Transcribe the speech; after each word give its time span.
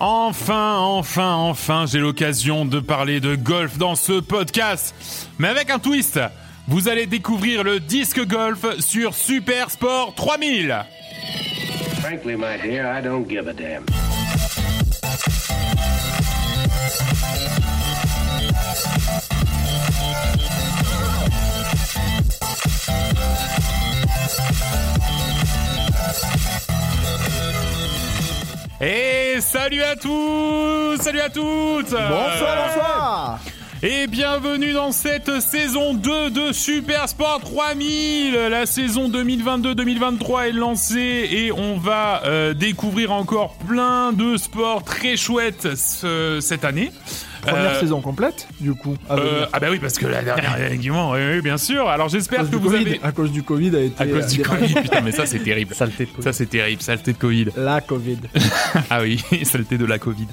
Enfin, 0.00 0.76
enfin, 0.78 1.34
enfin, 1.34 1.86
j'ai 1.86 1.98
l'occasion 1.98 2.64
de 2.64 2.78
parler 2.78 3.18
de 3.18 3.34
golf 3.34 3.78
dans 3.78 3.96
ce 3.96 4.20
podcast. 4.20 4.94
Mais 5.38 5.48
avec 5.48 5.70
un 5.70 5.78
twist. 5.78 6.20
Vous 6.68 6.88
allez 6.88 7.06
découvrir 7.06 7.64
le 7.64 7.80
disque 7.80 8.24
golf 8.26 8.78
sur 8.78 9.14
Super 9.14 9.70
Sport 9.70 10.14
3000. 10.14 10.84
Frankly, 12.00 12.36
my 12.36 12.58
dear, 12.62 12.86
I 12.86 13.02
don't 13.02 13.26
give 13.28 13.48
a 13.48 13.52
damn. 13.52 13.84
Et 28.80 29.40
salut 29.40 29.82
à 29.82 29.96
tous, 29.96 30.96
salut 31.02 31.20
à 31.20 31.28
toutes. 31.30 31.90
Bonsoir, 31.90 32.68
bonsoir. 32.68 33.40
Et 33.82 34.06
bienvenue 34.08 34.72
dans 34.72 34.90
cette 34.92 35.40
saison 35.40 35.94
2 35.94 36.30
de 36.30 36.52
Super 36.52 37.08
Sport 37.08 37.40
3000. 37.40 38.34
La 38.50 38.66
saison 38.66 39.08
2022-2023 39.08 40.48
est 40.48 40.52
lancée 40.52 41.28
et 41.30 41.52
on 41.52 41.76
va 41.76 42.22
euh, 42.24 42.54
découvrir 42.54 43.12
encore 43.12 43.54
plein 43.68 44.12
de 44.12 44.36
sports 44.36 44.82
très 44.84 45.16
chouettes 45.16 45.76
ce- 45.76 46.38
cette 46.40 46.64
année. 46.64 46.90
Première 47.50 47.70
Euh, 47.74 47.80
saison 47.80 48.00
complète, 48.00 48.48
du 48.60 48.74
coup. 48.74 48.96
euh, 49.10 49.46
ah 49.52 49.60
bah 49.60 49.68
oui 49.70 49.78
parce 49.78 49.98
que 49.98 50.06
la 50.06 50.22
dernière 50.22 50.56
effectivement, 50.66 51.12
oui, 51.12 51.20
oui, 51.34 51.40
bien 51.42 51.56
sûr. 51.58 51.88
Alors 51.88 52.08
j'espère 52.08 52.48
que 52.50 52.56
vous 52.56 52.70
Covid, 52.70 52.76
avez 52.86 53.00
à 53.02 53.12
cause 53.12 53.30
du 53.32 53.42
Covid 53.42 53.76
a 53.76 53.80
été 53.80 54.02
à 54.02 54.06
cause 54.06 54.24
euh, 54.24 54.28
du. 54.36 54.42
Covid. 54.42 54.74
Putain 54.74 55.00
mais 55.02 55.12
ça 55.12 55.26
c'est 55.26 55.38
terrible. 55.40 55.74
Saleté 55.74 56.06
de 56.06 56.22
Ça 56.22 56.32
c'est 56.32 56.46
terrible, 56.46 56.82
saleté 56.82 57.12
de 57.12 57.18
Covid. 57.18 57.46
La 57.56 57.80
Covid. 57.80 58.18
Ah 58.90 59.00
oui, 59.02 59.22
saleté 59.44 59.76
de 59.78 59.84
la 59.84 59.98
Covid. 59.98 60.26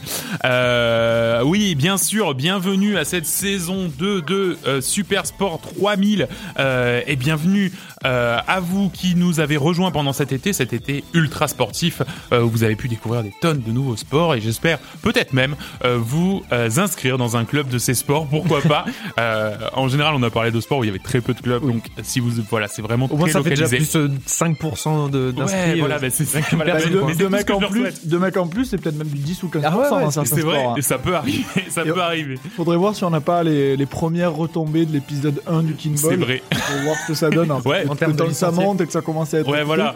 Euh, 0.43 1.41
oui, 1.43 1.75
bien 1.75 1.97
sûr, 1.97 2.33
bienvenue 2.35 2.97
à 2.97 3.05
cette 3.05 3.25
saison 3.25 3.89
2 3.97 4.21
de 4.21 4.57
euh, 4.67 4.81
Super 4.81 5.25
Sport 5.25 5.59
3000 5.61 6.27
euh, 6.59 7.01
et 7.07 7.15
bienvenue 7.15 7.71
euh, 8.05 8.37
à 8.47 8.59
vous 8.59 8.89
qui 8.89 9.15
nous 9.15 9.39
avez 9.39 9.57
rejoints 9.57 9.91
pendant 9.91 10.13
cet 10.13 10.31
été, 10.31 10.53
cet 10.53 10.73
été 10.73 11.03
ultra 11.13 11.47
sportif 11.47 12.01
euh, 12.31 12.41
où 12.41 12.49
vous 12.49 12.63
avez 12.63 12.75
pu 12.75 12.87
découvrir 12.87 13.23
des 13.23 13.33
tonnes 13.41 13.61
de 13.65 13.71
nouveaux 13.71 13.95
sports 13.97 14.35
et 14.35 14.41
j'espère 14.41 14.77
peut-être 15.01 15.33
même 15.33 15.55
euh, 15.83 15.97
vous 15.99 16.43
euh, 16.51 16.69
dans 17.17 17.37
un 17.37 17.45
club 17.45 17.69
de 17.69 17.77
ces 17.77 17.93
sports, 17.93 18.27
pourquoi 18.27 18.61
pas. 18.61 18.85
Euh, 19.17 19.55
en 19.73 19.87
général, 19.87 20.13
on 20.15 20.23
a 20.23 20.29
parlé 20.29 20.51
de 20.51 20.59
sports 20.59 20.79
où 20.79 20.83
il 20.83 20.87
y 20.87 20.89
avait 20.89 20.99
très 20.99 21.21
peu 21.21 21.33
de 21.33 21.39
clubs, 21.39 21.65
donc 21.65 21.85
si 22.03 22.19
vous 22.19 22.31
voilà, 22.49 22.67
c'est 22.67 22.81
vraiment 22.81 23.05
Au 23.09 23.15
moins, 23.15 23.27
très 23.27 23.33
ça 23.33 23.43
fait 23.43 23.49
déjà 23.51 23.67
plus 23.67 23.95
euh, 23.95 24.09
5% 24.27 25.09
de- 25.09 25.31
d'inscrits. 25.31 25.59
Ouais, 25.59 25.71
euh, 25.73 25.79
voilà, 25.79 25.99
bah, 25.99 26.09
c'est 26.09 26.25
ça. 26.25 26.39
deux, 26.41 27.13
c'est 27.17 27.29
mecs 27.29 27.49
en 27.49 27.59
plus, 27.59 28.05
deux 28.05 28.19
mecs 28.19 28.37
en 28.37 28.47
plus, 28.47 28.65
c'est 28.65 28.77
peut-être 28.77 28.97
même 28.97 29.07
du 29.07 29.19
10 29.19 29.43
ou 29.43 29.47
15% 29.47 29.61
Ah 29.63 29.77
ouais, 29.77 29.83
ouais, 29.83 29.89
dans 30.03 30.11
c'est- 30.11 30.25
C'est 30.35 30.41
vrai, 30.41 30.63
hein. 30.65 30.73
et 30.77 30.81
ça 30.81 30.97
peut 30.97 31.15
arriver, 31.15 31.43
ça 31.69 31.83
Et- 31.85 31.91
peut 31.91 32.01
arriver. 32.01 32.37
Faudrait 32.57 32.77
voir 32.77 32.95
si 32.95 33.03
on 33.05 33.09
n'a 33.09 33.21
pas 33.21 33.43
les, 33.43 33.77
les 33.77 33.85
premières 33.85 34.33
retombées 34.33 34.85
de 34.85 34.91
l'épisode 34.93 35.41
1 35.47 35.63
du 35.63 35.73
King 35.75 35.95
C'est 35.95 36.07
Ball. 36.09 36.19
vrai. 36.19 36.41
Pour 36.49 36.81
voir 36.83 36.95
ce 37.03 37.07
que 37.07 37.13
ça 37.13 37.29
donne. 37.29 37.51
hein. 37.51 37.61
Ouais, 37.65 37.87
en 37.87 37.95
termes 37.95 38.15
de 38.15 38.29
ça 38.31 38.51
monte 38.51 38.81
et 38.81 38.85
que 38.85 38.91
ça 38.91 39.01
commence 39.01 39.33
à 39.33 39.39
être. 39.39 39.49
Ouais, 39.49 39.63
voilà. 39.63 39.95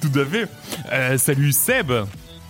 Tout 0.00 0.18
à 0.18 0.24
fait. 0.24 0.48
Euh, 0.92 1.18
salut 1.18 1.52
Seb. 1.52 1.92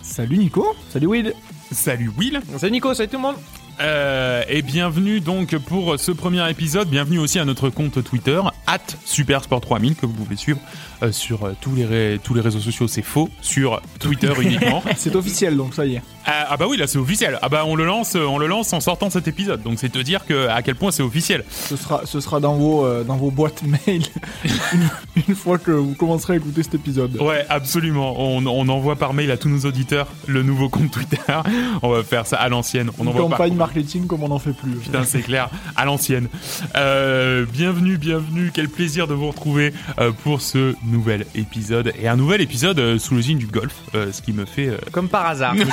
Salut 0.01 0.37
Nico. 0.37 0.75
Salut 0.89 1.07
Will. 1.07 1.33
Salut 1.71 2.11
Will. 2.17 2.41
Salut 2.57 2.71
Nico, 2.71 2.93
salut 2.93 3.09
tout 3.09 3.17
le 3.17 3.21
monde. 3.21 3.35
Euh, 3.79 4.43
et 4.47 4.63
bienvenue 4.63 5.19
donc 5.19 5.55
pour 5.57 5.99
ce 5.99 6.11
premier 6.11 6.49
épisode. 6.49 6.89
Bienvenue 6.89 7.19
aussi 7.19 7.37
à 7.37 7.45
notre 7.45 7.69
compte 7.69 8.03
Twitter, 8.03 8.41
at 8.65 8.79
Supersport3000, 9.05 9.95
que 9.95 10.05
vous 10.05 10.13
pouvez 10.13 10.35
suivre 10.35 10.59
euh, 11.03 11.11
sur 11.11 11.43
euh, 11.43 11.53
tous, 11.61 11.75
les 11.75 12.19
tous 12.23 12.33
les 12.33 12.41
réseaux 12.41 12.59
sociaux. 12.59 12.87
C'est 12.87 13.03
faux, 13.03 13.29
sur 13.41 13.79
Twitter 13.99 14.31
uniquement. 14.41 14.81
C'est 14.95 15.15
officiel, 15.15 15.55
donc 15.55 15.75
ça 15.75 15.85
y 15.85 15.95
est. 15.95 16.01
Ah, 16.25 16.47
ah 16.49 16.57
bah 16.57 16.65
oui, 16.67 16.77
là 16.77 16.87
c'est 16.87 16.97
officiel. 16.97 17.37
Ah 17.43 17.49
bah 17.49 17.65
on 17.67 17.75
le 17.75 17.85
lance, 17.85 18.15
euh, 18.15 18.25
on 18.25 18.39
le 18.39 18.47
lance 18.47 18.73
en 18.73 18.79
sortant 18.79 19.11
cet 19.11 19.27
épisode. 19.27 19.61
Donc 19.61 19.77
c'est 19.77 19.89
te 19.89 19.99
dire 19.99 20.25
que 20.25 20.47
à 20.47 20.63
quel 20.63 20.75
point 20.75 20.89
c'est 20.89 21.03
officiel. 21.03 21.43
Ce 21.49 21.75
sera, 21.75 22.01
ce 22.05 22.19
sera 22.19 22.39
dans 22.39 22.55
vos, 22.55 23.03
dans 23.03 23.17
vos 23.17 23.29
boîtes 23.29 23.61
mail 23.63 24.03
une, 25.27 25.35
fois 25.35 25.57
que 25.57 25.71
vous 25.71 25.93
commencerez 25.93 26.33
à 26.33 26.35
écouter 26.37 26.63
cet 26.63 26.75
épisode. 26.75 27.15
Ouais, 27.21 27.45
absolument. 27.49 28.15
On, 28.17 28.45
on 28.45 28.67
envoie 28.69 28.95
par 28.95 29.13
mail 29.13 29.31
à 29.31 29.37
tous 29.37 29.49
nos 29.49 29.59
auditeurs 29.67 30.07
le 30.27 30.43
nouveau 30.43 30.69
compte 30.69 30.91
Twitter. 30.91 31.17
On 31.81 31.89
va 31.89 32.03
faire 32.03 32.25
ça 32.25 32.37
à 32.37 32.49
l'ancienne. 32.49 32.89
On 32.97 33.03
Une 33.03 33.09
envoie 33.09 33.29
par 33.29 33.37
campagne 33.37 33.55
marketing 33.55 34.07
comme 34.07 34.23
on 34.23 34.29
n'en 34.29 34.39
fait 34.39 34.53
plus. 34.53 34.71
Putain, 34.71 35.03
c'est 35.03 35.21
clair, 35.21 35.49
à 35.75 35.85
l'ancienne. 35.85 36.27
Euh, 36.75 37.45
bienvenue, 37.51 37.97
bienvenue, 37.97 38.51
quel 38.53 38.69
plaisir 38.69 39.07
de 39.07 39.13
vous 39.13 39.27
retrouver 39.27 39.73
euh, 39.99 40.11
pour 40.23 40.41
ce 40.41 40.75
nouvel 40.85 41.25
épisode. 41.35 41.93
Et 41.99 42.07
un 42.07 42.15
nouvel 42.15 42.41
épisode 42.41 42.79
euh, 42.79 42.97
sous 42.99 43.15
le 43.15 43.21
signe 43.21 43.37
du 43.37 43.47
golf, 43.47 43.75
euh, 43.95 44.11
ce 44.11 44.21
qui 44.21 44.33
me 44.33 44.45
fait... 44.45 44.67
euh, 44.69 44.77
Comme 44.91 45.09
par 45.09 45.25
hasard, 45.27 45.55
Nico. 45.55 45.67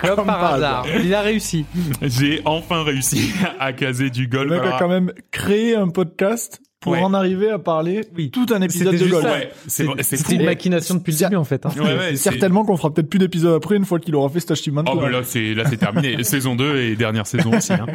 Comme, 0.00 0.16
Comme 0.16 0.26
par 0.26 0.40
par 0.40 0.54
hasard. 0.54 0.86
Il 1.02 1.14
a 1.14 1.20
réussi. 1.20 1.64
J'ai 2.02 2.42
enfin 2.44 2.82
réussi 2.82 3.32
à 3.58 3.72
caser 3.72 4.10
du 4.10 4.26
golf. 4.28 4.50
Le 4.50 4.60
mec 4.60 4.72
a 4.72 4.78
quand 4.78 4.88
même 4.88 5.12
créé 5.30 5.74
un 5.76 5.88
podcast 5.88 6.60
pour 6.84 6.92
Ouais. 6.92 7.00
en 7.00 7.12
arriver 7.14 7.50
à 7.50 7.58
parler 7.58 8.02
Oui. 8.16 8.30
tout 8.30 8.46
un 8.54 8.62
épisode 8.62 8.94
de 8.94 9.08
ça. 9.08 9.20
Ouais, 9.32 9.50
c'est 9.66 9.82
vrai, 9.84 10.02
c'est 10.02 10.16
C'était 10.18 10.34
fou. 10.34 10.40
une 10.40 10.44
machination 10.46 10.94
depuis 10.94 11.12
le 11.12 11.18
début 11.18 11.36
en 11.36 11.44
fait. 11.44 11.66
hein. 11.66 11.70
Ouais, 11.76 12.14
certainement 12.16 12.64
qu'on 12.64 12.76
fera 12.76 12.92
peut-être 12.94 13.08
plus 13.10 13.18
d'épisodes 13.18 13.54
après 13.56 13.76
une 13.76 13.84
fois 13.84 13.98
qu'il 13.98 14.14
aura 14.14 14.28
fait 14.28 14.40
cet 14.40 14.50
achievement 14.52 14.84
Oh 14.86 14.96
bah 14.96 15.08
là 15.10 15.22
c'est 15.24 15.54
là 15.54 15.64
c'est 15.68 15.78
terminé 15.78 16.22
saison 16.24 16.54
2 16.54 16.76
et 16.76 16.94
dernière 16.96 17.26
saison 17.26 17.56
aussi 17.56 17.72
hein. 17.72 17.86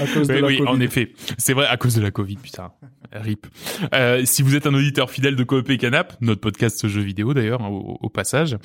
à 0.00 0.06
cause 0.12 0.26
de 0.28 0.34
Oui, 0.34 0.40
la 0.40 0.46
oui, 0.48 0.58
Covid. 0.58 0.68
en 0.70 0.80
effet. 0.80 1.12
C'est 1.38 1.52
vrai, 1.52 1.66
à 1.66 1.76
cause 1.76 1.94
de 1.94 2.00
la 2.02 2.10
Covid, 2.10 2.36
putain. 2.36 2.72
RIP. 3.12 3.46
Euh, 3.94 4.22
si 4.24 4.42
vous 4.42 4.56
êtes 4.56 4.66
un 4.66 4.74
auditeur 4.74 5.10
fidèle 5.10 5.36
de 5.36 5.44
Coop 5.44 5.68
et 5.70 5.78
Canap, 5.78 6.14
notre 6.20 6.40
podcast 6.40 6.86
jeux 6.88 7.00
vidéo 7.02 7.34
d'ailleurs, 7.34 7.62
hein, 7.62 7.68
au, 7.68 7.98
au 8.00 8.08
passage, 8.08 8.56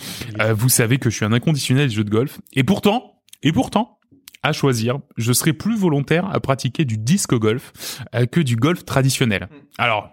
euh, 0.42 0.54
vous 0.54 0.70
savez 0.70 0.98
que 0.98 1.10
je 1.10 1.16
suis 1.16 1.26
un 1.26 1.32
inconditionnel 1.34 1.88
des 1.90 1.94
jeux 1.96 2.04
de 2.04 2.10
golf. 2.10 2.40
Et 2.54 2.64
pourtant, 2.64 3.20
et 3.44 3.52
pourtant, 3.52 4.00
à 4.44 4.54
choisir, 4.54 5.00
je 5.18 5.34
serai 5.34 5.54
plus 5.54 5.78
volontaire 5.78 6.26
à 6.34 6.40
pratiquer 6.40 6.86
du 6.86 6.98
disque 6.98 7.34
golf 7.38 7.72
euh, 8.16 8.26
que 8.26 8.40
du 8.40 8.56
golf 8.56 8.86
traditionnel. 8.86 9.48
Alors, 9.78 10.10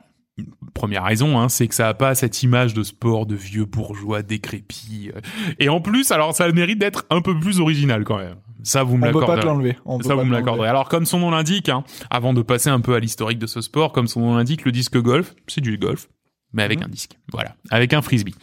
Première 0.72 1.02
raison, 1.02 1.36
hein, 1.40 1.48
c'est 1.48 1.66
que 1.66 1.74
ça 1.74 1.88
a 1.88 1.94
pas 1.94 2.14
cette 2.14 2.44
image 2.44 2.72
de 2.72 2.84
sport 2.84 3.26
de 3.26 3.34
vieux 3.34 3.64
bourgeois 3.64 4.22
décrépits. 4.22 5.10
euh. 5.12 5.20
Et 5.58 5.68
en 5.68 5.80
plus, 5.80 6.12
alors 6.12 6.32
ça 6.32 6.44
a 6.44 6.46
le 6.46 6.52
mérite 6.52 6.78
d'être 6.78 7.04
un 7.10 7.20
peu 7.20 7.36
plus 7.36 7.58
original 7.58 8.04
quand 8.04 8.18
même. 8.18 8.36
Ça, 8.62 8.84
vous 8.84 8.96
me 8.96 9.08
On 9.08 9.12
peut 9.12 9.14
pas 9.14 9.20
l'accordez. 9.34 9.40
te 9.42 9.46
l'enlever. 9.46 9.76
On 9.84 9.98
peut 9.98 10.04
Ça, 10.06 10.14
vous 10.14 10.22
me 10.22 10.32
l'accorderez. 10.32 10.68
Alors, 10.68 10.88
comme 10.88 11.06
son 11.06 11.18
nom 11.18 11.32
l'indique, 11.32 11.68
hein, 11.68 11.82
avant 12.10 12.34
de 12.34 12.42
passer 12.42 12.70
un 12.70 12.80
peu 12.80 12.94
à 12.94 13.00
l'historique 13.00 13.40
de 13.40 13.48
ce 13.48 13.60
sport, 13.60 13.90
comme 13.90 14.06
son 14.06 14.20
nom 14.20 14.36
l'indique, 14.36 14.64
le 14.64 14.70
disque 14.70 14.96
golf, 15.00 15.34
c'est 15.48 15.60
du 15.60 15.76
golf, 15.76 16.08
mais 16.52 16.62
avec 16.62 16.78
Mhm. 16.78 16.84
un 16.84 16.88
disque. 16.88 17.18
Voilà. 17.32 17.56
Avec 17.72 17.92
un 17.92 18.00
frisbee. 18.02 18.36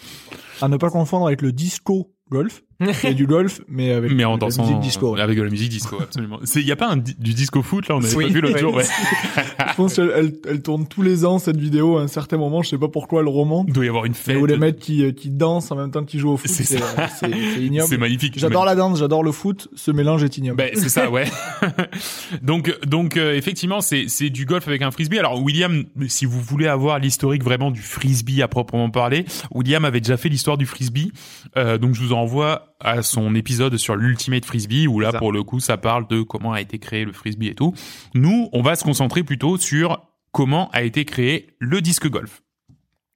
À 0.61 0.67
ne 0.67 0.75
pas 0.75 0.89
confondre 0.89 1.27
avec 1.27 1.41
le 1.41 1.53
disco 1.53 2.13
golf. 2.29 2.61
C'est 2.95 3.13
du 3.13 3.25
golf, 3.25 3.61
mais 3.69 3.93
avec 3.93 4.11
mais 4.11 4.25
en 4.25 4.33
la 4.33 4.37
dansant. 4.37 4.63
musique 4.63 4.79
disco. 4.81 5.13
ouais. 5.13 5.21
Avec 5.21 5.37
de 5.37 5.43
la 5.43 5.49
musique 5.49 5.69
disco, 5.69 5.97
absolument. 6.01 6.39
Il 6.55 6.61
y 6.65 6.73
a 6.73 6.75
pas 6.75 6.89
un, 6.89 6.97
du 6.97 7.33
disco 7.33 7.61
foot, 7.61 7.87
là, 7.87 7.95
on 7.95 7.99
avait 8.03 8.13
Oui. 8.15 8.25
pas 8.27 8.33
vu 8.33 8.41
l'autre 8.41 8.55
Ouais. 8.55 8.59
jour, 8.61 8.75
ouais. 8.75 8.83
Je 9.69 9.75
pense 9.75 9.95
qu'elle 9.95 10.11
elle, 10.13 10.33
elle 10.45 10.61
tourne 10.61 10.85
tous 10.85 11.01
les 11.01 11.23
ans 11.23 11.39
cette 11.39 11.55
vidéo 11.55 11.97
à 11.97 12.01
un 12.01 12.07
certain 12.07 12.35
moment. 12.35 12.63
Je 12.63 12.69
sais 12.71 12.77
pas 12.77 12.89
pourquoi 12.89 13.21
elle 13.21 13.29
remonte. 13.29 13.67
Il 13.69 13.73
doit 13.73 13.85
y 13.85 13.87
avoir 13.87 14.03
une 14.03 14.13
fête. 14.13 14.35
où 14.41 14.45
les 14.45 14.57
mecs 14.57 14.77
qui, 14.79 15.05
euh, 15.05 15.13
qui 15.13 15.29
dansent 15.29 15.71
en 15.71 15.77
même 15.77 15.89
temps 15.89 16.03
qu'ils 16.03 16.19
jouent 16.19 16.31
au 16.31 16.37
foot, 16.37 16.51
C'est 16.51 16.65
c'est 16.65 17.29
ignoble. 17.61 17.87
C'est 17.87 17.97
magnifique. 17.97 18.37
J'adore 18.37 18.65
la 18.65 18.75
danse, 18.75 18.99
j'adore 18.99 19.23
le 19.23 19.31
foot. 19.31 19.69
Ce 19.73 19.91
mélange 19.91 20.25
est 20.25 20.37
ignoble. 20.37 20.57
Ben 20.57 20.71
c'est 20.73 20.89
ça, 20.89 21.09
ouais. 21.09 21.25
donc 22.41 22.73
donc 22.85 23.17
euh, 23.17 23.33
effectivement 23.35 23.81
c'est 23.81 24.05
c'est 24.07 24.29
du 24.29 24.45
golf 24.45 24.67
avec 24.67 24.81
un 24.81 24.91
frisbee. 24.91 25.19
Alors 25.19 25.41
William, 25.41 25.83
si 26.07 26.25
vous 26.25 26.41
voulez 26.41 26.67
avoir 26.67 26.99
l'historique 26.99 27.43
vraiment 27.43 27.71
du 27.71 27.81
frisbee 27.81 28.41
à 28.41 28.47
proprement 28.47 28.89
parler, 28.89 29.25
William 29.53 29.85
avait 29.85 30.01
déjà 30.01 30.17
fait 30.17 30.29
l'histoire 30.29 30.57
du 30.57 30.65
frisbee. 30.65 31.11
Euh, 31.57 31.77
donc 31.77 31.95
je 31.95 32.01
vous 32.01 32.11
envoie 32.15 32.75
à 32.79 33.01
son 33.03 33.35
épisode 33.35 33.77
sur 33.77 33.95
l'ultimate 33.95 34.45
frisbee 34.45 34.87
où 34.87 34.99
là 34.99 35.13
pour 35.13 35.31
le 35.31 35.43
coup 35.43 35.59
ça 35.59 35.77
parle 35.77 36.07
de 36.07 36.21
comment 36.21 36.53
a 36.53 36.61
été 36.61 36.79
créé 36.79 37.05
le 37.05 37.13
frisbee 37.13 37.47
et 37.47 37.55
tout. 37.55 37.73
Nous 38.13 38.49
on 38.53 38.61
va 38.61 38.75
se 38.75 38.83
concentrer 38.83 39.23
plutôt 39.23 39.57
sur 39.57 40.01
comment 40.31 40.69
a 40.71 40.83
été 40.83 41.05
créé 41.05 41.47
le 41.59 41.81
disque 41.81 42.09
golf. 42.09 42.41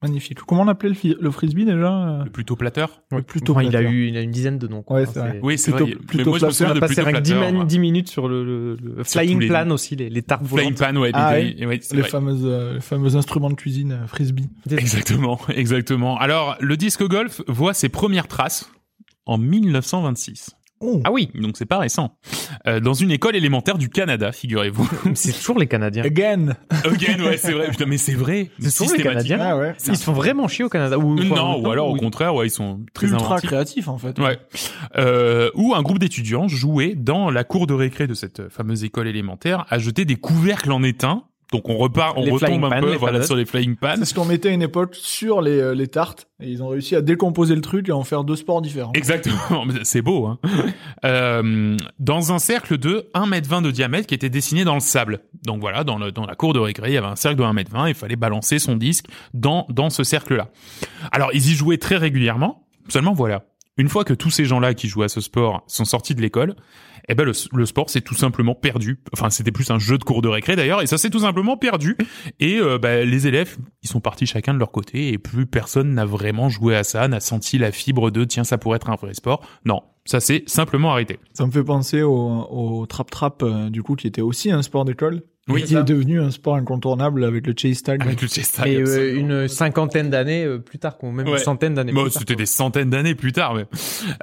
Magnifique. 0.02 0.38
Comment 0.46 0.62
on 0.62 0.68
appelait 0.68 0.94
le, 1.20 1.30
frisbee 1.30 1.66
déjà 1.66 1.92
euh 1.92 2.24
Le 2.24 2.30
plutôt 2.30 2.56
platteur. 2.56 3.02
Ouais, 3.12 3.20
plutôt 3.20 3.52
Enfin, 3.52 3.64
il 3.64 3.76
a 3.76 3.82
eu 3.82 4.08
il 4.08 4.16
a 4.16 4.22
une 4.22 4.30
dizaine 4.30 4.56
de 4.56 4.66
noms. 4.66 4.80
quoi. 4.82 4.96
Ouais, 4.96 5.02
Enfin, 5.02 5.12
c'est 5.12 5.20
vrai. 5.20 5.40
Oui 5.42 5.58
c'est 5.58 5.72
Plutôt- 5.72 5.84
vrai. 5.84 5.94
Mais 6.00 6.06
plutôt 6.06 6.30
moi 6.30 6.38
je 6.38 6.46
me 6.46 6.50
On 6.50 6.70
a 6.70 6.74
de 6.74 6.80
passé 6.80 7.00
avec 7.02 7.20
10, 7.20 7.32
platteur. 7.32 7.52
moi. 7.52 7.64
minutes 7.78 8.08
sur 8.08 8.26
le, 8.26 8.42
le, 8.42 8.76
le 8.76 9.04
flying 9.04 9.40
les- 9.40 9.48
plan 9.48 9.70
aussi, 9.70 9.96
les, 9.96 10.08
les 10.08 10.22
tartes 10.22 10.46
Flying 10.46 10.72
volantes. 10.74 10.94
pan, 10.94 10.98
ouais. 11.02 11.10
Ah 11.12 11.38
les- 11.38 11.66
ouais, 11.66 11.80
fameuses, 12.04 12.40
euh, 12.46 12.74
les 12.76 12.80
fameux 12.80 13.14
instruments 13.16 13.50
de 13.50 13.56
cuisine 13.56 13.92
euh, 13.92 14.06
frisbee. 14.06 14.48
Exactement, 14.70 15.38
exactement. 15.54 16.16
Alors, 16.16 16.56
le 16.60 16.78
disque 16.78 17.06
golf 17.06 17.42
voit 17.46 17.74
ses 17.74 17.90
premières 17.90 18.26
traces 18.26 18.70
en 19.26 19.38
1926. 19.38 20.50
Oh. 20.82 21.02
Ah 21.04 21.12
oui, 21.12 21.28
Donc 21.34 21.58
c'est 21.58 21.66
pas 21.66 21.76
récent. 21.76 22.16
Euh, 22.66 22.80
dans 22.80 22.94
une 22.94 23.10
école 23.10 23.36
élémentaire 23.36 23.76
du 23.76 23.90
Canada, 23.90 24.32
figurez-vous. 24.32 24.88
c'est 25.14 25.32
toujours 25.34 25.58
les 25.58 25.66
Canadiens. 25.66 26.02
Again. 26.04 26.56
Again, 26.84 27.22
ouais, 27.22 27.36
c'est 27.36 27.52
vrai. 27.52 27.68
Putain, 27.68 27.84
mais 27.84 27.98
c'est 27.98 28.14
vrai. 28.14 28.50
C'est 28.58 28.74
toujours 28.74 28.96
les. 28.96 29.02
Canadiens. 29.02 29.38
Ah 29.42 29.58
ouais. 29.58 29.74
Ils 29.86 29.96
se 29.98 30.02
font 30.04 30.14
vraiment 30.14 30.48
chier 30.48 30.64
au 30.64 30.70
Canada. 30.70 30.98
Ou, 30.98 31.16
Non, 31.16 31.60
ou 31.60 31.70
alors 31.70 31.90
au 31.90 31.96
contraire, 31.96 32.34
ouais, 32.34 32.46
ils 32.46 32.50
sont 32.50 32.80
très 32.94 33.08
Ultra 33.08 33.26
inventifs. 33.26 33.50
créatif 33.50 33.88
en 33.88 33.98
fait. 33.98 34.18
Ouais. 34.18 34.38
Euh, 34.96 35.50
où 35.54 35.74
un 35.74 35.82
groupe 35.82 35.98
d'étudiants 35.98 36.48
jouait 36.48 36.94
dans 36.94 37.28
la 37.30 37.44
cour 37.44 37.66
de 37.66 37.74
récré 37.74 38.06
de 38.06 38.14
cette 38.14 38.48
fameuse 38.48 38.82
école 38.82 39.06
élémentaire 39.06 39.66
à 39.68 39.78
jeter 39.78 40.06
des 40.06 40.16
couvercles 40.16 40.72
en 40.72 40.82
étain 40.82 41.24
Donc 41.52 41.68
on 41.68 41.76
repart, 41.76 42.14
on 42.16 42.24
Les 42.24 42.30
retombe 42.30 42.64
un 42.64 42.70
pan, 42.70 42.80
peu 42.80 42.90
les 42.92 42.96
voilà 42.96 43.22
sur 43.22 43.34
les 43.34 43.44
flying 43.44 43.74
pans. 43.74 43.94
C'est 43.98 44.04
ce 44.04 44.14
qu'on 44.14 44.24
mettait 44.24 44.50
à 44.50 44.52
une 44.52 44.62
époque 44.62 44.94
sur 44.94 45.40
les, 45.40 45.58
euh, 45.58 45.74
les 45.74 45.88
tartes. 45.88 46.28
Et 46.40 46.48
ils 46.48 46.62
ont 46.62 46.68
réussi 46.68 46.94
à 46.94 47.02
décomposer 47.02 47.56
le 47.56 47.60
truc 47.60 47.88
et 47.88 47.92
à 47.92 47.96
en 47.96 48.04
faire 48.04 48.22
deux 48.22 48.36
sports 48.36 48.62
différents. 48.62 48.92
Exactement, 48.94 49.66
c'est 49.82 50.02
beau. 50.02 50.26
Hein. 50.26 50.38
Euh, 51.04 51.76
dans 51.98 52.32
un 52.32 52.38
cercle 52.38 52.78
de 52.78 53.10
1m20 53.14 53.62
de 53.62 53.70
diamètre 53.72 54.06
qui 54.06 54.14
était 54.14 54.30
dessiné 54.30 54.64
dans 54.64 54.74
le 54.74 54.80
sable. 54.80 55.20
Donc 55.44 55.60
voilà, 55.60 55.82
dans, 55.82 55.98
le, 55.98 56.12
dans 56.12 56.24
la 56.24 56.36
cour 56.36 56.52
de 56.52 56.60
récré, 56.60 56.90
il 56.90 56.94
y 56.94 56.98
avait 56.98 57.06
un 57.06 57.16
cercle 57.16 57.38
de 57.38 57.44
1m20, 57.44 57.88
il 57.88 57.94
fallait 57.94 58.16
balancer 58.16 58.58
son 58.58 58.76
disque 58.76 59.06
dans, 59.34 59.66
dans 59.70 59.90
ce 59.90 60.04
cercle-là. 60.04 60.50
Alors 61.10 61.30
ils 61.34 61.50
y 61.50 61.54
jouaient 61.54 61.78
très 61.78 61.96
régulièrement, 61.96 62.66
seulement 62.88 63.12
voilà, 63.12 63.44
une 63.76 63.88
fois 63.88 64.04
que 64.04 64.14
tous 64.14 64.30
ces 64.30 64.44
gens-là 64.44 64.74
qui 64.74 64.88
jouaient 64.88 65.06
à 65.06 65.08
ce 65.08 65.20
sport 65.20 65.64
sont 65.66 65.84
sortis 65.84 66.14
de 66.14 66.20
l'école, 66.20 66.54
eh 67.08 67.14
ben 67.14 67.24
le, 67.24 67.32
le 67.52 67.66
sport 67.66 67.90
s'est 67.90 68.00
tout 68.00 68.14
simplement 68.14 68.54
perdu. 68.54 69.00
Enfin, 69.12 69.30
c'était 69.30 69.52
plus 69.52 69.70
un 69.70 69.78
jeu 69.78 69.98
de 69.98 70.04
cours 70.04 70.22
de 70.22 70.28
récré 70.28 70.56
d'ailleurs, 70.56 70.82
et 70.82 70.86
ça 70.86 70.98
s'est 70.98 71.10
tout 71.10 71.20
simplement 71.20 71.56
perdu. 71.56 71.96
Et 72.38 72.58
euh, 72.58 72.78
bah, 72.78 73.04
les 73.04 73.26
élèves, 73.26 73.56
ils 73.82 73.88
sont 73.88 74.00
partis 74.00 74.26
chacun 74.26 74.54
de 74.54 74.58
leur 74.58 74.70
côté, 74.70 75.08
et 75.12 75.18
plus 75.18 75.46
personne 75.46 75.94
n'a 75.94 76.04
vraiment 76.04 76.48
joué 76.48 76.76
à 76.76 76.84
ça, 76.84 77.08
n'a 77.08 77.20
senti 77.20 77.58
la 77.58 77.72
fibre 77.72 78.10
de 78.10 78.24
tiens, 78.24 78.44
ça 78.44 78.58
pourrait 78.58 78.76
être 78.76 78.90
un 78.90 78.96
vrai 78.96 79.14
sport. 79.14 79.46
Non, 79.64 79.82
ça 80.04 80.20
s'est 80.20 80.44
simplement 80.46 80.92
arrêté. 80.92 81.18
Ça 81.32 81.46
me 81.46 81.50
fait 81.50 81.64
penser 81.64 82.02
au, 82.02 82.12
au 82.12 82.86
trap-trap, 82.86 83.42
euh, 83.42 83.70
du 83.70 83.82
coup, 83.82 83.96
qui 83.96 84.06
était 84.06 84.22
aussi 84.22 84.50
un 84.50 84.62
sport 84.62 84.84
d'école. 84.84 85.22
Oui, 85.48 85.64
qui 85.64 85.74
est 85.74 85.82
devenu 85.82 86.20
un 86.20 86.30
sport 86.30 86.54
incontournable 86.56 87.24
avec 87.24 87.46
le 87.46 87.54
chase 87.56 87.82
tag. 87.82 88.02
Avec 88.02 88.20
le 88.22 88.28
chess 88.28 88.52
tag, 88.52 88.68
Et 88.68 88.76
euh, 88.76 89.16
une 89.18 89.48
cinquantaine 89.48 90.08
d'années 90.10 90.44
euh, 90.44 90.58
plus 90.58 90.78
tard, 90.78 90.96
même 91.02 91.26
Ouais. 91.26 91.32
une 91.32 91.38
centaine 91.38 91.74
d'années 91.74 91.92
Bon, 91.92 92.02
plus 92.02 92.12
tard. 92.12 92.20
c'était 92.20 92.36
des 92.36 92.46
centaines 92.46 92.90
d'années 92.90 93.14
plus 93.14 93.32
tard. 93.32 93.54
Mais... 93.54 93.64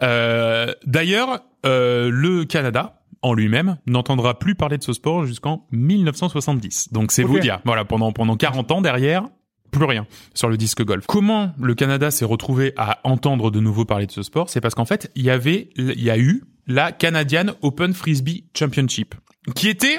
Euh, 0.03 0.73
D'ailleurs, 0.85 1.39
euh, 1.65 2.09
le 2.11 2.45
Canada 2.45 3.01
en 3.23 3.33
lui-même 3.33 3.77
n'entendra 3.87 4.37
plus 4.39 4.55
parler 4.55 4.77
de 4.77 4.83
ce 4.83 4.93
sport 4.93 5.25
jusqu'en 5.25 5.65
1970. 5.71 6.93
Donc 6.93 7.11
c'est 7.11 7.23
vous 7.23 7.39
dire, 7.39 7.59
voilà, 7.65 7.83
pendant 7.83 8.11
pendant 8.11 8.37
40 8.37 8.71
ans 8.71 8.81
derrière, 8.81 9.25
plus 9.71 9.85
rien 9.85 10.05
sur 10.33 10.49
le 10.49 10.55
disque 10.55 10.83
golf. 10.85 11.05
Comment 11.07 11.51
le 11.59 11.73
Canada 11.75 12.09
s'est 12.11 12.25
retrouvé 12.25 12.73
à 12.77 12.99
entendre 13.03 13.51
de 13.51 13.59
nouveau 13.59 13.85
parler 13.85 14.05
de 14.05 14.11
ce 14.11 14.21
sport? 14.21 14.49
C'est 14.49 14.61
parce 14.61 14.75
qu'en 14.75 14.85
fait, 14.85 15.11
il 15.15 15.23
y 15.25 15.29
avait, 15.29 15.69
il 15.77 16.01
y 16.01 16.09
a 16.11 16.17
eu 16.17 16.43
la 16.67 16.91
Canadian 16.91 17.47
Open 17.61 17.93
Frisbee 17.93 18.45
Championship, 18.57 19.15
qui 19.55 19.67
était 19.67 19.97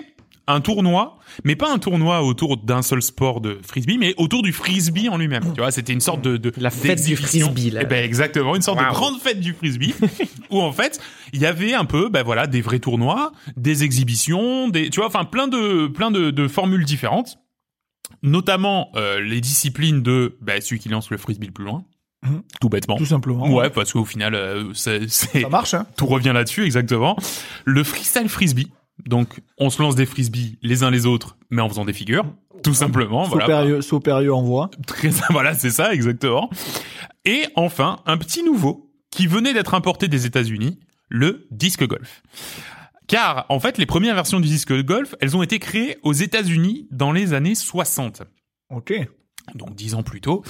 un 0.49 0.61
tournoi, 0.61 1.19
mais 1.45 1.55
pas 1.57 1.73
un 1.73 1.79
tournoi 1.79 2.23
autour 2.23 2.57
d'un 2.57 2.83
seul 2.83 3.03
sport 3.03 3.41
de 3.41 3.59
frisbee, 3.67 3.99
mais 3.99 4.15
autour 4.17 4.43
du 4.43 4.53
frisbee 4.53 5.09
en 5.09 5.17
lui-même. 5.19 5.45
Tu 5.55 5.61
vois, 5.61 5.71
c'était 5.71 5.93
une 5.93 6.01
sorte 6.01 6.23
de, 6.23 6.37
de 6.37 6.53
La 6.57 6.71
fête 6.71 7.05
du 7.05 7.17
frisbee, 7.17 7.71
là. 7.71 7.81
Eh 7.83 7.87
ben 7.87 8.05
exactement, 8.05 8.57
une 8.57 8.63
sorte 8.63 8.79
de 8.79 8.85
grande 8.85 9.21
fête 9.21 9.41
du 9.41 9.53
frisbee 9.55 9.95
où 10.51 10.61
en 10.61 10.73
fait 10.73 11.01
il 11.33 11.41
y 11.41 11.47
avait 11.47 11.75
un 11.75 11.85
peu, 11.85 12.09
ben 12.09 12.23
voilà, 12.23 12.47
des 12.47 12.61
vrais 12.63 12.79
tournois, 12.79 13.33
des 13.57 13.85
exhibitions, 13.85 14.69
des, 14.69 14.91
tu 14.91 15.01
vois, 15.01 15.07
enfin 15.09 15.25
plein 15.25 15.49
de 15.49 15.87
plein 15.87 16.11
de, 16.11 16.31
de 16.31 16.49
formules 16.49 16.85
différentes, 16.85 17.39
notamment 18.23 18.91
euh, 18.97 19.21
les 19.21 19.41
disciplines 19.41 20.03
de 20.03 20.37
ben, 20.41 20.61
celui 20.61 20.79
qui 20.81 20.89
lance 20.89 21.11
le 21.11 21.19
frisbee 21.19 21.47
le 21.47 21.53
plus 21.53 21.65
loin, 21.65 21.85
Mhm. 22.25 22.43
tout 22.61 22.69
bêtement. 22.69 22.97
Tout 22.97 23.07
simplement. 23.07 23.49
Ouais, 23.49 23.71
parce 23.71 23.93
qu'au 23.93 24.05
final, 24.05 24.35
euh, 24.35 24.75
c'est, 24.75 25.09
c'est- 25.09 25.43
Ça 25.43 25.49
marche, 25.49 25.75
hein. 25.75 25.87
tout 25.97 26.07
revient 26.07 26.33
là-dessus 26.35 26.65
exactement. 26.65 27.17
Le 27.65 27.85
freestyle 27.85 28.29
frisbee. 28.29 28.73
Donc, 29.07 29.41
on 29.59 29.71
se 29.71 29.81
lance 29.81 29.95
des 29.95 30.07
frisbees 30.07 30.59
les 30.63 30.83
uns 30.83 30.91
les 30.91 31.07
autres, 31.07 31.37
mais 31.51 31.63
en 31.63 31.69
faisant 31.69 31.85
des 31.85 31.93
figures, 31.93 32.27
tout 32.63 32.75
simplement. 32.75 33.25
Saut 33.25 33.31
Voilà. 33.31 33.47
périlleux, 33.47 33.81
saut 33.81 34.01
périlleux 34.01 34.35
en 34.35 34.43
voie. 34.43 34.71
Très, 34.87 35.09
voilà, 35.31 35.55
c'est 35.55 35.71
ça, 35.71 35.95
exactement. 35.95 36.51
Et 37.25 37.45
enfin, 37.55 38.01
un 38.07 38.17
petit 38.19 38.43
nouveau 38.43 38.91
qui 39.11 39.27
venait 39.27 39.53
d'être 39.55 39.75
importé 39.75 40.09
des 40.09 40.27
États-Unis, 40.27 40.79
le 41.09 41.47
disque 41.51 41.87
golf. 41.87 42.23
Car, 43.07 43.47
en 43.49 43.59
fait, 43.59 43.79
les 43.79 43.87
premières 43.87 44.15
versions 44.15 44.39
du 44.41 44.49
disque 44.49 44.73
golf, 44.85 45.15
elles 45.21 45.37
ont 45.37 45.43
été 45.43 45.59
créées 45.59 45.97
aux 46.03 46.13
États-Unis 46.13 46.87
dans 46.91 47.13
les 47.13 47.33
années 47.33 47.55
60 47.55 48.23
Ok. 48.71 48.93
Donc 49.55 49.75
dix 49.75 49.95
ans 49.95 50.03
plus 50.03 50.21
tôt. 50.21 50.43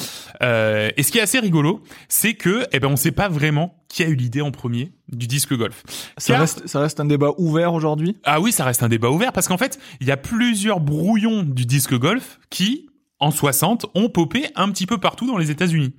Euh, 0.43 0.91
et 0.97 1.03
ce 1.03 1.13
qui 1.13 1.19
est 1.19 1.23
assez 1.23 1.39
rigolo, 1.39 1.83
c'est 2.09 2.35
que, 2.35 2.67
eh 2.73 2.81
ben, 2.81 2.89
on 2.89 2.97
sait 2.97 3.13
pas 3.13 3.29
vraiment 3.29 3.75
qui 3.89 4.03
a 4.03 4.09
eu 4.09 4.15
l'idée 4.15 4.41
en 4.43 4.51
premier 4.51 4.93
du 5.11 5.27
disque 5.27 5.55
golf. 5.55 5.83
Ça 6.19 6.35
Car- 6.35 6.41
reste, 6.41 6.67
ça 6.67 6.81
reste 6.81 7.01
un 7.01 7.05
débat 7.07 7.31
ouvert 7.39 7.73
aujourd'hui? 7.73 8.17
Ah 8.25 8.41
oui, 8.41 8.53
ça 8.53 8.65
reste 8.65 8.83
un 8.83 8.89
débat 8.89 9.11
ouvert 9.11 9.33
parce 9.33 9.49
qu'en 9.49 9.59
fait, 9.59 9.79
il 10.01 10.07
y 10.07 10.11
a 10.11 10.17
plusieurs 10.17 10.81
brouillons 10.81 11.43
du 11.43 11.65
disque 11.65 11.95
golf 11.95 12.39
qui, 12.51 12.89
en 13.19 13.31
60, 13.31 13.87
ont 13.95 14.09
popé 14.11 14.47
un 14.57 14.71
petit 14.71 14.87
peu 14.87 14.99
partout 14.99 15.27
dans 15.27 15.39
les 15.39 15.51
États-Unis. 15.51 15.95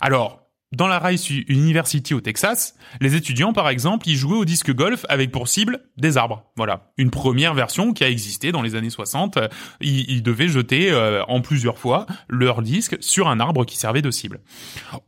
Alors, 0.00 0.39
dans 0.72 0.86
la 0.86 1.00
Rice 1.00 1.30
University 1.30 2.14
au 2.14 2.20
Texas, 2.20 2.76
les 3.00 3.16
étudiants, 3.16 3.52
par 3.52 3.68
exemple, 3.68 4.08
ils 4.08 4.16
jouaient 4.16 4.36
au 4.36 4.44
disque 4.44 4.72
golf 4.72 5.04
avec 5.08 5.32
pour 5.32 5.48
cible 5.48 5.80
des 5.96 6.16
arbres. 6.16 6.44
Voilà, 6.56 6.92
une 6.96 7.10
première 7.10 7.54
version 7.54 7.92
qui 7.92 8.04
a 8.04 8.08
existé 8.08 8.52
dans 8.52 8.62
les 8.62 8.76
années 8.76 8.90
60. 8.90 9.36
Euh, 9.36 9.48
Ils, 9.80 10.08
ils 10.08 10.22
devaient 10.22 10.48
jeter 10.48 10.92
euh, 10.92 11.24
en 11.24 11.40
plusieurs 11.40 11.78
fois 11.78 12.06
leur 12.28 12.62
disque 12.62 12.96
sur 13.00 13.28
un 13.28 13.40
arbre 13.40 13.64
qui 13.64 13.76
servait 13.76 14.02
de 14.02 14.10
cible. 14.10 14.40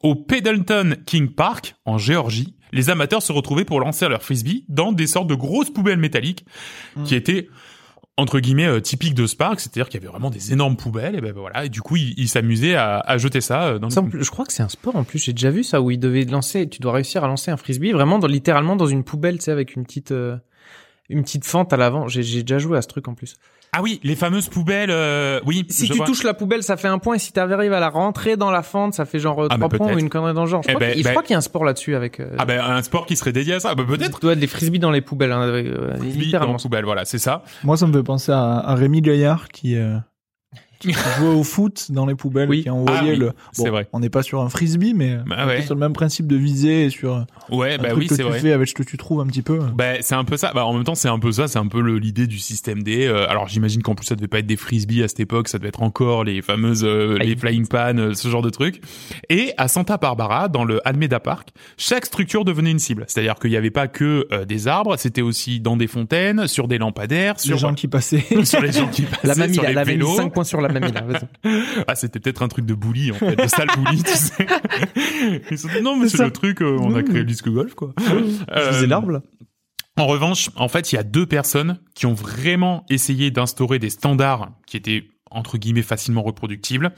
Au 0.02 0.16
Pendleton 0.16 0.96
King 1.06 1.28
Park, 1.28 1.76
en 1.84 1.96
Géorgie, 1.96 2.56
les 2.72 2.90
amateurs 2.90 3.22
se 3.22 3.32
retrouvaient 3.32 3.64
pour 3.64 3.80
lancer 3.80 4.08
leur 4.08 4.22
frisbee 4.22 4.64
dans 4.68 4.92
des 4.92 5.06
sortes 5.06 5.28
de 5.28 5.34
grosses 5.34 5.70
poubelles 5.70 5.98
métalliques 5.98 6.44
qui 7.04 7.14
étaient 7.14 7.48
entre 8.18 8.40
guillemets 8.40 8.66
euh, 8.66 8.80
typiques 8.80 9.14
de 9.14 9.26
Spark, 9.26 9.58
c'est-à-dire 9.58 9.88
qu'il 9.88 10.00
y 10.00 10.02
avait 10.02 10.10
vraiment 10.10 10.30
des 10.30 10.52
énormes 10.52 10.76
poubelles 10.76 11.16
et 11.16 11.20
ben 11.20 11.32
voilà, 11.32 11.64
et 11.64 11.68
du 11.68 11.80
coup 11.80 11.96
ils 11.96 12.14
ils 12.18 12.28
s'amusaient 12.28 12.74
à, 12.74 12.98
à 12.98 13.16
jeter 13.16 13.40
ça 13.40 13.64
euh, 13.64 13.78
dans 13.78 13.88
Ça, 13.88 14.02
le 14.02 14.22
je 14.22 14.30
crois 14.30 14.44
que 14.44 14.52
c'est 14.52 14.62
un 14.62 14.68
sport 14.68 14.96
en 14.96 15.04
plus. 15.04 15.18
J'ai 15.18 15.32
déjà 15.32 15.50
vu 15.50 15.64
ça 15.64 15.80
où 15.80 15.90
il 15.90 15.98
devait 15.98 16.24
lancer. 16.24 16.68
Tu 16.68 16.80
dois 16.80 16.92
réussir 16.92 17.24
à 17.24 17.26
lancer 17.26 17.50
un 17.50 17.56
frisbee 17.56 17.92
vraiment 17.92 18.18
dans, 18.18 18.26
littéralement 18.26 18.76
dans 18.76 18.86
une 18.86 19.02
poubelle, 19.02 19.38
tu 19.38 19.44
sais, 19.44 19.50
avec 19.50 19.76
une 19.76 19.84
petite 19.84 20.12
euh, 20.12 20.36
une 21.08 21.22
petite 21.22 21.46
fente 21.46 21.72
à 21.72 21.76
l'avant. 21.76 22.06
J'ai 22.08 22.22
déjà 22.42 22.58
joué 22.58 22.76
à 22.76 22.82
ce 22.82 22.88
truc 22.88 23.08
en 23.08 23.14
plus. 23.14 23.36
Ah 23.74 23.80
oui, 23.82 24.00
les 24.02 24.16
fameuses 24.16 24.48
poubelles 24.50 24.90
euh, 24.90 25.40
oui, 25.46 25.64
Si 25.70 25.86
tu 25.88 25.94
vois. 25.96 26.04
touches 26.04 26.24
la 26.24 26.34
poubelle, 26.34 26.62
ça 26.62 26.76
fait 26.76 26.88
un 26.88 26.98
point. 26.98 27.14
Et 27.14 27.18
si 27.18 27.32
t'arrives 27.32 27.72
à 27.72 27.80
la 27.80 27.88
rentrer 27.88 28.36
dans 28.36 28.50
la 28.50 28.62
fente, 28.62 28.92
ça 28.92 29.06
fait 29.06 29.18
genre 29.18 29.44
euh, 29.44 29.48
Ah, 29.50 29.56
trois 29.56 29.68
bah, 29.70 29.78
points 29.78 29.94
ou 29.94 29.98
une 29.98 30.10
connerie 30.10 30.34
dans 30.34 30.44
le 30.44 30.50
genre. 30.50 30.62
Je 30.62 30.68
Eh 30.68 30.74
crois 30.74 30.86
ben, 30.88 30.92
qu'il 30.92 31.02
ben- 31.04 31.10
crois 31.10 31.22
qu'il 31.22 31.30
y 31.30 31.34
a 31.34 31.38
un 31.38 31.40
sport 31.40 31.64
là-dessus 31.64 31.94
avec. 31.96 32.20
Euh, 32.20 32.34
Ah 32.36 32.44
ben 32.44 32.60
un 32.60 32.82
sport 32.82 33.06
qui 33.06 33.16
serait 33.16 33.32
dédié 33.32 33.54
à 33.54 33.60
ça, 33.60 33.74
bah, 33.74 33.84
peut-être. 33.88 34.18
tu 34.20 34.26
dois 34.26 34.34
des 34.34 34.46
frisbees 34.46 34.78
dans 34.78 34.90
les 34.90 35.00
poubelles, 35.00 35.32
hein, 35.32 35.40
avec, 35.40 35.66
euh, 35.66 35.88
Frisbee 35.96 36.12
dans 36.18 36.20
littéralement. 36.24 36.56
poubelle, 36.58 36.84
voilà, 36.84 37.06
c'est 37.06 37.18
ça. 37.18 37.44
Moi, 37.64 37.78
ça 37.78 37.86
me 37.86 37.94
fait 37.94 38.02
penser 38.02 38.30
à, 38.32 38.58
à 38.58 38.74
Rémi 38.74 39.00
Gaillard 39.00 39.48
qui, 39.48 39.76
euh, 39.76 39.96
qui 40.82 40.92
jouait 41.18 41.28
au 41.28 41.42
foot 41.44 41.86
dans 41.90 42.06
les 42.06 42.14
poubelles, 42.14 42.48
Oui. 42.48 42.62
qui 42.62 42.70
envoyait 42.70 42.98
Ah 43.00 43.04
oui, 43.12 43.16
le. 43.16 43.32
c'est 43.52 43.68
vrai. 43.70 43.88
On 43.92 44.00
n'est 44.00 44.10
pas 44.10 44.22
sur 44.22 44.40
un 44.42 44.48
frisbee, 44.48 44.94
mais 44.94 45.16
Bah 45.26 45.46
ouais. 45.46 45.62
sur 45.62 45.74
le 45.74 45.80
même 45.80 45.92
principe 45.92 46.26
de 46.26 46.36
visée 46.36 46.84
et 46.86 46.90
sur 46.90 47.14
un 47.16 47.26
Ouais, 47.50 47.78
bah 47.78 47.88
truc 47.90 47.98
oui, 48.00 48.06
que 48.08 48.14
c'est 48.14 48.22
tu 48.22 48.28
vrai. 48.28 48.40
fais 48.40 48.52
avec 48.52 48.68
ce 48.68 48.74
que 48.74 48.82
tu 48.82 48.96
trouves 48.96 49.20
un 49.20 49.26
petit 49.26 49.42
peu. 49.42 49.58
Bah, 49.74 49.94
c'est 50.00 50.14
un 50.14 50.24
peu 50.24 50.36
ça. 50.36 50.52
Bah, 50.54 50.66
en 50.66 50.74
même 50.74 50.84
temps, 50.84 50.94
c'est 50.94 51.08
un 51.08 51.18
peu 51.18 51.32
ça. 51.32 51.48
C'est 51.48 51.58
un 51.58 51.66
peu 51.66 51.80
l'idée 51.96 52.26
du 52.26 52.38
système 52.38 52.82
D. 52.82 53.06
Euh, 53.06 53.28
alors, 53.28 53.48
j'imagine 53.48 53.82
qu'en 53.82 53.94
plus, 53.94 54.06
ça 54.06 54.14
devait 54.16 54.28
pas 54.28 54.40
être 54.40 54.46
des 54.46 54.56
frisbees 54.56 55.02
à 55.02 55.08
cette 55.08 55.20
époque. 55.20 55.48
Ça 55.48 55.58
devait 55.58 55.68
être 55.68 55.82
encore 55.82 56.24
les 56.24 56.42
fameuses, 56.42 56.84
euh, 56.84 57.18
les 57.18 57.36
flying 57.36 57.66
pan, 57.66 57.96
euh, 57.98 58.14
ce 58.14 58.28
genre 58.28 58.42
de 58.42 58.50
trucs. 58.50 58.80
Et 59.30 59.52
à 59.56 59.68
Santa 59.68 59.96
Barbara, 59.96 60.48
dans 60.48 60.64
le 60.64 60.80
Almeda 60.86 61.20
Park, 61.20 61.50
chaque 61.76 62.06
structure 62.06 62.44
devenait 62.44 62.70
une 62.70 62.78
cible. 62.78 63.04
C'est-à-dire 63.08 63.36
qu'il 63.36 63.50
y 63.50 63.56
avait 63.56 63.70
pas 63.70 63.88
que 63.88 64.26
des 64.44 64.68
arbres. 64.68 64.96
C'était 64.96 65.22
aussi 65.22 65.60
dans 65.60 65.76
des 65.76 65.86
fontaines, 65.86 66.46
sur 66.46 66.68
des 66.68 66.78
lampadaires, 66.78 67.34
Les 67.38 67.42
sur, 67.42 67.58
gens 67.58 67.74
qui 67.74 67.88
passaient. 67.88 68.24
sur 68.44 68.60
les 68.60 68.72
gens 68.72 68.88
qui 68.88 69.02
passaient, 69.02 69.26
La 69.28 69.34
mamie, 69.34 69.54
sur 69.54 69.62
les 69.62 69.70
elle 69.70 69.78
avait 69.78 69.92
mis 69.92 69.98
vélos. 69.98 70.16
5 70.16 70.32
points 70.32 70.44
sur 70.44 70.60
la 70.60 70.68
Ah, 71.88 71.94
c'était 71.94 72.20
peut-être 72.20 72.42
un 72.42 72.48
truc 72.48 72.64
de 72.66 72.74
bully, 72.74 73.10
en 73.12 73.14
fait, 73.14 73.36
de 73.36 73.46
sale 73.48 73.68
bully, 73.76 74.02
tu 74.02 74.10
sais. 74.14 74.46
Ils 75.50 75.58
se 75.58 75.68
sont 75.68 75.74
dit, 75.74 75.82
non, 75.82 75.96
mais 75.96 76.08
C'est 76.08 76.18
c'est 76.18 76.24
le 76.24 76.30
truc, 76.32 76.62
euh, 76.62 76.76
on 76.80 76.94
a 76.94 77.02
créé 77.02 77.18
le 77.18 77.24
disque 77.24 77.48
golf, 77.48 77.74
quoi. 77.74 77.92
Je 77.98 78.04
Euh, 78.52 78.72
faisais 78.72 78.86
l'arbre, 78.86 79.10
là. 79.10 79.22
En 79.98 80.06
revanche, 80.06 80.48
en 80.56 80.68
fait, 80.68 80.92
il 80.92 80.96
y 80.96 80.98
a 80.98 81.02
deux 81.02 81.26
personnes 81.26 81.78
qui 81.94 82.06
ont 82.06 82.14
vraiment 82.14 82.86
essayé 82.88 83.30
d'instaurer 83.30 83.78
des 83.78 83.90
standards 83.90 84.50
qui 84.66 84.76
étaient 84.78 85.04
entre 85.30 85.56
guillemets 85.58 85.82
facilement 85.82 86.22
reproductibles. 86.22 86.92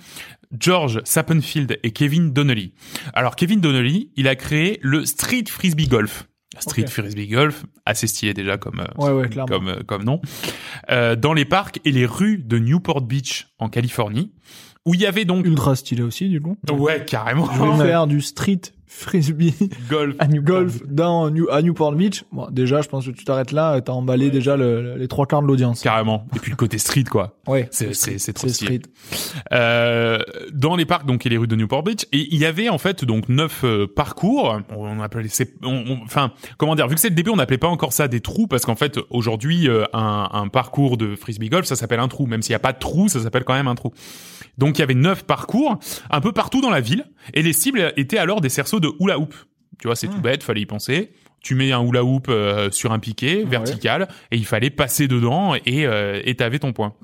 George 0.58 1.00
Sappenfield 1.04 1.78
et 1.82 1.90
Kevin 1.92 2.32
Donnelly. 2.32 2.72
Alors 3.12 3.36
Kevin 3.36 3.60
Donnelly, 3.60 4.10
il 4.16 4.26
a 4.28 4.34
créé 4.36 4.78
le 4.82 5.04
Street 5.06 5.44
Frisbee 5.48 5.86
Golf. 5.88 6.28
Street 6.60 6.82
Ok. 6.84 6.88
Frisbee 6.90 7.26
Golf, 7.28 7.64
assez 7.86 8.06
stylé 8.06 8.34
déjà 8.34 8.56
comme 8.58 8.80
euh, 8.80 8.86
Ouais, 9.02 9.10
ouais, 9.12 9.28
clairement. 9.28 9.48
comme 9.48 9.68
euh, 9.68 9.82
comme 9.86 10.04
nom. 10.04 10.20
Euh, 10.90 11.16
dans 11.16 11.32
les 11.32 11.44
parcs 11.44 11.80
et 11.84 11.92
les 11.92 12.06
rues 12.06 12.38
de 12.38 12.58
Newport 12.58 13.00
Beach 13.02 13.48
en 13.58 13.68
Californie, 13.68 14.32
où 14.86 14.94
il 14.94 15.00
y 15.00 15.06
avait 15.06 15.24
donc 15.24 15.46
Ultra 15.46 15.74
stylé 15.76 16.02
aussi, 16.02 16.28
du 16.28 16.40
coup. 16.40 16.56
ouais 16.72 17.04
carrément 17.04 17.48
Je 17.52 17.82
vais 17.82 17.88
faire 17.90 18.06
du 18.06 18.20
street 18.20 18.60
frisbee 18.96 19.54
golf. 19.90 20.14
À 20.18 20.28
Newport 20.28 20.56
golf 20.60 20.82
dans 20.86 21.30
New, 21.30 21.48
à 21.50 21.62
Newport 21.62 21.92
Beach. 21.92 22.24
Bon, 22.32 22.48
déjà, 22.50 22.80
je 22.80 22.88
pense 22.88 23.04
que 23.06 23.10
tu 23.10 23.24
t'arrêtes 23.24 23.52
là, 23.52 23.80
t'as 23.80 23.92
emballé 23.92 24.30
déjà 24.30 24.56
le- 24.56 24.96
les 24.96 25.08
trois 25.08 25.26
quarts 25.26 25.42
de 25.42 25.46
l'audience. 25.48 25.80
Carrément. 25.82 26.26
Et 26.36 26.38
puis 26.38 26.50
le 26.50 26.56
côté 26.56 26.78
street 26.78 27.04
quoi. 27.04 27.36
Ouais. 27.46 27.68
C'est 27.70 28.32
trop 28.32 28.48
street. 28.48 28.80
Euh, 29.52 30.18
dans 30.52 30.76
les 30.76 30.86
parcs 30.86 31.06
donc 31.06 31.26
et 31.26 31.28
les 31.28 31.36
rues 31.36 31.46
de 31.46 31.56
Newport 31.56 31.82
Beach 31.82 32.04
et 32.12 32.26
il 32.32 32.38
y 32.38 32.46
avait 32.46 32.68
en 32.68 32.78
fait 32.78 33.04
donc 33.04 33.28
neuf 33.28 33.62
euh, 33.64 33.86
parcours 33.86 34.58
on 34.74 35.00
appelait 35.00 35.28
c'est 35.28 35.54
on- 35.62 35.84
on- 35.86 36.00
enfin 36.04 36.32
comment 36.56 36.74
dire 36.74 36.88
vu 36.88 36.94
que 36.94 37.00
c'est 37.00 37.10
le 37.10 37.14
début 37.14 37.30
on 37.30 37.36
n'appelait 37.36 37.58
pas 37.58 37.68
encore 37.68 37.92
ça 37.92 38.08
des 38.08 38.20
trous 38.20 38.46
parce 38.46 38.64
qu'en 38.64 38.76
fait 38.76 38.98
aujourd'hui 39.10 39.68
euh, 39.68 39.84
un, 39.92 40.28
un 40.32 40.48
parcours 40.48 40.96
de 40.96 41.14
frisbee 41.16 41.50
golf 41.50 41.66
ça 41.66 41.76
s'appelle 41.76 42.00
un 42.00 42.08
trou 42.08 42.26
même 42.26 42.40
s'il 42.42 42.52
n'y 42.52 42.56
a 42.56 42.60
pas 42.60 42.72
de 42.72 42.78
trou 42.78 43.08
ça 43.08 43.20
s'appelle 43.20 43.44
quand 43.44 43.54
même 43.54 43.68
un 43.68 43.74
trou 43.74 43.92
donc 44.56 44.78
il 44.78 44.80
y 44.80 44.84
avait 44.84 44.94
neuf 44.94 45.24
parcours 45.24 45.78
un 46.10 46.20
peu 46.20 46.32
partout 46.32 46.60
dans 46.62 46.70
la 46.70 46.80
ville 46.80 47.04
et 47.34 47.42
les 47.42 47.52
cibles 47.52 47.92
étaient 47.96 48.18
alors 48.18 48.40
des 48.40 48.48
cerceaux 48.48 48.80
de 48.80 48.83
hula 49.00 49.18
hoop. 49.18 49.34
Tu 49.78 49.88
vois 49.88 49.96
c'est 49.96 50.08
tout 50.08 50.20
bête 50.20 50.42
fallait 50.42 50.60
y 50.62 50.66
penser. 50.66 51.12
Tu 51.40 51.54
mets 51.54 51.72
un 51.72 51.82
hula 51.82 52.04
hoop 52.04 52.28
euh, 52.28 52.70
sur 52.70 52.92
un 52.92 52.98
piquet 52.98 53.44
vertical 53.44 54.08
et 54.30 54.36
il 54.36 54.46
fallait 54.46 54.70
passer 54.70 55.08
dedans 55.08 55.54
et 55.54 55.86
euh, 55.86 56.22
et 56.24 56.34
t'avais 56.36 56.58
ton 56.58 56.72
point. 56.72 56.94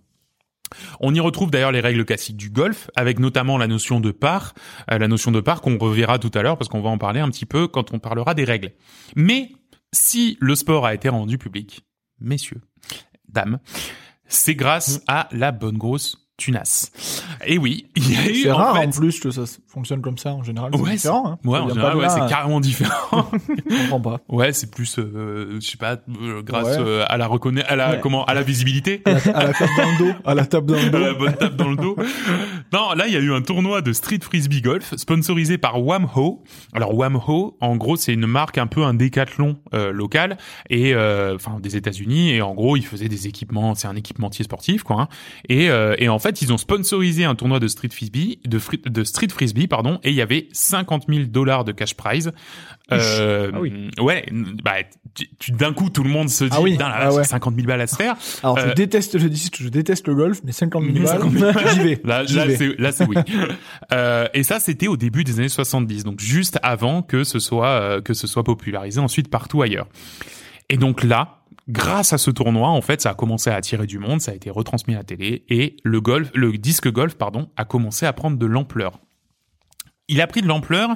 On 1.00 1.14
y 1.14 1.20
retrouve 1.20 1.50
d'ailleurs 1.50 1.72
les 1.72 1.80
règles 1.80 2.04
classiques 2.04 2.36
du 2.36 2.48
golf, 2.48 2.90
avec 2.94 3.18
notamment 3.18 3.58
la 3.58 3.66
notion 3.66 4.00
de 4.00 4.12
part, 4.12 4.54
euh, 4.90 4.98
la 4.98 5.08
notion 5.08 5.32
de 5.32 5.40
part 5.40 5.60
qu'on 5.62 5.76
reverra 5.78 6.18
tout 6.18 6.30
à 6.34 6.42
l'heure 6.42 6.56
parce 6.56 6.68
qu'on 6.68 6.80
va 6.80 6.90
en 6.90 6.98
parler 6.98 7.20
un 7.20 7.28
petit 7.28 7.46
peu 7.46 7.66
quand 7.66 7.92
on 7.92 7.98
parlera 7.98 8.34
des 8.34 8.44
règles. 8.44 8.72
Mais 9.16 9.50
si 9.92 10.38
le 10.40 10.54
sport 10.54 10.86
a 10.86 10.94
été 10.94 11.08
rendu 11.08 11.38
public, 11.38 11.80
messieurs, 12.20 12.60
dames, 13.28 13.58
c'est 14.28 14.54
grâce 14.54 14.98
Mm. 14.98 15.02
à 15.08 15.28
la 15.32 15.50
bonne 15.52 15.76
grosse 15.76 16.19
tunasse. 16.40 16.90
Et 17.46 17.58
oui, 17.58 17.86
il 17.96 18.12
y 18.12 18.16
a 18.16 18.28
eu 18.30 18.34
C'est 18.42 18.50
rare 18.52 18.76
fait- 18.78 18.86
en 18.86 18.90
plus 18.90 19.20
que 19.20 19.30
ça 19.30 19.42
fonctionne 19.68 20.00
comme 20.00 20.18
ça 20.18 20.32
en 20.32 20.42
général. 20.42 20.74
Ouais, 20.74 20.96
c'est. 20.96 21.08
Hein. 21.08 21.38
Ouais, 21.44 21.60
ouais, 21.60 21.74
carrément 22.28 22.60
différent. 22.60 23.30
Je 23.48 23.82
comprends 23.82 24.00
pas. 24.00 24.20
ouais, 24.28 24.52
c'est 24.52 24.70
plus, 24.70 24.98
euh, 24.98 25.58
je 25.60 25.66
sais 25.70 25.76
pas, 25.76 25.96
euh, 26.22 26.42
grâce 26.42 26.76
Ouais. 26.78 26.82
euh, 26.84 27.04
à 27.08 27.16
la 27.16 27.26
reconna- 27.28 27.64
à 27.66 27.76
la 27.76 27.96
comment, 27.96 28.24
à 28.24 28.34
la 28.34 28.42
visibilité. 28.42 29.02
À 29.04 29.12
la, 29.12 29.18
à 29.36 29.44
la 29.44 29.52
tape 29.54 29.68
dans 29.76 29.90
le 29.90 29.98
dos. 29.98 30.18
À 30.24 30.34
la 30.34 30.46
tape 30.46 30.66
dans 30.66 30.74
le 30.74 30.80
à 30.80 30.98
la 31.00 31.12
dos. 31.12 31.18
bonne 31.18 31.34
tape 31.36 31.56
dans 31.56 31.68
le 31.68 31.76
dos. 31.76 31.96
Non, 32.72 32.92
là, 32.94 33.06
il 33.08 33.12
y 33.12 33.16
a 33.16 33.20
eu 33.20 33.32
un 33.32 33.42
tournoi 33.42 33.82
de 33.82 33.92
street 33.92 34.20
frisbee 34.22 34.60
golf 34.62 34.94
sponsorisé 34.96 35.58
par 35.58 35.82
Whamho. 35.84 36.44
Alors 36.72 36.94
Whamho, 36.96 37.56
en 37.60 37.76
gros, 37.76 37.96
c'est 37.96 38.12
une 38.12 38.26
marque 38.26 38.58
un 38.58 38.66
peu 38.66 38.84
un 38.84 38.94
décathlon 38.94 39.58
euh, 39.74 39.90
local 39.92 40.38
et 40.68 40.94
euh, 40.94 41.34
enfin 41.34 41.58
des 41.60 41.76
États-Unis 41.76 42.30
et 42.30 42.42
en 42.42 42.54
gros, 42.54 42.76
ils 42.76 42.86
faisaient 42.86 43.08
des 43.08 43.26
équipements, 43.26 43.74
c'est 43.74 43.88
un 43.88 43.96
équipementier 43.96 44.44
sportif 44.44 44.82
quoi. 44.84 45.02
hein. 45.02 45.08
Et 45.48 45.68
euh, 45.70 45.94
et 45.98 46.08
en 46.08 46.18
fait, 46.18 46.42
ils 46.42 46.52
ont 46.52 46.58
sponsorisé 46.58 47.24
un 47.24 47.34
tournoi 47.34 47.58
de 47.60 47.66
street 47.68 47.88
frisbee, 47.90 48.40
de, 48.46 48.58
fri- 48.58 48.80
de 48.84 49.02
street 49.04 49.28
frisbee 49.30 49.66
pardon, 49.66 49.98
et 50.04 50.10
il 50.10 50.14
y 50.16 50.22
avait 50.22 50.48
50 50.52 51.06
000 51.08 51.24
dollars 51.24 51.64
de 51.64 51.72
cash 51.72 51.94
prize. 51.94 52.32
Euh, 52.92 53.50
Ah 53.54 53.60
oui. 53.60 53.90
Ouais, 54.00 54.26
bah 54.64 54.74
d'un 55.48 55.72
coup 55.72 55.90
tout 55.90 56.02
le 56.02 56.10
monde 56.10 56.28
se 56.28 56.44
dit, 56.44 56.50
Ah 56.52 56.60
oui, 56.60 56.76
la 56.78 56.86
ah 56.86 57.06
vache, 57.06 57.14
ouais. 57.14 57.24
50 57.24 57.54
000 57.54 57.66
balles 57.66 57.80
à 57.80 57.86
se 57.86 57.96
faire. 57.96 58.16
Alors, 58.42 58.58
Euh, 58.58 58.68
je 58.68 58.74
déteste 58.74 59.14
le 59.20 59.28
disque, 59.28 59.58
je 59.60 59.68
déteste 59.68 60.06
le 60.08 60.14
golf, 60.14 60.40
mais 60.44 60.52
50 60.52 60.84
000 60.84 61.04
balles, 61.04 61.20
50 61.20 61.32
000 61.32 61.52
j'y 61.74 61.80
vais. 61.80 62.00
Là, 62.04 62.22
là, 62.78 62.92
c'est 62.92 63.06
oui. 63.06 63.16
Euh, 63.92 64.28
et 64.34 64.42
ça, 64.42 64.60
c'était 64.60 64.86
au 64.86 64.96
début 64.96 65.24
des 65.24 65.38
années 65.40 65.48
70, 65.48 66.04
donc 66.04 66.20
juste 66.20 66.58
avant 66.62 67.02
que 67.02 67.24
ce 67.24 67.38
soit 67.38 67.68
euh, 67.68 68.00
que 68.00 68.14
ce 68.14 68.26
soit 68.26 68.44
popularisé 68.44 69.00
ensuite 69.00 69.28
partout 69.28 69.62
ailleurs. 69.62 69.88
Et 70.68 70.76
donc 70.76 71.02
là, 71.02 71.40
grâce 71.68 72.12
à 72.12 72.18
ce 72.18 72.30
tournoi, 72.30 72.68
en 72.68 72.80
fait, 72.82 73.00
ça 73.00 73.10
a 73.10 73.14
commencé 73.14 73.50
à 73.50 73.56
attirer 73.56 73.86
du 73.86 73.98
monde, 73.98 74.20
ça 74.20 74.32
a 74.32 74.34
été 74.34 74.50
retransmis 74.50 74.94
à 74.94 74.98
la 74.98 75.04
télé 75.04 75.44
et 75.48 75.76
le 75.82 76.00
golf, 76.00 76.30
le 76.34 76.52
disque 76.52 76.90
golf, 76.90 77.14
pardon, 77.14 77.48
a 77.56 77.64
commencé 77.64 78.06
à 78.06 78.12
prendre 78.12 78.36
de 78.36 78.46
l'ampleur. 78.46 79.00
Il 80.10 80.20
a 80.20 80.26
pris 80.26 80.42
de 80.42 80.46
l'ampleur 80.48 80.90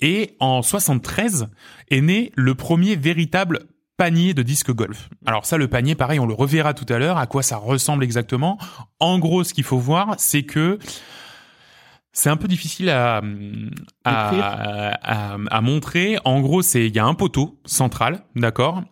et 0.00 0.36
en 0.40 0.60
73 0.60 1.48
est 1.90 2.00
né 2.00 2.32
le 2.34 2.54
premier 2.54 2.96
véritable 2.96 3.66
panier 3.96 4.34
de 4.34 4.42
disque 4.42 4.72
golf. 4.72 5.08
Alors 5.24 5.46
ça, 5.46 5.56
le 5.56 5.68
panier, 5.68 5.94
pareil, 5.94 6.20
on 6.20 6.26
le 6.26 6.34
reverra 6.34 6.74
tout 6.74 6.92
à 6.92 6.98
l'heure, 6.98 7.16
à 7.16 7.26
quoi 7.26 7.42
ça 7.42 7.56
ressemble 7.56 8.04
exactement. 8.04 8.58
En 9.00 9.18
gros, 9.18 9.44
ce 9.44 9.54
qu'il 9.54 9.64
faut 9.64 9.78
voir, 9.78 10.16
c'est 10.18 10.42
que 10.42 10.78
c'est 12.12 12.28
un 12.28 12.36
peu 12.36 12.48
difficile 12.48 12.90
à, 12.90 13.22
à, 14.04 15.34
à, 15.34 15.38
à 15.50 15.60
montrer. 15.60 16.18
En 16.24 16.40
gros, 16.40 16.62
c'est 16.62 16.86
il 16.86 16.94
y 16.94 16.98
a 16.98 17.04
un 17.04 17.14
poteau 17.14 17.60
central, 17.66 18.24
d'accord, 18.34 18.82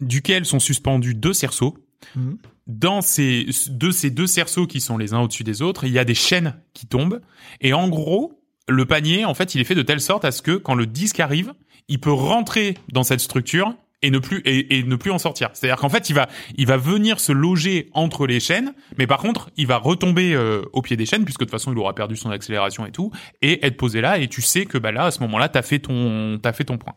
duquel 0.00 0.44
sont 0.44 0.58
suspendus 0.58 1.14
deux 1.14 1.32
cerceaux. 1.34 1.78
Mhm. 2.16 2.38
Dans 2.66 3.00
ces 3.00 3.46
de 3.68 3.90
ces 3.90 4.10
deux 4.10 4.26
cerceaux 4.26 4.66
qui 4.66 4.80
sont 4.80 4.96
les 4.96 5.12
uns 5.12 5.20
au-dessus 5.20 5.44
des 5.44 5.60
autres, 5.60 5.84
il 5.84 5.92
y 5.92 5.98
a 5.98 6.04
des 6.04 6.14
chaînes 6.14 6.54
qui 6.72 6.86
tombent. 6.86 7.20
Et 7.60 7.72
en 7.72 7.88
gros, 7.88 8.39
le 8.70 8.84
panier, 8.86 9.24
en 9.24 9.34
fait, 9.34 9.54
il 9.54 9.60
est 9.60 9.64
fait 9.64 9.74
de 9.74 9.82
telle 9.82 10.00
sorte 10.00 10.24
à 10.24 10.32
ce 10.32 10.42
que 10.42 10.52
quand 10.52 10.74
le 10.74 10.86
disque 10.86 11.20
arrive, 11.20 11.52
il 11.88 12.00
peut 12.00 12.12
rentrer 12.12 12.74
dans 12.92 13.02
cette 13.02 13.20
structure 13.20 13.74
et 14.02 14.10
ne 14.10 14.18
plus 14.18 14.40
et, 14.46 14.78
et 14.78 14.82
ne 14.82 14.96
plus 14.96 15.10
en 15.10 15.18
sortir. 15.18 15.50
C'est-à-dire 15.52 15.76
qu'en 15.76 15.88
fait, 15.88 16.08
il 16.08 16.14
va 16.14 16.28
il 16.56 16.66
va 16.66 16.76
venir 16.76 17.20
se 17.20 17.32
loger 17.32 17.90
entre 17.92 18.26
les 18.26 18.40
chaînes, 18.40 18.72
mais 18.96 19.06
par 19.06 19.18
contre, 19.18 19.50
il 19.56 19.66
va 19.66 19.76
retomber 19.76 20.34
euh, 20.34 20.62
au 20.72 20.82
pied 20.82 20.96
des 20.96 21.06
chaînes 21.06 21.24
puisque 21.24 21.40
de 21.40 21.44
toute 21.44 21.50
façon, 21.50 21.72
il 21.72 21.78
aura 21.78 21.94
perdu 21.94 22.16
son 22.16 22.30
accélération 22.30 22.86
et 22.86 22.92
tout 22.92 23.10
et 23.42 23.64
être 23.66 23.76
posé 23.76 24.00
là 24.00 24.18
et 24.18 24.28
tu 24.28 24.40
sais 24.40 24.64
que 24.64 24.78
bah 24.78 24.92
là 24.92 25.04
à 25.04 25.10
ce 25.10 25.20
moment-là, 25.20 25.48
t'as 25.48 25.62
fait 25.62 25.80
ton 25.80 26.38
t'as 26.42 26.52
fait 26.52 26.64
ton 26.64 26.78
point. 26.78 26.94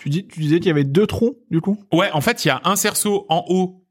Tu, 0.00 0.10
dis, 0.10 0.26
tu 0.26 0.38
disais 0.38 0.60
qu'il 0.60 0.68
y 0.68 0.70
avait 0.70 0.84
deux 0.84 1.08
trous, 1.08 1.36
du 1.50 1.60
coup? 1.60 1.82
Ouais, 1.92 2.12
en 2.12 2.20
fait, 2.20 2.44
il 2.44 2.48
y 2.48 2.50
a 2.52 2.60
un 2.62 2.76
cerceau 2.76 3.26
en 3.28 3.44
haut 3.48 3.82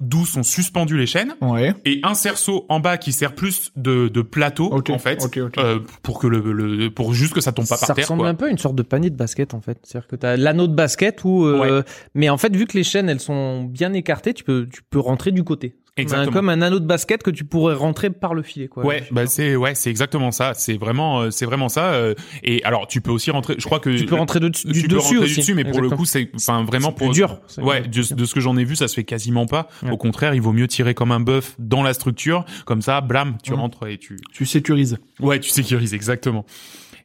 d'où 0.00 0.24
sont 0.24 0.42
suspendues 0.42 0.96
les 0.96 1.06
chaînes 1.06 1.34
Ouais. 1.40 1.74
et 1.84 2.00
un 2.04 2.14
cerceau 2.14 2.66
en 2.68 2.78
bas 2.80 2.98
qui 2.98 3.12
sert 3.12 3.34
plus 3.34 3.72
de, 3.76 4.08
de 4.08 4.22
plateau 4.22 4.72
en 4.72 4.98
fait 4.98 5.18
euh, 5.58 5.80
pour 6.02 6.18
que 6.20 6.26
le, 6.26 6.52
le 6.52 6.90
pour 6.90 7.14
juste 7.14 7.34
que 7.34 7.40
ça 7.40 7.50
tombe 7.52 7.66
pas 7.68 7.76
ça 7.76 7.88
par 7.88 7.96
terre 7.96 8.04
ressemble 8.04 8.20
quoi. 8.22 8.28
un 8.28 8.34
peu 8.34 8.46
à 8.46 8.50
une 8.50 8.58
sorte 8.58 8.76
de 8.76 8.82
panier 8.82 9.10
de 9.10 9.16
basket 9.16 9.54
en 9.54 9.60
fait. 9.60 9.78
C'est-à-dire 9.82 10.06
que 10.08 10.16
tu 10.16 10.24
as 10.26 10.36
l'anneau 10.36 10.68
de 10.68 10.74
basket 10.74 11.24
où, 11.24 11.44
euh, 11.44 11.82
mais 12.14 12.28
en 12.28 12.38
fait 12.38 12.54
vu 12.54 12.66
que 12.66 12.76
les 12.76 12.84
chaînes 12.84 13.08
elles 13.08 13.20
sont 13.20 13.64
bien 13.64 13.92
écartées, 13.92 14.34
tu 14.34 14.44
peux 14.44 14.68
tu 14.70 14.82
peux 14.88 15.00
rentrer 15.00 15.32
du 15.32 15.42
côté. 15.44 15.74
Comme 15.98 16.14
un, 16.14 16.18
Exactement. 16.22 16.32
comme 16.32 16.48
un 16.48 16.62
anneau 16.62 16.78
de 16.80 16.86
basket 16.86 17.22
que 17.22 17.30
tu 17.30 17.44
pourrais 17.44 17.74
rentrer 17.74 18.10
par 18.10 18.34
le 18.34 18.42
filet 18.42 18.68
quoi. 18.68 18.84
Ouais, 18.84 19.04
bah 19.10 19.26
c'est 19.26 19.56
ouais, 19.56 19.74
c'est 19.74 19.90
exactement 19.90 20.30
ça. 20.30 20.52
C'est 20.54 20.76
vraiment 20.76 21.22
euh, 21.22 21.30
c'est 21.30 21.44
vraiment 21.46 21.68
ça. 21.68 21.92
euh, 21.92 22.14
et 22.42 22.62
alors 22.64 22.86
tu 22.86 23.00
peux 23.00 23.10
aussi 23.10 23.30
rentrer. 23.30 23.56
Je 23.58 23.64
crois 23.64 23.80
que 23.80 23.90
Tu 23.90 24.06
peux 24.06 24.14
rentrer 24.14 24.40
de, 24.40 24.48
tu 24.48 24.66
du 24.68 24.82
peux 24.82 24.88
dessus 24.96 25.14
rentrer 25.16 25.18
aussi. 25.24 25.36
dessus, 25.40 25.54
mais 25.54 25.64
pour 25.64 25.80
le 25.80 25.90
coup 25.90 26.04
c'est 26.04 26.30
enfin 26.34 26.64
vraiment 26.64 26.92
pour 26.92 27.10
dur. 27.12 27.40
Ouais, 27.58 27.80
de, 27.82 28.14
de 28.14 28.24
ce 28.24 28.34
que 28.34 28.40
j'en 28.40 28.56
ai 28.56 28.64
vu, 28.64 28.76
ça 28.76 28.88
se 28.88 28.94
fait 28.94 29.04
quasiment 29.04 29.46
pas. 29.46 29.68
Ouais. 29.82 29.90
Au 29.90 29.96
contraire, 29.96 30.34
il 30.34 30.40
vaut 30.40 30.52
mieux 30.52 30.68
tirer 30.68 30.94
comme 30.94 31.12
un 31.12 31.20
bœuf 31.20 31.54
dans 31.58 31.82
la 31.82 31.94
structure, 31.94 32.44
comme 32.64 32.82
ça, 32.82 33.00
blam, 33.00 33.36
tu 33.42 33.52
rentres 33.54 33.86
et 33.86 33.98
tu. 33.98 34.16
Tu 34.32 34.46
sécurises. 34.46 34.98
Ouais, 35.20 35.40
tu 35.40 35.50
sécurises 35.50 35.94
exactement. 35.94 36.44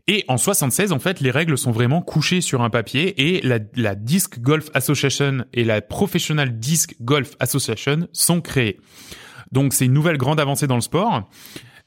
Et 0.08 0.26
en 0.28 0.38
76, 0.38 0.92
en 0.92 1.00
fait, 1.00 1.22
les 1.22 1.32
règles 1.32 1.58
sont 1.58 1.72
vraiment 1.72 2.02
couchées 2.02 2.42
sur 2.42 2.62
un 2.62 2.70
papier 2.70 3.36
et 3.36 3.42
la, 3.42 3.60
la 3.76 3.96
Disc 3.96 4.40
Golf 4.40 4.70
Association 4.74 5.46
et 5.54 5.64
la 5.64 5.82
Professional 5.82 6.60
Disc 6.60 6.96
Golf 7.02 7.36
Association 7.40 8.08
sont 8.12 8.42
créées. 8.42 8.80
Donc 9.54 9.74
c'est 9.74 9.86
une 9.86 9.94
nouvelle 9.94 10.18
grande 10.18 10.42
avancée 10.42 10.68
dans 10.68 10.76
le 10.76 10.82
sport. 10.82 11.30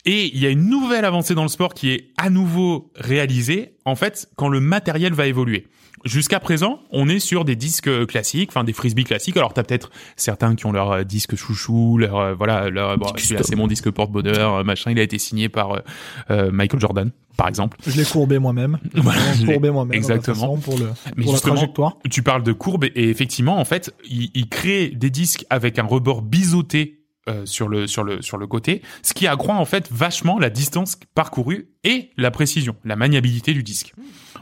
Et 0.06 0.30
il 0.32 0.40
y 0.40 0.46
a 0.46 0.50
une 0.50 0.70
nouvelle 0.70 1.04
avancée 1.04 1.34
dans 1.34 1.42
le 1.42 1.48
sport 1.48 1.74
qui 1.74 1.90
est 1.90 2.12
à 2.16 2.30
nouveau 2.30 2.92
réalisée, 2.94 3.74
en 3.84 3.96
fait, 3.96 4.30
quand 4.36 4.48
le 4.48 4.60
matériel 4.60 5.12
va 5.12 5.26
évoluer. 5.26 5.66
Jusqu'à 6.04 6.38
présent, 6.38 6.80
on 6.92 7.08
est 7.08 7.18
sur 7.18 7.44
des 7.44 7.56
disques 7.56 8.06
classiques, 8.06 8.50
enfin 8.50 8.62
des 8.62 8.72
frisbees 8.72 9.02
classiques. 9.02 9.36
Alors 9.36 9.52
t'as 9.52 9.64
peut-être 9.64 9.90
certains 10.14 10.54
qui 10.54 10.64
ont 10.66 10.70
leur 10.70 10.92
euh, 10.92 11.02
disque 11.02 11.34
chouchou, 11.34 11.98
leur 11.98 12.16
euh, 12.20 12.34
voilà, 12.34 12.70
leur 12.70 12.96
bon, 12.96 13.08
c'est 13.16 13.56
mon 13.56 13.66
disque 13.66 13.90
porte-bonheur, 13.90 14.54
euh, 14.54 14.62
machin. 14.62 14.92
Il 14.92 15.00
a 15.00 15.02
été 15.02 15.18
signé 15.18 15.48
par 15.48 15.82
euh, 16.30 16.52
Michael 16.52 16.78
Jordan, 16.78 17.10
par 17.36 17.48
exemple. 17.48 17.76
Je 17.86 17.96
l'ai 17.96 18.04
courbé 18.04 18.38
moi-même. 18.38 18.78
Voilà, 18.94 19.20
Je 19.34 19.46
courbé 19.46 19.70
moi-même. 19.70 19.94
exactement. 19.96 20.56
Pour, 20.56 20.78
le, 20.78 20.86
Mais 21.16 21.24
pour 21.24 21.32
la 21.32 21.36
justement, 21.36 21.54
trajectoire. 21.54 21.98
Tu 22.10 22.22
parles 22.22 22.42
de 22.42 22.52
courbe 22.52 22.84
et 22.84 23.08
effectivement, 23.08 23.58
en 23.58 23.64
fait, 23.64 23.94
il, 24.08 24.30
il 24.34 24.48
crée 24.48 24.88
des 24.88 25.10
disques 25.10 25.44
avec 25.50 25.78
un 25.78 25.84
rebord 25.84 26.22
biseauté 26.22 27.00
euh, 27.28 27.44
sur 27.44 27.68
le 27.68 27.88
sur 27.88 28.04
le 28.04 28.22
sur 28.22 28.38
le 28.38 28.46
côté, 28.46 28.82
ce 29.02 29.12
qui 29.12 29.26
accroît 29.26 29.56
en 29.56 29.64
fait 29.64 29.88
vachement 29.90 30.38
la 30.38 30.48
distance 30.48 30.96
parcourue 31.16 31.70
et 31.82 32.10
la 32.16 32.30
précision, 32.30 32.76
la 32.84 32.94
maniabilité 32.94 33.52
du 33.52 33.64
disque. 33.64 33.94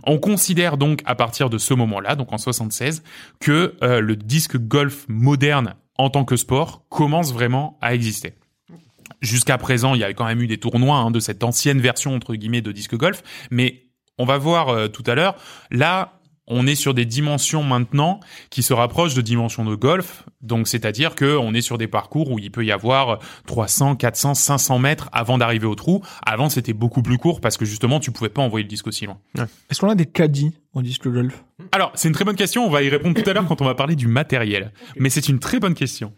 On 0.02 0.18
considère 0.18 0.76
donc 0.76 1.00
à 1.06 1.14
partir 1.14 1.48
de 1.48 1.56
ce 1.56 1.72
moment-là, 1.72 2.14
donc 2.14 2.30
en 2.34 2.36
76, 2.36 3.02
que 3.40 3.74
euh, 3.82 4.00
le 4.00 4.16
disque 4.16 4.58
golf 4.58 5.06
moderne 5.08 5.76
en 5.96 6.10
tant 6.10 6.26
que 6.26 6.36
sport 6.36 6.84
commence 6.90 7.32
vraiment 7.32 7.78
à 7.80 7.94
exister. 7.94 8.34
Jusqu'à 9.24 9.56
présent, 9.56 9.94
il 9.94 10.00
y 10.00 10.04
a 10.04 10.12
quand 10.12 10.26
même 10.26 10.42
eu 10.42 10.46
des 10.46 10.58
tournois 10.58 10.98
hein, 10.98 11.10
de 11.10 11.18
cette 11.18 11.42
ancienne 11.44 11.80
version 11.80 12.14
entre 12.14 12.34
guillemets 12.34 12.60
de 12.60 12.72
disque 12.72 12.94
golf, 12.94 13.22
mais 13.50 13.84
on 14.18 14.26
va 14.26 14.36
voir 14.36 14.68
euh, 14.68 14.88
tout 14.88 15.02
à 15.06 15.14
l'heure. 15.14 15.34
Là, 15.70 16.20
on 16.46 16.66
est 16.66 16.74
sur 16.74 16.92
des 16.92 17.06
dimensions 17.06 17.62
maintenant 17.62 18.20
qui 18.50 18.62
se 18.62 18.74
rapprochent 18.74 19.14
de 19.14 19.22
dimensions 19.22 19.64
de 19.64 19.74
golf. 19.74 20.24
Donc, 20.42 20.68
c'est-à-dire 20.68 21.14
que 21.14 21.38
on 21.38 21.54
est 21.54 21.62
sur 21.62 21.78
des 21.78 21.88
parcours 21.88 22.30
où 22.30 22.38
il 22.38 22.50
peut 22.50 22.64
y 22.64 22.72
avoir 22.72 23.18
300, 23.46 23.96
400, 23.96 24.34
500 24.34 24.78
mètres 24.78 25.08
avant 25.12 25.38
d'arriver 25.38 25.66
au 25.66 25.74
trou. 25.74 26.02
Avant, 26.24 26.50
c'était 26.50 26.74
beaucoup 26.74 27.02
plus 27.02 27.16
court 27.16 27.40
parce 27.40 27.56
que 27.56 27.64
justement, 27.64 27.98
tu 27.98 28.10
pouvais 28.10 28.28
pas 28.28 28.42
envoyer 28.42 28.64
le 28.64 28.68
disque 28.68 28.86
aussi 28.86 29.06
loin. 29.06 29.18
Est-ce 29.70 29.80
qu'on 29.80 29.88
a 29.88 29.94
des 29.94 30.06
caddies 30.06 30.52
au 30.74 30.82
disque 30.82 31.08
golf? 31.08 31.44
Alors, 31.72 31.92
c'est 31.94 32.08
une 32.08 32.14
très 32.14 32.24
bonne 32.24 32.36
question. 32.36 32.66
On 32.66 32.70
va 32.70 32.82
y 32.82 32.90
répondre 32.90 33.20
tout 33.20 33.28
à 33.28 33.32
l'heure 33.32 33.46
quand 33.46 33.62
on 33.62 33.64
va 33.64 33.74
parler 33.74 33.96
du 33.96 34.06
matériel. 34.06 34.72
Mais 34.96 35.08
c'est 35.08 35.28
une 35.28 35.38
très 35.38 35.60
bonne 35.60 35.74
question. 35.74 36.12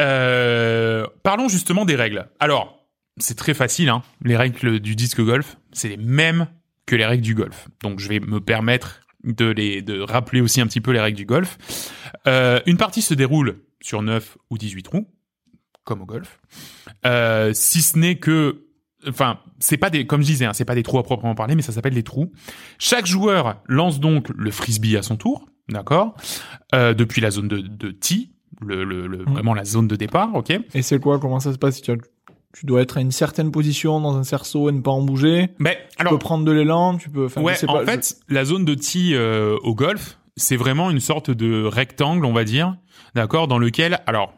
Euh, 0.00 1.06
parlons 1.22 1.48
justement 1.48 1.84
des 1.84 1.96
règles. 1.96 2.28
Alors, 2.40 2.86
c'est 3.18 3.36
très 3.36 3.54
facile. 3.54 3.88
Hein. 3.88 4.02
Les 4.22 4.36
règles 4.36 4.80
du 4.80 4.94
disque 4.94 5.20
golf, 5.20 5.56
c'est 5.72 5.88
les 5.88 5.96
mêmes 5.96 6.48
que 6.86 6.96
les 6.96 7.06
règles 7.06 7.24
du 7.24 7.34
golf. 7.34 7.68
Donc, 7.82 7.98
je 7.98 8.08
vais 8.08 8.20
me 8.20 8.40
permettre 8.40 9.00
de 9.24 9.46
les 9.46 9.82
de 9.82 10.00
rappeler 10.00 10.40
aussi 10.40 10.60
un 10.60 10.66
petit 10.66 10.80
peu 10.80 10.92
les 10.92 11.00
règles 11.00 11.16
du 11.16 11.26
golf. 11.26 11.58
Euh, 12.26 12.60
une 12.66 12.76
partie 12.76 13.02
se 13.02 13.14
déroule 13.14 13.60
sur 13.80 14.02
9 14.02 14.38
ou 14.50 14.58
18 14.58 14.82
trous, 14.84 15.08
comme 15.84 16.02
au 16.02 16.06
golf. 16.06 16.40
Euh, 17.04 17.52
si 17.52 17.82
ce 17.82 17.98
n'est 17.98 18.16
que 18.16 18.64
enfin, 19.08 19.40
c'est 19.58 19.76
pas 19.76 19.90
des, 19.90 20.06
comme 20.06 20.22
je 20.22 20.26
disais, 20.26 20.44
hein, 20.44 20.52
c'est 20.52 20.64
pas 20.64 20.74
des 20.74 20.82
trous 20.82 20.98
à 20.98 21.02
proprement 21.02 21.34
parler, 21.34 21.56
mais 21.56 21.62
ça 21.62 21.72
s'appelle 21.72 21.94
des 21.94 22.02
trous. 22.04 22.32
Chaque 22.78 23.06
joueur 23.06 23.60
lance 23.66 24.00
donc 24.00 24.28
le 24.36 24.50
frisbee 24.50 24.96
à 24.96 25.02
son 25.02 25.16
tour, 25.16 25.48
d'accord, 25.68 26.16
depuis 26.72 27.20
la 27.20 27.30
zone 27.30 27.48
de, 27.48 27.58
de 27.58 27.90
tee, 27.90 28.32
le, 28.64 28.84
le, 28.84 29.06
le- 29.06 29.18
Mhm. 29.18 29.32
vraiment 29.32 29.54
la 29.54 29.64
zone 29.64 29.88
de 29.88 29.96
départ, 29.96 30.34
ok. 30.34 30.50
Et 30.74 30.82
c'est 30.82 31.00
quoi 31.00 31.18
Comment 31.18 31.40
ça 31.40 31.52
se 31.52 31.58
passe? 31.58 31.80
Tu, 31.82 31.92
tu 32.54 32.66
dois 32.66 32.80
être 32.82 32.98
à 32.98 33.00
une 33.00 33.12
certaine 33.12 33.50
position 33.50 34.00
dans 34.00 34.16
un 34.16 34.24
cerceau 34.24 34.68
et 34.68 34.72
ne 34.72 34.80
pas 34.80 34.90
en 34.90 35.02
bouger? 35.02 35.50
Mais 35.58 35.78
Tu 35.90 35.96
alors, 36.00 36.12
peux 36.14 36.18
prendre 36.18 36.44
de 36.44 36.52
l'élan, 36.52 36.96
tu 36.96 37.10
peux. 37.10 37.26
ouais, 37.36 37.64
en 37.68 37.72
pas, 37.72 37.80
je- 37.84 37.90
fait, 37.90 38.16
la 38.28 38.44
zone 38.44 38.64
de 38.64 38.74
tee 38.74 39.14
euh, 39.14 39.56
au 39.62 39.74
golf, 39.74 40.18
c'est 40.36 40.56
vraiment 40.56 40.90
une 40.90 41.00
sorte 41.00 41.30
de 41.30 41.64
rectangle, 41.64 42.24
on 42.24 42.32
va 42.32 42.44
dire, 42.44 42.76
d'accord, 43.14 43.48
dans 43.48 43.58
lequel, 43.58 44.00
alors, 44.06 44.32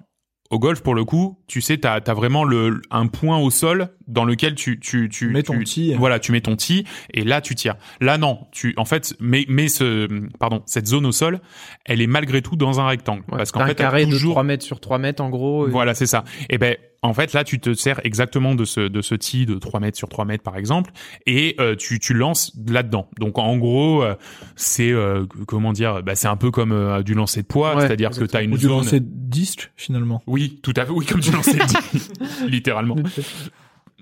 au 0.50 0.58
golf, 0.58 0.82
pour 0.82 0.94
le 0.96 1.04
coup, 1.04 1.38
tu 1.46 1.60
sais, 1.60 1.78
t'as 1.78 2.00
as 2.04 2.14
vraiment 2.14 2.42
le 2.44 2.82
un 2.90 3.06
point 3.06 3.38
au 3.38 3.50
sol 3.50 3.88
dans 4.10 4.24
lequel 4.24 4.54
tu 4.54 4.78
tu 4.80 5.08
tu 5.08 5.28
mets 5.28 5.42
ton 5.42 5.58
tu- 5.58 5.64
tee. 5.64 5.94
Voilà, 5.94 6.18
tu 6.18 6.32
mets 6.32 6.40
ton 6.40 6.56
tee 6.56 6.84
et 7.14 7.22
là 7.24 7.40
tu 7.40 7.54
tires. 7.54 7.76
Là 8.00 8.18
non, 8.18 8.40
tu 8.52 8.74
en 8.76 8.84
fait, 8.84 9.14
mais 9.20 9.44
mais 9.48 9.68
ce 9.68 10.08
pardon, 10.38 10.62
cette 10.66 10.86
zone 10.86 11.06
au 11.06 11.12
sol, 11.12 11.40
elle 11.84 12.00
est 12.02 12.06
malgré 12.06 12.42
tout 12.42 12.56
dans 12.56 12.80
un 12.80 12.86
rectangle 12.86 13.22
Ouais, 13.30 13.38
parce 13.38 13.52
qu'en 13.52 13.60
un 13.60 13.66
fait, 13.66 13.74
t'as 13.76 13.84
carré 13.84 14.04
de 14.06 14.10
toujours 14.10 14.32
3 14.34 14.42
mètres 14.44 14.64
sur 14.64 14.80
3 14.80 14.98
mètres 14.98 15.22
en 15.22 15.30
gros. 15.30 15.66
et- 15.66 15.70
voilà, 15.70 15.94
c'est 15.94 16.06
ça. 16.06 16.24
Et 16.48 16.58
ben, 16.58 16.76
en 17.02 17.14
fait, 17.14 17.32
là, 17.32 17.44
tu 17.44 17.58
te 17.60 17.72
sers 17.72 17.98
exactement 18.04 18.54
de 18.54 18.66
ce 18.66 18.80
de 18.80 19.00
ce 19.00 19.14
tee 19.14 19.46
de 19.46 19.54
3 19.54 19.80
mètres 19.80 19.96
sur 19.96 20.08
3 20.10 20.26
mètres, 20.26 20.42
par 20.42 20.56
exemple, 20.58 20.90
et 21.26 21.54
euh, 21.58 21.74
tu 21.74 21.98
tu 21.98 22.12
lances 22.12 22.52
là-dedans. 22.68 23.08
Donc, 23.18 23.38
en 23.38 23.56
gros, 23.56 24.02
euh, 24.02 24.16
c'est 24.56 24.90
euh, 24.90 25.24
comment 25.46 25.72
dire, 25.72 26.02
bah, 26.02 26.14
c'est 26.14 26.28
un 26.28 26.36
peu 26.36 26.50
comme 26.50 26.72
euh, 26.72 27.02
du 27.02 27.14
lancer 27.14 27.40
de 27.40 27.46
poids, 27.46 27.74
Ouais, 27.76 27.86
c'est-à-dire 27.86 28.10
que 28.10 28.24
tu 28.24 28.36
as 28.36 28.42
une 28.42 28.52
Ou 28.52 28.58
du 28.58 28.66
lancer 28.68 29.00
disque, 29.00 29.70
finalement. 29.76 30.22
Oui, 30.26 30.58
tout 30.62 30.74
à 30.76 30.84
fait. 30.84 30.90
Oui, 30.92 31.06
comme 31.06 31.20
du 31.20 31.30
lancer 31.30 31.54
de 31.56 32.46
littéralement. 32.48 32.96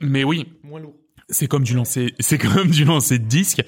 Mais 0.01 0.25
oui, 0.25 0.47
Moins 0.65 0.81
lourd. 0.81 0.95
c'est 1.29 1.47
comme 1.47 1.63
du 1.65 1.75
lancer, 1.75 2.15
c'est 2.21 2.39
comme 2.39 2.69
du 2.69 2.85
lancer 2.85 3.19
de 3.19 3.25
disque, 3.27 3.63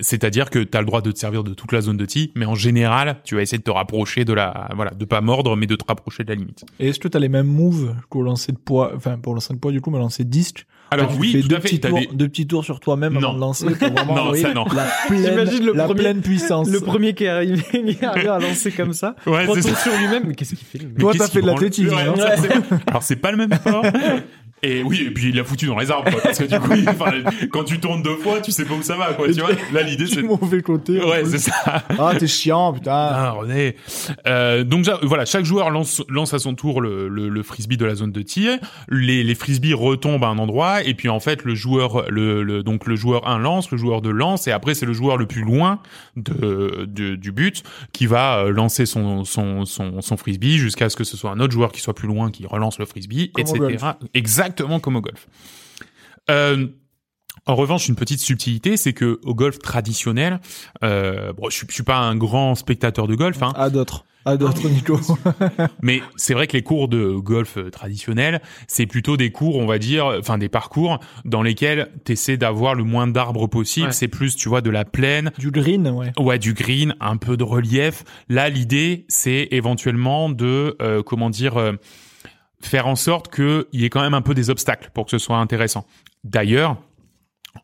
c'est-à-dire 0.00 0.50
que 0.50 0.58
tu 0.58 0.76
as 0.76 0.80
le 0.80 0.86
droit 0.86 1.00
de 1.02 1.10
te 1.12 1.18
servir 1.18 1.44
de 1.44 1.54
toute 1.54 1.72
la 1.72 1.80
zone 1.80 1.96
de 1.96 2.04
tee, 2.06 2.32
mais 2.34 2.46
en 2.46 2.54
général, 2.54 3.20
tu 3.24 3.34
vas 3.36 3.42
essayer 3.42 3.58
de 3.58 3.62
te 3.62 3.70
rapprocher 3.70 4.24
de 4.24 4.32
la, 4.32 4.68
voilà, 4.74 4.90
de 4.92 5.04
pas 5.04 5.20
mordre, 5.20 5.56
mais 5.56 5.66
de 5.66 5.76
te 5.76 5.84
rapprocher 5.86 6.24
de 6.24 6.28
la 6.30 6.34
limite. 6.36 6.64
Et 6.80 6.88
est-ce 6.88 6.98
que 6.98 7.08
t'as 7.08 7.18
les 7.20 7.28
mêmes 7.28 7.46
moves 7.46 7.94
qu'au 8.08 8.22
lancer 8.22 8.52
de 8.52 8.58
poids, 8.58 8.92
enfin, 8.96 9.18
pour 9.18 9.34
lancer 9.34 9.54
de 9.54 9.58
poids, 9.58 9.72
du 9.72 9.80
coup, 9.80 9.90
mais 9.90 9.98
lancer 9.98 10.24
disque? 10.24 10.66
Alors 10.90 11.08
Tu 11.12 11.18
oui, 11.18 11.32
fais 11.32 11.40
tout 11.40 11.48
deux 11.48 11.56
à 11.56 11.60
fait. 11.60 11.68
petits 11.70 11.80
tours, 11.80 11.98
des- 11.98 12.08
deux 12.12 12.28
petits 12.28 12.46
tours 12.46 12.64
sur 12.64 12.78
toi-même 12.78 13.16
avant 13.16 13.32
de 13.34 13.40
lancer 13.40 13.66
pour 13.66 13.90
vraiment 13.90 14.14
Non, 14.26 14.34
ça, 14.34 14.52
non. 14.54 14.64
la 14.74 14.86
pleine, 15.08 15.64
le 15.64 15.72
la 15.72 15.84
premier- 15.86 16.00
pleine 16.02 16.20
puissance. 16.20 16.68
Le 16.68 16.78
premier 16.80 17.14
qui 17.14 17.24
est 17.24 17.28
arrivé, 17.28 17.62
qui 17.98 18.04
arrive 18.04 18.28
à 18.28 18.38
lancer 18.38 18.70
comme 18.70 18.92
ça, 18.92 19.16
Ouais, 19.26 19.44
prend 19.44 19.54
sur 19.60 19.96
lui-même, 19.98 20.24
mais 20.28 20.34
qu'est-ce 20.34 20.54
qu'il 20.54 20.66
fait 20.66 20.78
Toi, 20.98 21.12
t'as 21.16 21.26
fait 21.28 21.40
de 21.42 21.46
l'athlétisme, 21.46 21.94
Ouais, 21.94 22.02
hein. 22.02 22.78
Alors 22.86 23.02
c'est 23.02 23.16
pas 23.16 23.30
le 23.32 23.38
même 23.38 23.52
sport. 23.54 23.84
Et 24.64 24.82
oui, 24.82 25.04
et 25.06 25.10
puis 25.10 25.28
il 25.30 25.38
a 25.38 25.44
foutu 25.44 25.66
dans 25.66 25.78
les 25.78 25.90
arbres, 25.90 26.10
quoi, 26.10 26.20
parce 26.22 26.38
que 26.38 26.44
du 26.44 26.58
coup, 26.58 26.72
il- 26.74 27.48
quand 27.50 27.64
tu 27.64 27.78
tournes 27.80 28.02
deux 28.02 28.16
fois, 28.16 28.40
tu 28.40 28.50
sais 28.50 28.64
pas 28.64 28.74
où 28.74 28.82
ça 28.82 28.96
va, 28.96 29.12
quoi. 29.12 29.26
Tu 29.28 29.40
vois, 29.40 29.50
là 29.72 29.82
l'idée 29.82 30.06
c'est, 30.06 30.22
mauvais 30.22 30.62
côté. 30.62 31.02
ouais, 31.02 31.24
c'est 31.26 31.38
ça. 31.38 31.82
Ah, 31.98 32.12
t'es 32.18 32.26
chiant, 32.26 32.72
putain. 32.72 32.92
Ah, 32.92 33.30
René. 33.32 33.76
Euh, 34.26 34.64
donc 34.64 34.88
voilà, 35.02 35.24
chaque 35.24 35.44
joueur 35.44 35.70
lance 35.70 36.02
lance 36.08 36.32
à 36.34 36.38
son 36.38 36.54
tour 36.54 36.80
le, 36.80 37.08
le, 37.08 37.28
le 37.28 37.42
frisbee 37.42 37.76
de 37.76 37.84
la 37.84 37.94
zone 37.94 38.12
de 38.12 38.22
tir. 38.22 38.58
Les, 38.88 39.22
les 39.22 39.34
frisbees 39.34 39.74
retombent 39.74 40.24
à 40.24 40.28
un 40.28 40.38
endroit 40.38 40.82
et 40.82 40.94
puis 40.94 41.08
en 41.08 41.20
fait 41.20 41.44
le 41.44 41.54
joueur 41.54 42.04
le, 42.10 42.42
le 42.42 42.62
donc 42.62 42.86
le 42.86 42.96
joueur 42.96 43.28
1 43.28 43.38
lance, 43.38 43.70
le 43.70 43.76
joueur 43.78 44.00
2 44.02 44.10
lance 44.10 44.46
et 44.46 44.52
après 44.52 44.74
c'est 44.74 44.86
le 44.86 44.92
joueur 44.92 45.16
le 45.16 45.26
plus 45.26 45.42
loin 45.42 45.80
de, 46.16 46.86
de- 46.86 47.14
du 47.16 47.32
but 47.32 47.62
qui 47.92 48.06
va 48.06 48.38
euh, 48.38 48.50
lancer 48.50 48.86
son 48.86 49.24
son 49.24 49.64
son, 49.64 50.00
son 50.00 50.16
frisbee 50.16 50.58
jusqu'à 50.58 50.88
ce 50.88 50.96
que 50.96 51.04
ce 51.04 51.16
soit 51.16 51.30
un 51.30 51.40
autre 51.40 51.52
joueur 51.52 51.72
qui 51.72 51.80
soit 51.80 51.94
plus 51.94 52.08
loin 52.08 52.30
qui 52.30 52.46
relance 52.46 52.78
le 52.78 52.86
frisbee, 52.86 53.30
etc. 53.38 53.58
Exactement 54.54 54.80
comme 54.80 54.96
au 54.96 55.00
golf. 55.00 55.26
Euh, 56.30 56.66
en 57.46 57.56
revanche, 57.56 57.88
une 57.88 57.96
petite 57.96 58.20
subtilité, 58.20 58.76
c'est 58.76 58.92
que 58.94 59.20
au 59.24 59.34
golf 59.34 59.58
traditionnel, 59.58 60.40
euh, 60.82 61.32
bon, 61.34 61.50
je, 61.50 61.56
suis- 61.58 61.66
je 61.68 61.74
suis 61.74 61.82
pas 61.82 61.98
un 61.98 62.16
grand 62.16 62.54
spectateur 62.54 63.06
de 63.06 63.14
golf, 63.14 63.42
hein, 63.42 63.52
À 63.56 63.68
d'autres. 63.70 64.04
À 64.26 64.38
d'autres, 64.38 64.66
Nico. 64.70 64.98
mais 65.82 66.00
c'est 66.16 66.32
vrai 66.32 66.46
que 66.46 66.54
les 66.54 66.62
cours 66.62 66.88
de 66.88 67.10
golf 67.10 67.58
euh, 67.58 67.68
traditionnels, 67.70 68.40
c'est 68.66 68.86
plutôt 68.86 69.18
des 69.18 69.30
cours, 69.30 69.56
on 69.56 69.66
va 69.66 69.76
dire, 69.78 70.06
enfin 70.18 70.38
des 70.38 70.48
parcours 70.48 70.98
dans 71.26 71.42
lesquels 71.42 71.90
tu 72.06 72.12
essaies 72.12 72.38
d'avoir 72.38 72.74
le 72.74 72.84
moins 72.84 73.06
d'arbres 73.06 73.46
possible. 73.48 73.88
Ouais. 73.88 73.92
C'est 73.92 74.08
plus, 74.08 74.34
tu 74.34 74.48
vois, 74.48 74.62
de 74.62 74.70
la 74.70 74.86
plaine, 74.86 75.30
du 75.36 75.50
green, 75.50 75.86
ouais. 75.88 76.12
ouais, 76.18 76.38
du 76.38 76.54
green, 76.54 76.94
un 77.00 77.18
peu 77.18 77.36
de 77.36 77.44
relief. 77.44 78.04
Là, 78.30 78.48
l'idée, 78.48 79.04
c'est 79.08 79.48
éventuellement 79.50 80.30
de, 80.30 80.74
euh, 80.80 81.02
comment 81.02 81.28
dire, 81.28 81.58
euh, 81.58 81.72
faire 82.66 82.86
en 82.86 82.96
sorte 82.96 83.34
qu'il 83.34 83.64
y 83.72 83.84
ait 83.84 83.90
quand 83.90 84.02
même 84.02 84.14
un 84.14 84.22
peu 84.22 84.34
des 84.34 84.50
obstacles 84.50 84.90
pour 84.94 85.04
que 85.04 85.10
ce 85.10 85.18
soit 85.18 85.38
intéressant. 85.38 85.86
D'ailleurs, 86.24 86.76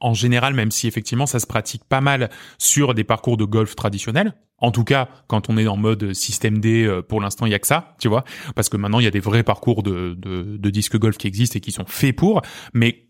en 0.00 0.14
général, 0.14 0.54
même 0.54 0.71
si 0.71 0.87
effectivement 0.87 1.26
ça 1.26 1.40
se 1.40 1.47
pratique 1.47 1.85
pas 1.85 2.00
mal 2.00 2.30
sur 2.59 2.95
des 2.95 3.04
parcours 3.04 3.37
de 3.37 3.45
golf 3.45 3.75
traditionnels, 3.75 4.35
en 4.59 4.71
tout 4.71 4.85
cas 4.85 5.09
quand 5.26 5.50
on 5.50 5.57
est 5.57 5.66
en 5.66 5.76
mode 5.76 6.12
système 6.12 6.59
D, 6.59 6.85
euh, 6.85 7.02
pour 7.02 7.21
l'instant 7.21 7.47
il 7.47 7.52
y 7.52 7.54
a 7.54 7.59
que 7.59 7.66
ça, 7.66 7.97
tu 7.99 8.09
vois, 8.09 8.25
parce 8.54 8.69
que 8.69 8.76
maintenant 8.76 9.00
il 9.00 9.04
y 9.04 9.09
a 9.09 9.11
des 9.11 9.21
vrais 9.21 9.42
parcours 9.42 9.83
de, 9.83 10.14
de, 10.16 10.57
de 10.57 10.70
disque 10.70 10.96
golf 10.98 11.18
qui 11.18 11.27
existent 11.27 11.57
et 11.57 11.61
qui 11.61 11.72
sont 11.72 11.87
faits 11.87 12.14
pour, 12.14 12.42
mais 12.72 13.10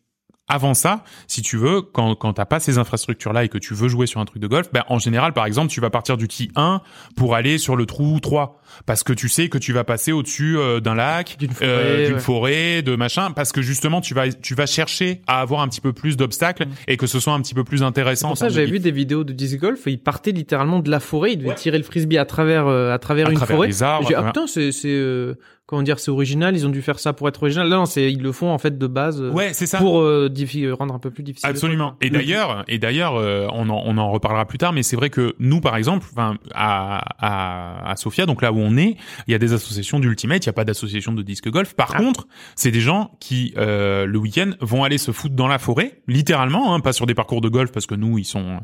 avant 0.50 0.74
ça, 0.74 1.04
si 1.26 1.40
tu 1.42 1.56
veux, 1.56 1.80
quand, 1.80 2.14
quand 2.16 2.34
t'as 2.34 2.44
pas 2.44 2.60
ces 2.60 2.76
infrastructures-là 2.78 3.44
et 3.44 3.48
que 3.48 3.58
tu 3.58 3.72
veux 3.72 3.88
jouer 3.88 4.06
sur 4.06 4.20
un 4.20 4.24
truc 4.24 4.42
de 4.42 4.46
golf, 4.48 4.68
ben, 4.72 4.82
en 4.88 4.98
général, 4.98 5.32
par 5.32 5.46
exemple, 5.46 5.70
tu 5.70 5.80
vas 5.80 5.90
partir 5.90 6.16
du 6.16 6.28
tee 6.28 6.50
1 6.56 6.82
pour 7.16 7.34
aller 7.34 7.56
sur 7.58 7.76
le 7.76 7.86
trou 7.86 8.18
3. 8.20 8.60
Parce 8.86 9.02
que 9.02 9.12
tu 9.12 9.28
sais 9.28 9.48
que 9.48 9.58
tu 9.58 9.72
vas 9.72 9.82
passer 9.82 10.12
au-dessus 10.12 10.56
euh, 10.56 10.78
d'un 10.80 10.94
lac, 10.94 11.36
D'une 11.38 11.50
forêt, 11.50 11.66
euh, 11.68 12.12
ouais. 12.14 12.20
forêt, 12.20 12.82
de 12.82 12.94
machin, 12.94 13.32
parce 13.32 13.50
que 13.50 13.62
justement, 13.62 14.00
tu 14.00 14.14
vas, 14.14 14.30
tu 14.30 14.54
vas 14.54 14.66
chercher 14.66 15.22
à 15.26 15.40
avoir 15.40 15.60
un 15.60 15.68
petit 15.68 15.80
peu 15.80 15.92
plus 15.92 16.16
d'obstacles 16.16 16.66
et 16.86 16.96
que 16.96 17.06
ce 17.08 17.18
soit 17.18 17.32
un 17.32 17.40
petit 17.40 17.54
peu 17.54 17.64
plus 17.64 17.82
intéressant. 17.82 18.28
Pour 18.28 18.38
ça, 18.38 18.48
j'avais 18.48 18.66
vu 18.70 18.78
des 18.78 18.92
vidéos 18.92 19.24
de 19.24 19.32
disc 19.32 19.58
golf 19.58 19.86
et 19.86 19.90
il 19.92 19.98
partait 19.98 20.30
littéralement 20.30 20.78
de 20.78 20.90
la 20.90 21.00
forêt. 21.00 21.32
Il 21.32 21.38
devait 21.38 21.54
tirer 21.54 21.78
le 21.78 21.84
frisbee 21.84 22.16
à 22.18 22.24
travers 22.24 22.66
euh, 22.68 22.92
à 22.92 22.98
travers 22.98 23.26
À 23.26 23.30
une 23.30 23.36
travers 23.36 23.56
forêt. 23.56 23.68
les 23.68 23.82
arbres, 23.82 24.10
Et 24.10 24.14
ah 24.14 24.22
putain, 24.24 24.46
c'est 24.46 24.70
c'est 24.72 24.88
euh, 24.88 25.34
comment 25.70 25.82
dire, 25.82 25.98
c'est 26.00 26.10
original. 26.10 26.54
Ils 26.56 26.66
ont 26.66 26.70
dû 26.70 26.82
faire 26.82 26.98
ça 26.98 27.12
pour 27.12 27.28
être 27.28 27.40
original. 27.42 27.68
Non, 27.68 27.86
c'est 27.86 28.12
ils 28.12 28.20
le 28.20 28.32
font 28.32 28.50
en 28.50 28.58
fait 28.58 28.76
de 28.76 28.86
base 28.86 29.22
euh, 29.22 29.30
Ouais, 29.30 29.52
c'est 29.54 29.66
ça. 29.66 29.78
pour 29.78 30.00
euh, 30.00 30.28
diffi- 30.28 30.64
euh, 30.66 30.74
rendre 30.74 30.92
un 30.94 30.98
peu 30.98 31.10
plus 31.10 31.22
difficile. 31.22 31.48
le 31.48 31.54
Absolument. 31.54 31.94
Et 32.00 32.10
d'ailleurs, 32.10 32.64
et 32.68 32.78
d'ailleurs, 32.78 33.14
euh, 33.16 33.46
on 33.52 33.70
en, 33.70 33.82
on 33.86 33.96
en 33.96 34.10
reparlera 34.10 34.44
plus 34.46 34.58
tard, 34.58 34.72
mais 34.72 34.82
c'est 34.82 34.96
vrai 34.96 35.08
que 35.10 35.34
nous, 35.38 35.60
par 35.60 35.76
exemple, 35.76 36.06
enfin, 36.12 36.36
à, 36.54 37.00
à, 37.20 37.90
à 37.92 37.96
Sofia, 37.96 38.26
donc 38.26 38.42
là 38.42 38.52
où 38.52 38.58
on 38.58 38.76
est, 38.76 38.96
il 39.26 39.32
y 39.32 39.34
a 39.34 39.38
des 39.38 39.52
associations 39.52 40.00
d'ultimate, 40.00 40.44
il 40.44 40.48
n'y 40.48 40.50
a 40.50 40.54
pas 40.54 40.64
d'association 40.64 41.12
de 41.12 41.22
disque 41.22 41.48
golf. 41.48 41.74
Par 41.74 41.92
Ah. 41.94 41.98
contre, 41.98 42.26
c'est 42.56 42.70
des 42.72 42.80
gens 42.80 43.12
qui, 43.20 43.54
euh, 43.56 44.06
le 44.06 44.18
week-end, 44.18 44.50
vont 44.60 44.82
aller 44.84 44.98
se 44.98 45.12
foutre 45.12 45.34
dans 45.34 45.46
la 45.48 45.58
forêt, 45.58 46.00
littéralement, 46.08 46.74
hein, 46.74 46.80
pas 46.80 46.92
sur 46.92 47.06
des 47.06 47.14
parcours 47.14 47.40
de 47.40 47.48
golf, 47.48 47.70
parce 47.72 47.86
que 47.86 47.94
nous, 47.94 48.18
ils 48.18 48.24
sont, 48.24 48.58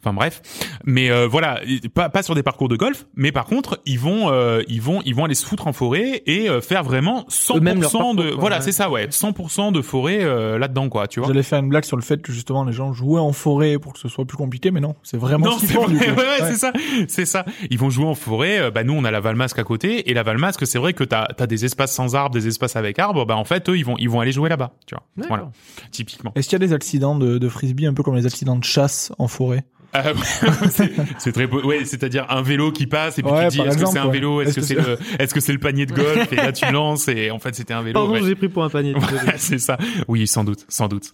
enfin 0.00 0.12
bref, 0.12 0.42
mais 0.84 1.10
euh, 1.10 1.26
voilà, 1.28 1.60
pas, 1.94 2.08
pas 2.08 2.22
sur 2.22 2.34
des 2.34 2.42
parcours 2.42 2.68
de 2.68 2.76
golf, 2.76 3.06
mais 3.14 3.30
par 3.32 3.44
contre, 3.44 3.80
ils 3.86 3.98
vont, 3.98 4.30
euh, 4.32 4.62
ils 4.68 4.80
vont, 4.82 5.02
ils 5.04 5.14
vont 5.14 5.24
aller 5.24 5.34
se 5.34 5.44
foutre 5.46 5.66
en 5.66 5.72
forêt 5.72 6.22
et 6.26 6.39
euh, 6.48 6.60
faire 6.60 6.82
vraiment 6.82 7.24
100% 7.28 7.56
Eux-mêmes 7.58 7.80
leur 7.80 7.90
parcours, 7.92 8.14
de, 8.14 8.30
voilà, 8.30 8.56
ouais. 8.56 8.62
c'est 8.62 8.72
ça, 8.72 8.90
ouais, 8.90 9.06
100% 9.08 9.72
de 9.72 9.82
forêt 9.82 10.18
euh, 10.22 10.58
là-dedans, 10.58 10.88
quoi, 10.88 11.08
tu 11.08 11.20
vois. 11.20 11.28
J'allais 11.28 11.42
faire 11.42 11.58
une 11.58 11.68
blague 11.68 11.84
sur 11.84 11.96
le 11.96 12.02
fait 12.02 12.22
que 12.22 12.32
justement 12.32 12.64
les 12.64 12.72
gens 12.72 12.92
jouaient 12.92 13.20
en 13.20 13.32
forêt 13.32 13.78
pour 13.78 13.92
que 13.92 13.98
ce 13.98 14.08
soit 14.08 14.24
plus 14.24 14.36
compliqué, 14.36 14.70
mais 14.70 14.80
non, 14.80 14.94
c'est 15.02 15.16
vraiment 15.16 15.46
Non, 15.46 15.58
ce 15.58 15.66
c'est 15.66 15.74
font. 15.74 15.82
vrai, 15.84 15.92
du 15.92 15.98
ouais, 15.98 16.06
coup. 16.06 16.20
ouais, 16.20 16.26
Ouais. 16.40 16.48
c'est 16.50 16.56
ça, 16.56 16.72
c'est 17.08 17.26
ça. 17.26 17.44
Ils 17.70 17.78
vont 17.78 17.90
jouer 17.90 18.06
en 18.06 18.14
forêt. 18.14 18.58
euh, 18.60 18.70
Bah 18.70 18.84
nous, 18.84 18.92
on 18.94 19.04
a 19.04 19.10
la 19.10 19.20
Valmasque 19.20 19.58
à 19.58 19.64
côté, 19.64 20.10
et 20.10 20.14
la 20.14 20.22
Valmasque, 20.22 20.66
c'est 20.66 20.78
vrai 20.78 20.92
que 20.92 21.04
t'as 21.04 21.26
as 21.38 21.46
des 21.46 21.64
espaces 21.64 21.92
sans 21.92 22.14
arbres, 22.14 22.34
des 22.34 22.46
espaces 22.46 22.76
avec 22.76 22.98
arbres. 22.98 23.24
Bah 23.26 23.36
en 23.36 23.44
fait, 23.44 23.68
eux, 23.68 23.76
ils 23.76 23.84
vont 23.84 23.96
ils 23.98 24.08
vont 24.10 24.20
aller 24.20 24.32
jouer 24.32 24.48
là-bas, 24.48 24.72
tu 24.86 24.94
vois. 24.94 25.02
D'accord. 25.16 25.36
Voilà, 25.36 25.52
typiquement. 25.90 26.32
Est-ce 26.34 26.48
qu'il 26.48 26.58
y 26.60 26.62
a 26.62 26.66
des 26.66 26.72
accidents 26.72 27.16
de, 27.16 27.38
de 27.38 27.48
frisbee 27.48 27.86
un 27.86 27.94
peu 27.94 28.02
comme 28.02 28.14
les 28.16 28.26
accidents 28.26 28.56
de 28.56 28.64
chasse 28.64 29.12
en 29.18 29.28
forêt? 29.28 29.64
Euh, 29.96 30.14
c'est- 31.18 31.32
très 31.32 31.46
beau. 31.46 31.62
Ouais, 31.62 31.84
c'est-à-dire 31.84 32.26
un 32.30 32.42
vélo 32.42 32.70
qui 32.70 32.86
passe 32.86 33.18
et 33.18 33.22
puis 33.22 33.32
Ouais, 33.32 33.48
tu 33.48 33.58
te 33.58 33.62
dis 33.62 33.68
est-ce 33.68 33.78
que 33.78 33.86
c'est 33.86 33.98
un 33.98 34.08
vélo, 34.08 34.40
est-ce 34.40 34.54
que 34.54 34.60
que 34.60 34.66
c'est 34.66 34.74
le 34.74 34.98
est-ce 35.18 35.34
que 35.34 35.40
c'est 35.40 35.52
le 35.52 35.58
panier 35.58 35.84
de 35.86 35.92
golf? 35.92 36.32
Et 36.32 36.36
là 36.36 36.52
tu 36.52 36.70
lances 36.70 37.08
et 37.08 37.30
en 37.30 37.38
fait 37.38 37.54
c'était 37.54 37.74
un 37.74 37.82
vélo. 37.82 37.94
Pardon, 37.94 38.12
ouais. 38.12 38.22
j'ai 38.22 38.34
pris 38.36 38.48
pour 38.48 38.62
un 38.62 38.68
panier. 38.68 38.94
Ouais, 38.94 39.00
c'est 39.36 39.58
ça. 39.58 39.78
Oui, 40.06 40.26
sans 40.26 40.44
doute, 40.44 40.64
sans 40.68 40.88
doute. 40.88 41.10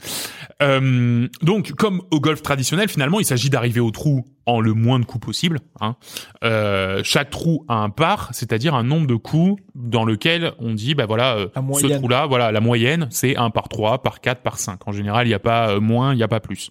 Euh, 0.62 1.26
donc, 1.42 1.72
comme 1.72 2.02
au 2.10 2.20
golf 2.20 2.42
traditionnel, 2.42 2.88
finalement, 2.88 3.20
il 3.20 3.24
s'agit 3.26 3.50
d'arriver 3.50 3.80
au 3.80 3.90
trou 3.90 4.24
en 4.46 4.60
le 4.60 4.74
moins 4.74 4.98
de 5.00 5.04
coups 5.04 5.26
possible. 5.26 5.60
Hein. 5.80 5.96
Euh, 6.44 7.00
chaque 7.02 7.30
trou 7.30 7.64
a 7.68 7.74
un 7.76 7.90
par, 7.90 8.30
c'est-à-dire 8.32 8.74
un 8.74 8.84
nombre 8.84 9.06
de 9.06 9.16
coups 9.16 9.60
dans 9.74 10.04
lequel 10.04 10.52
on 10.58 10.72
dit, 10.74 10.94
bah 10.94 11.06
voilà, 11.06 11.36
euh, 11.36 11.48
ce 11.80 11.86
trou-là, 11.86 12.26
voilà, 12.26 12.52
la 12.52 12.60
moyenne, 12.60 13.08
c'est 13.10 13.36
1 13.36 13.50
par 13.50 13.68
3, 13.68 14.02
par 14.02 14.20
4, 14.20 14.42
par 14.42 14.58
5. 14.58 14.86
En 14.86 14.92
général, 14.92 15.26
il 15.26 15.30
n'y 15.30 15.34
a 15.34 15.40
pas 15.40 15.70
euh, 15.70 15.80
moins, 15.80 16.12
il 16.14 16.16
n'y 16.16 16.22
a 16.22 16.28
pas 16.28 16.40
plus. 16.40 16.70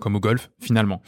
Comme 0.00 0.16
au 0.16 0.20
golf, 0.20 0.50
finalement. 0.60 1.02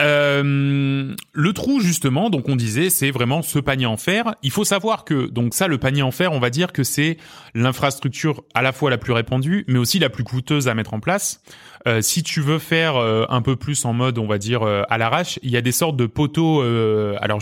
Euh, 0.00 1.14
le 1.32 1.52
trou 1.52 1.80
justement, 1.80 2.30
donc 2.30 2.48
on 2.48 2.56
disait, 2.56 2.90
c'est 2.90 3.10
vraiment 3.10 3.42
ce 3.42 3.58
panier 3.58 3.86
en 3.86 3.96
fer. 3.96 4.34
Il 4.42 4.50
faut 4.50 4.64
savoir 4.64 5.04
que 5.04 5.26
donc 5.28 5.54
ça, 5.54 5.68
le 5.68 5.78
panier 5.78 6.02
en 6.02 6.10
fer, 6.10 6.32
on 6.32 6.40
va 6.40 6.50
dire 6.50 6.72
que 6.72 6.82
c'est 6.84 7.18
l'infrastructure 7.54 8.42
à 8.54 8.62
la 8.62 8.72
fois 8.72 8.90
la 8.90 8.98
plus 8.98 9.12
répandue, 9.12 9.64
mais 9.68 9.78
aussi 9.78 9.98
la 9.98 10.08
plus 10.10 10.24
coûteuse 10.24 10.68
à 10.68 10.74
mettre 10.74 10.94
en 10.94 11.00
place. 11.00 11.42
Euh, 11.88 12.02
si 12.02 12.22
tu 12.22 12.40
veux 12.40 12.58
faire 12.58 12.96
euh, 12.96 13.24
un 13.30 13.40
peu 13.40 13.56
plus 13.56 13.84
en 13.86 13.92
mode, 13.94 14.18
on 14.18 14.26
va 14.26 14.36
dire 14.38 14.62
euh, 14.62 14.82
à 14.90 14.98
l'arrache, 14.98 15.38
il 15.42 15.50
y 15.50 15.56
a 15.56 15.62
des 15.62 15.72
sortes 15.72 15.96
de 15.96 16.06
poteaux. 16.06 16.62
euh, 16.62 17.16
alors 17.20 17.40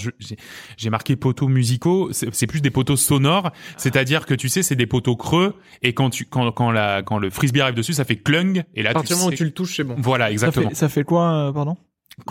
j'ai 0.76 0.90
marqué 0.90 1.16
poteaux 1.16 1.48
musicaux, 1.48 2.10
c'est 2.12 2.46
plus 2.46 2.60
des 2.60 2.70
poteaux 2.70 2.96
sonores, 2.96 3.50
c'est-à-dire 3.76 4.26
que 4.26 4.34
tu 4.34 4.48
sais, 4.48 4.62
c'est 4.62 4.76
des 4.76 4.86
poteaux 4.86 5.16
creux 5.16 5.54
et 5.82 5.92
quand 5.92 6.10
tu 6.10 6.24
quand 6.24 6.52
quand 6.52 6.70
la 6.70 7.02
quand 7.02 7.18
le 7.18 7.30
frisbee 7.30 7.60
arrive 7.60 7.74
dessus, 7.74 7.94
ça 7.94 8.04
fait 8.04 8.16
clung 8.16 8.62
et 8.74 8.82
là 8.82 8.90
À 8.90 8.92
tu 8.92 8.94
partir 8.94 9.16
du 9.16 9.22
moment 9.22 9.32
où 9.32 9.36
tu 9.36 9.44
le 9.44 9.50
touches, 9.50 9.76
c'est 9.76 9.84
bon. 9.84 9.96
voilà 9.98 10.26
ça 10.26 10.30
exactement. 10.32 10.68
fait, 10.70 10.74
ça 10.76 10.88
fait 10.88 11.04
quoi, 11.04 11.48
euh, 11.48 11.52
pardon? 11.52 11.76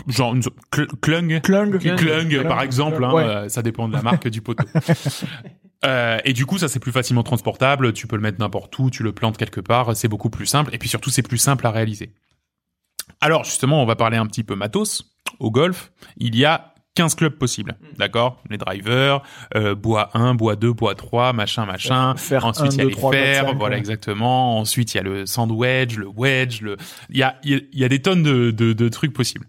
Genre 0.06 0.34
une 0.34 0.42
clung. 0.70 1.40
Clung. 1.40 1.78
Clung. 1.78 1.96
Clung, 1.96 2.42
par 2.46 2.62
exemple, 2.62 3.02
hein, 3.04 3.12
Ouais. 3.12 3.24
euh, 3.24 3.48
ça 3.48 3.62
dépend 3.62 3.88
de 3.88 3.94
la 3.94 4.02
marque 4.02 4.28
du 4.28 4.40
poteau. 4.42 4.64
Euh, 5.84 6.18
et 6.24 6.32
du 6.32 6.44
coup, 6.44 6.58
ça 6.58 6.66
c'est 6.66 6.80
plus 6.80 6.90
facilement 6.90 7.22
transportable. 7.22 7.92
Tu 7.92 8.08
peux 8.08 8.16
le 8.16 8.22
mettre 8.22 8.40
n'importe 8.40 8.76
où, 8.80 8.90
tu 8.90 9.04
le 9.04 9.12
plantes 9.12 9.36
quelque 9.36 9.60
part. 9.60 9.94
C'est 9.96 10.08
beaucoup 10.08 10.28
plus 10.28 10.44
simple. 10.46 10.74
Et 10.74 10.78
puis 10.78 10.88
surtout, 10.88 11.10
c'est 11.10 11.22
plus 11.22 11.38
simple 11.38 11.64
à 11.68 11.70
réaliser. 11.70 12.12
Alors 13.20 13.44
justement, 13.44 13.80
on 13.80 13.86
va 13.86 13.94
parler 13.94 14.16
un 14.16 14.26
petit 14.26 14.42
peu 14.42 14.56
matos. 14.56 15.12
Au 15.38 15.52
golf, 15.52 15.92
il 16.16 16.34
y 16.34 16.44
a 16.44 16.74
15 16.98 17.14
clubs 17.14 17.34
possibles, 17.34 17.76
d'accord? 17.96 18.42
Les 18.50 18.58
drivers, 18.58 19.22
euh, 19.54 19.76
bois 19.76 20.10
1, 20.14 20.34
bois 20.34 20.56
2, 20.56 20.72
bois 20.72 20.96
3, 20.96 21.32
machin, 21.32 21.64
machin. 21.64 22.16
Faire 22.16 22.44
Ensuite, 22.44 22.74
il 22.74 22.78
y 22.78 22.80
a 22.80 22.84
deux, 22.86 22.90
les 22.90 23.54
voilà 23.54 23.76
ouais. 23.76 23.78
exactement. 23.78 24.58
Ensuite, 24.58 24.94
il 24.94 24.96
y 24.96 25.00
a 25.00 25.04
le 25.04 25.24
sand 25.24 25.52
wedge, 25.52 25.96
le 25.96 26.08
wedge, 26.08 26.60
le 26.60 26.76
il 27.10 27.18
y 27.18 27.22
a 27.22 27.36
il 27.44 27.68
y 27.72 27.84
a, 27.84 27.88
des 27.88 28.02
tonnes 28.02 28.24
de, 28.24 28.50
de, 28.50 28.72
de 28.72 28.88
trucs 28.88 29.12
possibles. 29.12 29.46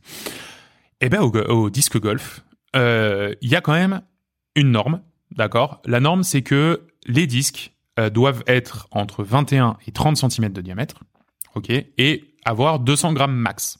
Eh 1.01 1.09
ben 1.09 1.21
au, 1.21 1.35
au 1.35 1.71
disque 1.71 1.99
golf, 1.99 2.43
euh, 2.75 3.33
il 3.41 3.49
y 3.49 3.55
a 3.55 3.61
quand 3.61 3.73
même 3.73 4.01
une 4.55 4.69
norme, 4.69 5.01
d'accord? 5.35 5.81
La 5.85 5.99
norme 5.99 6.21
c'est 6.21 6.43
que 6.43 6.83
les 7.07 7.25
disques 7.25 7.73
euh, 7.97 8.11
doivent 8.11 8.43
être 8.45 8.87
entre 8.91 9.23
21 9.23 9.77
et 9.87 9.91
30 9.91 10.17
cm 10.17 10.53
de 10.53 10.61
diamètre, 10.61 10.97
OK? 11.55 11.71
Et 11.71 12.35
avoir 12.45 12.77
200 12.77 13.13
grammes 13.13 13.35
max. 13.35 13.79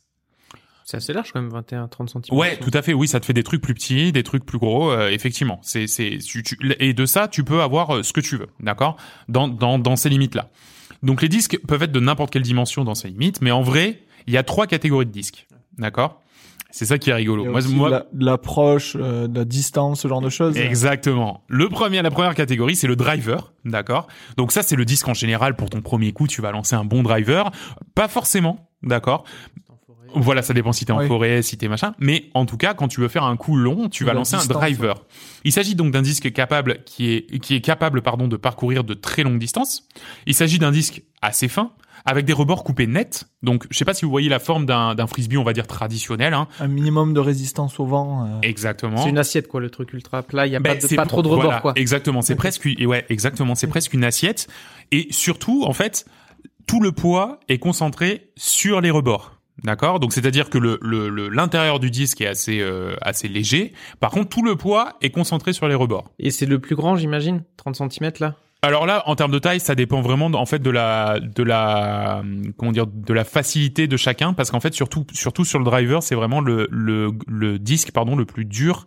C'est 0.89 0.97
assez 0.97 1.13
large 1.13 1.31
quand 1.31 1.39
même, 1.39 1.51
21-30 1.51 2.07
cm. 2.09 2.35
Ouais, 2.35 2.57
tout 2.57 2.71
à 2.73 2.81
fait. 2.81 2.93
Oui, 2.93 3.07
ça 3.07 3.19
te 3.19 3.25
fait 3.27 3.33
des 3.33 3.43
trucs 3.43 3.61
plus 3.61 3.75
petits, 3.75 4.11
des 4.11 4.23
trucs 4.23 4.43
plus 4.43 4.57
gros. 4.57 4.89
euh, 4.91 5.09
effectivement, 5.09 5.59
c'est 5.61 5.85
c'est 5.85 6.17
tu- 6.17 6.41
tu- 6.41 6.57
et 6.79 6.93
de 6.93 7.05
ça, 7.05 7.27
tu 7.27 7.43
peux 7.43 7.61
avoir 7.61 7.97
euh, 7.97 8.01
ce 8.03 8.11
que 8.11 8.21
tu 8.21 8.37
veux, 8.37 8.47
d'accord? 8.59 8.97
Dans 9.27 9.47
dans 9.47 9.77
dans 9.77 9.95
ces 9.95 10.09
limites 10.09 10.33
là. 10.33 10.49
Donc 11.03 11.21
les 11.21 11.29
disques 11.29 11.59
peuvent 11.67 11.83
être 11.83 11.91
de 11.91 11.99
n'importe 11.99 12.31
quelle 12.33 12.41
dimension 12.41 12.83
dans 12.85 12.95
ces 12.95 13.09
limites, 13.09 13.39
mais 13.41 13.51
en 13.51 13.61
vrai, 13.61 13.99
il 14.25 14.33
y 14.33 14.37
a 14.37 14.41
trois 14.43 14.65
catégories 14.65 15.05
de 15.05 15.11
disques, 15.11 15.45
d'accord? 15.77 16.21
C'est 16.71 16.85
ça 16.85 16.97
qui 16.97 17.11
est 17.11 17.13
rigolo. 17.13 17.45
Moi, 17.45 17.61
moi, 17.69 17.89
de 17.89 17.93
la- 17.93 18.05
de 18.11 18.25
l'approche, 18.25 18.95
euh, 18.99 19.27
de 19.27 19.37
la 19.39 19.45
distance, 19.45 20.01
ce 20.01 20.07
genre 20.07 20.21
de 20.21 20.29
choses. 20.29 20.57
Exactement. 20.57 21.43
Le 21.47 21.69
premier, 21.69 22.01
la 22.01 22.09
première 22.11 22.33
catégorie, 22.35 22.75
c'est 22.75 22.87
le 22.87 22.95
driver, 22.95 23.53
d'accord? 23.63 24.07
Donc 24.37 24.51
ça, 24.51 24.63
c'est 24.63 24.75
le 24.75 24.85
disque 24.85 25.07
en 25.07 25.13
général 25.13 25.55
pour 25.55 25.69
ton 25.69 25.81
premier 25.81 26.13
coup. 26.13 26.25
Tu 26.27 26.41
vas 26.41 26.51
lancer 26.51 26.75
un 26.75 26.83
bon 26.85 27.03
driver, 27.03 27.51
pas 27.95 28.07
forcément, 28.07 28.69
d'accord? 28.83 29.23
Voilà, 30.15 30.41
ça 30.41 30.53
dépend 30.53 30.71
si 30.71 30.85
t'es 30.85 30.91
en 30.91 30.99
Oui. 30.99 31.07
forêt, 31.07 31.41
si 31.41 31.57
t'es 31.57 31.67
machin. 31.67 31.93
Mais 31.99 32.29
en 32.33 32.45
tout 32.45 32.57
cas, 32.57 32.73
quand 32.73 32.87
tu 32.87 32.99
veux 33.01 33.07
faire 33.07 33.23
un 33.23 33.37
coup 33.37 33.55
long, 33.55 33.89
tu 33.89 34.03
vas 34.03 34.11
la 34.13 34.19
lancer 34.19 34.37
distance, 34.37 34.55
un 34.55 34.59
driver. 34.59 35.05
Il 35.43 35.51
s'agit 35.51 35.75
donc 35.75 35.91
d'un 35.91 36.01
disque 36.01 36.31
capable 36.31 36.83
qui 36.85 37.11
est 37.13 37.39
qui 37.39 37.55
est 37.55 37.61
capable, 37.61 38.01
pardon, 38.01 38.27
de 38.27 38.37
parcourir 38.37 38.83
de 38.83 38.93
très 38.93 39.23
longues 39.23 39.39
distances. 39.39 39.87
Il 40.25 40.33
s'agit 40.33 40.59
d'un 40.59 40.71
disque 40.71 41.03
assez 41.21 41.47
fin. 41.47 41.71
Avec 42.05 42.23
des 42.23 42.31
rebords 42.31 42.63
coupés 42.63 42.87
nets, 42.87 43.25
donc 43.43 43.67
je 43.69 43.77
sais 43.77 43.83
pas 43.83 43.93
si 43.93 44.05
vous 44.05 44.09
voyez 44.11 44.29
la 44.29 44.39
forme 44.39 44.65
d'un 44.65 44.95
d'un 44.95 45.05
frisbee, 45.05 45.35
on 45.35 45.43
va 45.43 45.51
dire 45.51 45.67
traditionnel, 45.67 46.33
hein. 46.33 46.47
Un 46.61 46.69
minimum 46.69 47.13
de 47.13 47.19
résistance 47.19 47.77
au 47.77 47.85
vent. 47.85 48.25
euh, 48.25 48.39
Exactement. 48.41 49.03
C'est 49.03 49.09
une 49.09 49.17
assiette, 49.17 49.49
quoi, 49.49 49.59
le 49.59 49.69
truc 49.69 49.91
ultra 49.91 50.23
plat. 50.23 50.47
Il 50.47 50.53
y 50.53 50.55
a 50.55 50.61
Ben, 50.61 50.79
pas, 50.79 51.03
de- 51.03 51.09
trop 51.09 51.21
de 51.21 51.27
rebord, 51.27 51.43
voilà, 51.43 51.59
quoi. 51.59 51.73
Exactement, 51.75 52.21
c'est 52.21 52.35
presque 52.37 52.69
ouais, 52.79 53.05
exactement, 53.09 53.53
c'est 53.53 53.67
presque 53.67 53.93
une 53.93 54.05
assiette 54.05 54.47
et 54.91 55.07
surtout 55.11 55.65
en 55.67 55.73
fait, 55.73 56.05
tout 56.67 56.79
le 56.79 56.93
poids 56.93 57.41
est 57.49 57.57
concentré 57.59 58.31
sur 58.37 58.79
les 58.79 58.91
rebords. 58.91 59.33
D'accord 59.63 59.99
Donc 59.99 60.13
c'est-à-dire 60.13 60.49
que 60.49 60.57
le 60.57 60.79
le- 60.81 61.09
le- 61.09 61.29
l'intérieur 61.29 61.79
du 61.79 61.91
disque 61.91 62.21
est 62.21 62.27
assez 62.27 62.59
euh, 62.61 62.95
assez 63.01 63.27
léger. 63.27 63.73
Par 63.99 64.11
contre, 64.11 64.29
tout 64.29 64.43
le 64.43 64.55
poids 64.55 64.97
est 65.01 65.09
concentré 65.11 65.53
sur 65.53 65.67
les 65.67 65.75
rebords. 65.75 66.09
Et 66.19 66.31
c'est 66.31 66.45
le 66.45 66.59
plus 66.59 66.75
grand, 66.75 66.95
j'imagine 66.95 67.43
30 67.57 67.75
cm, 67.75 68.11
là? 68.19 68.35
Alors 68.61 68.85
là, 68.85 69.03
en 69.05 69.15
termes 69.15 69.31
de 69.31 69.39
taille, 69.39 69.61
ça 69.61 69.73
dépend 69.73 70.01
vraiment 70.01 70.25
en 70.25 70.45
fait 70.45 70.59
de 70.59 70.69
la 70.69 71.21
de 71.21 71.43
la 71.43 72.23
comment 72.57 72.73
dire 72.73 72.87
de 72.87 73.13
la 73.13 73.23
facilité 73.23 73.87
de 73.87 73.95
chacun 73.95 74.33
parce 74.33 74.51
qu'en 74.51 74.59
fait 74.59 74.73
surtout 74.73 75.05
surtout 75.13 75.45
sur 75.45 75.59
le 75.59 75.65
driver, 75.65 76.03
c'est 76.03 76.15
vraiment 76.15 76.41
le 76.41 76.67
le 76.69 77.11
le 77.27 77.57
disque 77.57 77.91
pardon 77.93 78.17
le 78.17 78.25
plus 78.25 78.43
dur 78.43 78.85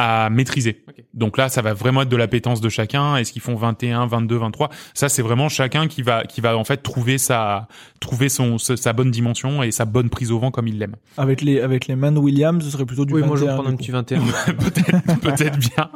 à 0.00 0.30
maîtriser. 0.30 0.82
Donc 1.12 1.36
là, 1.36 1.50
ça 1.50 1.60
va 1.60 1.74
vraiment 1.74 2.02
être 2.02 2.08
de 2.08 2.16
l'appétence 2.16 2.62
de 2.62 2.70
chacun. 2.70 3.16
Est-ce 3.16 3.32
qu'ils 3.32 3.42
font 3.42 3.54
21, 3.54 4.06
22, 4.06 4.36
23 4.38 4.70
Ça, 4.94 5.10
c'est 5.10 5.20
vraiment 5.20 5.50
chacun 5.50 5.88
qui 5.88 6.00
va 6.00 6.24
qui 6.24 6.40
va 6.40 6.56
en 6.56 6.64
fait 6.64 6.78
trouver 6.78 7.18
sa 7.18 7.68
trouver 8.00 8.30
son 8.30 8.56
sa 8.56 8.94
bonne 8.94 9.10
dimension 9.10 9.62
et 9.62 9.70
sa 9.70 9.84
bonne 9.84 10.08
prise 10.08 10.32
au 10.32 10.38
vent 10.38 10.50
comme 10.50 10.68
il 10.68 10.78
l'aime. 10.78 10.96
Avec 11.18 11.42
les, 11.42 11.60
avec 11.60 11.86
les 11.86 11.96
de 11.96 12.18
Williams, 12.18 12.64
ce 12.64 12.70
serait 12.70 12.86
plutôt 12.86 13.04
du 13.04 13.12
Oui, 13.12 13.20
21. 13.20 13.28
moi, 13.28 13.36
je 13.36 13.44
vais 13.44 13.52
prendre 13.52 13.68
un 13.68 13.76
petit 13.76 13.90
21. 13.90 14.20
peut-être 14.46 15.20
peut-être 15.20 15.58
bien 15.58 15.90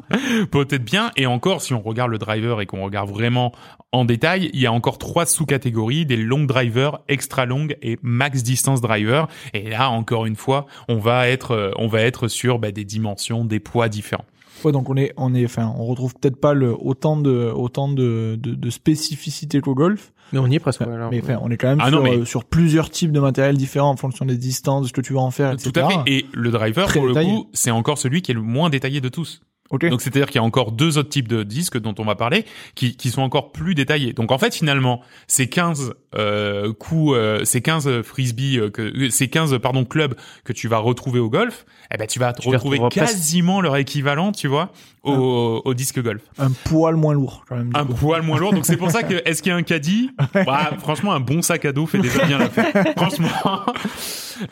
peut-être 0.50 0.84
bien 0.84 1.10
et 1.16 1.24
encore 1.24 1.62
si 1.62 1.72
on 1.72 1.80
regarde 1.80 2.10
le 2.10 2.18
driver 2.18 2.60
et 2.60 2.66
qu'on 2.66 2.84
regarde 2.84 3.08
vraiment 3.14 3.52
en 3.92 4.04
détail 4.04 4.50
il 4.52 4.60
y 4.60 4.66
a 4.66 4.72
encore 4.72 4.98
trois 4.98 5.24
sous-catégories 5.24 6.04
des 6.04 6.16
long 6.16 6.44
drivers 6.44 6.98
extra 7.08 7.46
longues 7.46 7.76
et 7.80 7.98
max 8.02 8.42
distance 8.42 8.80
driver 8.82 9.28
et 9.54 9.70
là 9.70 9.88
encore 9.90 10.26
une 10.26 10.36
fois 10.36 10.66
on 10.88 10.98
va 10.98 11.28
être 11.28 11.52
euh, 11.52 11.70
on 11.78 11.86
va 11.88 12.02
être 12.02 12.28
sur 12.28 12.58
bah, 12.58 12.72
des 12.72 12.84
dimensions 12.84 13.44
des 13.44 13.60
poids 13.60 13.88
différents 13.88 14.26
Ouais, 14.62 14.72
donc 14.72 14.88
on 14.88 14.96
est, 14.96 15.12
on 15.18 15.34
est, 15.34 15.44
enfin, 15.44 15.74
on 15.76 15.84
retrouve 15.84 16.14
peut-être 16.14 16.40
pas 16.40 16.54
le, 16.54 16.74
autant 16.74 17.18
de, 17.18 17.52
autant 17.54 17.88
de, 17.88 18.38
de, 18.40 18.54
de 18.54 18.70
spécificité 18.70 19.60
qu'au 19.60 19.74
golf. 19.74 20.12
Mais 20.32 20.38
on 20.38 20.46
y 20.46 20.54
est 20.54 20.58
presque. 20.58 20.80
Enfin, 20.80 20.90
ouais, 20.90 20.96
alors. 20.96 21.10
mais 21.10 21.20
enfin, 21.22 21.38
on 21.42 21.50
est 21.50 21.58
quand 21.58 21.68
même 21.68 21.80
Ah 21.82 21.88
sur, 21.90 21.98
non, 21.98 22.04
mais- 22.04 22.16
euh, 22.18 22.24
sur 22.24 22.44
plusieurs 22.44 22.88
types 22.88 23.12
de 23.12 23.20
matériel 23.20 23.58
différents 23.58 23.90
en 23.90 23.96
fonction 23.96 24.24
des 24.24 24.38
distances, 24.38 24.82
de 24.84 24.88
ce 24.88 24.92
que 24.94 25.02
tu 25.02 25.12
veux 25.12 25.18
en 25.18 25.30
faire, 25.30 25.52
etc. 25.52 25.70
tout 25.70 25.80
à 25.80 25.88
fait 25.90 25.98
et 26.06 26.24
le 26.32 26.50
driver 26.50 26.86
Très 26.86 26.98
pour 26.98 27.08
le 27.08 27.14
coup 27.14 27.50
c'est 27.52 27.72
encore 27.72 27.98
celui 27.98 28.22
qui 28.22 28.30
est 28.30 28.34
le 28.34 28.40
moins 28.40 28.70
détaillé 28.70 29.02
de 29.02 29.08
tous 29.10 29.42
Ok. 29.74 29.86
Donc 29.86 30.00
c'est-à-dire 30.02 30.26
qu'il 30.26 30.36
y 30.36 30.38
a 30.38 30.44
encore 30.44 30.72
deux 30.72 30.98
autres 30.98 31.08
types 31.08 31.28
de 31.28 31.42
disques 31.42 31.78
dont 31.80 31.94
on 31.98 32.04
va 32.04 32.14
parler 32.14 32.44
qui, 32.74 32.96
qui 32.96 33.10
sont 33.10 33.22
encore 33.22 33.50
plus 33.52 33.74
détaillés. 33.74 34.12
Donc 34.12 34.30
en 34.32 34.38
fait 34.38 34.54
finalement 34.54 35.00
ces 35.26 35.48
15 35.48 35.94
euh, 36.16 36.72
coups, 36.72 37.14
euh, 37.16 37.44
ces 37.44 37.60
15 37.60 38.02
frisbee, 38.02 38.58
euh, 38.58 38.70
que, 38.70 38.82
euh, 38.82 39.10
ces 39.10 39.28
15 39.28 39.58
pardon 39.58 39.84
clubs 39.84 40.14
que 40.44 40.52
tu 40.52 40.68
vas 40.68 40.78
retrouver 40.78 41.18
au 41.18 41.28
golf, 41.28 41.66
eh 41.92 41.96
ben 41.96 42.06
tu 42.06 42.18
vas 42.18 42.32
Tu 42.32 42.48
retrouver 42.48 42.78
quasiment 42.90 43.60
leur 43.60 43.76
équivalent, 43.76 44.30
tu 44.32 44.46
vois, 44.48 44.70
au, 45.02 45.60
au 45.64 45.74
disque 45.74 46.00
golf. 46.00 46.22
un 46.38 46.50
poil 46.64 46.94
moins 46.96 47.14
lourd, 47.14 47.44
quand 47.48 47.56
même. 47.56 47.70
Un 47.74 47.84
coup. 47.84 47.94
poil 47.94 48.22
moins 48.22 48.38
lourd. 48.38 48.52
Donc 48.52 48.64
c'est 48.66 48.76
pour 48.76 48.90
ça 48.90 49.02
que 49.02 49.14
est-ce 49.28 49.42
qu'il 49.42 49.50
y 49.50 49.52
a 49.52 49.56
un 49.56 49.62
caddie? 49.62 50.10
Bah, 50.34 50.70
Franchement 50.78 51.12
un 51.12 51.20
bon 51.20 51.42
sac 51.42 51.64
à 51.64 51.72
dos 51.72 51.86
fait 51.86 51.98
déjà 51.98 52.24
bien 52.24 52.38
l'affaire. 52.38 52.72
Franchement. 52.96 53.28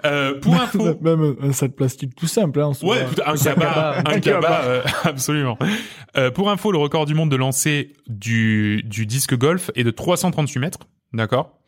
Euh, 0.04 0.38
pour 0.40 0.54
info, 0.54 0.96
Même 1.00 1.36
un 1.42 1.52
sac 1.52 1.72
plastique 1.72 2.14
tout 2.14 2.26
simple, 2.26 2.60
hein. 2.60 2.70
Ouais, 2.82 3.04
tout- 3.14 3.22
un 3.26 3.36
cabas, 3.36 3.66
à- 4.04 4.12
un 4.12 4.20
cabas. 4.20 4.62
euh, 4.64 4.82
absolument. 5.12 5.58
Euh, 6.16 6.30
pour 6.30 6.50
info, 6.50 6.72
le 6.72 6.78
record 6.78 7.06
du 7.06 7.14
monde 7.14 7.30
de 7.30 7.36
lancer 7.36 7.92
du, 8.06 8.82
du 8.84 9.06
disque 9.06 9.36
golf 9.36 9.70
est 9.74 9.84
de 9.84 9.90
338 9.90 10.58
mètres, 10.58 10.78
d'accord? 11.12 11.61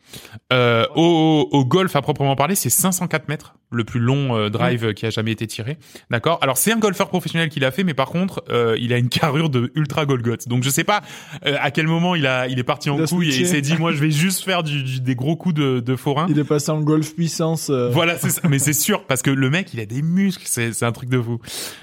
Euh, 0.53 0.85
au, 0.95 1.47
au 1.51 1.65
golf 1.65 1.95
à 1.95 2.01
proprement 2.01 2.35
parler, 2.35 2.55
c'est 2.55 2.69
504 2.69 3.27
mètres, 3.27 3.55
le 3.71 3.83
plus 3.83 3.99
long 3.99 4.35
euh, 4.37 4.49
drive 4.49 4.93
qui 4.93 5.05
a 5.05 5.09
jamais 5.09 5.31
été 5.31 5.47
tiré. 5.47 5.77
D'accord? 6.09 6.37
Alors 6.41 6.57
c'est 6.57 6.71
un 6.71 6.77
golfeur 6.79 7.07
professionnel 7.09 7.49
qui 7.49 7.59
l'a 7.59 7.71
fait, 7.71 7.83
mais 7.83 7.93
par 7.93 8.07
contre, 8.09 8.43
euh, 8.49 8.77
il 8.79 8.93
a 8.93 8.97
une 8.97 9.09
carrure 9.09 9.49
de 9.49 9.71
ultra 9.75 10.05
Golgoth. 10.05 10.47
Donc 10.47 10.63
je 10.63 10.69
sais 10.69 10.83
pas 10.83 11.01
euh, 11.45 11.55
à 11.59 11.71
quel 11.71 11.87
moment 11.87 12.15
il 12.15 12.25
a, 12.27 12.47
il 12.47 12.59
est 12.59 12.63
parti 12.63 12.89
en 12.89 12.97
couille 13.05 13.29
et 13.31 13.37
il 13.39 13.47
s'est 13.47 13.61
dit, 13.61 13.75
moi 13.77 13.91
je 13.91 13.97
vais 13.99 14.11
juste 14.11 14.43
faire 14.43 14.63
du, 14.63 14.83
du- 14.83 15.01
des 15.01 15.15
gros 15.15 15.35
coups 15.35 15.55
de, 15.55 15.79
de 15.79 15.95
forain. 15.95 16.27
Il 16.29 16.37
est 16.39 16.43
passé 16.43 16.71
en 16.71 16.81
golf 16.81 17.13
puissance. 17.15 17.69
euh, 17.69 17.89
Voilà, 17.89 18.17
c'est 18.17 18.29
ça. 18.29 18.41
Mais 18.47 18.59
c'est 18.59 18.73
sûr, 18.73 19.05
parce 19.05 19.21
que 19.21 19.31
le 19.31 19.49
mec, 19.49 19.73
il 19.73 19.79
a 19.79 19.85
des 19.85 20.01
muscles, 20.01 20.43
c'est, 20.47 20.71
c'est 20.73 20.85
un 20.85 20.91
truc 20.91 21.09
de 21.09 21.19
fou. 21.21 21.39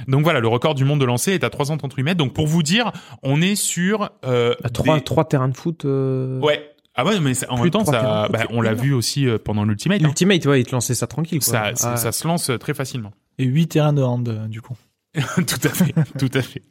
Donc 0.08 0.22
voilà, 0.24 0.40
le 0.40 0.48
record 0.48 0.74
du 0.74 0.84
monde 0.84 1.00
de 1.00 1.04
lancer 1.04 1.32
est 1.32 1.44
à 1.44 1.50
338 1.50 2.02
mètres. 2.02 2.18
Donc 2.18 2.32
pour 2.32 2.46
vous 2.46 2.62
dire, 2.62 2.92
on 3.22 3.42
est 3.42 3.56
sur... 3.56 4.10
Euh, 4.24 4.54
À 4.64 4.70
trois, 4.70 4.96
des- 4.98 5.04
trois 5.04 5.24
terrains 5.24 5.48
de 5.48 5.56
foot. 5.56 5.84
euh, 5.84 6.40
Ouais. 6.40 6.68
Ah 6.94 7.04
ouais, 7.06 7.18
mais 7.20 7.34
c'est- 7.34 7.48
en 7.48 7.54
Plus 7.54 7.62
même 7.62 7.64
de 7.64 7.70
temps, 7.70 7.84
ça, 7.84 8.28
bah, 8.30 8.44
on 8.50 8.60
l'a 8.60 8.74
vu 8.74 8.92
aussi 8.92 9.26
euh, 9.26 9.38
pendant 9.42 9.64
l'Ultimate. 9.64 10.02
hein. 10.02 10.08
Ultimate, 10.08 10.44
ouais, 10.46 10.60
il 10.60 10.64
te 10.66 10.72
lançait 10.72 10.94
ça 10.94 11.06
tranquille, 11.06 11.38
quoi. 11.40 11.52
Ça, 11.74 11.96
ça 11.96 12.12
se 12.12 12.26
lance 12.28 12.50
euh, 12.50 12.58
très 12.58 12.74
facilement. 12.74 13.12
Et 13.38 13.44
8 13.44 13.66
terrains 13.68 13.92
de 13.94 14.02
hand, 14.02 14.28
euh, 14.28 14.46
du 14.48 14.60
coup. 14.60 14.76
tout 15.14 15.60
à 15.64 15.68
fait, 15.68 15.94
tout 16.18 16.30
à 16.32 16.40
fait. 16.40 16.62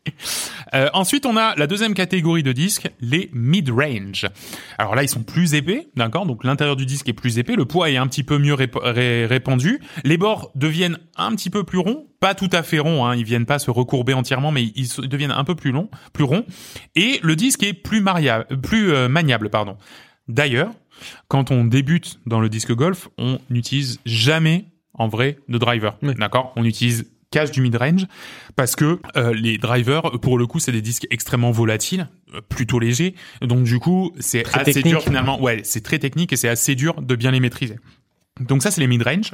Euh, 0.73 0.89
ensuite, 0.93 1.27
on 1.27 1.38
a 1.38 1.53
la 1.57 1.67
deuxième 1.67 1.93
catégorie 1.93 2.41
de 2.41 2.51
disques, 2.51 2.89
les 2.99 3.29
mid-range. 3.34 4.25
Alors 4.79 4.95
là, 4.95 5.03
ils 5.03 5.10
sont 5.10 5.21
plus 5.21 5.53
épais, 5.53 5.89
d'accord? 5.95 6.25
Donc 6.25 6.43
l'intérieur 6.43 6.75
du 6.75 6.88
disque 6.88 7.07
est 7.07 7.13
plus 7.13 7.38
épais, 7.38 7.55
le 7.55 7.65
poids 7.65 7.91
est 7.91 7.97
un 7.97 8.07
petit 8.07 8.23
peu 8.23 8.39
mieux 8.39 8.55
rép- 8.55 8.79
ré- 8.81 9.27
répandu, 9.27 9.79
les 10.03 10.17
bords 10.17 10.51
deviennent 10.55 10.97
un 11.17 11.36
petit 11.36 11.51
peu 11.51 11.63
plus 11.63 11.77
ronds, 11.77 12.07
pas 12.19 12.34
tout 12.34 12.49
à 12.51 12.63
fait 12.63 12.79
ronds, 12.79 13.05
hein, 13.05 13.15
ils 13.15 13.25
viennent 13.25 13.45
pas 13.45 13.60
se 13.60 13.69
recourber 13.69 14.13
entièrement, 14.15 14.51
mais 14.51 14.63
ils 14.63 14.88
deviennent 15.07 15.29
un 15.31 15.43
peu 15.43 15.53
plus 15.53 15.71
longs, 15.71 15.89
plus 16.13 16.23
ronds, 16.23 16.45
et 16.95 17.19
le 17.21 17.36
disque 17.36 17.62
est 17.62 17.73
plus 17.73 18.01
maria- 18.01 18.45
plus 18.63 18.91
euh, 18.91 19.07
maniable, 19.07 19.51
pardon. 19.51 19.77
D'ailleurs, 20.27 20.71
quand 21.27 21.51
on 21.51 21.65
débute 21.65 22.19
dans 22.25 22.39
le 22.39 22.49
disque 22.49 22.73
golf, 22.73 23.10
on 23.17 23.39
n'utilise 23.49 23.99
jamais 24.05 24.65
en 24.93 25.07
vrai 25.07 25.38
de 25.49 25.57
driver, 25.57 25.97
Oui. 26.01 26.13
d'accord? 26.15 26.53
On 26.55 26.63
utilise 26.65 27.10
cache 27.31 27.51
du 27.51 27.62
mid-range 27.62 28.07
parce 28.57 28.75
que 28.75 28.99
euh, 29.15 29.34
les 29.34 29.57
drivers 29.57 30.01
pour 30.21 30.38
le 30.38 30.45
coup 30.47 30.60
c'est 30.60 30.73
des 30.73 30.81
disques 30.81 31.07
extrêmement 31.12 31.51
volatiles 31.51 32.10
euh, 32.36 32.41
plutôt 32.41 32.77
légers. 32.77 33.15
Donc 33.41 33.63
du 33.63 33.79
coup 33.79 34.12
c'est 34.19 34.45
assez 34.53 34.73
technique. 34.73 34.93
dur 34.95 35.01
finalement. 35.01 35.41
Ouais 35.41 35.62
c'est 35.63 35.79
très 35.81 35.97
technique 35.97 36.34
et 36.34 36.36
c'est 36.36 36.49
assez 36.49 36.75
dur 36.75 37.01
de 37.01 37.15
bien 37.15 37.31
les 37.31 37.39
maîtriser. 37.39 37.77
Donc 38.41 38.62
ça 38.62 38.69
c'est 38.69 38.81
les 38.81 38.88
mid-range. 38.88 39.34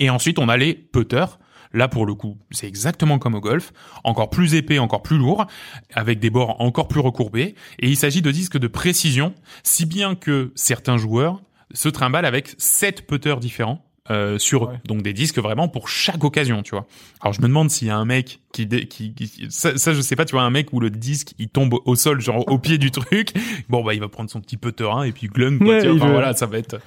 Et 0.00 0.08
ensuite 0.08 0.38
on 0.38 0.48
a 0.48 0.56
les 0.56 0.72
putters 0.72 1.38
Là, 1.72 1.88
pour 1.88 2.06
le 2.06 2.14
coup, 2.14 2.38
c'est 2.50 2.66
exactement 2.66 3.18
comme 3.18 3.34
au 3.34 3.40
golf, 3.40 3.72
encore 4.04 4.30
plus 4.30 4.54
épais, 4.54 4.78
encore 4.78 5.02
plus 5.02 5.16
lourd, 5.16 5.46
avec 5.94 6.18
des 6.18 6.30
bords 6.30 6.60
encore 6.60 6.88
plus 6.88 7.00
recourbés. 7.00 7.54
Et 7.78 7.88
il 7.88 7.96
s'agit 7.96 8.22
de 8.22 8.30
disques 8.30 8.58
de 8.58 8.68
précision, 8.68 9.34
si 9.62 9.86
bien 9.86 10.14
que 10.14 10.52
certains 10.54 10.98
joueurs 10.98 11.40
se 11.72 11.88
trimballent 11.88 12.26
avec 12.26 12.54
sept 12.58 13.06
putters 13.06 13.40
différents 13.40 13.84
euh, 14.10 14.38
sur 14.38 14.64
eux. 14.64 14.74
Donc 14.84 15.02
des 15.02 15.12
disques 15.12 15.38
vraiment 15.38 15.68
pour 15.68 15.88
chaque 15.88 16.24
occasion, 16.24 16.62
tu 16.62 16.72
vois. 16.72 16.86
Alors 17.20 17.32
je 17.32 17.40
me 17.40 17.46
demande 17.46 17.70
s'il 17.70 17.86
y 17.88 17.90
a 17.90 17.96
un 17.96 18.04
mec 18.04 18.40
qui, 18.52 18.66
dé- 18.66 18.86
qui, 18.88 19.14
qui- 19.14 19.46
ça, 19.50 19.76
ça, 19.78 19.94
je 19.94 20.00
sais 20.00 20.16
pas, 20.16 20.24
tu 20.24 20.32
vois 20.32 20.42
un 20.42 20.50
mec 20.50 20.72
où 20.72 20.80
le 20.80 20.90
disque 20.90 21.34
il 21.38 21.48
tombe 21.48 21.74
au 21.84 21.94
sol 21.94 22.20
genre 22.20 22.44
au 22.50 22.58
pied 22.58 22.78
du 22.78 22.90
truc. 22.90 23.30
Bon 23.68 23.84
bah 23.84 23.94
il 23.94 24.00
va 24.00 24.08
prendre 24.08 24.28
son 24.30 24.40
petit 24.40 24.56
putter 24.56 24.88
hein, 24.92 25.04
et 25.04 25.12
puis 25.12 25.28
glung 25.28 25.58
quoi, 25.58 25.68
Ouais, 25.68 25.80
tu 25.82 25.86
vois. 25.86 25.94
il 25.94 25.98
Enfin, 26.00 26.06
veut- 26.06 26.12
voilà, 26.12 26.32
ça 26.34 26.46
va 26.46 26.58
être 26.58 26.80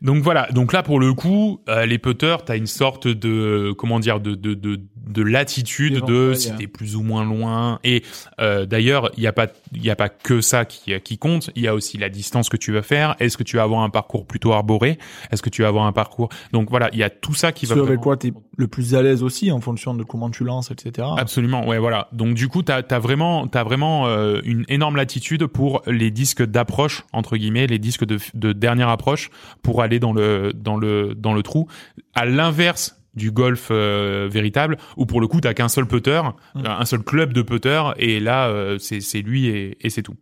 Donc 0.00 0.22
voilà. 0.22 0.48
Donc 0.52 0.72
là, 0.72 0.82
pour 0.82 0.98
le 0.98 1.12
coup, 1.12 1.60
euh, 1.68 1.84
les 1.86 1.98
putters, 1.98 2.44
t'as 2.44 2.56
une 2.56 2.66
sorte 2.66 3.06
de 3.08 3.74
comment 3.76 4.00
dire 4.00 4.20
de 4.20 4.34
de 4.34 4.54
de, 4.54 4.80
de 5.12 5.22
latitude 5.22 6.04
de 6.06 6.34
si 6.34 6.54
t'es 6.56 6.66
plus 6.66 6.96
ou 6.96 7.02
moins 7.02 7.24
loin. 7.24 7.78
Et 7.84 8.02
euh, 8.40 8.66
d'ailleurs, 8.66 9.10
il 9.16 9.22
y 9.22 9.26
a 9.26 9.32
pas 9.32 9.46
il 9.74 9.84
y 9.84 9.90
a 9.90 9.96
pas 9.96 10.08
que 10.08 10.40
ça 10.40 10.64
qui 10.64 10.98
qui 11.00 11.18
compte. 11.18 11.50
Il 11.54 11.62
y 11.62 11.68
a 11.68 11.74
aussi 11.74 11.98
la 11.98 12.08
distance 12.08 12.48
que 12.48 12.56
tu 12.56 12.72
vas 12.72 12.82
faire. 12.82 13.16
Est-ce 13.20 13.36
que 13.36 13.42
tu 13.42 13.56
vas 13.56 13.62
avoir 13.62 13.82
un 13.82 13.90
parcours 13.90 14.26
plutôt 14.26 14.52
arboré? 14.52 14.98
Est-ce 15.30 15.42
que 15.42 15.50
tu 15.50 15.62
vas 15.62 15.68
avoir 15.68 15.84
un 15.86 15.92
parcours? 15.92 16.28
Donc 16.52 16.70
voilà, 16.70 16.88
il 16.92 16.98
y 16.98 17.02
a 17.02 17.10
tout 17.10 17.34
ça 17.34 17.52
qui 17.52 17.66
va. 17.66 17.74
Ce 17.74 17.78
avec 17.80 17.86
vraiment- 17.88 18.02
quoi 18.02 18.16
t'es 18.16 18.32
le 18.56 18.68
plus 18.68 18.94
à 18.94 19.02
l'aise 19.02 19.22
aussi 19.22 19.50
en 19.50 19.60
fonction 19.60 19.94
de 19.94 20.02
comment 20.04 20.30
tu 20.30 20.44
lances, 20.44 20.70
etc. 20.70 21.06
Absolument, 21.16 21.66
ouais, 21.66 21.78
voilà. 21.78 22.08
Donc 22.12 22.34
du 22.34 22.48
coup, 22.48 22.62
t'as 22.62 22.82
as 22.88 22.98
vraiment, 22.98 23.46
t'as 23.46 23.64
vraiment 23.64 24.06
euh, 24.06 24.40
une 24.44 24.64
énorme 24.68 24.96
latitude 24.96 25.46
pour 25.46 25.82
les 25.86 26.10
disques 26.10 26.42
d'approche 26.44 27.04
entre 27.12 27.36
guillemets, 27.36 27.66
les 27.66 27.78
disques 27.78 28.04
de, 28.04 28.18
de 28.34 28.52
dernière 28.52 28.88
approche 28.88 29.30
pour 29.62 29.82
aller 29.82 29.98
dans 29.98 30.12
le 30.12 30.52
dans 30.54 30.76
le 30.76 31.14
dans 31.14 31.34
le 31.34 31.42
trou. 31.42 31.68
À 32.14 32.26
l'inverse 32.26 32.96
du 33.14 33.30
golf 33.30 33.68
euh, 33.70 34.28
véritable, 34.30 34.76
où 34.96 35.06
pour 35.06 35.20
le 35.20 35.26
coup 35.28 35.40
t'as 35.40 35.54
qu'un 35.54 35.68
seul 35.68 35.86
putter, 35.86 36.22
Mm. 36.54 36.66
un 36.66 36.84
seul 36.84 37.02
club 37.02 37.32
de 37.32 37.42
putter, 37.42 37.82
et 37.98 38.20
là 38.20 38.48
euh, 38.48 38.78
c'est 38.78 39.00
c'est 39.00 39.20
lui 39.22 39.46
et, 39.48 39.76
et 39.80 39.90
c'est 39.90 40.02
tout. 40.02 40.16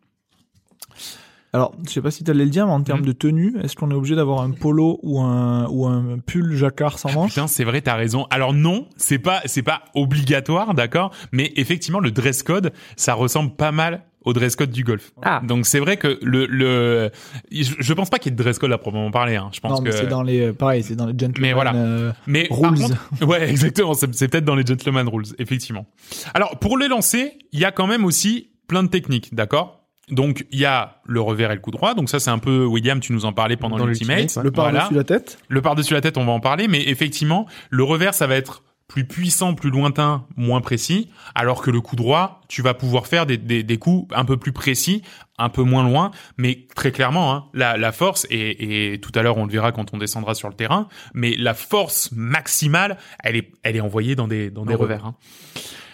Alors, 1.52 1.74
je 1.84 1.90
sais 1.90 2.00
pas 2.00 2.12
si 2.12 2.22
t'allais 2.22 2.44
le 2.44 2.50
dire, 2.50 2.64
mais 2.66 2.72
en 2.72 2.82
termes 2.82 3.00
Mhm. 3.00 3.06
de 3.06 3.12
tenue, 3.12 3.56
est-ce 3.60 3.74
qu'on 3.74 3.90
est 3.90 3.94
obligé 3.94 4.14
d'avoir 4.14 4.42
un 4.42 4.52
polo 4.52 5.00
ou 5.02 5.20
un 5.20 5.66
ou 5.68 5.84
un 5.84 6.18
pull 6.24 6.54
jacquard 6.54 6.96
sans 7.00 7.12
manches 7.12 7.30
Putain, 7.30 7.48
c'est 7.48 7.64
vrai, 7.64 7.80
t'as 7.80 7.96
raison. 7.96 8.28
Alors 8.30 8.52
non, 8.54 8.86
c'est 8.96 9.18
pas 9.18 9.40
c'est 9.46 9.64
pas 9.64 9.82
obligatoire, 9.96 10.74
d'accord, 10.74 11.12
mais 11.32 11.52
effectivement 11.56 11.98
le 11.98 12.12
dress 12.12 12.44
code, 12.44 12.72
ça 12.96 13.14
ressemble 13.14 13.50
pas 13.56 13.72
mal 13.72 14.04
au 14.24 14.32
dress 14.32 14.54
code 14.56 14.70
du 14.70 14.84
golf. 14.84 15.12
Ah. 15.22 15.40
Donc 15.46 15.66
c'est 15.66 15.78
vrai 15.80 15.96
que 15.96 16.18
le 16.22 16.46
le 16.46 17.10
je, 17.50 17.72
je 17.78 17.92
pense 17.94 18.10
pas 18.10 18.18
qu'il 18.18 18.30
y 18.30 18.34
ait 18.34 18.36
de 18.36 18.42
dress 18.42 18.58
code 18.58 18.72
à 18.72 18.78
proprement 18.78 19.10
parler. 19.10 19.36
Hein. 19.36 19.48
Je 19.52 19.60
pense 19.60 19.72
Non, 19.72 19.80
mais 19.82 19.90
que 19.90 19.96
c'est 19.96 20.06
dans 20.06 20.22
les 20.22 20.52
pareil, 20.52 20.82
c'est 20.82 20.96
dans 20.96 21.06
les 21.06 21.12
gentlemen. 21.12 21.40
Mais 21.40 21.52
voilà. 21.52 21.74
euh, 21.74 22.12
mais 22.26 22.48
par 22.48 22.58
rules. 22.58 22.78
contre- 22.80 23.26
ouais, 23.26 23.48
exactement. 23.50 23.94
C'est 23.94 24.14
c'est 24.14 24.28
peut-être 24.28 24.44
dans 24.44 24.54
les 24.56 24.66
gentleman 24.66 25.08
rules, 25.08 25.24
effectivement. 25.38 25.86
Alors 26.34 26.58
pour 26.58 26.76
les 26.78 26.88
lancer, 26.88 27.38
il 27.52 27.60
y 27.60 27.64
a 27.64 27.72
quand 27.72 27.86
même 27.86 28.04
aussi 28.04 28.50
plein 28.68 28.82
de 28.82 28.88
techniques, 28.88 29.34
d'accord? 29.34 29.78
Donc 30.10 30.44
il 30.50 30.58
y 30.58 30.64
a 30.64 30.96
le 31.06 31.20
revers 31.20 31.52
et 31.52 31.54
le 31.54 31.60
coup 31.60 31.70
droit. 31.70 31.94
Donc 31.94 32.10
ça 32.10 32.18
c'est 32.20 32.30
un 32.30 32.38
peu 32.38 32.64
William, 32.66 32.98
tu 33.00 33.12
nous 33.12 33.24
en 33.24 33.32
parlais 33.32 33.56
pendant 33.56 33.78
Dans 33.78 33.86
l'ultimate. 33.86 34.36
le 34.42 34.50
par 34.50 34.64
Voilà. 34.66 34.84
dessus 34.84 34.94
la 34.94 35.04
tête. 35.04 35.38
Le 35.48 35.62
par-dessus 35.62 35.94
la 35.94 36.00
tête, 36.00 36.18
on 36.18 36.24
va 36.24 36.32
en 36.32 36.40
parler, 36.40 36.66
mais 36.68 36.82
effectivement, 36.88 37.46
le 37.70 37.84
revers, 37.84 38.12
ça 38.12 38.26
va 38.26 38.34
être 38.34 38.64
plus 38.90 39.04
puissant, 39.04 39.54
plus 39.54 39.70
lointain, 39.70 40.26
moins 40.36 40.60
précis, 40.60 41.10
alors 41.36 41.62
que 41.62 41.70
le 41.70 41.80
coup 41.80 41.94
droit, 41.94 42.40
tu 42.48 42.60
vas 42.60 42.74
pouvoir 42.74 43.06
faire 43.06 43.24
des, 43.24 43.36
des, 43.38 43.62
des 43.62 43.78
coups 43.78 44.12
un 44.16 44.24
peu 44.24 44.36
plus 44.36 44.50
précis, 44.50 45.02
un 45.38 45.48
peu 45.48 45.62
moins 45.62 45.84
loin, 45.84 46.10
mais 46.36 46.66
très 46.74 46.90
clairement, 46.90 47.32
hein, 47.32 47.44
la, 47.54 47.76
la 47.76 47.92
force, 47.92 48.26
et, 48.30 48.92
et 48.92 49.00
tout 49.00 49.12
à 49.14 49.22
l'heure 49.22 49.36
on 49.36 49.44
le 49.46 49.52
verra 49.52 49.70
quand 49.70 49.94
on 49.94 49.98
descendra 49.98 50.34
sur 50.34 50.48
le 50.48 50.54
terrain, 50.54 50.88
mais 51.14 51.36
la 51.36 51.54
force 51.54 52.10
maximale, 52.10 52.98
elle 53.22 53.36
est, 53.36 53.52
elle 53.62 53.76
est 53.76 53.80
envoyée 53.80 54.16
dans 54.16 54.26
des, 54.26 54.50
dans 54.50 54.66
des 54.66 54.74
revers. 54.74 55.06
hein. 55.06 55.14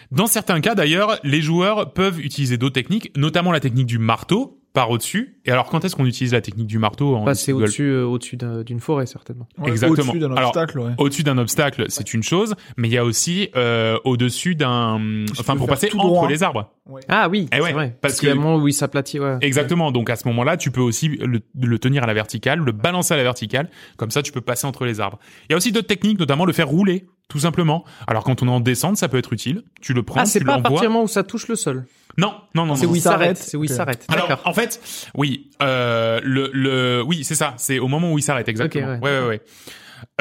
Dans 0.09 0.25
certains 0.25 0.59
cas, 0.59 0.73
d'ailleurs, 0.73 1.19
les 1.23 1.41
joueurs 1.41 1.93
peuvent 1.93 2.19
utiliser 2.19 2.57
d'autres 2.57 2.73
techniques, 2.73 3.11
notamment 3.15 3.51
la 3.51 3.59
technique 3.59 3.87
du 3.87 3.99
marteau 3.99 4.59
par 4.77 4.91
au-dessus. 4.91 5.39
Et 5.45 5.51
alors, 5.51 5.69
quand 5.69 5.83
est-ce 5.83 5.95
qu'on 5.95 6.05
utilise 6.05 6.33
la 6.33 6.41
technique 6.41 6.67
du 6.67 6.77
marteau 6.77 7.15
en 7.15 7.23
Bah, 7.23 7.33
c'est 7.33 7.51
golf 7.51 7.63
au-dessus, 7.63 7.89
euh, 7.89 8.05
au-dessus 8.05 8.37
d'un- 8.37 8.61
d'une 8.61 8.79
forêt 8.79 9.07
certainement. 9.07 9.47
Ouais, 9.57 9.69
Exactement. 9.71 10.03
Au-dessus 10.11 10.19
d'un 10.19 10.31
obstacle, 10.37 10.79
ouais. 10.79 10.91
au-dessus 10.99 11.23
d'un 11.23 11.37
obstacle, 11.39 11.85
c'est 11.89 12.13
une 12.13 12.21
chose, 12.21 12.53
mais 12.77 12.87
il 12.87 12.93
y 12.93 12.97
a 12.97 13.03
aussi 13.03 13.49
euh, 13.55 13.97
au-dessus 14.03 14.53
d'un, 14.53 15.25
enfin 15.39 15.55
pour 15.57 15.65
passer 15.67 15.87
entre 15.95 16.05
droit. 16.05 16.27
les 16.29 16.43
arbres. 16.43 16.71
Ah 17.09 17.27
oui, 17.27 17.47
Eh 17.51 17.59
ouais, 17.59 17.67
c'est 17.67 17.73
vrai. 17.73 17.87
parce 17.87 18.13
Parce 18.13 18.19
qu'il 18.19 18.29
y 18.29 18.31
a 18.31 18.35
un 18.35 18.37
moment 18.37 18.57
où 18.57 18.67
il 18.67 18.73
s'aplatit, 18.73 19.19
ouais. 19.19 19.37
Exactement. 19.41 19.91
Donc 19.91 20.09
à 20.11 20.15
ce 20.15 20.27
moment-là, 20.27 20.57
tu 20.57 20.69
peux 20.71 20.81
aussi 20.81 21.07
le, 21.09 21.39
le 21.59 21.79
tenir 21.79 22.03
à 22.03 22.07
la 22.07 22.13
verticale, 22.13 22.59
le 22.59 22.71
balancer 22.71 23.13
à 23.13 23.17
la 23.17 23.23
verticale, 23.23 23.69
comme 23.97 24.11
ça 24.11 24.21
tu 24.21 24.31
peux 24.31 24.41
passer 24.41 24.67
entre 24.67 24.85
les 24.85 24.99
arbres. 24.99 25.17
Il 25.49 25.51
y 25.51 25.53
a 25.53 25.57
aussi 25.57 25.71
d'autres 25.71 25.87
techniques, 25.87 26.19
notamment 26.19 26.45
le 26.45 26.53
faire 26.53 26.67
rouler, 26.67 27.07
tout 27.27 27.39
simplement. 27.39 27.83
Alors 28.07 28.23
quand 28.23 28.41
on 28.41 28.47
est 28.47 28.51
en 28.51 28.59
descente, 28.59 28.97
ça 28.97 29.07
peut 29.09 29.17
être 29.17 29.33
utile. 29.33 29.63
Tu 29.81 29.93
le 29.93 30.03
prends, 30.03 30.21
Ah, 30.21 30.25
c'est 30.25 30.43
pas 30.43 30.55
à 30.55 30.61
partir 30.61 30.81
du 30.81 30.87
moment 30.87 31.03
où 31.03 31.07
ça 31.07 31.23
touche 31.23 31.47
le 31.47 31.55
sol. 31.55 31.85
Non, 32.17 32.33
non, 32.55 32.65
non, 32.65 32.75
C'est 32.75 32.85
non. 32.85 32.93
où 32.93 32.95
il 32.95 33.01
s'arrête. 33.01 33.37
C'est 33.37 33.57
où 33.57 33.63
il 33.63 33.69
s'arrête. 33.69 34.05
Alors, 34.09 34.41
en 34.45 34.53
fait, 34.53 34.79
oui, 35.15 35.51
euh, 35.61 36.19
le, 36.23 36.49
le, 36.53 37.03
oui, 37.05 37.23
c'est 37.23 37.35
ça. 37.35 37.53
C'est 37.57 37.79
au 37.79 37.87
moment 37.87 38.11
où 38.11 38.17
il 38.17 38.21
s'arrête, 38.23 38.47
exactement. 38.49 38.95
Ok, 38.95 39.03
ouais, 39.03 39.19
ouais, 39.19 39.27
ouais. 39.27 39.41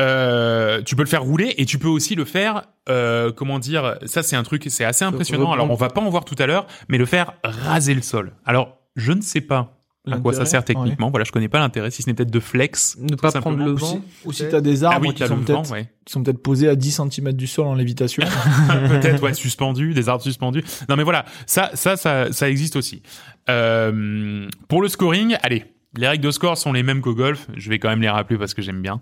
Euh, 0.00 0.82
tu 0.82 0.96
peux 0.96 1.02
le 1.02 1.08
faire 1.08 1.22
rouler 1.22 1.54
et 1.58 1.64
tu 1.66 1.78
peux 1.78 1.88
aussi 1.88 2.14
le 2.14 2.24
faire, 2.24 2.62
euh, 2.88 3.30
comment 3.32 3.58
dire, 3.58 3.98
ça 4.06 4.22
c'est 4.22 4.36
un 4.36 4.42
truc, 4.42 4.64
c'est 4.68 4.84
assez 4.84 5.04
impressionnant. 5.04 5.52
Alors 5.52 5.70
on 5.70 5.74
va 5.74 5.88
pas 5.88 6.00
en 6.00 6.08
voir 6.08 6.24
tout 6.24 6.34
à 6.38 6.46
l'heure, 6.46 6.66
mais 6.88 6.96
le 6.98 7.06
faire 7.06 7.34
raser 7.44 7.94
le 7.94 8.02
sol. 8.02 8.32
Alors 8.46 8.78
je 8.96 9.12
ne 9.12 9.20
sais 9.20 9.40
pas 9.42 9.75
à 10.10 10.18
quoi 10.18 10.32
ça 10.32 10.44
sert 10.44 10.64
techniquement. 10.64 11.10
Voilà, 11.10 11.24
je 11.24 11.32
connais 11.32 11.48
pas 11.48 11.58
l'intérêt, 11.58 11.90
si 11.90 12.02
ce 12.02 12.08
n'est 12.08 12.14
peut-être 12.14 12.30
de 12.30 12.40
flex. 12.40 12.96
Ne 13.00 13.16
pas 13.16 13.32
prendre 13.32 13.58
le 13.64 13.72
vent. 13.72 14.00
aussi 14.24 14.44
t'as 14.50 14.60
des 14.60 14.84
Ah 14.84 14.92
arbres 14.92 15.08
oui, 15.08 15.14
qui, 15.14 15.20
t'as 15.20 15.28
sont 15.28 15.36
vent, 15.36 15.62
ouais. 15.70 15.88
qui 16.04 16.12
sont 16.12 16.22
peut-être 16.22 16.42
posés 16.42 16.68
à 16.68 16.76
10 16.76 17.00
cm 17.10 17.32
du 17.32 17.46
sol 17.46 17.66
en 17.66 17.74
lévitation. 17.74 18.22
peut-être 18.88 19.22
ouais 19.22 19.34
suspendus, 19.34 19.94
des 19.94 20.08
arbres 20.08 20.22
suspendus. 20.22 20.64
Non 20.88 20.96
mais 20.96 21.02
voilà, 21.02 21.24
ça 21.46 21.70
ça 21.74 21.96
ça 21.96 22.32
ça 22.32 22.48
existe 22.48 22.76
aussi. 22.76 23.02
Euh, 23.48 24.48
pour 24.68 24.82
le 24.82 24.88
scoring, 24.88 25.36
allez, 25.42 25.64
les 25.96 26.08
règles 26.08 26.24
de 26.24 26.30
score 26.30 26.56
sont 26.56 26.72
les 26.72 26.82
mêmes 26.82 27.00
qu'au 27.00 27.14
golf. 27.14 27.46
Je 27.54 27.70
vais 27.70 27.78
quand 27.78 27.88
même 27.88 28.02
les 28.02 28.08
rappeler 28.08 28.38
parce 28.38 28.54
que 28.54 28.62
j'aime 28.62 28.82
bien. 28.82 29.00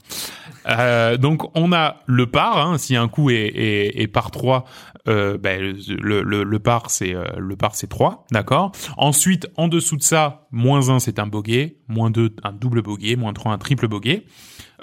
Euh, 0.69 1.17
donc 1.17 1.51
on 1.57 1.73
a 1.73 1.97
le 2.07 2.27
par. 2.27 2.59
Hein, 2.59 2.79
si 2.79 2.97
un 2.97 3.09
coup 3.09 3.31
est, 3.31 3.47
est, 3.55 4.03
est 4.03 4.07
par 4.07 4.31
3, 4.31 4.65
euh, 5.09 5.37
ben, 5.37 5.61
le, 5.61 6.23
le, 6.23 6.45
le 6.45 6.59
par 6.59 6.91
c'est 6.91 7.15
euh, 7.15 7.25
le 7.37 7.57
par 7.57 7.75
c'est 7.75 7.89
3, 7.89 8.27
d'accord. 8.31 8.73
Ensuite 8.97 9.49
en 9.57 9.69
dessous 9.69 9.97
de 9.97 10.03
ça, 10.03 10.47
moins 10.51 10.89
1 10.89 10.99
c'est 10.99 11.19
un 11.19 11.27
bogey, 11.27 11.79
moins 11.89 12.11
2 12.11 12.37
un 12.43 12.53
double 12.53 12.83
bogey, 12.83 13.17
moins 13.17 13.33
3 13.33 13.53
un 13.53 13.59
triple 13.59 13.89
bogey. 13.89 14.25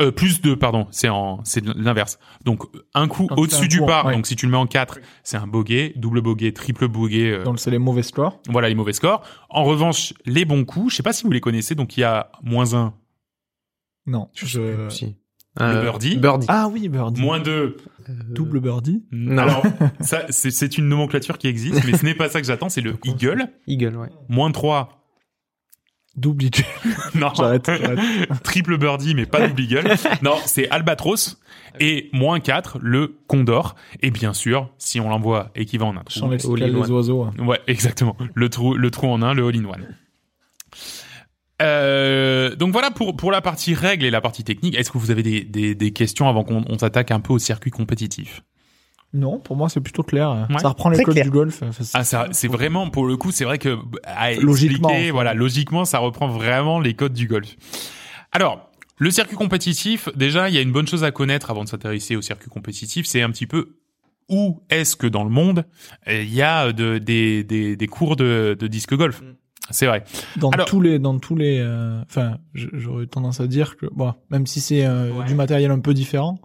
Euh, 0.01 0.11
plus 0.11 0.41
2, 0.41 0.55
pardon, 0.57 0.87
c'est 0.91 1.09
en 1.09 1.39
c'est 1.43 1.63
l'inverse. 1.65 2.19
Donc 2.43 2.63
un 2.93 3.07
coup 3.07 3.27
Quand 3.27 3.37
au-dessus 3.37 3.65
un 3.65 3.67
du 3.67 3.79
coup 3.79 3.85
par, 3.85 4.05
ouais. 4.07 4.13
donc 4.15 4.25
si 4.27 4.35
tu 4.35 4.45
le 4.45 4.51
mets 4.51 4.57
en 4.57 4.65
4, 4.67 4.99
c'est 5.23 5.37
un 5.37 5.47
bogey, 5.47 5.93
double 5.95 6.21
bogey, 6.21 6.51
triple 6.53 6.87
bogey, 6.87 7.31
euh, 7.31 7.43
Donc 7.43 7.59
c'est 7.59 7.71
les 7.71 7.79
mauvais 7.79 8.03
scores. 8.03 8.39
voilà 8.49 8.67
les 8.69 8.75
mauvais 8.75 8.93
scores. 8.93 9.21
En 9.49 9.63
revanche, 9.63 10.13
les 10.25 10.45
bons 10.45 10.65
coups, 10.65 10.91
je 10.91 10.97
sais 10.97 11.03
pas 11.03 11.13
si 11.13 11.23
vous 11.23 11.31
les 11.31 11.41
connaissez, 11.41 11.75
donc 11.75 11.95
il 11.97 12.01
y 12.01 12.03
a 12.03 12.31
moins 12.43 12.73
1, 12.73 12.93
Non. 14.07 14.29
je- 14.33 14.89
Si. 14.89 15.15
Le 15.59 15.81
birdie. 15.81 16.15
Birdie. 16.15 16.45
Ah 16.49 16.69
oui, 16.71 16.87
birdie. 16.87 17.21
moins 17.21 17.39
2. 17.41 17.51
Euh, 18.09 18.13
Double 18.29 18.61
birdie. 18.61 19.03
Non. 19.11 19.41
Alors, 19.43 19.63
ça, 19.99 20.21
c'est 20.29 20.49
c'est 20.49 20.77
une 20.77 20.87
nomenclature 20.87 21.37
qui 21.37 21.47
existe, 21.47 21.83
mais 21.85 21.97
ce 21.97 22.05
n'est 22.05 22.15
pas 22.15 22.29
ça 22.29 22.39
que 22.39 22.47
j'attends, 22.47 22.69
c'est 22.69 22.79
le 22.81 22.95
eagle. 23.03 23.49
Eagle, 23.67 23.97
ouais. 23.97 24.07
Moins 24.29 24.49
3. 24.51 25.00
Double 26.17 26.43
eagle. 26.45 26.63
Non. 27.15 27.31
J'arrête. 27.35 27.69
Triple 28.43 28.77
birdie, 28.77 29.15
mais 29.15 29.25
pas 29.25 29.47
double 29.47 29.61
eagle. 29.61 29.95
Non, 30.21 30.35
c'est 30.45 30.69
albatros. 30.69 31.39
Et 31.79 32.09
moins 32.11 32.39
4, 32.41 32.79
le 32.81 33.15
condor. 33.27 33.75
Et 34.01 34.11
bien 34.11 34.33
sûr, 34.33 34.69
si 34.77 34.99
on 34.99 35.09
l'envoie 35.09 35.51
et 35.55 35.65
qu'il 35.65 35.79
va 35.79 35.85
en 35.85 35.95
un 35.95 36.03
trou. 36.03 36.25
All 36.25 36.75
one. 36.75 36.91
oiseaux. 36.91 37.23
hein. 37.23 37.33
Ouais, 37.45 37.61
exactement. 37.67 38.17
Le 38.33 38.49
trou, 38.49 38.75
le 38.75 38.91
trou 38.91 39.07
en 39.07 39.21
un, 39.21 39.33
le 39.33 39.47
all-in-one. 39.47 39.95
Euh, 41.61 42.55
donc 42.55 42.71
voilà 42.71 42.89
pour 42.89 43.15
pour 43.15 43.31
la 43.31 43.39
partie 43.41 43.75
règles 43.75 44.03
et 44.05 44.09
la 44.09 44.19
partie 44.21 44.43
technique. 44.43 44.75
Est-ce 44.75 44.91
que 44.91 44.97
vous 44.97 45.11
avez 45.11 45.21
des, 45.23 45.43
des, 45.43 45.75
des 45.75 45.91
questions 45.91 46.27
avant 46.27 46.43
qu'on 46.43 46.65
on 46.67 46.77
s'attaque 46.79 47.11
un 47.11 47.19
peu 47.19 47.33
au 47.33 47.39
circuit 47.39 47.71
compétitif? 47.71 48.41
Non, 49.13 49.39
pour 49.39 49.57
moi 49.57 49.67
c'est 49.69 49.81
plutôt 49.81 50.03
clair. 50.03 50.47
Ouais. 50.49 50.59
Ça 50.59 50.69
reprend 50.69 50.89
les 50.89 51.03
codes 51.03 51.13
clair. 51.15 51.25
du 51.25 51.31
golf. 51.31 51.61
Ah 51.93 52.03
ça 52.03 52.27
c'est 52.31 52.47
vraiment 52.47 52.89
pour 52.89 53.05
le 53.05 53.17
coup 53.17 53.31
c'est 53.31 53.43
vrai 53.45 53.57
que 53.57 53.77
à 54.05 54.31
Logiquement, 54.33 54.89
expliquer, 54.89 55.11
voilà 55.11 55.33
logiquement 55.33 55.83
ça 55.85 55.99
reprend 55.99 56.27
vraiment 56.29 56.79
les 56.79 56.93
codes 56.93 57.13
du 57.13 57.27
golf. 57.27 57.55
Alors 58.31 58.69
le 58.97 59.11
circuit 59.11 59.35
compétitif 59.35 60.07
déjà 60.15 60.47
il 60.49 60.55
y 60.55 60.57
a 60.57 60.61
une 60.61 60.71
bonne 60.71 60.87
chose 60.87 61.03
à 61.03 61.11
connaître 61.11 61.51
avant 61.51 61.63
de 61.63 61.69
s'intéresser 61.69 62.15
au 62.15 62.21
circuit 62.21 62.49
compétitif 62.49 63.05
c'est 63.05 63.21
un 63.21 63.31
petit 63.31 63.47
peu 63.47 63.75
où 64.29 64.61
est-ce 64.69 64.95
que 64.95 65.07
dans 65.07 65.23
le 65.25 65.29
monde 65.29 65.65
euh, 66.07 66.21
il 66.21 66.33
y 66.33 66.41
a 66.41 66.71
de, 66.71 66.97
des, 66.97 67.43
des, 67.43 67.75
des 67.75 67.87
cours 67.87 68.15
de, 68.15 68.55
de 68.57 68.67
disque 68.67 68.95
golf. 68.95 69.21
C'est 69.71 69.85
vrai. 69.87 70.03
dans 70.37 70.49
Alors- 70.51 70.65
tous 70.67 70.79
les 70.81 70.99
dans 70.99 71.17
tous 71.19 71.35
les 71.35 71.59
euh, 71.59 72.01
enfin 72.03 72.37
j'aurais 72.53 73.07
tendance 73.07 73.41
à 73.41 73.47
dire 73.47 73.75
que 73.77 73.87
bon 73.93 74.13
même 74.29 74.45
si 74.47 74.61
c'est 74.61 74.85
euh, 74.85 75.11
Ouais. 75.11 75.25
du 75.25 75.35
matériel 75.35 75.71
un 75.71 75.79
peu 75.79 75.93
différent 75.93 76.39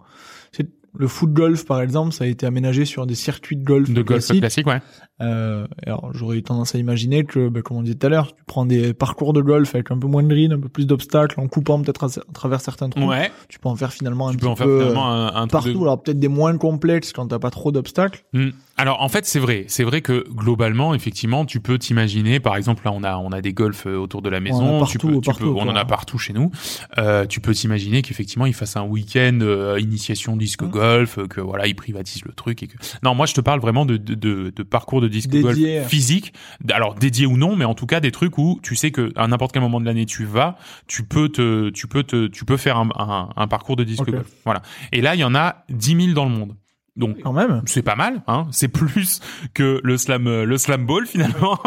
le 0.97 1.07
foot 1.07 1.31
golf 1.31 1.65
par 1.65 1.81
exemple 1.81 2.11
ça 2.13 2.23
a 2.23 2.27
été 2.27 2.45
aménagé 2.45 2.85
sur 2.85 3.05
des 3.05 3.15
circuits 3.15 3.55
de 3.55 3.63
golf 3.63 3.89
De 3.89 4.01
golf 4.01 4.07
classiques. 4.25 4.39
classique, 4.39 4.67
ouais. 4.67 4.81
Euh, 5.21 5.65
alors 5.85 6.11
j'aurais 6.13 6.37
eu 6.37 6.43
tendance 6.43 6.75
à 6.75 6.77
imaginer 6.77 7.23
que 7.23 7.49
ben, 7.49 7.61
comme 7.63 7.77
on 7.77 7.81
disait 7.81 7.95
tout 7.95 8.05
à 8.07 8.09
l'heure 8.09 8.35
tu 8.35 8.43
prends 8.45 8.65
des 8.65 8.93
parcours 8.93 9.33
de 9.33 9.41
golf 9.41 9.73
avec 9.75 9.89
un 9.91 9.97
peu 9.97 10.07
moins 10.07 10.21
de 10.23 10.27
green 10.27 10.53
un 10.53 10.59
peu 10.59 10.69
plus 10.69 10.85
d'obstacles 10.85 11.39
en 11.39 11.47
coupant 11.47 11.81
peut-être 11.81 12.03
à, 12.03 12.07
à 12.07 12.33
travers 12.33 12.61
certains 12.61 12.89
trous 12.89 13.07
Ouais. 13.07 13.31
tu 13.49 13.59
peux 13.59 13.69
en 13.69 13.75
faire 13.75 13.91
finalement 13.93 14.27
un 14.27 14.31
Tu 14.31 14.37
petit 14.37 14.45
peux 14.45 14.51
en 14.51 14.55
faire 14.55 14.67
peu 14.67 14.79
finalement 14.79 15.11
un, 15.11 15.27
un 15.35 15.47
truc 15.47 15.51
partout 15.51 15.73
de- 15.73 15.81
alors 15.83 16.01
peut-être 16.03 16.19
des 16.19 16.27
moins 16.27 16.57
complexes 16.57 17.13
quand 17.13 17.27
t'as 17.27 17.39
pas 17.39 17.49
trop 17.51 17.71
d'obstacles 17.71 18.23
Hmm. 18.33 18.49
Alors 18.79 19.01
en 19.01 19.09
fait 19.09 19.25
c'est 19.25 19.39
vrai, 19.39 19.65
c'est 19.67 19.83
vrai 19.83 20.01
que 20.01 20.23
globalement 20.29 20.93
effectivement 20.93 21.45
tu 21.45 21.59
peux 21.59 21.79
t'imaginer 21.79 22.39
par 22.39 22.55
exemple 22.55 22.83
là 22.85 22.91
on 22.91 23.03
a 23.03 23.17
on 23.17 23.31
a 23.31 23.41
des 23.41 23.51
golfs 23.51 23.87
euh, 23.87 23.95
autour 23.97 24.21
de 24.21 24.29
la 24.29 24.39
maison, 24.39 24.81
en 24.81 24.83
a 24.83 24.87
tu 24.87 24.99
peux, 24.99 25.13
tu 25.19 25.29
partout, 25.31 25.43
peux- 25.45 25.49
on 25.59 25.67
en 25.67 25.75
a 25.75 25.83
partout 25.83 26.19
chez 26.19 26.31
nous. 26.33 26.51
Euh, 26.99 27.25
tu 27.25 27.39
peux 27.41 27.55
t'imaginer 27.55 28.03
qu'effectivement 28.03 28.45
ils 28.45 28.53
fassent 28.53 28.77
un 28.77 28.83
week-end 28.83 29.39
euh, 29.41 29.79
initiation 29.79 30.37
disque 30.37 30.61
Mmh. 30.61 30.69
golf, 30.69 31.17
euh, 31.17 31.25
que 31.27 31.41
voilà 31.41 31.65
ils 31.65 31.73
privatisent 31.75 32.23
le 32.25 32.33
truc 32.33 32.61
et 32.61 32.67
que 32.67 32.77
non 33.01 33.15
moi 33.15 33.25
je 33.25 33.33
te 33.33 33.41
parle 33.41 33.59
vraiment 33.61 33.85
de 33.87 33.97
de, 33.97 34.13
de, 34.13 34.53
de 34.55 34.63
parcours 34.63 35.01
de 35.01 35.07
disque 35.07 35.31
golf 35.41 35.55
physique, 35.87 36.33
alors 36.71 36.93
dédié 36.93 37.25
ou 37.25 37.35
non 37.35 37.55
mais 37.55 37.65
en 37.65 37.73
tout 37.73 37.87
cas 37.87 37.99
des 37.99 38.11
trucs 38.11 38.37
où 38.37 38.59
tu 38.61 38.75
sais 38.75 38.91
que 38.91 39.11
à 39.15 39.27
n'importe 39.27 39.53
quel 39.53 39.63
moment 39.63 39.79
de 39.81 39.85
l'année 39.85 40.05
tu 40.05 40.23
vas, 40.25 40.55
tu 40.85 41.03
peux 41.03 41.29
te 41.29 41.69
tu 41.71 41.87
peux 41.87 42.03
te 42.03 42.27
tu 42.27 42.45
peux 42.45 42.57
faire 42.57 42.77
un, 42.77 42.89
un, 42.95 43.29
un 43.35 43.47
parcours 43.47 43.75
de 43.75 43.83
disque 43.83 44.05
golf. 44.05 44.27
Voilà. 44.45 44.61
Et 44.91 45.01
là 45.01 45.15
il 45.15 45.19
y 45.21 45.23
en 45.23 45.33
a 45.33 45.63
10 45.69 45.95
000 45.99 46.13
dans 46.13 46.25
le 46.25 46.31
monde. 46.31 46.55
Donc 46.97 47.17
Quand 47.23 47.31
même. 47.31 47.61
c'est 47.65 47.83
pas 47.83 47.95
mal, 47.95 48.23
hein. 48.27 48.47
C'est 48.51 48.67
plus 48.67 49.21
que 49.53 49.79
le 49.83 49.97
slam, 49.97 50.43
le 50.43 50.57
slam 50.57 50.85
ball 50.85 51.05
finalement. 51.05 51.59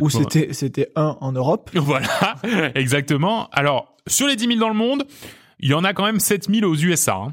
Ou 0.00 0.10
c'était 0.10 0.52
c'était 0.52 0.90
un 0.96 1.16
en 1.20 1.32
Europe. 1.32 1.70
voilà, 1.74 2.36
exactement. 2.74 3.48
Alors 3.52 3.94
sur 4.06 4.26
les 4.26 4.36
10 4.36 4.46
000 4.48 4.58
dans 4.58 4.68
le 4.68 4.74
monde, 4.74 5.04
il 5.60 5.70
y 5.70 5.74
en 5.74 5.84
a 5.84 5.94
quand 5.94 6.04
même 6.04 6.18
7 6.18 6.50
000 6.52 6.68
aux 6.68 6.76
USA. 6.76 7.14
Hein. 7.14 7.32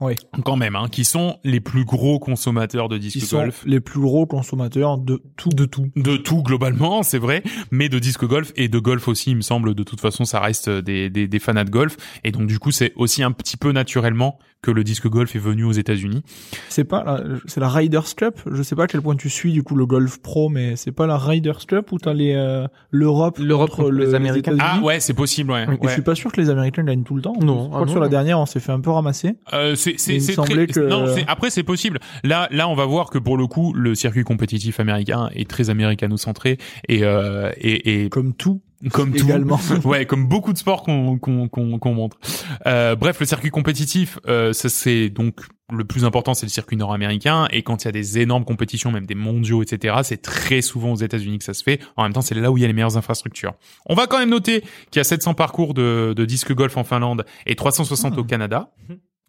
Oui. 0.00 0.14
Quand 0.44 0.56
même, 0.56 0.76
hein, 0.76 0.86
qui 0.90 1.04
sont 1.04 1.36
les 1.44 1.60
plus 1.60 1.84
gros 1.84 2.18
consommateurs 2.18 2.88
de 2.88 2.96
disques 2.98 3.18
Qui 3.18 3.26
sont 3.26 3.38
golf. 3.38 3.62
les 3.66 3.80
plus 3.80 4.00
gros 4.00 4.24
consommateurs 4.26 4.96
de 4.98 5.22
tout. 5.36 5.50
De 5.50 5.66
tout. 5.66 5.88
De 5.96 6.16
tout 6.16 6.42
globalement, 6.42 7.02
c'est 7.04 7.18
vrai, 7.18 7.42
mais 7.70 7.88
de 7.88 7.98
disque 7.98 8.24
golf 8.24 8.52
et 8.56 8.68
de 8.68 8.78
golf 8.78 9.08
aussi, 9.08 9.30
il 9.32 9.36
me 9.36 9.42
semble. 9.42 9.74
De 9.74 9.82
toute 9.82 10.00
façon, 10.00 10.24
ça 10.24 10.40
reste 10.40 10.70
des, 10.70 11.10
des, 11.10 11.28
des 11.28 11.38
fanats 11.38 11.64
de 11.64 11.70
golf, 11.70 11.96
et 12.24 12.30
donc 12.32 12.46
du 12.46 12.58
coup, 12.58 12.70
c'est 12.70 12.92
aussi 12.96 13.22
un 13.22 13.32
petit 13.32 13.56
peu 13.56 13.72
naturellement 13.72 14.38
que 14.62 14.70
le 14.70 14.84
disque 14.84 15.08
golf 15.08 15.34
est 15.36 15.38
venu 15.40 15.64
aux 15.64 15.72
États-Unis. 15.72 16.22
C'est 16.68 16.84
pas 16.84 17.02
la- 17.02 17.22
c'est 17.46 17.60
la 17.60 17.68
Riders 17.70 18.14
Cup. 18.14 18.40
Je 18.52 18.62
sais 18.62 18.76
pas 18.76 18.84
à 18.84 18.86
quel 18.86 19.00
point 19.00 19.16
tu 19.16 19.30
suis 19.30 19.52
du 19.52 19.62
coup 19.62 19.74
le 19.74 19.86
golf 19.86 20.20
pro, 20.20 20.50
mais 20.50 20.76
c'est 20.76 20.92
pas 20.92 21.06
la 21.06 21.16
Riders 21.16 21.66
Cup 21.66 21.92
où 21.92 21.98
t'as 21.98 22.12
les 22.12 22.34
euh, 22.34 22.66
l'Europe 22.90 23.38
L'Europe 23.38 23.70
contre 23.70 23.90
les 23.90 24.14
Américains. 24.14 24.52
États-Unis? 24.52 24.80
Ah 24.82 24.84
ouais, 24.84 25.00
c'est 25.00 25.14
possible, 25.14 25.52
ouais. 25.52 25.62
Et 25.62 25.66
je 25.66 25.86
ouais. 25.86 25.92
suis 25.92 26.02
pas 26.02 26.14
sûr 26.14 26.30
que 26.30 26.40
les 26.40 26.50
Américains 26.50 26.84
gagnent 26.84 27.04
tout 27.04 27.14
le 27.16 27.22
temps. 27.22 27.32
Non, 27.40 27.64
Je 27.64 27.68
crois 27.68 27.78
ah 27.78 27.82
que 27.82 27.86
non, 27.86 27.92
sur 27.92 28.00
la 28.00 28.06
non. 28.06 28.10
dernière, 28.10 28.38
on 28.38 28.44
s'est 28.46 28.60
fait 28.60 28.72
un 28.72 28.80
peu 28.80 28.90
ramasser. 28.90 29.36
Euh, 29.54 29.74
c'est 29.76 29.89
c'est 29.98 30.18
très 30.36 30.66
que- 30.66 30.80
non 30.88 31.06
c'est 31.14 31.24
après 31.26 31.50
c'est 31.50 31.62
possible. 31.62 31.98
Là 32.24 32.48
là 32.50 32.68
on 32.68 32.74
va 32.74 32.84
voir 32.86 33.10
que 33.10 33.18
pour 33.18 33.36
le 33.36 33.46
coup 33.46 33.72
le 33.72 33.94
circuit 33.94 34.24
compétitif 34.24 34.80
américain 34.80 35.28
est 35.34 35.48
très 35.48 35.70
américano-centré 35.70 36.58
et 36.88 37.04
euh, 37.04 37.50
et, 37.58 38.04
et 38.04 38.08
Comme 38.08 38.34
tout. 38.34 38.62
comme 38.92 39.12
tout. 39.12 39.24
Également. 39.26 39.60
ouais 39.84 40.06
comme 40.06 40.26
beaucoup 40.26 40.52
de 40.52 40.58
sports 40.58 40.82
qu'on 40.82 41.18
qu'on 41.18 41.48
qu'on 41.48 41.78
qu'on 41.78 41.94
montre. 41.94 42.18
Euh, 42.66 42.96
bref 42.96 43.20
le 43.20 43.26
circuit 43.26 43.50
compétitif 43.50 44.18
euh, 44.26 44.52
ça 44.52 44.68
c'est 44.68 45.08
donc 45.10 45.40
le 45.72 45.84
plus 45.84 46.04
important 46.04 46.34
c'est 46.34 46.46
le 46.46 46.50
circuit 46.50 46.76
nord-américain. 46.76 47.46
Et 47.52 47.62
quand 47.62 47.84
il 47.84 47.86
y 47.86 47.88
a 47.88 47.92
des 47.92 48.18
énormes 48.18 48.44
compétitions 48.44 48.90
même 48.90 49.06
des 49.06 49.14
mondiaux 49.14 49.62
etc 49.62 49.96
c'est 50.02 50.20
très 50.22 50.62
souvent 50.62 50.92
aux 50.92 50.96
États-Unis 50.96 51.38
que 51.38 51.44
ça 51.44 51.54
se 51.54 51.62
fait. 51.62 51.80
En 51.96 52.02
même 52.04 52.12
temps 52.12 52.22
c'est 52.22 52.34
là 52.34 52.50
où 52.50 52.56
il 52.56 52.60
y 52.62 52.64
a 52.64 52.66
les 52.66 52.72
meilleures 52.72 52.96
infrastructures. 52.96 53.52
On 53.86 53.94
va 53.94 54.06
quand 54.06 54.18
même 54.18 54.30
noter 54.30 54.62
qu'il 54.90 54.98
y 54.98 55.00
a 55.00 55.04
700 55.04 55.34
parcours 55.34 55.74
de, 55.74 56.12
de 56.16 56.24
disque 56.24 56.52
golf 56.54 56.76
en 56.76 56.84
Finlande 56.84 57.24
et 57.46 57.54
360 57.54 58.18
au 58.18 58.24
Canada 58.24 58.70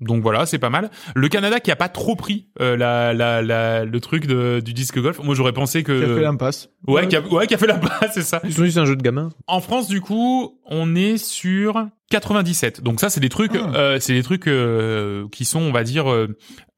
donc 0.02 0.22
voilà, 0.24 0.46
c'est 0.46 0.60
pas 0.60 0.70
mal. 0.70 0.90
Le 1.16 1.28
Canada 1.30 1.60
qui 1.60 1.72
a 1.72 1.76
pas 1.76 1.90
trop 1.90 2.16
pris 2.16 2.48
euh, 2.60 2.76
la, 2.76 3.14
la, 3.14 3.42
la, 3.42 3.86
le 3.86 4.00
truc 4.00 4.26
de, 4.26 4.60
du 4.60 4.74
disque 4.74 5.00
golf. 5.00 5.20
Moi, 5.24 5.36
j'aurais 5.36 5.54
pensé 5.54 5.84
que 5.84 5.98
Qui 6.04 6.12
a 6.12 6.16
fait 6.16 6.22
l'impasse. 6.22 6.70
ouais, 6.88 7.08
qui 7.08 7.16
a, 7.16 7.22
ouais, 7.22 7.48
qui 7.48 7.54
a 7.54 7.58
fait 7.58 7.68
la 7.68 7.78
base, 7.78 7.92
c'est 8.14 8.24
ça. 8.24 8.42
Ils 8.44 8.54
sont 8.54 8.64
juste 8.66 8.78
un 8.78 8.86
jeu 8.86 8.96
de 8.96 9.04
gamin. 9.04 9.30
En 9.48 9.62
France, 9.62 9.88
du 9.88 10.02
coup, 10.02 10.60
on 10.66 10.96
est 10.96 11.18
sur 11.18 11.86
97. 12.12 12.82
Donc 12.84 13.00
ça, 13.00 13.10
c'est 13.10 13.20
des 13.20 13.30
trucs, 13.30 13.54
Ah. 13.56 13.72
euh, 13.76 13.98
c'est 14.00 14.14
des 14.14 14.22
trucs 14.24 14.48
euh, 14.48 15.26
qui 15.32 15.46
sont, 15.46 15.60
on 15.62 15.72
va 15.72 15.84
dire, 15.84 16.12
euh, 16.12 16.28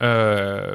euh, 0.02 0.74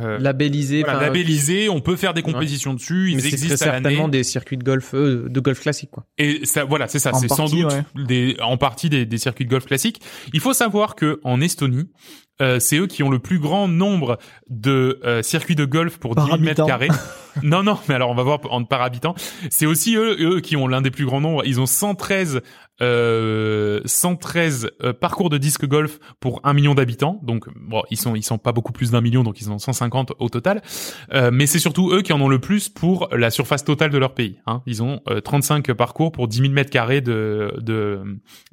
euh, 0.00 0.18
Labellisé. 0.18 0.80
voilà, 0.82 0.98
enfin, 0.98 1.06
labellisés. 1.06 1.68
On 1.68 1.80
peut 1.80 1.96
faire 1.96 2.14
des 2.14 2.22
compétitions 2.22 2.74
dessus. 2.74 3.10
Ils 3.10 3.16
Mais 3.16 3.22
très 3.22 3.28
existent 3.32 3.54
à 3.54 3.56
certainement 3.56 4.08
des 4.08 4.22
circuits 4.24 4.56
de 4.56 4.64
golf, 4.64 4.94
euh, 4.94 5.26
de 5.28 5.40
golf 5.40 5.60
classique, 5.60 5.90
quoi. 5.90 6.04
Et 6.18 6.44
ça, 6.44 6.64
voilà, 6.64 6.88
c'est 6.88 6.98
ça. 6.98 7.10
En 7.14 7.18
C'est 7.18 7.28
sans 7.28 7.46
doute 7.48 7.66
ouais. 7.72 8.04
des, 8.04 8.36
en 8.42 8.56
partie 8.56 8.88
des, 8.88 9.06
des 9.06 9.18
circuits 9.18 9.44
de 9.44 9.50
golf 9.50 9.66
classiques. 9.66 10.00
Il 10.32 10.40
faut 10.40 10.52
savoir 10.52 10.94
que 10.94 11.20
en 11.24 11.40
Estonie, 11.40 11.88
euh, 12.42 12.58
c'est 12.58 12.78
eux 12.78 12.88
qui 12.88 13.04
ont 13.04 13.10
le 13.10 13.20
plus 13.20 13.38
grand 13.38 13.68
nombre 13.68 14.18
de 14.50 14.98
euh, 15.04 15.22
circuits 15.22 15.54
de 15.54 15.64
golf 15.64 15.98
pour 15.98 16.16
Par 16.16 16.24
10 16.24 16.30
000 16.32 16.42
mètres 16.42 16.66
carrés. 16.66 16.88
non, 17.44 17.62
non, 17.62 17.78
mais 17.88 17.94
alors 17.94 18.10
on 18.10 18.14
va 18.16 18.24
voir 18.24 18.40
en 18.50 18.64
par 18.64 18.82
habitant. 18.82 19.14
C'est 19.50 19.66
aussi 19.66 19.94
eux, 19.94 20.16
eux 20.20 20.40
qui 20.40 20.56
ont 20.56 20.66
l'un 20.66 20.82
des 20.82 20.90
plus 20.90 21.04
grands 21.06 21.20
nombres. 21.20 21.42
Ils 21.46 21.60
ont 21.60 21.66
113, 21.66 22.40
euh, 22.82 23.80
113 23.84 24.70
euh, 24.82 24.92
parcours 24.92 25.30
de 25.30 25.38
disque 25.38 25.66
golf 25.66 25.98
pour 26.20 26.40
un 26.44 26.52
million 26.54 26.74
d'habitants. 26.74 27.20
Donc 27.22 27.46
bon, 27.56 27.82
ils 27.90 27.96
sont 27.98 28.14
ils 28.14 28.22
sont 28.22 28.38
pas 28.38 28.52
beaucoup 28.52 28.72
plus 28.72 28.90
d'un 28.90 29.00
million, 29.00 29.22
donc 29.22 29.40
ils 29.40 29.48
en 29.48 29.54
ont 29.54 29.58
150 29.58 30.12
au 30.18 30.28
total. 30.28 30.62
Euh, 31.12 31.30
mais 31.32 31.46
c'est 31.46 31.58
surtout 31.58 31.90
eux 31.92 32.02
qui 32.02 32.12
en 32.12 32.20
ont 32.20 32.28
le 32.28 32.38
plus 32.38 32.68
pour 32.68 33.08
la 33.12 33.30
surface 33.30 33.64
totale 33.64 33.90
de 33.90 33.98
leur 33.98 34.14
pays. 34.14 34.38
Hein. 34.46 34.62
Ils 34.66 34.82
ont 34.82 35.00
euh, 35.08 35.20
35 35.20 35.72
parcours 35.72 36.12
pour 36.12 36.28
10 36.28 36.38
000 36.38 36.52
mètres 36.52 36.70
carrés 36.70 37.00
de 37.00 37.54
de 37.60 38.00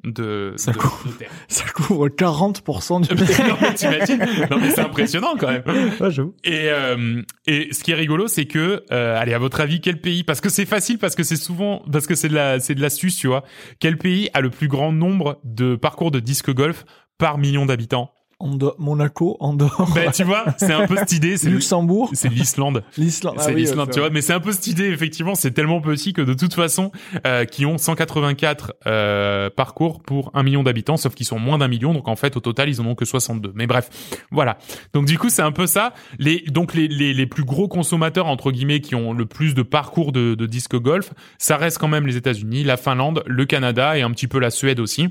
de, 0.03 0.53
Ça 0.57 0.71
de- 0.71 0.77
court. 0.77 1.01
de 1.05 1.11
terre. 1.13 1.31
Ça 1.47 1.63
couvre 1.73 2.07
40% 2.09 3.07
du 3.07 3.15
non, 3.15 3.57
mais 3.61 3.73
t'imagines 3.73 4.19
Non 4.49 4.57
mais 4.59 4.69
c'est 4.71 4.81
impressionnant 4.81 5.35
quand 5.39 5.47
même. 5.47 5.63
Ouais. 5.67 6.11
Et 6.43 6.69
euh, 6.69 7.21
et 7.47 7.69
ce 7.73 7.83
qui 7.83 7.91
est 7.91 7.95
rigolo, 7.95 8.27
c'est 8.27 8.45
que 8.45 8.83
euh, 8.91 9.19
allez 9.19 9.33
à 9.33 9.39
votre 9.39 9.61
avis 9.61 9.81
quel 9.81 9.99
pays? 9.99 10.23
Parce 10.23 10.41
que 10.41 10.49
c'est 10.49 10.65
facile, 10.65 10.97
parce 10.97 11.15
que 11.15 11.23
c'est 11.23 11.35
souvent 11.35 11.83
parce 11.91 12.07
que 12.07 12.15
c'est 12.15 12.29
de 12.29 12.35
la 12.35 12.59
c'est 12.59 12.75
de 12.75 12.81
l'astuce, 12.81 13.15
tu 13.17 13.27
vois. 13.27 13.43
Quel 13.79 13.97
pays 13.97 14.10
a 14.33 14.41
le 14.41 14.49
plus 14.49 14.67
grand 14.67 14.91
nombre 14.91 15.39
de 15.43 15.75
parcours 15.75 16.11
de 16.11 16.19
disque 16.19 16.53
golf 16.53 16.85
par 17.17 17.37
million 17.37 17.65
d'habitants 17.65 18.11
Ando- 18.41 18.73
Monaco, 18.77 19.37
Andorre, 19.39 19.89
Ben 19.93 20.11
tu 20.11 20.23
vois, 20.23 20.45
c'est 20.57 20.73
un 20.73 20.87
peu 20.87 20.95
cette 20.97 21.11
idée. 21.13 21.37
C'est 21.37 21.49
Luxembourg, 21.49 22.09
c'est 22.13 22.29
l'Islande. 22.29 22.83
l'Islande. 22.97 23.35
Ah 23.37 23.43
c'est 23.43 23.53
oui, 23.53 23.61
l'Islande, 23.61 23.89
tu 23.91 23.99
vois. 23.99 24.09
Mais 24.09 24.21
c'est 24.21 24.33
un 24.33 24.39
peu 24.39 24.51
cette 24.51 24.67
idée, 24.67 24.89
effectivement. 24.89 25.35
C'est 25.35 25.51
tellement 25.51 25.81
petit 25.81 26.13
que 26.13 26.21
de 26.21 26.33
toute 26.33 26.53
façon, 26.53 26.91
euh, 27.27 27.45
qui 27.45 27.65
ont 27.65 27.77
184 27.77 28.73
euh, 28.87 29.49
parcours 29.49 30.01
pour 30.01 30.31
un 30.33 30.43
million 30.43 30.63
d'habitants, 30.63 30.97
sauf 30.97 31.13
qu'ils 31.15 31.25
sont 31.25 31.39
moins 31.39 31.57
d'un 31.57 31.67
million. 31.67 31.93
Donc 31.93 32.07
en 32.07 32.15
fait, 32.15 32.35
au 32.37 32.39
total, 32.39 32.69
ils 32.69 32.81
en 32.81 32.85
ont 32.85 32.95
que 32.95 33.05
62. 33.05 33.51
Mais 33.55 33.67
bref, 33.67 33.89
voilà. 34.31 34.57
Donc 34.93 35.05
du 35.05 35.17
coup, 35.17 35.29
c'est 35.29 35.41
un 35.41 35.51
peu 35.51 35.67
ça. 35.67 35.93
Les 36.19 36.39
donc 36.47 36.73
les, 36.73 36.87
les 36.87 37.13
les 37.13 37.25
plus 37.25 37.43
gros 37.43 37.67
consommateurs 37.67 38.27
entre 38.27 38.51
guillemets 38.51 38.81
qui 38.81 38.95
ont 38.95 39.13
le 39.13 39.25
plus 39.25 39.53
de 39.53 39.61
parcours 39.61 40.11
de, 40.11 40.35
de 40.35 40.45
disque 40.45 40.75
golf, 40.75 41.11
ça 41.37 41.57
reste 41.57 41.77
quand 41.77 41.87
même 41.87 42.07
les 42.07 42.17
États-Unis, 42.17 42.63
la 42.63 42.77
Finlande, 42.77 43.23
le 43.27 43.45
Canada 43.45 43.97
et 43.97 44.01
un 44.01 44.11
petit 44.11 44.27
peu 44.27 44.39
la 44.39 44.49
Suède 44.49 44.79
aussi. 44.79 45.09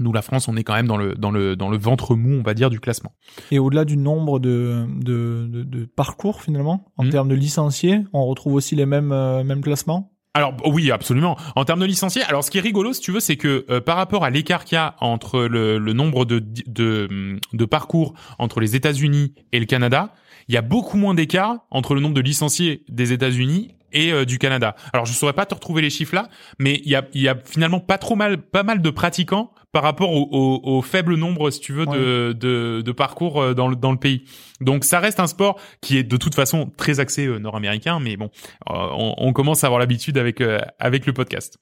Nous, 0.00 0.12
la 0.12 0.22
France, 0.22 0.48
on 0.48 0.56
est 0.56 0.64
quand 0.64 0.74
même 0.74 0.86
dans 0.86 0.96
le 0.96 1.14
dans 1.14 1.30
le 1.30 1.56
dans 1.56 1.68
le 1.68 1.78
ventre 1.78 2.16
mou, 2.16 2.38
on 2.38 2.42
va 2.42 2.54
dire, 2.54 2.70
du 2.70 2.80
classement. 2.80 3.12
Et 3.50 3.58
au-delà 3.58 3.84
du 3.84 3.96
nombre 3.96 4.38
de, 4.40 4.86
de, 5.00 5.46
de, 5.48 5.62
de 5.62 5.84
parcours 5.84 6.42
finalement, 6.42 6.86
en 6.96 7.04
Mhm. 7.04 7.10
termes 7.10 7.28
de 7.28 7.34
licenciés, 7.34 8.00
on 8.12 8.24
retrouve 8.26 8.54
aussi 8.54 8.74
les 8.76 8.86
mêmes, 8.86 9.12
euh, 9.12 9.44
mêmes 9.44 9.60
classements? 9.62 10.10
Alors 10.36 10.52
oui, 10.66 10.90
absolument. 10.90 11.36
En 11.54 11.64
termes 11.64 11.78
de 11.78 11.84
licenciés, 11.86 12.22
alors 12.24 12.42
ce 12.42 12.50
qui 12.50 12.58
est 12.58 12.60
rigolo, 12.60 12.92
si 12.92 13.00
tu 13.00 13.12
veux, 13.12 13.20
c'est 13.20 13.36
que 13.36 13.64
euh, 13.70 13.80
par 13.80 13.96
rapport 13.96 14.24
à 14.24 14.30
l'écart 14.30 14.64
qu'il 14.64 14.74
y 14.74 14.78
a 14.80 14.96
entre 15.00 15.42
le, 15.42 15.78
le 15.78 15.92
nombre 15.92 16.24
de, 16.24 16.42
de, 16.66 17.38
de 17.52 17.64
parcours 17.64 18.14
entre 18.40 18.58
les 18.60 18.74
États-Unis 18.74 19.32
et 19.52 19.60
le 19.60 19.66
Canada, 19.66 20.12
il 20.48 20.54
y 20.54 20.58
a 20.58 20.62
beaucoup 20.62 20.96
moins 20.96 21.14
d'écart 21.14 21.58
entre 21.70 21.94
le 21.94 22.00
nombre 22.00 22.14
de 22.16 22.20
licenciés 22.20 22.84
des 22.88 23.12
États-Unis 23.12 23.74
et 23.94 24.12
euh, 24.12 24.26
du 24.26 24.38
Canada. 24.38 24.76
Alors 24.92 25.06
je 25.06 25.12
saurais 25.14 25.32
pas 25.32 25.46
te 25.46 25.54
retrouver 25.54 25.80
les 25.80 25.90
chiffres 25.90 26.14
là, 26.14 26.28
mais 26.58 26.82
il 26.84 26.90
y 26.90 26.96
a, 26.96 27.02
y 27.14 27.28
a 27.28 27.36
finalement 27.44 27.80
pas 27.80 27.96
trop 27.96 28.16
mal, 28.16 28.36
pas 28.38 28.62
mal 28.62 28.82
de 28.82 28.90
pratiquants 28.90 29.50
par 29.72 29.82
rapport 29.82 30.12
au, 30.12 30.28
au, 30.30 30.76
au 30.76 30.82
faible 30.82 31.16
nombre, 31.16 31.50
si 31.50 31.58
tu 31.58 31.72
veux, 31.72 31.84
de, 31.84 32.32
de, 32.32 32.80
de 32.80 32.92
parcours 32.92 33.42
euh, 33.42 33.54
dans 33.54 33.66
le, 33.66 33.74
dans 33.74 33.90
le 33.90 33.98
pays. 33.98 34.22
Donc 34.60 34.84
ça 34.84 35.00
reste 35.00 35.18
un 35.18 35.26
sport 35.26 35.58
qui 35.80 35.98
est 35.98 36.04
de 36.04 36.16
toute 36.16 36.34
façon 36.36 36.70
très 36.76 37.00
axé 37.00 37.26
euh, 37.26 37.38
nord-américain, 37.38 37.98
mais 37.98 38.16
bon, 38.16 38.30
euh, 38.70 38.72
on, 38.72 39.14
on 39.18 39.32
commence 39.32 39.64
à 39.64 39.66
avoir 39.66 39.80
l'habitude 39.80 40.16
avec 40.16 40.40
euh, 40.40 40.58
avec 40.78 41.06
le 41.06 41.12
podcast. 41.12 41.58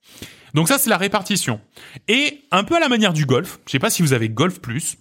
Donc 0.52 0.68
ça 0.68 0.76
c'est 0.76 0.90
la 0.90 0.98
répartition. 0.98 1.60
Et 2.06 2.42
un 2.50 2.64
peu 2.64 2.76
à 2.76 2.80
la 2.80 2.90
manière 2.90 3.14
du 3.14 3.24
golf, 3.24 3.60
je 3.66 3.72
sais 3.72 3.78
pas 3.78 3.88
si 3.88 4.02
vous 4.02 4.12
avez 4.12 4.28
Golf 4.28 4.60
Plus, 4.60 4.98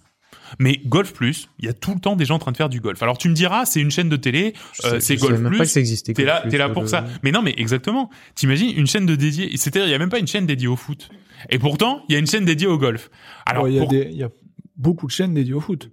mais 0.58 0.80
Golf 0.86 1.12
Plus, 1.12 1.48
il 1.58 1.66
y 1.66 1.68
a 1.68 1.72
tout 1.72 1.94
le 1.94 2.00
temps 2.00 2.16
des 2.16 2.24
gens 2.24 2.36
en 2.36 2.38
train 2.38 2.52
de 2.52 2.56
faire 2.56 2.68
du 2.68 2.80
golf. 2.80 3.02
Alors 3.02 3.18
tu 3.18 3.28
me 3.28 3.34
diras, 3.34 3.64
c'est 3.64 3.80
une 3.80 3.90
chaîne 3.90 4.08
de 4.08 4.16
télé, 4.16 4.54
euh, 4.84 5.00
c'est 5.00 5.16
Golf 5.16 5.38
même 5.38 5.48
Plus. 5.50 5.58
pas 5.58 5.64
que 5.64 5.70
ça 5.70 5.80
existait. 5.80 6.12
T'es 6.14 6.24
là, 6.24 6.44
t'es 6.48 6.58
là 6.58 6.66
euh, 6.68 6.72
pour 6.72 6.82
le- 6.82 6.88
ça. 6.88 7.04
Mais 7.22 7.30
non, 7.32 7.42
mais 7.42 7.54
exactement. 7.56 8.10
T'imagines 8.34 8.72
une 8.76 8.86
chaîne 8.86 9.06
de 9.06 9.14
dédiée. 9.16 9.50
C'est-à-dire, 9.56 9.86
il 9.86 9.90
y 9.90 9.94
a 9.94 9.98
même 9.98 10.10
pas 10.10 10.18
une 10.18 10.26
chaîne 10.26 10.46
dédiée 10.46 10.68
au 10.68 10.76
foot. 10.76 11.08
Et 11.50 11.58
pourtant, 11.58 12.04
il 12.08 12.12
y 12.12 12.16
a 12.16 12.18
une 12.18 12.26
chaîne 12.26 12.44
dédiée 12.44 12.66
au 12.68 12.78
golf. 12.78 13.10
Alors, 13.46 13.64
Bon, 13.64 13.70
y 13.70 13.78
pour- 13.78 13.92
il 13.94 14.12
y 14.16 14.22
a 14.22 14.30
beaucoup 14.76 15.06
de 15.06 15.12
chaînes 15.12 15.34
dédiées 15.34 15.54
au 15.54 15.60
foot. 15.60 15.90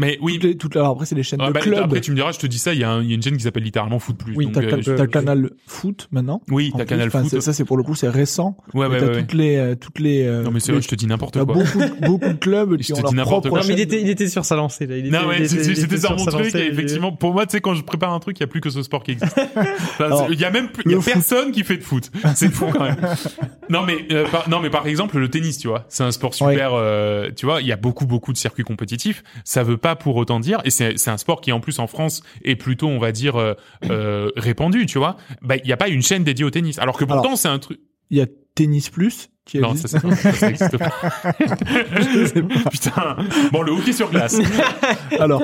Mais 0.00 0.18
oui. 0.20 0.34
Toutes 0.34 0.42
les, 0.44 0.56
toutes, 0.56 0.76
alors 0.76 0.88
après, 0.92 1.06
c'est 1.06 1.14
les 1.14 1.22
chaînes 1.22 1.40
Ah, 1.42 1.48
de 1.48 1.52
bah, 1.52 1.60
clubs. 1.60 1.78
après, 1.78 2.00
tu 2.00 2.10
me 2.10 2.16
diras, 2.16 2.32
je 2.32 2.38
te 2.38 2.46
dis 2.46 2.58
ça, 2.58 2.74
il 2.74 2.80
y, 2.80 2.84
a 2.84 2.90
un- 2.90 3.02
il 3.02 3.08
y 3.08 3.12
a 3.12 3.14
une 3.14 3.22
chaîne 3.22 3.36
qui 3.36 3.42
s'appelle 3.44 3.62
littéralement 3.62 3.98
Foot 3.98 4.16
Plus. 4.16 4.34
oui, 4.36 4.48
t'as, 4.52 4.62
euh, 4.62 4.80
je- 4.80 5.04
Canal 5.04 5.50
Foot 5.66 6.08
maintenant. 6.10 6.42
Oui, 6.50 6.72
t'as 6.76 6.84
Canal 6.84 7.08
enfin, 7.08 7.22
Foot. 7.24 7.40
Ça, 7.40 7.52
c'est 7.52 7.64
pour 7.64 7.76
le 7.76 7.82
coup, 7.82 7.94
c'est 7.94 8.08
récent. 8.08 8.56
Ouais, 8.74 8.86
ouais, 8.86 8.98
t'as 8.98 9.06
ouais, 9.06 9.10
ouais. 9.12 9.20
toutes 9.20 9.34
les, 9.34 9.56
euh, 9.56 9.74
toutes 9.76 9.98
les, 10.00 10.24
euh, 10.26 10.42
Non, 10.42 10.50
mais 10.50 10.60
c'est 10.60 10.72
vrai, 10.72 10.80
je 10.82 10.88
te 10.88 10.94
dis 10.94 11.06
n'importe 11.06 11.34
quoi. 11.34 11.44
beaucoup, 11.54 11.78
beaucoup 12.02 12.28
de 12.28 12.32
clubs 12.38 12.70
Je 12.80 12.92
te 12.94 13.08
dis 13.08 13.14
leur 13.14 13.28
quoi. 13.28 13.40
Non, 13.60 13.60
mais 13.68 13.74
il 13.74 13.80
était, 13.80 14.00
il 14.00 14.08
était 14.08 14.28
sur 14.28 14.44
sa 14.44 14.56
lancée, 14.56 14.86
là. 14.86 14.96
Il 14.96 15.06
était, 15.06 15.16
Non, 15.18 15.28
ouais, 15.28 15.46
c'était 15.46 15.96
sur 15.98 16.16
mon 16.16 16.24
truc, 16.24 16.54
effectivement, 16.54 17.12
pour 17.12 17.32
moi, 17.32 17.46
tu 17.46 17.52
sais, 17.52 17.60
quand 17.60 17.74
je 17.74 17.82
prépare 17.82 18.12
un 18.12 18.20
truc, 18.20 18.38
il 18.38 18.40
y 18.40 18.44
a 18.44 18.46
plus 18.48 18.60
que 18.60 18.70
ce 18.70 18.82
sport 18.82 19.02
qui 19.02 19.12
existe. 19.12 19.36
Il 20.30 20.40
y 20.40 20.44
a 20.44 20.50
même 20.50 20.70
plus, 20.70 20.82
il 20.86 20.92
y 20.92 20.94
a 20.94 21.00
personne 21.00 21.52
qui 21.52 21.62
fait 21.64 21.76
de 21.76 21.82
foot. 21.82 22.10
C'est 22.34 22.50
fou 22.50 22.66
quand 22.72 22.84
même. 22.84 22.96
Non, 23.68 23.82
mais, 23.84 24.06
euh, 24.12 24.26
par, 24.28 24.48
non, 24.48 24.60
mais 24.60 24.70
par 24.70 24.86
exemple, 24.86 25.18
le 25.18 25.28
tennis, 25.28 25.58
tu 25.58 25.68
vois, 25.68 25.84
c'est 25.88 26.02
un 26.04 26.10
sport 26.10 26.34
super, 26.34 26.72
tu 27.36 27.46
vois, 27.46 27.60
il 27.60 27.66
y 27.66 27.72
a 27.72 27.76
beaucoup, 27.76 28.06
beaucoup 28.06 28.32
de 28.32 28.38
circuits 28.38 28.64
compétitifs. 28.64 29.22
Ça 29.44 29.62
veut 29.62 29.76
pas 29.76 29.89
pas 29.90 29.96
pour 29.96 30.16
autant 30.16 30.38
dire, 30.40 30.60
et 30.64 30.70
c'est 30.70 30.96
c'est 30.98 31.10
un 31.10 31.16
sport 31.18 31.40
qui 31.40 31.50
en 31.52 31.60
plus 31.60 31.78
en 31.80 31.86
France 31.86 32.22
est 32.44 32.56
plutôt, 32.56 32.86
on 32.88 32.98
va 32.98 33.10
dire, 33.12 33.36
euh, 33.36 33.54
euh, 33.90 34.30
répandu, 34.36 34.86
tu 34.86 34.98
vois. 34.98 35.16
Bah, 35.42 35.56
il 35.56 35.66
y 35.68 35.72
a 35.72 35.76
pas 35.76 35.88
une 35.88 36.02
chaîne 36.02 36.22
dédiée 36.22 36.44
au 36.44 36.50
tennis, 36.50 36.78
alors 36.78 36.96
que 36.96 37.04
pourtant 37.04 37.34
c'est 37.36 37.48
un 37.48 37.58
truc. 37.58 37.80
Il 38.10 38.18
y 38.18 38.20
a 38.20 38.26
Tennis 38.54 38.90
Plus 38.90 39.30
qui 39.44 39.58
Non, 39.58 39.72
existe. 39.72 39.98
ça, 39.98 40.14
ça, 40.14 40.32
ça 40.32 40.48
existe 40.48 40.76
pas. 40.78 40.92
Putain. 42.70 43.16
Bon, 43.52 43.62
le 43.62 43.72
hockey 43.72 43.92
sur 43.92 44.10
glace. 44.10 44.38
Alors, 45.18 45.42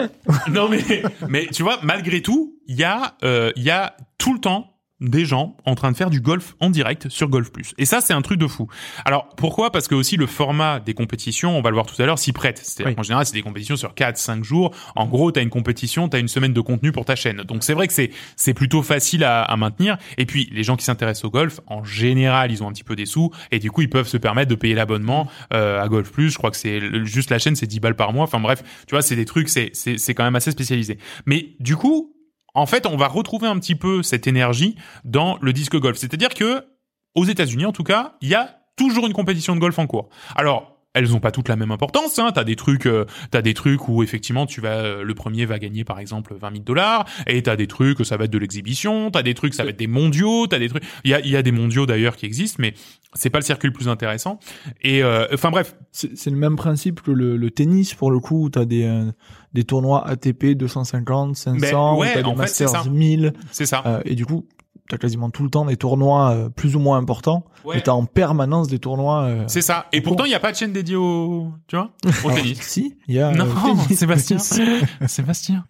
non 0.51 0.69
mais 0.69 1.03
mais 1.29 1.47
tu 1.47 1.63
vois 1.63 1.79
malgré 1.83 2.23
tout 2.23 2.55
il 2.67 2.77
y 2.77 2.85
a 2.85 3.15
euh, 3.25 3.53
il 3.57 3.63
y 3.63 3.71
a 3.71 3.97
tout 4.19 4.33
le 4.35 4.41
temps 4.41 4.76
des 5.01 5.25
gens 5.27 5.57
en 5.67 5.75
train 5.75 5.93
de 5.93 5.97
faire 5.97 6.09
du 6.09 6.21
golf 6.21 6.55
en 6.61 6.71
direct 6.71 7.09
sur 7.11 7.29
Golf 7.29 7.53
Plus. 7.53 7.75
Et 7.77 7.85
ça, 7.85 8.01
c'est 8.01 8.15
un 8.15 8.23
truc 8.23 8.39
de 8.39 8.47
fou. 8.47 8.67
Alors, 9.05 9.29
pourquoi? 9.37 9.71
Parce 9.71 9.89
que 9.89 9.95
aussi 9.95 10.17
le 10.17 10.27
format 10.27 10.81
des 10.81 10.95
compétitions, 10.95 11.57
on 11.57 11.61
va 11.61 11.69
le 11.71 11.75
voir 11.75 11.85
tout 11.87 12.01
à 12.01 12.07
l'heure, 12.07 12.19
s'y 12.19 12.33
prête. 12.33 12.59
C'est-à-dire 12.59 12.87
Oui. 12.93 12.95
qu'en 12.97 13.03
général, 13.03 13.27
c'est 13.27 13.35
des 13.35 13.43
compétitions 13.43 13.77
sur 13.77 13.95
4, 13.95 14.17
5 14.17 14.43
jours. 14.43 14.75
En 14.95 15.07
gros, 15.07 15.31
tu 15.33 15.39
as 15.39 15.43
une 15.43 15.51
compétition, 15.51 16.09
tu 16.09 16.17
as 16.17 16.21
une 16.21 16.29
semaine 16.29 16.55
de 16.55 16.61
contenu 16.61 16.93
pour 16.93 17.05
ta 17.05 17.15
chaîne. 17.17 17.43
Donc, 17.43 17.63
c'est 17.63 17.75
vrai 17.75 17.87
que 17.89 17.93
c'est 17.93 18.11
c'est 18.37 18.55
plutôt 18.55 18.83
facile 18.83 19.23
à, 19.25 19.43
à 19.43 19.57
maintenir. 19.57 19.99
Et 20.17 20.25
puis, 20.25 20.49
les 20.53 20.63
gens 20.63 20.77
qui 20.77 20.85
s'intéressent 20.85 21.27
au 21.27 21.31
golf, 21.31 21.61
en 21.67 21.85
général, 21.85 22.51
ils 22.51 22.63
ont 22.63 22.69
un 22.69 22.73
petit 22.73 22.85
peu 22.85 22.97
des 22.97 23.07
sous. 23.07 23.31
Et 23.51 23.59
du 23.59 23.71
coup, 23.71 23.83
ils 23.83 23.91
peuvent 23.91 24.09
se 24.09 24.17
permettre 24.17 24.51
de 24.51 24.55
payer 24.55 24.75
l'abonnement 24.75 25.29
euh, 25.53 25.83
à 25.83 25.89
Golf 25.89 26.11
Plus. 26.11 26.31
Je 26.31 26.39
crois 26.39 26.51
que 26.51 26.57
c'est 26.57 26.81
juste 27.05 27.31
la 27.31 27.39
chaîne, 27.39 27.55
c'est 27.57 27.67
10 27.67 27.81
balles 27.81 27.97
par 27.97 28.13
mois. 28.15 28.25
Enfin 28.25 28.41
bref, 28.41 28.63
tu 28.87 28.95
vois, 28.95 29.03
c'est 29.03 29.17
des 29.17 29.27
trucs, 29.27 29.49
c'est 29.51 29.71
c'est 29.75 29.99
c'est 29.99 30.15
quand 30.15 30.25
même 30.25 30.37
assez 30.37 30.51
spécialisé. 30.51 30.99
Mais 31.27 31.55
du 31.61 31.77
coup, 31.77 32.16
en 32.57 32.67
fait, 32.67 32.87
on 32.87 32.97
va 32.97 33.07
retrouver 33.07 33.47
un 33.47 33.59
petit 33.59 33.75
peu 33.75 34.03
cette 34.03 34.27
énergie 34.27 34.77
dans 35.05 35.39
le 35.41 35.53
disque 35.53 35.77
golf. 35.79 35.99
C'est-à-dire 35.99 36.31
que 36.31 36.65
aux 37.15 37.25
États-Unis, 37.25 37.67
en 37.67 37.73
tout 37.73 37.85
cas, 37.85 38.17
il 38.21 38.29
y 38.29 38.35
a 38.35 38.57
toujours 38.77 39.07
une 39.07 39.13
compétition 39.13 39.55
de 39.55 39.61
golf 39.61 39.79
en 39.79 39.87
cours. 39.87 40.09
Alors, 40.35 40.77
elles 40.95 41.15
ont 41.15 41.21
pas 41.21 41.31
toutes 41.31 41.49
la 41.49 41.57
même 41.57 41.71
importance. 41.71 42.19
Hein. 42.19 42.31
T'as 42.35 42.45
des 42.45 42.57
trucs, 42.57 42.87
euh, 42.87 43.05
t'as 43.31 43.43
des 43.43 43.53
trucs 43.53 43.89
où 43.89 44.03
effectivement 44.03 44.47
tu 44.47 44.63
vas, 44.63 44.79
euh, 44.79 45.03
le 45.03 45.15
premier 45.15 45.45
va 45.45 45.59
gagner 45.59 45.85
par 45.85 46.01
exemple 46.01 46.35
20 46.35 46.51
000 46.53 46.65
dollars, 46.65 47.07
et 47.27 47.43
t'as 47.43 47.57
des 47.57 47.67
trucs 47.67 48.05
ça 48.07 48.17
va 48.17 48.25
être 48.25 48.31
de 48.31 48.39
l'exhibition, 48.39 49.11
t'as 49.11 49.23
des 49.23 49.35
trucs 49.35 49.53
ça 49.53 49.65
va 49.65 49.71
être 49.71 49.79
des 49.79 49.87
mondiaux, 49.87 50.47
t'as 50.47 50.59
des 50.59 50.71
trucs. 50.71 50.85
Il 51.05 51.11
y 51.11 51.37
a, 51.37 51.43
des 51.43 51.53
mondiaux 51.53 51.85
d'ailleurs 51.85 52.17
qui 52.17 52.25
existent, 52.25 52.57
mais 52.61 52.73
c'est 53.13 53.29
pas 53.29 53.39
le 53.39 53.45
circuit 53.45 53.69
le 53.69 53.75
plus 53.75 53.89
intéressant. 53.89 54.41
Et 54.81 55.03
euh, 55.03 55.27
enfin 55.35 55.51
bref, 55.51 55.77
c'est 55.93 56.31
le 56.31 56.37
même 56.37 56.57
principe 56.57 57.03
que 57.03 57.11
le, 57.11 57.37
le 57.37 57.51
tennis 57.51 57.95
pour 57.95 58.11
le 58.11 58.19
coup. 58.19 58.45
où 58.45 58.51
T'as 58.51 58.65
des 58.65 58.87
des 59.57 59.65
tournois 59.65 60.07
ATP 60.07 60.53
250, 60.57 61.35
500, 61.37 61.59
Ben, 61.59 61.75
où 61.97 62.01
ouais, 62.01 62.15
des 62.15 62.23
en 62.23 62.33
fait, 62.35 62.37
Masters 62.43 62.69
ça. 62.69 62.85
1000, 62.85 63.33
c'est 63.51 63.67
ça. 63.67 63.83
euh, 63.87 64.01
et 64.05 64.15
du 64.15 64.25
coup, 64.27 64.47
t'as 64.89 64.99
quasiment 64.99 65.31
tout 65.31 65.43
le 65.43 65.51
temps 65.51 65.65
des 65.65 65.77
tournois 65.77 66.31
euh, 66.31 66.49
plus 66.49 66.77
ou 66.77 66.79
moins 66.79 66.97
importants. 66.99 67.45
Ouais. 67.65 67.79
Et 67.79 67.83
t'as 67.83 67.93
en 67.93 68.05
permanence 68.05 68.69
des 68.69 68.79
tournois. 68.79 69.23
euh, 69.25 69.45
C'est 69.49 69.63
ça. 69.63 69.87
Et 69.93 70.01
pourtant, 70.01 70.25
il 70.25 70.29
n'y 70.29 70.35
a 70.35 70.41
pas 70.41 70.53
de 70.53 70.57
chaîne 70.57 70.73
dédiée 70.73 70.95
au, 70.95 71.51
tu 71.67 71.75
vois, 71.77 71.91
au 72.05 72.29
alors, 72.29 72.37
tennis. 72.41 72.61
Si, 72.61 72.97
il 73.09 73.15
y 73.17 73.21
a. 73.21 73.33
Non, 73.33 73.47
tennis. 73.47 73.99
Sébastien. 73.99 74.39
Sébastien. 75.07 75.65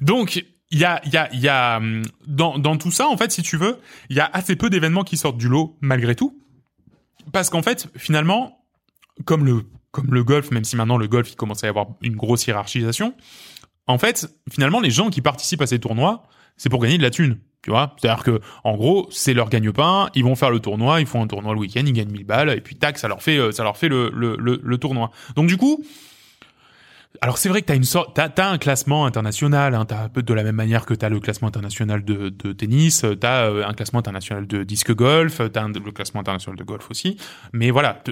Donc, 0.00 0.44
il 0.70 0.78
y 0.78 0.84
a, 0.84 1.00
il 1.04 1.12
y 1.12 1.16
a, 1.16 1.28
il 1.32 1.40
y 1.40 1.48
a, 1.48 1.76
hum, 1.76 2.02
dans, 2.26 2.58
dans 2.58 2.76
tout 2.76 2.90
ça, 2.90 3.08
en 3.08 3.16
fait, 3.16 3.30
si 3.30 3.42
tu 3.42 3.56
veux, 3.56 3.78
il 4.10 4.16
y 4.16 4.20
a 4.20 4.28
assez 4.32 4.56
peu 4.56 4.70
d'événements 4.70 5.04
qui 5.04 5.16
sortent 5.16 5.38
du 5.38 5.48
lot, 5.48 5.76
malgré 5.80 6.14
tout. 6.14 6.38
Parce 7.32 7.48
qu'en 7.50 7.62
fait, 7.62 7.88
finalement, 7.96 8.58
comme 9.24 9.44
le, 9.44 9.64
comme 9.94 10.12
le 10.12 10.24
golf, 10.24 10.50
même 10.50 10.64
si 10.64 10.76
maintenant 10.76 10.98
le 10.98 11.06
golf, 11.06 11.30
il 11.30 11.36
commence 11.36 11.62
à 11.64 11.68
y 11.68 11.70
avoir 11.70 11.86
une 12.02 12.16
grosse 12.16 12.46
hiérarchisation, 12.46 13.14
en 13.86 13.96
fait, 13.98 14.28
finalement, 14.50 14.80
les 14.80 14.90
gens 14.90 15.08
qui 15.08 15.20
participent 15.20 15.62
à 15.62 15.66
ces 15.66 15.78
tournois, 15.78 16.24
c'est 16.56 16.68
pour 16.68 16.80
gagner 16.80 16.98
de 16.98 17.02
la 17.02 17.10
thune. 17.10 17.38
Tu 17.62 17.70
vois, 17.70 17.96
c'est-à-dire 17.98 18.22
que 18.24 18.40
en 18.62 18.76
gros, 18.76 19.08
c'est 19.10 19.32
leur 19.32 19.48
gagne-pain. 19.48 20.10
Ils 20.14 20.24
vont 20.24 20.34
faire 20.34 20.50
le 20.50 20.60
tournoi, 20.60 21.00
ils 21.00 21.06
font 21.06 21.22
un 21.22 21.26
tournoi 21.26 21.54
le 21.54 21.60
week-end, 21.60 21.82
ils 21.86 21.94
gagnent 21.94 22.10
1000 22.10 22.24
balles 22.24 22.50
et 22.50 22.60
puis 22.60 22.76
tac, 22.76 22.98
ça 22.98 23.08
leur 23.08 23.22
fait, 23.22 23.38
euh, 23.38 23.52
ça 23.52 23.62
leur 23.62 23.78
fait 23.78 23.88
le 23.88 24.10
le, 24.14 24.36
le, 24.38 24.60
le 24.62 24.78
tournoi. 24.78 25.10
Donc 25.34 25.46
du 25.46 25.56
coup, 25.56 25.82
alors 27.20 27.38
c'est 27.38 27.48
vrai 27.48 27.62
que 27.62 27.66
t'as 27.66 27.76
une 27.76 27.84
sorte, 27.84 28.14
t'as, 28.14 28.50
un 28.50 28.58
classement 28.58 29.06
international, 29.06 29.74
hein, 29.74 29.84
t'as 29.84 30.04
un 30.04 30.08
peu 30.08 30.22
de 30.22 30.34
la 30.34 30.42
même 30.42 30.56
manière 30.56 30.84
que 30.84 30.94
t'as 30.94 31.08
le 31.08 31.20
classement 31.20 31.48
international 31.48 32.04
de, 32.04 32.28
de 32.28 32.52
tennis, 32.52 33.04
euh, 33.04 33.14
t'as 33.14 33.48
euh, 33.50 33.64
un 33.66 33.72
classement 33.72 34.00
international 34.00 34.46
de 34.46 34.64
disque 34.64 34.92
golf, 34.94 35.40
euh, 35.40 35.48
t'as 35.48 35.62
un- 35.62 35.72
le 35.72 35.92
classement 35.92 36.20
international 36.20 36.58
de 36.58 36.64
golf 36.64 36.90
aussi. 36.90 37.16
Mais 37.52 37.70
voilà, 37.70 38.02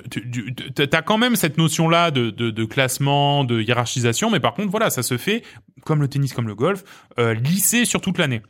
t'as 0.74 1.02
quand 1.02 1.18
même 1.18 1.36
cette 1.36 1.58
notion-là 1.58 2.10
de, 2.10 2.30
de, 2.30 2.50
de 2.50 2.64
classement, 2.64 3.44
de 3.44 3.60
hiérarchisation, 3.60 4.30
mais 4.30 4.40
par 4.40 4.54
contre 4.54 4.70
voilà, 4.70 4.88
ça 4.90 5.02
se 5.02 5.18
fait 5.18 5.42
comme 5.84 6.00
le 6.00 6.08
tennis, 6.08 6.32
comme 6.32 6.46
le 6.46 6.54
golf, 6.54 6.84
euh, 7.18 7.34
lissé 7.34 7.84
sur 7.84 8.00
toute 8.00 8.18
l'année. 8.18 8.40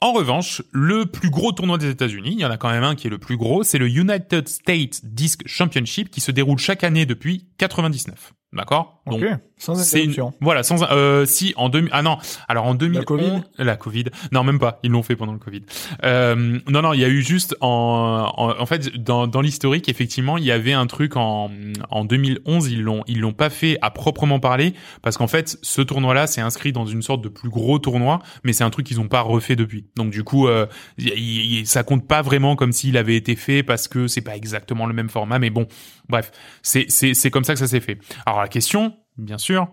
En 0.00 0.12
revanche, 0.12 0.62
le 0.72 1.06
plus 1.06 1.30
gros 1.30 1.52
tournoi 1.52 1.78
des 1.78 1.88
États-Unis, 1.90 2.32
il 2.32 2.40
y 2.40 2.44
en 2.44 2.50
a 2.50 2.56
quand 2.56 2.70
même 2.70 2.82
un 2.82 2.96
qui 2.96 3.06
est 3.06 3.10
le 3.10 3.18
plus 3.18 3.36
gros, 3.36 3.62
c'est 3.62 3.78
le 3.78 3.88
United 3.88 4.48
States 4.48 5.00
Disc 5.04 5.42
Championship 5.46 6.10
qui 6.10 6.20
se 6.20 6.32
déroule 6.32 6.58
chaque 6.58 6.82
année 6.82 7.06
depuis 7.06 7.46
99. 7.58 8.32
D'accord? 8.52 9.02
Ok, 9.06 9.24
sans 9.64 9.74
c'est 9.76 9.98
une- 10.04 10.10
interruption. 10.10 10.34
voilà, 10.40 10.62
sans 10.62 10.82
euh, 10.90 11.24
si 11.26 11.52
en 11.56 11.68
2000 11.68 11.90
ah 11.92 12.02
non, 12.02 12.18
alors 12.48 12.66
en 12.66 12.74
2011 12.74 13.04
Covid 13.04 13.42
la 13.58 13.76
Covid. 13.76 14.04
Non, 14.32 14.44
même 14.44 14.58
pas, 14.58 14.78
ils 14.82 14.90
l'ont 14.90 15.02
fait 15.02 15.16
pendant 15.16 15.32
le 15.32 15.38
Covid. 15.38 15.62
Euh, 16.04 16.58
non 16.68 16.82
non, 16.82 16.92
il 16.92 17.00
y 17.00 17.04
a 17.04 17.08
eu 17.08 17.22
juste 17.22 17.56
en 17.60 18.32
en, 18.36 18.60
en 18.60 18.66
fait 18.66 18.96
dans 18.96 19.26
dans 19.26 19.40
l'historique 19.40 19.88
effectivement, 19.88 20.38
il 20.38 20.44
y 20.44 20.50
avait 20.52 20.72
un 20.72 20.86
truc 20.86 21.16
en 21.16 21.50
en 21.90 22.04
2011, 22.04 22.68
ils 22.70 22.82
l'ont 22.82 23.04
ils 23.06 23.20
l'ont 23.20 23.32
pas 23.32 23.50
fait 23.50 23.78
à 23.82 23.90
proprement 23.90 24.40
parler 24.40 24.74
parce 25.02 25.16
qu'en 25.16 25.26
fait, 25.28 25.58
ce 25.62 25.82
tournoi-là 25.82 26.26
c'est 26.26 26.40
inscrit 26.40 26.72
dans 26.72 26.86
une 26.86 27.02
sorte 27.02 27.22
de 27.22 27.28
plus 27.28 27.48
gros 27.50 27.78
tournoi, 27.78 28.20
mais 28.44 28.52
c'est 28.52 28.64
un 28.64 28.70
truc 28.70 28.86
qu'ils 28.86 29.00
ont 29.00 29.08
pas 29.08 29.20
refait 29.20 29.56
depuis. 29.56 29.86
Donc 29.96 30.10
du 30.10 30.24
coup, 30.24 30.48
euh, 30.48 30.66
il- 30.98 31.12
il- 31.18 31.66
ça 31.66 31.82
compte 31.84 32.06
pas 32.08 32.22
vraiment 32.22 32.56
comme 32.56 32.72
s'il 32.72 32.96
avait 32.96 33.16
été 33.16 33.36
fait 33.36 33.62
parce 33.62 33.88
que 33.88 34.06
c'est 34.06 34.20
pas 34.22 34.36
exactement 34.36 34.86
le 34.86 34.94
même 34.94 35.08
format, 35.08 35.38
mais 35.38 35.50
bon, 35.50 35.66
bref, 36.08 36.30
c'est 36.62 36.86
c'est 36.88 37.14
c'est 37.14 37.30
comme 37.30 37.44
ça 37.44 37.52
que 37.54 37.58
ça 37.58 37.66
s'est 37.68 37.80
fait. 37.80 37.98
Alors 38.26 38.40
la 38.40 38.48
question, 38.48 38.94
bien 39.18 39.38
sûr, 39.38 39.68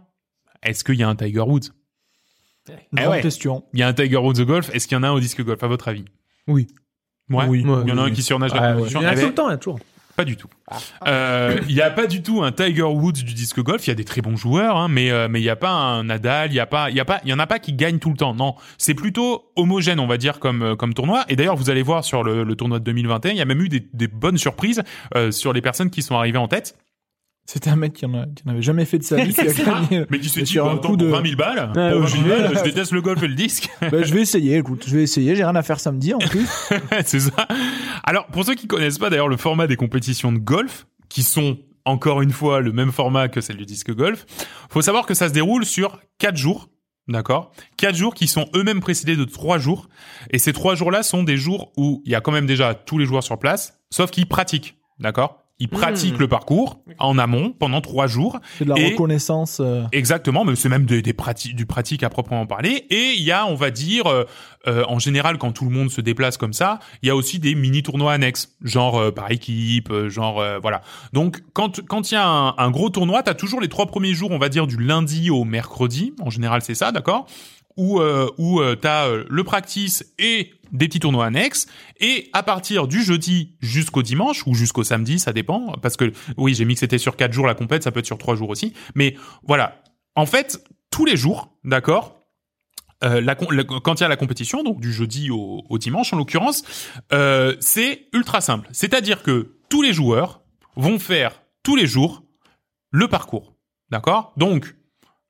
est-ce 0.63 0.83
qu'il 0.83 0.95
y 0.95 1.03
a 1.03 1.09
un 1.09 1.15
Tiger 1.15 1.39
Woods? 1.41 1.69
Grande 2.67 2.79
Eh 2.99 3.07
ouais. 3.07 3.21
question. 3.21 3.63
Il 3.73 3.79
y 3.79 3.83
a 3.83 3.87
un 3.87 3.93
Tiger 3.93 4.17
Woods 4.17 4.39
au 4.39 4.45
golf. 4.45 4.69
Est-ce 4.73 4.87
qu'il 4.87 4.95
y 4.95 4.99
en 4.99 5.03
a 5.03 5.07
un 5.07 5.11
au 5.13 5.19
disque 5.19 5.43
golf, 5.43 5.63
à 5.63 5.67
votre 5.67 5.87
avis? 5.87 6.05
Oui. 6.47 6.67
Ouais. 7.29 7.45
Oui. 7.47 7.59
Il 7.61 7.67
y 7.67 7.91
en 7.91 7.97
a 7.97 8.03
Oui. 8.05 8.11
un 8.11 8.13
qui 8.13 8.21
surnage 8.21 8.51
Ah, 8.53 8.59
la 8.61 8.67
ouais. 8.69 8.73
compétition. 8.75 9.01
Il 9.01 9.03
y 9.03 9.07
en 9.07 9.09
a 9.09 9.13
Eh 9.13 9.15
tout 9.15 9.21
ben, 9.21 9.27
le 9.29 9.33
temps, 9.35 9.47
il 9.49 9.51
y 9.51 9.53
a 9.53 9.57
toujours. 9.57 9.79
Pas 10.15 10.25
du 10.25 10.35
tout. 10.35 10.49
Euh, 11.07 11.57
Il 11.69 11.71
y 11.75 11.81
a 11.81 11.89
pas 11.91 12.05
du 12.05 12.21
tout 12.21 12.43
un 12.43 12.51
Tiger 12.51 12.81
Woods 12.83 13.13
du 13.23 13.33
disque 13.33 13.61
golf. 13.61 13.87
Il 13.87 13.89
y 13.89 13.93
a 13.93 13.95
des 13.95 14.03
très 14.03 14.19
bons 14.21 14.35
joueurs, 14.35 14.75
hein, 14.75 14.89
mais 14.89 15.11
euh, 15.11 15.29
mais 15.29 15.39
il 15.39 15.45
y 15.45 15.49
a 15.49 15.55
pas 15.55 15.71
un 15.71 16.03
Nadal. 16.03 16.51
Il 16.51 16.55
y 16.55 16.59
a 16.59 16.65
pas, 16.65 16.89
il 16.89 16.95
y 16.97 16.99
a 16.99 17.05
pas, 17.05 17.21
il 17.23 17.29
y 17.29 17.33
en 17.33 17.39
a 17.39 17.47
pas 17.47 17.57
qui 17.59 17.71
gagnent 17.71 17.99
tout 17.99 18.09
le 18.09 18.17
temps. 18.17 18.33
Non, 18.35 18.55
c'est 18.77 18.95
plutôt 18.95 19.49
homogène, 19.55 19.99
on 20.01 20.07
va 20.07 20.17
dire 20.17 20.39
comme 20.39 20.61
euh, 20.61 20.75
comme 20.75 20.93
tournoi. 20.93 21.23
Et 21.29 21.37
d'ailleurs, 21.37 21.55
vous 21.55 21.69
allez 21.69 21.83
voir 21.83 22.03
sur 22.03 22.23
le, 22.23 22.43
le 22.43 22.55
tournoi 22.55 22.79
de 22.79 22.83
2021, 22.83 23.31
il 23.31 23.37
y 23.37 23.41
a 23.41 23.45
même 23.45 23.61
eu 23.61 23.69
des, 23.69 23.79
des 23.93 24.07
bonnes 24.09 24.37
surprises 24.37 24.83
euh, 25.15 25.31
sur 25.31 25.53
les 25.53 25.61
personnes 25.61 25.89
qui 25.89 26.01
sont 26.01 26.15
arrivées 26.17 26.37
en 26.37 26.49
tête. 26.49 26.77
C'était 27.51 27.71
un 27.71 27.75
mec 27.77 27.93
qui 27.93 28.05
en, 28.05 28.13
a- 28.13 28.25
qui 28.27 28.43
en 28.45 28.51
avait 28.51 28.61
jamais 28.61 28.85
fait 28.85 28.99
de 28.99 29.03
sa 29.03 29.15
vie 29.23 29.33
qui 29.33 29.41
a 29.41 29.45
gagné. 29.51 30.05
Mais 30.11 30.19
qui 30.19 30.29
se 30.29 30.39
Et 30.39 30.43
dit, 30.43 30.55
bah, 30.57 30.65
un 30.71 30.75
coup 30.77 30.81
pour 30.89 30.97
de- 30.97 31.07
20 31.07 31.23
000 31.23 31.35
balles, 31.35 31.71
Ouais, 31.75 31.91
pour 31.93 32.01
ouais, 32.01 32.05
20 32.05 32.07
000 32.07 32.07
je 32.07 32.17
vais- 32.29 32.29
balles, 32.43 32.57
je 32.59 32.63
déteste 32.63 32.91
le 32.91 33.01
golf 33.01 33.23
et 33.23 33.27
le 33.27 33.33
disque. 33.33 33.69
Bah, 33.81 34.03
je 34.03 34.13
vais 34.13 34.21
essayer, 34.21 34.57
écoute, 34.57 34.83
je 34.87 34.95
vais 34.97 35.01
essayer, 35.03 35.35
j'ai 35.35 35.43
rien 35.43 35.55
à 35.55 35.63
faire 35.63 35.79
samedi 35.79 36.13
en 36.13 36.19
plus. 36.19 36.47
c'est 37.05 37.19
ça. 37.21 37.47
Alors, 38.03 38.27
pour 38.27 38.45
ceux 38.45 38.53
qui 38.53 38.67
connaissent 38.67 38.99
pas 38.99 39.09
d'ailleurs 39.09 39.27
le 39.29 39.37
format 39.37 39.65
des 39.65 39.77
compétitions 39.77 40.31
de 40.31 40.37
golf, 40.37 40.85
qui 41.09 41.23
sont 41.23 41.57
encore 41.85 42.21
une 42.21 42.31
fois 42.31 42.59
le 42.61 42.71
même 42.71 42.91
format 42.91 43.29
que 43.29 43.41
celle 43.41 43.57
du 43.57 43.65
disque 43.65 43.95
golf, 43.95 44.27
faut 44.69 44.83
savoir 44.83 45.07
que 45.07 45.15
ça 45.15 45.27
se 45.27 45.33
déroule 45.33 45.65
sur 45.65 45.99
quatre 46.19 46.37
jours. 46.37 46.69
D'accord? 47.07 47.51
Quatre 47.77 47.95
jours 47.95 48.13
qui 48.13 48.27
sont 48.27 48.45
eux-mêmes 48.55 48.79
précédés 48.81 49.15
de 49.15 49.23
trois 49.25 49.57
jours. 49.57 49.89
Et 50.29 50.37
ces 50.37 50.53
trois 50.53 50.75
jours-là 50.75 51.01
sont 51.01 51.23
des 51.23 51.37
jours 51.37 51.71
où 51.77 52.03
il 52.05 52.11
y 52.11 52.15
a 52.15 52.21
quand 52.21 52.31
même 52.31 52.45
déjà 52.45 52.75
tous 52.75 52.99
les 52.99 53.05
joueurs 53.07 53.23
sur 53.23 53.39
place, 53.39 53.79
sauf 53.89 54.11
qu'ils 54.11 54.27
pratiquent. 54.27 54.77
D'accord? 54.99 55.43
Ils 55.61 55.67
pratiquent 55.67 56.15
Mmh. 56.15 56.19
le 56.21 56.27
parcours 56.29 56.79
en 56.99 57.17
amont 57.17 57.51
pendant 57.51 57.81
trois 57.81 58.07
jours. 58.07 58.39
C'est 58.57 58.63
de 58.65 58.69
la 58.69 58.79
Et- 58.79 58.91
reconnaissance. 58.91 59.59
euh, 59.59 59.83
Exactement, 59.91 60.45
mais 60.45 60.55
c'est 60.55 60.69
même 60.69 60.85
des, 60.85 61.01
des 61.01 61.11
pratiques, 61.13 61.55
du 61.55 61.65
pratique 61.65 62.01
à 62.03 62.09
proprement 62.09 62.45
parler. 62.45 62.85
Et 62.89 63.13
il 63.17 63.23
y 63.23 63.31
a, 63.33 63.45
on 63.45 63.55
va 63.55 63.69
dire, 63.69 64.07
euh, 64.07 64.23
euh, 64.67 64.83
en 64.87 64.99
général, 64.99 65.37
quand 65.37 65.51
tout 65.51 65.65
le 65.65 65.71
monde 65.71 65.89
se 65.91 65.99
déplace 65.99 66.37
comme 66.37 66.53
ça, 66.53 66.79
il 67.01 67.07
y 67.07 67.09
a 67.09 67.15
aussi 67.15 67.39
des 67.39 67.55
mini 67.55 67.83
tournois 67.83 68.13
annexes, 68.13 68.55
genre 68.63 68.97
euh, 68.97 69.11
par 69.11 69.29
équipe, 69.31 69.91
genre 70.07 70.39
euh, 70.39 70.59
voilà. 70.59 70.81
Donc 71.11 71.41
quand 71.53 71.81
quand 71.87 72.09
il 72.11 72.13
y 72.13 72.17
a 72.17 72.25
un, 72.27 72.55
un 72.57 72.71
gros 72.71 72.89
tournoi, 72.89 73.21
t'as 73.23 73.33
toujours 73.33 73.59
les 73.59 73.67
trois 73.69 73.85
premiers 73.87 74.13
jours, 74.13 74.31
on 74.31 74.37
va 74.39 74.47
dire 74.49 74.65
du 74.65 74.77
lundi 74.77 75.29
au 75.29 75.43
mercredi. 75.43 76.13
En 76.21 76.29
général, 76.29 76.61
c'est 76.61 76.75
ça, 76.75 76.91
d'accord? 76.93 77.25
Où 77.77 77.99
euh, 78.01 78.29
où 78.37 78.59
euh, 78.61 78.75
t'as 78.75 79.07
euh, 79.07 79.23
le 79.29 79.43
practice 79.43 80.05
et 80.19 80.51
des 80.71 80.87
petits 80.87 80.99
tournois 80.99 81.25
annexes. 81.25 81.67
Et 81.99 82.29
à 82.33 82.43
partir 82.43 82.87
du 82.87 83.03
jeudi 83.03 83.55
jusqu'au 83.59 84.03
dimanche 84.03 84.45
ou 84.47 84.53
jusqu'au 84.53 84.83
samedi 84.83 85.19
ça 85.19 85.33
dépend 85.33 85.73
parce 85.81 85.97
que 85.97 86.11
oui 86.37 86.53
j'ai 86.53 86.65
mis 86.65 86.73
que 86.75 86.79
c'était 86.79 86.97
sur 86.97 87.15
quatre 87.15 87.33
jours 87.33 87.47
la 87.47 87.55
compète 87.55 87.83
ça 87.83 87.91
peut 87.91 87.99
être 87.99 88.05
sur 88.05 88.17
trois 88.17 88.35
jours 88.35 88.49
aussi. 88.49 88.73
Mais 88.95 89.15
voilà. 89.47 89.81
En 90.15 90.25
fait 90.25 90.63
tous 90.91 91.05
les 91.05 91.17
jours 91.17 91.53
d'accord 91.63 92.15
euh, 93.03 93.21
la, 93.21 93.35
quand 93.35 93.95
il 93.95 94.01
y 94.01 94.03
a 94.03 94.09
la 94.09 94.17
compétition, 94.17 94.61
donc 94.61 94.81
du 94.81 94.91
jeudi 94.91 95.31
au, 95.31 95.63
au 95.69 95.77
dimanche 95.77 96.11
en 96.11 96.17
l'occurrence, 96.17 96.63
euh, 97.13 97.55
c'est 97.61 98.07
ultra 98.11 98.41
simple. 98.41 98.67
C'est-à-dire 98.73 99.23
que 99.23 99.55
tous 99.69 99.81
les 99.81 99.93
joueurs 99.93 100.41
vont 100.75 100.99
faire 100.99 101.41
tous 101.63 101.77
les 101.77 101.87
jours 101.87 102.23
le 102.91 103.07
parcours, 103.07 103.55
d'accord? 103.89 104.33
Donc 104.35 104.75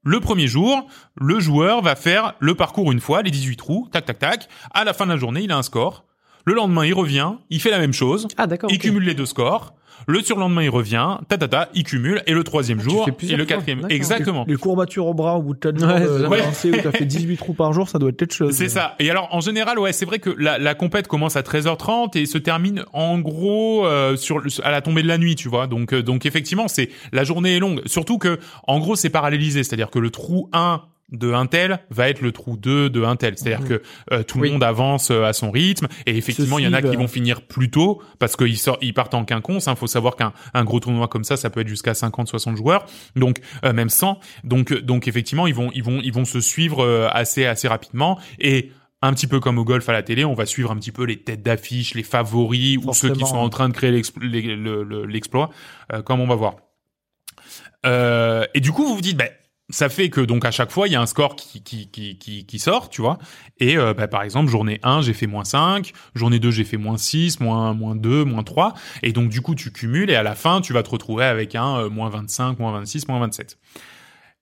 le 0.04 0.20
premier 0.20 0.48
jour, 0.48 0.88
le 1.16 1.40
joueur 1.40 1.82
va 1.82 1.96
faire 1.96 2.36
le 2.40 2.56
parcours 2.56 2.92
une 2.92 3.02
fois, 3.02 3.22
les 3.22 3.32
18 3.32 3.56
trous, 3.58 3.90
tac 3.92 4.06
tac 4.06 4.20
tac. 4.20 4.50
À 4.74 4.84
la 4.84 4.94
fin 4.94 5.06
de 5.06 5.12
la 5.12 5.18
journée, 5.18 5.42
il 5.42 5.52
a 5.52 5.58
un 5.58 5.64
score. 5.64 6.06
Le 6.50 6.56
lendemain, 6.56 6.84
il 6.84 6.96
revient, 6.96 7.34
il 7.52 7.62
fait 7.62 7.70
la 7.70 7.78
même 7.78 7.94
chose, 7.94 8.28
Ah 8.36 8.48
d'accord. 8.48 8.72
il 8.74 8.80
cumule 8.80 9.04
les 9.04 9.14
deux 9.14 9.28
scores. 9.28 9.76
Le 10.08 10.20
surlendemain, 10.24 10.64
il 10.64 10.70
revient, 10.72 11.18
ta 11.28 11.38
ta 11.38 11.48
ta, 11.48 11.70
il 11.76 11.84
cumule, 11.84 12.24
et 12.26 12.34
le 12.34 12.44
troisième 12.44 12.80
Ah, 12.82 12.84
jour, 12.90 13.08
et 13.08 13.36
le 13.36 13.46
quatrième. 13.46 13.86
Exactement. 13.90 14.46
Les 14.48 14.56
courbatures 14.56 15.06
au 15.06 15.14
bras 15.14 15.36
au 15.38 15.44
bout 15.44 15.54
de 15.54 15.60
4 15.60 15.78
jours 15.78 15.88
Ouais. 16.28 16.40
Ouais. 16.40 16.42
où 16.80 16.82
t'as 16.82 16.92
fait 16.92 17.06
18 17.06 17.38
trous 17.38 17.54
par 17.54 17.72
jour, 17.72 17.88
ça 17.88 18.00
doit 18.00 18.10
être 18.10 18.18
quelque 18.18 18.34
chose. 18.34 18.56
C'est 18.56 18.68
ça. 18.70 18.96
Et 18.98 19.12
alors, 19.12 19.28
en 19.32 19.42
général, 19.42 19.78
ouais, 19.78 19.94
c'est 19.94 20.06
vrai 20.06 20.18
que 20.18 20.32
la, 20.40 20.58
la 20.58 20.74
compète 20.74 21.08
commence 21.08 21.36
à 21.36 21.42
13h30 21.44 22.18
et 22.18 22.26
se 22.26 22.40
termine 22.40 22.84
en 22.94 23.20
gros 23.20 23.86
euh, 23.86 24.16
sur 24.16 24.42
à 24.64 24.72
la 24.72 24.82
tombée 24.82 25.04
de 25.04 25.08
la 25.08 25.20
nuit, 25.20 25.36
tu 25.36 25.50
vois. 25.50 25.68
Donc, 25.68 25.94
euh, 25.94 26.02
donc 26.02 26.26
effectivement, 26.26 26.68
c'est 26.68 26.90
la 27.12 27.24
journée 27.24 27.58
est 27.58 27.60
longue. 27.60 27.84
Surtout 27.86 28.18
que, 28.18 28.40
en 28.68 28.80
gros, 28.80 28.96
c'est 28.96 29.12
parallélisé, 29.12 29.62
c'est-à-dire 29.64 29.92
que 29.92 30.00
le 30.00 30.10
trou 30.10 30.50
1 30.54 30.82
de 31.12 31.34
un 31.34 31.46
tel 31.46 31.80
va 31.90 32.10
être 32.10 32.22
le 32.22 32.32
trou 32.32 32.58
2 32.58 32.90
de 32.90 33.04
un 33.04 33.16
tel. 33.16 33.38
C'est-à-dire 33.38 33.68
que 33.68 33.82
euh, 34.12 34.24
tout 34.24 34.40
le 34.40 34.52
monde 34.52 34.64
avance 34.64 35.12
euh, 35.12 35.24
à 35.24 35.34
son 35.34 35.52
rythme 35.52 35.88
et 36.06 36.18
effectivement, 36.18 36.60
il 36.60 36.66
y 36.66 36.68
en 36.68 36.74
a 36.74 36.82
qui 36.82 36.96
vont 36.96 37.08
finir 37.08 37.42
plus 37.42 37.70
tôt 37.70 38.02
parce 38.20 38.36
qu'ils 38.36 38.58
sortent, 38.58 38.80
ils 38.82 38.94
partent 38.94 39.14
en 39.14 39.26
quinconce. 39.26 39.68
Il 39.68 39.76
faut 39.76 39.88
savoir 39.88 40.16
qu'un 40.16 40.34
un 40.54 40.64
gros 40.64 40.80
tournoi 40.80 41.08
comme 41.08 41.24
ça, 41.24 41.38
ça 41.38 41.50
peut 41.50 41.62
être 41.62 41.68
jusqu'à 41.68 41.94
50, 41.94 42.28
60 42.28 42.58
joueurs, 42.58 42.86
donc 43.16 43.40
euh, 43.64 43.74
même 43.74 43.90
100. 43.90 44.20
Donc, 44.44 44.72
euh, 44.72 44.82
donc 44.82 45.08
effectivement, 45.08 45.48
ils 45.48 45.56
vont, 45.56 45.72
ils 45.74 45.84
vont, 45.84 46.00
ils 46.04 46.14
vont 46.14 46.26
se 46.26 46.42
suivre 46.42 46.84
euh, 46.84 47.08
assez, 47.12 47.46
assez 47.46 47.68
rapidement 47.68 48.20
et 48.40 48.72
un 49.02 49.14
petit 49.14 49.28
peu 49.28 49.40
comme 49.40 49.58
au 49.58 49.64
golf 49.64 49.88
à 49.88 49.94
la 49.94 50.04
télé, 50.04 50.26
on 50.26 50.34
va 50.34 50.46
suivre 50.46 50.72
un 50.72 50.76
petit 50.76 50.92
peu 50.92 51.04
les 51.04 51.18
têtes 51.22 51.42
d'affiche, 51.42 51.94
les 51.94 52.04
favoris 52.04 52.78
ou 52.78 52.94
ceux 52.94 53.14
qui 53.14 53.26
sont 53.26 53.38
en 53.38 53.50
train 53.50 53.70
de 53.70 53.74
créer 53.74 53.92
l'exploit, 53.92 55.50
euh, 55.94 56.02
comme 56.02 56.20
on 56.20 56.28
va 56.28 56.36
voir. 56.36 56.56
Euh, 57.86 58.46
et 58.54 58.60
du 58.60 58.74
coup, 58.74 58.86
vous 58.86 58.96
vous 58.96 59.02
dites, 59.02 59.16
ben, 59.16 59.30
ça 59.70 59.90
fait 59.90 60.10
que 60.10 60.22
donc 60.22 60.46
à 60.46 60.52
chaque 60.52 60.72
fois, 60.72 60.88
il 60.88 60.92
y 60.92 60.96
a 60.96 61.02
un 61.02 61.06
score 61.06 61.36
qui, 61.36 61.62
qui, 61.62 61.90
qui, 61.90 62.18
qui, 62.18 62.46
qui 62.46 62.60
sort, 62.60 62.90
tu 62.90 63.02
vois. 63.02 63.20
Et 63.60 63.78
euh, 63.78 63.94
bah, 63.94 64.08
par 64.08 64.24
exemple, 64.24 64.50
journée 64.50 64.80
1, 64.84 65.02
j'ai 65.02 65.14
fait 65.14 65.28
moins 65.28 65.44
5, 65.44 65.92
journée 66.16 66.40
2, 66.40 66.52
j'ai 66.52 66.64
fait 66.64 66.78
moins 66.78 66.98
6, 66.98 67.40
moins, 67.40 67.74
moins 67.74 67.96
2, 67.96 68.26
moins 68.26 68.44
3. 68.44 68.74
Et 69.04 69.12
donc 69.12 69.30
du 69.30 69.42
coup, 69.42 69.56
tu 69.56 69.72
cumules 69.72 70.10
et 70.10 70.16
à 70.16 70.24
la 70.24 70.36
fin, 70.36 70.62
tu 70.62 70.74
vas 70.74 70.84
te 70.84 70.90
retrouver 70.90 71.26
avec 71.26 71.56
un 71.56 71.78
euh, 71.78 71.90
moins 71.90 72.10
25, 72.10 72.60
moins 72.60 72.72
26, 72.72 73.08
moins 73.08 73.20
27. 73.20 73.58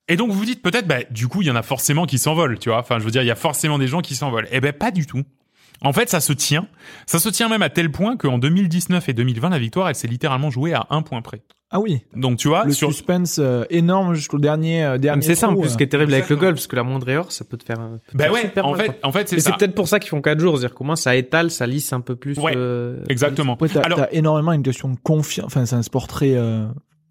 Et 0.10 0.16
donc 0.16 0.32
vous 0.32 0.38
vous 0.38 0.46
dites 0.46 0.62
peut-être, 0.62 0.88
bah, 0.88 1.04
du 1.12 1.28
coup, 1.28 1.42
il 1.42 1.48
y 1.48 1.52
en 1.52 1.56
a 1.56 1.64
forcément 1.64 2.06
qui 2.06 2.18
s'envolent, 2.18 2.58
tu 2.60 2.70
vois. 2.70 2.80
Enfin, 2.80 3.00
je 3.00 3.04
veux 3.04 3.12
dire, 3.12 3.24
il 3.24 3.28
y 3.28 3.32
a 3.32 3.36
forcément 3.36 3.78
des 3.78 3.88
gens 3.88 4.02
qui 4.02 4.16
s'envolent. 4.16 4.48
Eh 4.52 4.62
ben, 4.62 4.72
pas 4.72 4.92
du 4.92 5.06
tout. 5.06 5.24
En 5.82 5.94
fait, 5.94 6.10
ça 6.10 6.22
se 6.22 6.34
tient. 6.34 6.68
Ça 7.06 7.20
se 7.20 7.30
tient 7.30 7.50
même 7.50 7.62
à 7.62 7.70
tel 7.70 7.92
point 7.92 8.18
qu'en 8.18 8.38
2019 8.38 9.10
et 9.10 9.14
2020, 9.14 9.50
la 9.50 9.60
victoire, 9.60 9.90
elle 9.90 9.96
s'est 9.96 10.08
littéralement 10.08 10.50
jouée 10.50 10.74
à 10.74 10.88
un 10.90 11.02
point 11.02 11.22
près. 11.22 11.42
Ah 11.70 11.82
oui, 11.82 12.02
Donc 12.16 12.38
tu 12.38 12.48
vois, 12.48 12.64
le 12.64 12.72
sur, 12.72 12.94
suspense 12.94 13.40
euh, 13.40 13.66
énorme 13.70 14.14
jusqu'au 14.14 14.40
dernier 14.40 14.86
euh, 14.86 14.98
dernier 14.98 15.18
mais 15.18 15.26
c'est 15.26 15.36
ça 15.36 15.50
en 15.50 15.56
plus 15.56 15.66
euh. 15.68 15.70
ce 15.72 15.76
qui 15.78 15.84
est 15.84 15.88
terrible 15.88 16.14
avec 16.14 16.30
le 16.30 16.38
golf 16.38 16.54
parce 16.56 16.68
que 16.68 16.78
la 16.78 16.84
moindre 16.84 17.10
erreur 17.10 17.30
ça 17.34 17.44
peut 17.44 17.58
te 17.58 17.66
faire. 17.66 17.80
euh, 17.82 17.98
peut 18.06 18.12
te 18.14 18.18
bah 18.18 18.24
faire 18.26 18.34
ouais, 18.34 18.42
super 18.44 18.66
en 18.68 18.72
mal, 18.72 18.86
fait, 18.86 19.00
en 19.04 19.12
fait, 19.12 19.28
c'est 19.28 19.36
Mais 19.36 19.42
ça. 19.42 19.50
c'est 19.52 19.58
peut-être 19.58 19.76
pour 19.76 19.90
ça 19.90 20.00
qu'ils 20.00 20.10
font 20.10 20.22
4 20.22 20.40
jours, 20.40 20.58
c'est-à-dire 20.58 20.76
qu'au 20.76 20.86
moins 20.86 20.96
ça 20.96 21.16
étale, 21.18 21.52
ça 21.52 21.68
lisse 21.68 21.92
un 21.92 22.00
peu 22.00 22.16
plus. 22.16 22.38
Ouais, 22.40 22.54
euh, 22.56 23.04
Exactement. 23.10 23.54
Après, 23.54 23.68
t'as, 23.68 23.82
Alors- 23.82 24.00
t'as 24.00 24.08
énormément 24.14 24.54
une 24.54 24.64
question 24.64 24.88
de 24.90 24.96
confiance. 25.04 25.46
Enfin, 25.48 25.66
c'est 25.66 25.76
un 25.76 25.82
sport 25.84 26.08
très. 26.08 26.36
euh, 26.36 26.66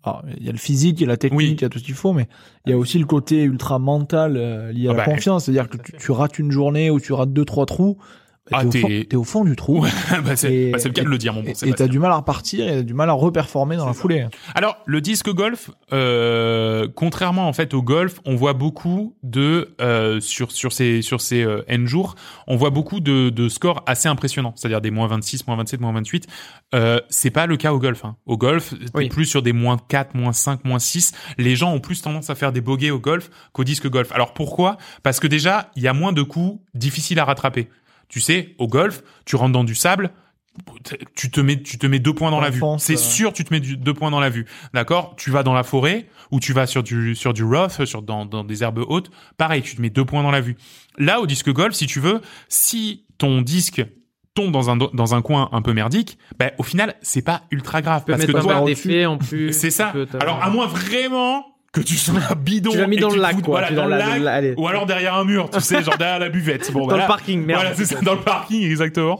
alors, 0.04 0.22
il 0.38 0.46
y 0.46 0.48
a 0.48 0.52
le 0.52 0.58
physique, 0.58 1.00
il 1.00 1.02
y 1.02 1.06
a 1.06 1.08
la 1.08 1.16
technique, 1.18 1.38
Oui. 1.38 1.54
il 1.58 1.60
y 1.60 1.64
a 1.64 1.68
tout 1.68 1.78
ce 1.80 1.84
qu'il 1.84 1.94
faut, 1.94 2.14
mais 2.14 2.26
il 2.64 2.70
y 2.70 2.72
a 2.72 2.78
aussi 2.78 2.98
le 2.98 3.04
côté 3.06 3.42
ultra 3.42 3.78
mental 3.78 4.36
euh, 4.38 4.72
lié 4.72 4.86
à 4.88 4.92
Ah 4.92 4.94
la 4.94 5.04
bah, 5.04 5.12
confiance. 5.12 5.44
C'est-à-dire 5.44 5.68
que 5.68 5.76
tu, 5.76 5.92
tu 5.98 6.12
rates 6.12 6.38
une 6.38 6.50
journée 6.50 6.88
ou 6.90 6.98
tu 6.98 7.12
rates 7.12 7.32
deux 7.32 7.44
trois 7.44 7.66
trous, 7.66 7.98
bah, 8.50 8.58
Ah, 8.60 8.64
t'es, 8.66 9.14
au 9.14 9.20
au 9.20 9.24
fond 9.24 9.44
du 9.44 9.56
trou. 9.56 9.82
Ouais, 9.82 9.90
bah, 10.24 10.36
c'est 10.36 10.70
bah, 10.70 10.78
le 10.84 10.90
cas 10.90 11.02
de 11.02 11.08
le 11.08 11.18
dire, 11.18 11.32
mon 11.32 11.42
bon 11.42 11.52
Et 11.64 11.72
t'as 11.72 11.88
du 11.88 11.98
mal 11.98 12.12
à 12.12 12.16
repartir 12.16 12.66
et 12.68 12.76
t'as 12.76 12.82
du 12.82 12.94
mal 12.94 13.10
à 13.10 13.12
reperformer 13.12 13.76
dans 13.76 13.86
la 13.86 13.92
foulée. 13.92 14.26
Alors, 14.54 14.76
le 14.86 15.00
disque 15.00 15.30
golf, 15.30 15.70
euh, 15.92 16.88
contrairement 16.94 17.48
en 17.48 17.52
fait 17.52 17.74
au 17.74 17.82
golf, 17.82 18.20
on 18.24 18.36
voit 18.36 18.52
beaucoup 18.52 19.16
de 19.22 19.74
euh, 19.80 20.20
sur 20.20 20.52
sur 20.52 20.72
ces 20.72 21.02
sur 21.02 21.20
ces 21.20 21.42
euh, 21.42 21.62
N 21.68 21.86
jours, 21.86 22.14
on 22.46 22.56
voit 22.56 22.70
beaucoup 22.70 23.00
de, 23.00 23.30
de 23.30 23.48
scores 23.48 23.82
assez 23.86 24.08
impressionnants, 24.08 24.52
c'est-à-dire 24.56 24.80
des 24.80 24.90
moins 24.90 25.06
26, 25.08 25.46
moins 25.46 25.56
27, 25.56 25.80
moins 25.80 25.92
28. 25.92 26.26
Euh, 26.74 27.00
c'est 27.08 27.30
pas 27.30 27.46
le 27.46 27.56
cas 27.56 27.72
au 27.72 27.78
golf. 27.78 28.04
Hein. 28.04 28.16
Au 28.26 28.36
golf, 28.36 28.70
t'es 28.70 28.86
Oui. 28.94 29.08
plus 29.08 29.24
sur 29.26 29.42
des 29.42 29.52
moins 29.52 29.78
4, 29.88 30.14
moins 30.14 30.32
5, 30.32 30.64
moins 30.64 30.78
6. 30.78 31.12
Les 31.38 31.56
gens 31.56 31.72
ont 31.72 31.80
plus 31.80 32.02
tendance 32.02 32.30
à 32.30 32.34
faire 32.34 32.52
des 32.52 32.60
bogeys 32.60 32.90
au 32.90 32.98
golf 32.98 33.30
qu'au 33.52 33.64
disque 33.64 33.88
golf. 33.88 34.12
Alors 34.12 34.34
pourquoi? 34.34 34.76
Parce 35.02 35.20
que 35.20 35.26
déjà, 35.26 35.70
il 35.76 35.82
y 35.82 35.88
a 35.88 35.92
moins 35.92 36.12
de 36.12 36.22
coups 36.22 36.60
difficiles 36.74 37.18
à 37.18 37.24
rattraper. 37.24 37.68
Tu 38.08 38.20
sais, 38.20 38.54
au 38.58 38.68
golf, 38.68 39.02
tu 39.24 39.36
rentres 39.36 39.52
dans 39.52 39.64
du 39.64 39.74
sable, 39.74 40.12
tu 41.14 41.30
te 41.30 41.40
mets 41.40 41.60
tu 41.62 41.78
te 41.78 41.86
mets 41.86 41.98
deux 41.98 42.14
points 42.14 42.30
dans 42.30 42.40
la 42.40 42.50
vue. 42.50 42.62
C'est 42.78 42.94
euh. 42.94 42.96
sûr, 42.96 43.32
tu 43.32 43.44
te 43.44 43.52
mets 43.52 43.60
du- 43.60 43.76
deux 43.76 43.94
points 43.94 44.10
dans 44.10 44.20
la 44.20 44.30
vue. 44.30 44.46
D'accord? 44.72 45.14
Tu 45.16 45.30
vas 45.30 45.42
dans 45.42 45.54
la 45.54 45.62
forêt 45.62 46.06
ou 46.30 46.40
tu 46.40 46.52
vas 46.52 46.66
sur 46.66 46.82
du 46.82 47.14
sur 47.14 47.32
du 47.32 47.44
rough, 47.44 47.84
sur 47.84 48.02
dans 48.02 48.24
dans 48.24 48.44
des 48.44 48.62
herbes 48.62 48.84
hautes, 48.86 49.10
pareil, 49.36 49.62
tu 49.62 49.76
te 49.76 49.82
mets 49.82 49.90
deux 49.90 50.04
points 50.04 50.22
dans 50.22 50.30
la 50.30 50.40
vue. 50.40 50.56
Là 50.98 51.20
au 51.20 51.26
disque 51.26 51.52
golf, 51.52 51.74
si 51.74 51.86
tu 51.86 52.00
veux, 52.00 52.20
si 52.48 53.04
ton 53.18 53.42
disque 53.42 53.84
tombe 54.34 54.52
dans 54.52 54.70
un 54.70 54.76
dans 54.76 55.14
un 55.14 55.22
coin 55.22 55.48
un 55.52 55.62
peu 55.62 55.72
merdique, 55.72 56.18
ben 56.38 56.50
au 56.58 56.62
final, 56.62 56.94
c'est 57.02 57.22
pas 57.22 57.42
ultra 57.50 57.82
grave 57.82 58.02
Tu 58.02 58.06
peux 58.06 58.12
parce 58.12 58.26
que 58.26 58.32
toi 58.32 59.08
en 59.10 59.18
plus. 59.18 59.52
c'est 59.52 59.70
ça. 59.70 59.92
Alors 60.20 60.42
à 60.42 60.50
moins 60.50 60.66
vraiment 60.66 61.55
que 61.72 61.80
tu 61.80 61.96
sois 61.96 62.34
bidon 62.34 62.70
Tu 62.70 62.78
l'as 62.78 62.86
mis 62.86 62.96
dans 62.98 63.10
le 63.10 63.20
lac, 63.20 63.40
quoi. 63.42 63.70
dans 63.70 63.86
le 63.86 63.96
lac 63.96 64.54
ou 64.56 64.66
alors 64.68 64.86
derrière 64.86 65.14
un 65.14 65.24
mur, 65.24 65.50
tu 65.50 65.60
sais, 65.60 65.82
genre 65.82 65.96
derrière 65.98 66.18
la 66.18 66.28
buvette. 66.28 66.72
Bon, 66.72 66.86
Dans 66.86 66.96
le 66.96 67.06
parking, 67.06 67.44
merde. 67.44 67.60
Voilà, 67.62 67.76
c'est 67.76 67.84
ça, 67.84 68.00
dans 68.00 68.14
le 68.14 68.20
parking, 68.20 68.62
exactement. 68.62 69.18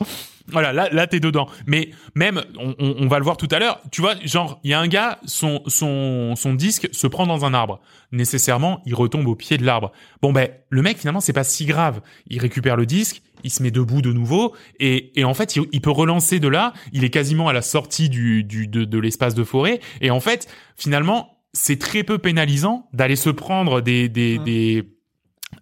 Voilà, 0.49 0.72
là, 0.72 0.88
là, 0.92 1.09
t'es 1.09 1.18
dedans. 1.18 1.49
Mais 1.66 1.90
même, 2.14 2.40
on 2.78 3.09
va 3.09 3.18
le 3.18 3.24
voir 3.24 3.36
tout 3.36 3.49
à 3.51 3.59
l'heure. 3.59 3.80
Tu 3.90 4.01
vois, 4.01 4.14
genre, 4.24 4.61
il 4.62 4.70
y 4.70 4.74
a 4.74 4.80
un 4.80 4.86
gars, 4.86 5.18
son, 5.26 5.61
son, 5.66 6.34
son 6.36 6.55
disque 6.55 6.88
se 6.92 7.09
prend 7.09 7.26
dans 7.26 7.44
un 7.44 7.53
arbre. 7.53 7.80
Nécessairement, 8.12 8.80
il 8.86 8.94
retombe 8.94 9.26
au 9.26 9.34
pied 9.34 9.59
de 9.59 9.64
l'arbre. 9.66 9.90
Bon, 10.22 10.32
ben, 10.32 10.49
le 10.70 10.82
mec, 10.82 10.99
finalement, 10.99 11.20
c'est 11.20 11.32
pas 11.32 11.42
si 11.42 11.66
grave. 11.66 12.01
Il 12.28 12.38
récupère 12.40 12.76
le 12.76 12.86
disque, 12.86 13.22
il 13.42 13.51
se 13.51 13.61
met 13.61 13.72
debout 13.72 14.03
de 14.03 14.12
nouveau, 14.12 14.55
et, 14.78 15.18
et 15.18 15.24
en 15.24 15.34
fait, 15.34 15.57
il, 15.57 15.64
il 15.72 15.80
peut 15.80 15.90
relancer 15.90 16.38
de 16.38 16.49
là. 16.49 16.72
Il 16.92 17.03
est 17.03 17.11
quasiment 17.11 17.49
à 17.49 17.53
la 17.53 17.62
sortie 17.62 18.09
du, 18.09 18.44
du, 18.44 18.68
de, 18.68 18.84
de 18.84 18.99
l'espace 18.99 19.34
de 19.34 19.42
forêt. 19.42 19.80
Et 20.01 20.11
en 20.12 20.20
fait, 20.20 20.47
finalement, 20.76 21.36
c'est 21.57 21.78
très 21.78 22.02
peu 22.04 22.18
pénalisant 22.18 22.88
d'aller 22.92 23.16
se 23.16 23.30
prendre 23.30 23.80
des, 23.80 24.09
des, 24.09 24.38
des, 24.38 24.84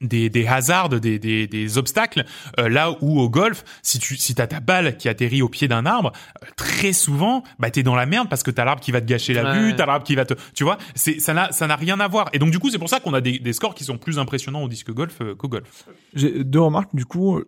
des, 0.01 0.29
des 0.29 0.47
hasards, 0.47 0.89
des, 0.89 1.19
des, 1.19 1.47
des 1.47 1.79
obstacles, 1.79 2.25
euh, 2.59 2.69
là 2.69 2.97
où 3.01 3.21
au 3.21 3.29
golf, 3.31 3.65
si 3.83 3.99
tu 3.99 4.17
si 4.17 4.35
t'as 4.35 4.47
ta 4.49 4.61
balle 4.61 4.97
qui 4.97 5.09
atterrit 5.09 5.41
au 5.43 5.49
pied 5.49 5.69
d'un 5.69 5.87
arbre, 5.87 6.11
euh, 6.43 6.47
très 6.57 6.93
souvent, 6.93 7.43
bah 7.59 7.71
t'es 7.71 7.83
dans 7.83 7.95
la 7.95 8.07
merde 8.07 8.29
parce 8.29 8.43
que 8.43 8.51
t'as 8.51 8.65
l'arbre 8.65 8.83
qui 8.83 8.91
va 8.93 9.01
te 9.01 9.07
gâcher 9.07 9.33
la 9.35 9.45
Ouais. 9.45 9.59
vue, 9.59 9.77
t'as 9.77 9.87
l'arbre 9.87 10.05
qui 10.05 10.15
va 10.17 10.25
te, 10.25 10.35
tu 10.55 10.65
vois, 10.65 10.79
c'est 10.95 11.21
ça 11.21 11.33
n'a 11.33 11.53
ça 11.53 11.67
n'a 11.67 11.77
rien 11.77 12.01
à 12.01 12.09
voir. 12.09 12.29
Et 12.33 12.39
donc 12.39 12.51
du 12.51 12.59
coup, 12.59 12.71
c'est 12.71 12.79
pour 12.79 12.89
ça 12.89 12.99
qu'on 13.01 13.15
a 13.15 13.21
des, 13.21 13.39
des 13.39 13.53
scores 13.53 13.75
qui 13.75 13.85
sont 13.85 13.97
plus 13.99 14.19
impressionnants 14.19 14.63
au 14.63 14.69
disque 14.69 14.91
golf 14.93 15.19
euh, 15.21 15.35
qu'au 15.37 15.49
golf. 15.49 15.85
J'ai 16.15 16.43
deux 16.45 16.61
remarques, 16.61 16.95
du 16.95 17.05
coup, 17.05 17.41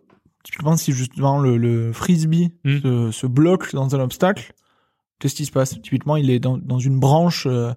typiquement 0.43 0.77
si 0.77 0.93
justement 0.93 1.39
le, 1.39 1.57
le 1.57 1.91
frisbee 1.91 2.53
Hmm. 2.63 2.79
se, 2.79 3.11
se 3.11 3.27
bloque 3.27 3.73
dans 3.73 3.93
un 3.95 3.99
obstacle, 3.99 4.53
qu'est-ce 5.19 5.35
qui 5.35 5.45
se 5.45 5.51
passe? 5.51 5.71
Typiquement, 5.81 6.15
il 6.15 6.29
est 6.29 6.39
dans, 6.39 6.57
dans 6.57 6.79
une 6.79 6.99
branche, 6.99 7.45
euh, 7.45 7.73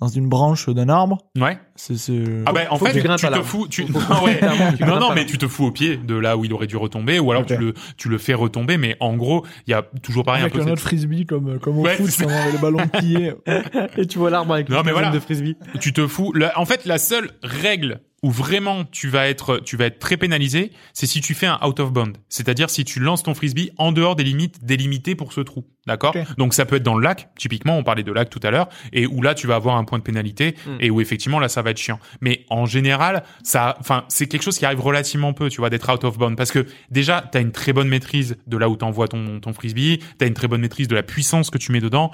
dans 0.00 0.08
une 0.08 0.28
branche 0.28 0.68
d'un 0.68 0.88
arbre. 0.88 1.18
Ouais. 1.38 1.58
C'est, 1.76 1.96
c'est... 1.98 2.22
Ah 2.46 2.52
ben 2.52 2.66
en 2.70 2.78
fait, 2.78 2.92
tu 2.92 3.02
te 3.02 3.42
fous, 3.42 3.68
tu 3.68 3.86
faut- 3.86 3.98
non, 4.14 4.24
ouais. 4.24 4.40
non 4.86 4.98
non 5.00 5.12
mais 5.14 5.26
tu 5.26 5.36
te 5.38 5.46
fous 5.46 5.66
au 5.66 5.70
pied 5.70 5.96
de 5.96 6.14
là 6.14 6.36
où 6.36 6.44
il 6.44 6.52
aurait 6.52 6.66
dû 6.66 6.76
retomber, 6.76 7.18
ou 7.18 7.30
alors 7.30 7.44
tu 7.46 7.56
le 7.56 7.74
tu 7.96 8.08
le 8.08 8.18
fais 8.18 8.34
retomber, 8.34 8.76
mais 8.78 8.96
en 9.00 9.14
gros, 9.16 9.44
il 9.66 9.70
y 9.70 9.74
a 9.74 9.82
toujours 10.02 10.24
pareil 10.24 10.42
avec 10.42 10.54
un 10.54 10.56
peu 10.56 10.62
un 10.62 10.64
cette- 10.64 10.72
autre 10.72 10.82
frisbee 10.82 11.26
comme, 11.26 11.58
comme 11.58 11.78
au 11.78 11.82
Ouais, 11.82 11.96
foot, 11.96 12.06
c'est 12.10 12.24
avait 12.30 12.52
le 12.52 12.58
ballon 12.58 12.86
plié. 12.88 13.32
Et 13.96 14.06
tu 14.06 14.18
vois 14.18 14.30
l'arbre 14.30 14.54
avec 14.54 14.68
Non, 14.68 14.78
le 14.78 14.82
mais 14.84 14.92
voilà. 14.92 15.10
de 15.10 15.20
frisbee. 15.20 15.56
tu 15.80 15.92
te 15.92 16.06
fous. 16.06 16.32
La- 16.32 16.58
en 16.58 16.64
fait, 16.64 16.84
la 16.86 16.98
seule 16.98 17.30
règle 17.42 18.00
où 18.22 18.30
vraiment 18.30 18.84
tu 18.84 19.08
vas 19.08 19.28
être, 19.28 19.58
tu 19.58 19.76
vas 19.76 19.86
être 19.86 19.98
très 19.98 20.16
pénalisé, 20.16 20.72
c'est 20.92 21.06
si 21.06 21.20
tu 21.20 21.34
fais 21.34 21.46
un 21.46 21.58
out 21.64 21.80
of 21.80 21.92
bound. 21.92 22.16
C'est-à-dire 22.28 22.68
si 22.68 22.84
tu 22.84 23.00
lances 23.00 23.22
ton 23.22 23.34
frisbee 23.34 23.70
en 23.78 23.92
dehors 23.92 24.16
des 24.16 24.24
limites 24.24 24.64
délimitées 24.64 25.14
pour 25.14 25.32
ce 25.32 25.40
trou. 25.40 25.64
D'accord? 25.86 26.14
Donc 26.36 26.52
ça 26.52 26.66
peut 26.66 26.76
être 26.76 26.82
dans 26.82 26.96
le 26.96 27.02
lac, 27.02 27.30
typiquement, 27.36 27.78
on 27.78 27.82
parlait 27.82 28.02
de 28.02 28.12
lac 28.12 28.28
tout 28.28 28.40
à 28.42 28.50
l'heure, 28.50 28.68
et 28.92 29.06
où 29.06 29.22
là 29.22 29.34
tu 29.34 29.46
vas 29.46 29.54
avoir 29.54 29.76
un 29.76 29.84
point 29.84 29.98
de 29.98 30.04
pénalité, 30.04 30.54
Mm. 30.66 30.76
et 30.80 30.90
où 30.90 31.00
effectivement 31.00 31.38
là 31.38 31.48
ça 31.48 31.62
va 31.62 31.70
être 31.70 31.78
chiant. 31.78 31.98
Mais 32.20 32.44
en 32.50 32.66
général, 32.66 33.24
ça, 33.42 33.76
enfin, 33.80 34.04
c'est 34.08 34.26
quelque 34.26 34.42
chose 34.42 34.58
qui 34.58 34.66
arrive 34.66 34.80
relativement 34.80 35.32
peu, 35.32 35.48
tu 35.48 35.58
vois, 35.58 35.70
d'être 35.70 35.90
out 35.92 36.04
of 36.04 36.18
bound. 36.18 36.36
Parce 36.36 36.52
que 36.52 36.66
déjà, 36.90 37.22
t'as 37.32 37.40
une 37.40 37.52
très 37.52 37.72
bonne 37.72 37.88
maîtrise 37.88 38.36
de 38.46 38.56
là 38.56 38.68
où 38.68 38.76
t'envoies 38.76 39.08
ton, 39.08 39.40
ton 39.40 39.52
frisbee, 39.52 40.00
t'as 40.18 40.26
une 40.26 40.34
très 40.34 40.48
bonne 40.48 40.60
maîtrise 40.60 40.88
de 40.88 40.94
la 40.94 41.02
puissance 41.02 41.50
que 41.50 41.58
tu 41.58 41.72
mets 41.72 41.80
dedans 41.80 42.10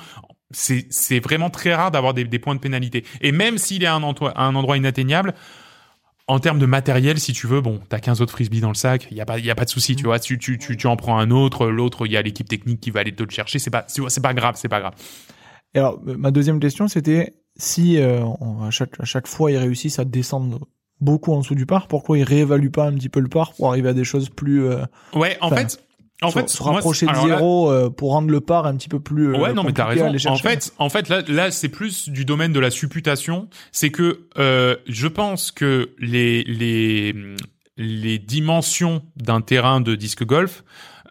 c'est 0.53 0.87
c'est 0.91 1.19
vraiment 1.19 1.51
très 1.51 1.75
rare 1.75 1.91
d'avoir 1.91 2.15
des, 2.15 2.23
des 2.23 2.39
points 2.39 2.55
de 2.55 2.61
pénalité. 2.61 3.05
Et 3.21 3.33
même 3.33 3.59
s'il 3.59 3.83
est 3.83 3.87
à 3.87 3.95
un 3.95 4.03
endroit, 4.05 4.31
à 4.31 4.45
un 4.45 4.55
endroit 4.55 4.77
inatteignable, 4.77 5.35
en 6.29 6.41
termes 6.41 6.59
de 6.59 6.67
matériel, 6.67 7.19
si 7.21 7.33
tu 7.33 7.47
veux, 7.47 7.61
bon, 7.61 7.81
t'as 7.89 8.01
15 8.01 8.21
autres 8.21 8.33
frisbees 8.33 8.61
dans 8.61 8.69
le 8.69 8.75
sac, 8.75 9.07
il 9.11 9.17
y 9.17 9.21
a 9.21 9.25
pas, 9.27 9.39
y 9.39 9.51
a 9.51 9.55
pas 9.55 9.65
de 9.65 9.71
souci, 9.71 9.95
tu 9.97 10.05
vois. 10.05 10.19
Tu, 10.19 10.39
tu, 10.39 10.59
tu, 10.59 10.77
tu 10.77 10.87
en 10.89 10.97
prends 10.97 11.19
un 11.19 11.31
autre, 11.31 11.67
l'autre, 11.69 12.07
il 12.07 12.13
y 12.13 12.17
a 12.17 12.23
l'équipe 12.23 12.49
technique 12.49 12.81
qui 12.81 12.91
va 12.91 13.01
aller 13.01 13.15
te 13.15 13.23
le 13.23 13.31
chercher. 13.31 13.59
C'est 13.59 13.71
pas, 13.71 13.85
c'est 13.89 14.23
pas 14.23 14.35
grave, 14.35 14.55
c'est 14.57 14.69
pas 14.69 14.81
grave. 14.81 14.95
Et 15.75 15.79
alors, 15.79 16.01
euh, 16.09 16.17
ma 16.17 16.31
deuxième 16.31 16.59
question, 16.59 16.89
c'était 16.89 17.35
si 17.57 17.99
euh, 17.99 18.23
on- 18.41 18.63
à, 18.65 18.71
chaque, 18.71 18.99
à 19.01 19.05
chaque 19.05 19.27
fois 19.29 19.51
ils 19.53 19.57
réussissent 19.57 19.99
à 19.99 20.05
descendre 20.05 20.67
beaucoup 21.01 21.33
en 21.33 21.41
dessous 21.41 21.55
du 21.55 21.67
par, 21.67 21.89
pourquoi 21.89 22.19
ils 22.19 22.25
réévaluent 22.25 22.71
pas 22.71 22.87
un 22.87 22.95
petit 22.95 23.09
peu 23.11 23.21
le 23.21 23.29
par 23.29 23.53
pour 23.55 23.69
arriver 23.69 23.91
à 23.91 23.95
des 23.95 24.05
choses 24.05 24.29
plus... 24.31 24.65
Euh, 24.67 24.85
Ouais, 25.15 25.37
en 25.41 25.51
fait, 25.51 25.79
en 26.23 26.31
se, 26.31 26.39
fait, 26.39 26.49
se 26.49 26.63
moi, 26.63 26.73
rapprocher 26.73 27.07
de 27.07 27.11
alors 27.11 27.27
là- 27.27 27.37
zéro 27.37 27.71
euh, 27.71 27.91
pour 27.91 28.13
rendre 28.13 28.31
le 28.31 28.41
par 28.41 28.67
un 28.67 28.77
petit 28.77 28.89
peu 28.89 29.01
plus... 29.01 29.35
euh, 29.35 29.39
Ouais, 29.39 29.53
non, 29.53 29.63
mais 29.65 29.73
t'as 29.73 29.85
raison. 29.85 30.13
En 30.29 30.37
fait, 30.37 30.73
en 30.79 30.89
fait, 30.89 31.09
là, 31.09 31.23
là, 31.29 31.51
c'est 31.51 31.69
plus 31.69 32.09
du 32.09 32.25
domaine 32.25 32.53
de 32.53 32.61
la 32.61 32.71
supputation. 32.71 33.49
C'est 33.73 33.91
que 33.91 34.27
euh, 34.39 34.77
je 34.87 35.09
pense 35.09 35.51
que 35.53 35.91
les 35.99 36.43
les 36.45 37.15
les 37.77 38.19
dimensions 38.19 39.03
d'un 39.17 39.41
terrain 39.43 39.81
de 39.81 39.95
disque 39.95 40.25
golf 40.25 40.65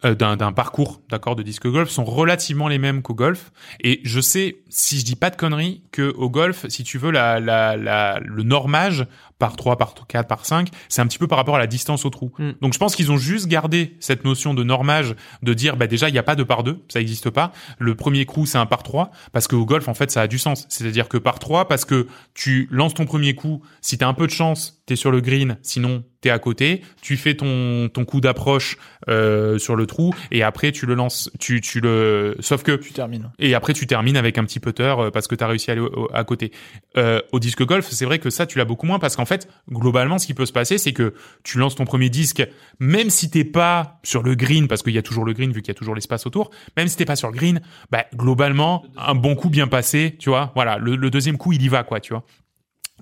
d'un 0.03 0.35
d'un 0.35 0.51
parcours, 0.51 1.01
d'accord, 1.09 1.35
de 1.35 1.41
disque 1.41 1.67
golf 1.67 1.89
sont 1.89 2.03
relativement 2.03 2.67
les 2.67 2.77
mêmes 2.77 3.01
qu'au 3.01 3.15
golf. 3.15 3.51
Et 3.81 4.01
je 4.03 4.19
sais, 4.19 4.57
si 4.69 4.99
je 4.99 5.05
dis 5.05 5.15
pas 5.15 5.31
de 5.31 5.35
conneries, 5.35 5.81
que 5.91 6.13
au 6.15 6.29
golf, 6.29 6.65
si 6.69 6.83
tu 6.83 6.99
veux, 6.99 7.09
la, 7.11 7.39
la, 7.39 7.75
la, 7.75 8.19
le 8.19 8.43
normage 8.43 9.07
par 9.39 9.55
3, 9.55 9.77
par 9.77 9.93
4, 10.07 10.27
par 10.27 10.45
5, 10.45 10.69
c'est 10.89 11.01
un 11.01 11.07
petit 11.07 11.17
peu 11.17 11.27
par 11.27 11.37
rapport 11.37 11.55
à 11.55 11.59
la 11.59 11.67
distance 11.67 12.05
au 12.05 12.09
trou. 12.09 12.31
Mm. 12.39 12.51
Donc 12.61 12.73
je 12.73 12.79
pense 12.79 12.95
qu'ils 12.95 13.11
ont 13.11 13.17
juste 13.17 13.47
gardé 13.47 13.95
cette 13.99 14.23
notion 14.23 14.53
de 14.53 14.63
normage, 14.63 15.15
de 15.43 15.53
dire, 15.53 15.75
bah 15.75 15.87
déjà, 15.87 16.07
il 16.09 16.13
n'y 16.13 16.17
a 16.19 16.23
pas 16.23 16.35
de 16.35 16.43
par 16.43 16.63
2, 16.63 16.79
ça 16.87 16.99
n'existe 16.99 17.29
pas. 17.29 17.51
Le 17.79 17.95
premier 17.95 18.25
coup, 18.25 18.45
c'est 18.45 18.57
un 18.57 18.65
par 18.65 18.83
3, 18.83 19.11
parce 19.33 19.47
qu'au 19.47 19.65
golf, 19.65 19.87
en 19.87 19.93
fait, 19.93 20.09
ça 20.11 20.21
a 20.21 20.27
du 20.27 20.37
sens. 20.39 20.65
C'est-à-dire 20.69 21.09
que 21.09 21.17
par 21.17 21.39
3, 21.39 21.67
parce 21.67 21.85
que 21.85 22.07
tu 22.33 22.67
lances 22.71 22.93
ton 22.93 23.05
premier 23.05 23.35
coup, 23.35 23.61
si 23.81 23.97
t'as 23.97 24.07
un 24.07 24.13
peu 24.13 24.25
de 24.27 24.31
chance, 24.31 24.81
t'es 24.85 24.95
sur 24.95 25.11
le 25.11 25.19
green, 25.21 25.57
sinon 25.63 26.03
t'es 26.21 26.29
à 26.29 26.39
côté, 26.39 26.81
tu 27.01 27.17
fais 27.17 27.35
ton, 27.35 27.87
ton 27.89 28.03
coup 28.05 28.19
d'approche 28.21 28.77
euh, 29.09 29.59
sur 29.59 29.75
le 29.75 29.85
trou, 29.85 30.13
et 30.31 30.41
après 30.43 30.71
tu 30.71 30.85
le 30.87 30.95
lances, 30.95 31.29
tu, 31.39 31.61
tu 31.61 31.81
le... 31.81 32.35
Sauf 32.39 32.63
que 32.63 32.71
Tu 32.71 32.93
termines. 32.93 33.29
et 33.37 33.53
après 33.53 33.73
tu 33.73 33.85
termines 33.85 34.17
avec 34.17 34.37
un 34.39 34.43
petit 34.45 34.59
putter 34.59 34.95
euh, 34.97 35.11
parce 35.11 35.27
que 35.27 35.35
tu 35.35 35.43
as 35.43 35.47
réussi 35.47 35.69
à 35.69 35.73
aller 35.73 35.81
au- 35.81 36.09
à 36.13 36.23
côté. 36.23 36.51
Euh, 36.97 37.19
au 37.31 37.39
disque 37.39 37.63
golf, 37.63 37.87
c'est 37.91 38.05
vrai 38.05 38.17
que 38.17 38.31
ça 38.31 38.47
tu 38.47 38.57
l'as 38.57 38.65
beaucoup 38.65 38.87
moins 38.87 38.97
parce 38.97 39.15
qu'en 39.15 39.24
fait, 39.25 39.47
globalement 39.69 40.17
ce 40.19 40.25
qui 40.27 40.33
peut 40.33 40.45
se 40.45 40.51
passer 40.53 40.77
c'est 40.77 40.93
que 40.93 41.13
tu 41.43 41.57
lances 41.57 41.75
ton 41.75 41.85
premier 41.85 42.09
disque 42.09 42.47
même 42.79 43.09
si 43.09 43.29
t'es 43.29 43.43
pas 43.43 43.99
sur 44.03 44.23
le 44.23 44.35
green 44.35 44.67
parce 44.67 44.83
qu'il 44.83 44.93
y 44.93 44.97
a 44.97 45.01
toujours 45.03 45.25
le 45.25 45.33
green 45.33 45.51
vu 45.51 45.61
qu'il 45.61 45.69
y 45.69 45.75
a 45.75 45.79
toujours 45.79 45.95
l'espace 45.95 46.25
autour, 46.25 46.51
même 46.77 46.87
si 46.87 46.97
t'es 46.97 47.05
pas 47.05 47.15
sur 47.15 47.29
le 47.29 47.35
green, 47.35 47.61
bah 47.91 48.05
globalement 48.15 48.83
un 48.97 49.15
bon 49.15 49.35
coup 49.35 49.49
bien 49.49 49.67
passé, 49.67 50.15
tu 50.19 50.29
vois. 50.29 50.51
Voilà, 50.55 50.77
le, 50.77 50.95
le 50.95 51.09
deuxième 51.09 51.37
coup 51.37 51.53
il 51.53 51.61
y 51.61 51.67
va 51.69 51.83
quoi, 51.83 51.99
tu 51.99 52.13
vois. 52.13 52.25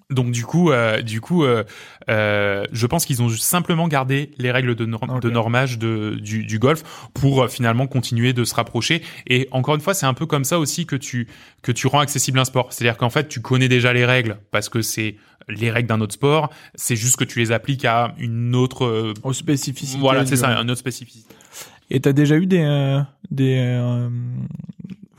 Donc 0.09 0.31
du 0.31 0.45
coup, 0.45 0.71
euh, 0.71 1.01
du 1.01 1.21
coup, 1.21 1.43
euh, 1.43 1.63
euh, 2.09 2.65
je 2.71 2.85
pense 2.87 3.05
qu'ils 3.05 3.21
ont 3.23 3.29
simplement 3.29 3.87
gardé 3.87 4.31
les 4.37 4.51
règles 4.51 4.75
de, 4.75 4.85
norm- 4.85 5.09
Ok. 5.09 5.21
de 5.21 5.29
normage 5.29 5.79
de, 5.79 6.17
du, 6.21 6.45
du 6.45 6.59
golf 6.59 6.83
pour 7.13 7.47
finalement 7.49 7.87
continuer 7.87 8.33
de 8.33 8.43
se 8.43 8.53
rapprocher. 8.53 9.01
Et 9.27 9.47
encore 9.51 9.75
une 9.75 9.81
fois, 9.81 9.93
c'est 9.93 10.05
un 10.05 10.13
peu 10.13 10.25
comme 10.25 10.43
ça 10.43 10.59
aussi 10.59 10.85
que 10.85 10.95
tu 10.95 11.27
que 11.61 11.71
tu 11.71 11.87
rends 11.87 11.99
accessible 11.99 12.37
un 12.37 12.45
sport. 12.45 12.73
C'est-à-dire 12.73 12.97
qu'en 12.97 13.09
fait, 13.09 13.27
tu 13.27 13.41
connais 13.41 13.69
déjà 13.69 13.93
les 13.93 14.05
règles 14.05 14.37
parce 14.51 14.67
que 14.69 14.81
c'est 14.81 15.15
les 15.47 15.71
règles 15.71 15.89
d'un 15.89 16.01
autre 16.01 16.13
sport. 16.13 16.49
C'est 16.75 16.95
juste 16.95 17.17
que 17.17 17.23
tu 17.23 17.39
les 17.39 17.51
appliques 17.51 17.85
à 17.85 18.13
une 18.17 18.55
autre. 18.55 18.85
euh, 18.85 19.13
Aux 19.23 19.33
spécificités. 19.33 19.99
voilà, 19.99 20.25
c'est 20.25 20.35
ça, 20.37 20.49
une 20.61 20.69
autre 20.71 20.79
spécificité. 20.79 21.33
Et 21.89 21.99
t'as 21.99 22.13
déjà 22.13 22.35
eu 22.37 22.45
des 22.45 22.61
euh, 22.61 23.01
des, 23.29 23.57
euh, 23.59 24.09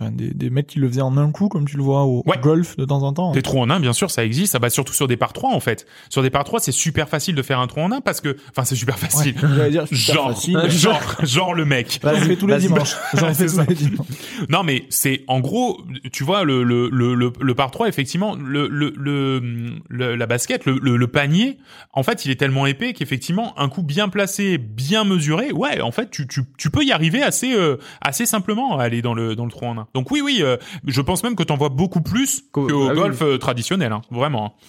enfin, 0.01 0.11
des 0.11 0.33
des 0.35 0.51
mecs 0.51 0.67
qui 0.67 0.79
le 0.79 0.89
faisaient 0.89 1.01
en 1.01 1.17
un 1.17 1.31
coup, 1.31 1.49
comme 1.49 1.67
tu 1.67 1.77
le 1.77 1.83
vois 1.83 2.05
au 2.05 2.23
Ouais. 2.27 2.37
golf 2.41 2.77
de 2.77 2.85
temps 2.85 3.03
en 3.03 3.13
temps. 3.13 3.33
Des 3.33 3.43
trous 3.43 3.61
en 3.61 3.71
un, 3.71 3.81
bien 3.81 3.93
sûr, 3.93 4.11
ça 4.11 4.25
existe. 4.25 4.53
Ça 4.53 4.59
va 4.59 4.71
surtout 4.71 4.93
sur 4.95 5.09
des 5.09 5.17
par 5.17 5.33
3 5.33 5.51
en 5.55 5.61
fait. 5.61 5.87
Sur 6.11 6.23
des 6.23 6.31
par 6.31 6.45
3, 6.45 6.61
c'est 6.61 6.73
super 6.73 7.09
facile 7.09 7.35
de 7.35 7.43
faire 7.43 7.61
un 7.61 7.67
trou 7.67 7.81
en 7.81 7.93
un 7.93 8.01
parce 8.01 8.21
que, 8.21 8.37
enfin, 8.51 8.65
c'est 8.65 8.77
super 8.77 8.99
facile. 8.99 9.35
dire, 9.71 9.87
super 9.89 10.15
Genre, 10.15 10.29
facile. 10.35 10.59
genre, 10.71 11.01
genre 11.23 11.55
le 11.55 11.65
mec. 11.65 12.01
Bah, 12.03 12.13
j'en 12.15 12.21
fais 12.27 12.37
tous 12.37 12.47
les 12.47 12.59
dimanches. 12.59 12.95
J'en 13.15 13.29
fais 13.29 13.35
C'est 13.35 13.47
tous 13.47 13.53
ça. 13.57 13.65
les 13.69 13.75
dimanches. 13.75 14.07
Non, 14.49 14.63
mais 14.63 14.85
c'est 14.91 15.25
en 15.29 15.41
gros, 15.41 15.81
tu 16.13 16.25
vois, 16.25 16.45
le 16.45 16.63
le 16.65 16.89
le 16.91 17.15
le, 17.15 17.33
le 17.41 17.55
par 17.55 17.71
3 17.71 17.89
effectivement, 17.89 18.35
le 18.37 18.69
le, 18.69 18.93
le, 18.97 19.41
le- 19.89 20.17
la 20.17 20.27
basket, 20.27 20.65
le, 20.67 20.79
le 20.83 20.97
le 20.97 21.07
panier, 21.07 21.59
en 21.93 22.03
fait, 22.03 22.25
il 22.25 22.31
est 22.31 22.37
tellement 22.37 22.67
épais 22.67 22.93
qu'effectivement, 22.93 23.59
un 23.59 23.69
coup 23.69 23.83
bien 23.83 24.09
placé, 24.09 24.59
bien 24.59 25.05
mesuré, 25.05 25.53
ouais, 25.53 25.81
en 25.81 25.93
fait, 25.93 26.11
tu 26.11 26.27
tu 26.27 26.43
tu 26.59 26.71
peux 26.71 26.83
y 26.85 26.93
arriver 26.93 27.23
assez 27.23 27.55
euh, 27.55 27.77
assez 28.01 28.27
simplement 28.27 28.79
à 28.79 28.85
aller 28.85 29.03
dans 29.03 29.15
le 29.15 29.35
dans 29.37 29.45
le 29.45 29.51
trou 29.51 29.67
en 29.67 29.79
un. 29.79 29.84
Donc 29.95 30.11
oui, 30.11 30.21
oui, 30.23 30.39
euh, 30.43 30.57
je 30.87 31.01
pense 31.01 31.23
même 31.23 31.37
que 31.37 31.43
t'en 31.43 31.57
vois 31.57 31.69
beaucoup 31.69 32.01
plus 32.01 32.43
Qu'au- 32.53 32.69
ah 32.89 32.93
oui, 32.93 32.95
golf 32.97 33.23
euh, 33.23 33.39
traditionnel, 33.39 33.93
hein, 33.93 34.03
vraiment. 34.11 34.47
hein. 34.47 34.67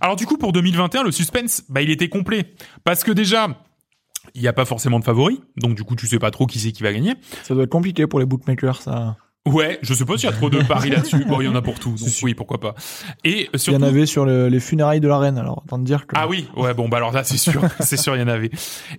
Alors 0.00 0.16
du 0.16 0.26
coup, 0.26 0.36
pour 0.36 0.52
2021, 0.52 1.04
le 1.04 1.10
suspense, 1.12 1.62
bah, 1.68 1.80
il 1.82 1.90
était 1.90 2.08
complet 2.08 2.54
parce 2.84 3.02
que 3.04 3.12
déjà. 3.12 3.62
Il 4.34 4.42
n'y 4.42 4.48
a 4.48 4.52
pas 4.52 4.64
forcément 4.64 4.98
de 4.98 5.04
favoris, 5.04 5.38
donc 5.56 5.76
du 5.76 5.84
coup 5.84 5.94
tu 5.94 6.08
sais 6.08 6.18
pas 6.18 6.32
trop 6.32 6.46
qui 6.46 6.58
c'est 6.58 6.72
qui 6.72 6.82
va 6.82 6.92
gagner. 6.92 7.14
Ça 7.44 7.54
doit 7.54 7.62
être 7.62 7.70
compliqué 7.70 8.08
pour 8.08 8.18
les 8.18 8.26
bookmakers, 8.26 8.82
ça. 8.82 9.16
Ouais, 9.46 9.78
je 9.82 9.94
sais 9.94 10.04
pas 10.04 10.18
s'il 10.18 10.28
y 10.28 10.32
a 10.32 10.36
trop 10.36 10.50
de 10.50 10.60
paris 10.62 10.90
là-dessus. 10.90 11.24
Bon, 11.28 11.40
il 11.40 11.44
y 11.44 11.48
en 11.48 11.54
a 11.54 11.62
pour 11.62 11.78
tout, 11.78 11.90
donc 11.90 12.08
oui, 12.22 12.34
pourquoi 12.34 12.58
pas. 12.60 12.74
Et 13.24 13.48
Il 13.52 13.56
y 13.56 13.58
surtout... 13.58 13.78
en 13.80 13.82
avait 13.86 14.04
sur 14.06 14.26
le- 14.26 14.48
les 14.48 14.60
funérailles 14.60 15.00
de 15.00 15.08
la 15.08 15.18
reine, 15.18 15.38
alors 15.38 15.62
autant 15.64 15.78
dire 15.78 16.06
que. 16.06 16.14
Ah 16.16 16.26
oui, 16.28 16.48
ouais, 16.56 16.74
bon, 16.74 16.88
bah 16.88 16.96
alors 16.98 17.12
là, 17.12 17.22
c'est 17.24 17.36
sûr, 17.38 17.62
c'est 17.80 17.96
sûr, 17.96 18.16
il 18.16 18.20
y 18.20 18.22
en 18.22 18.28
avait. 18.28 18.50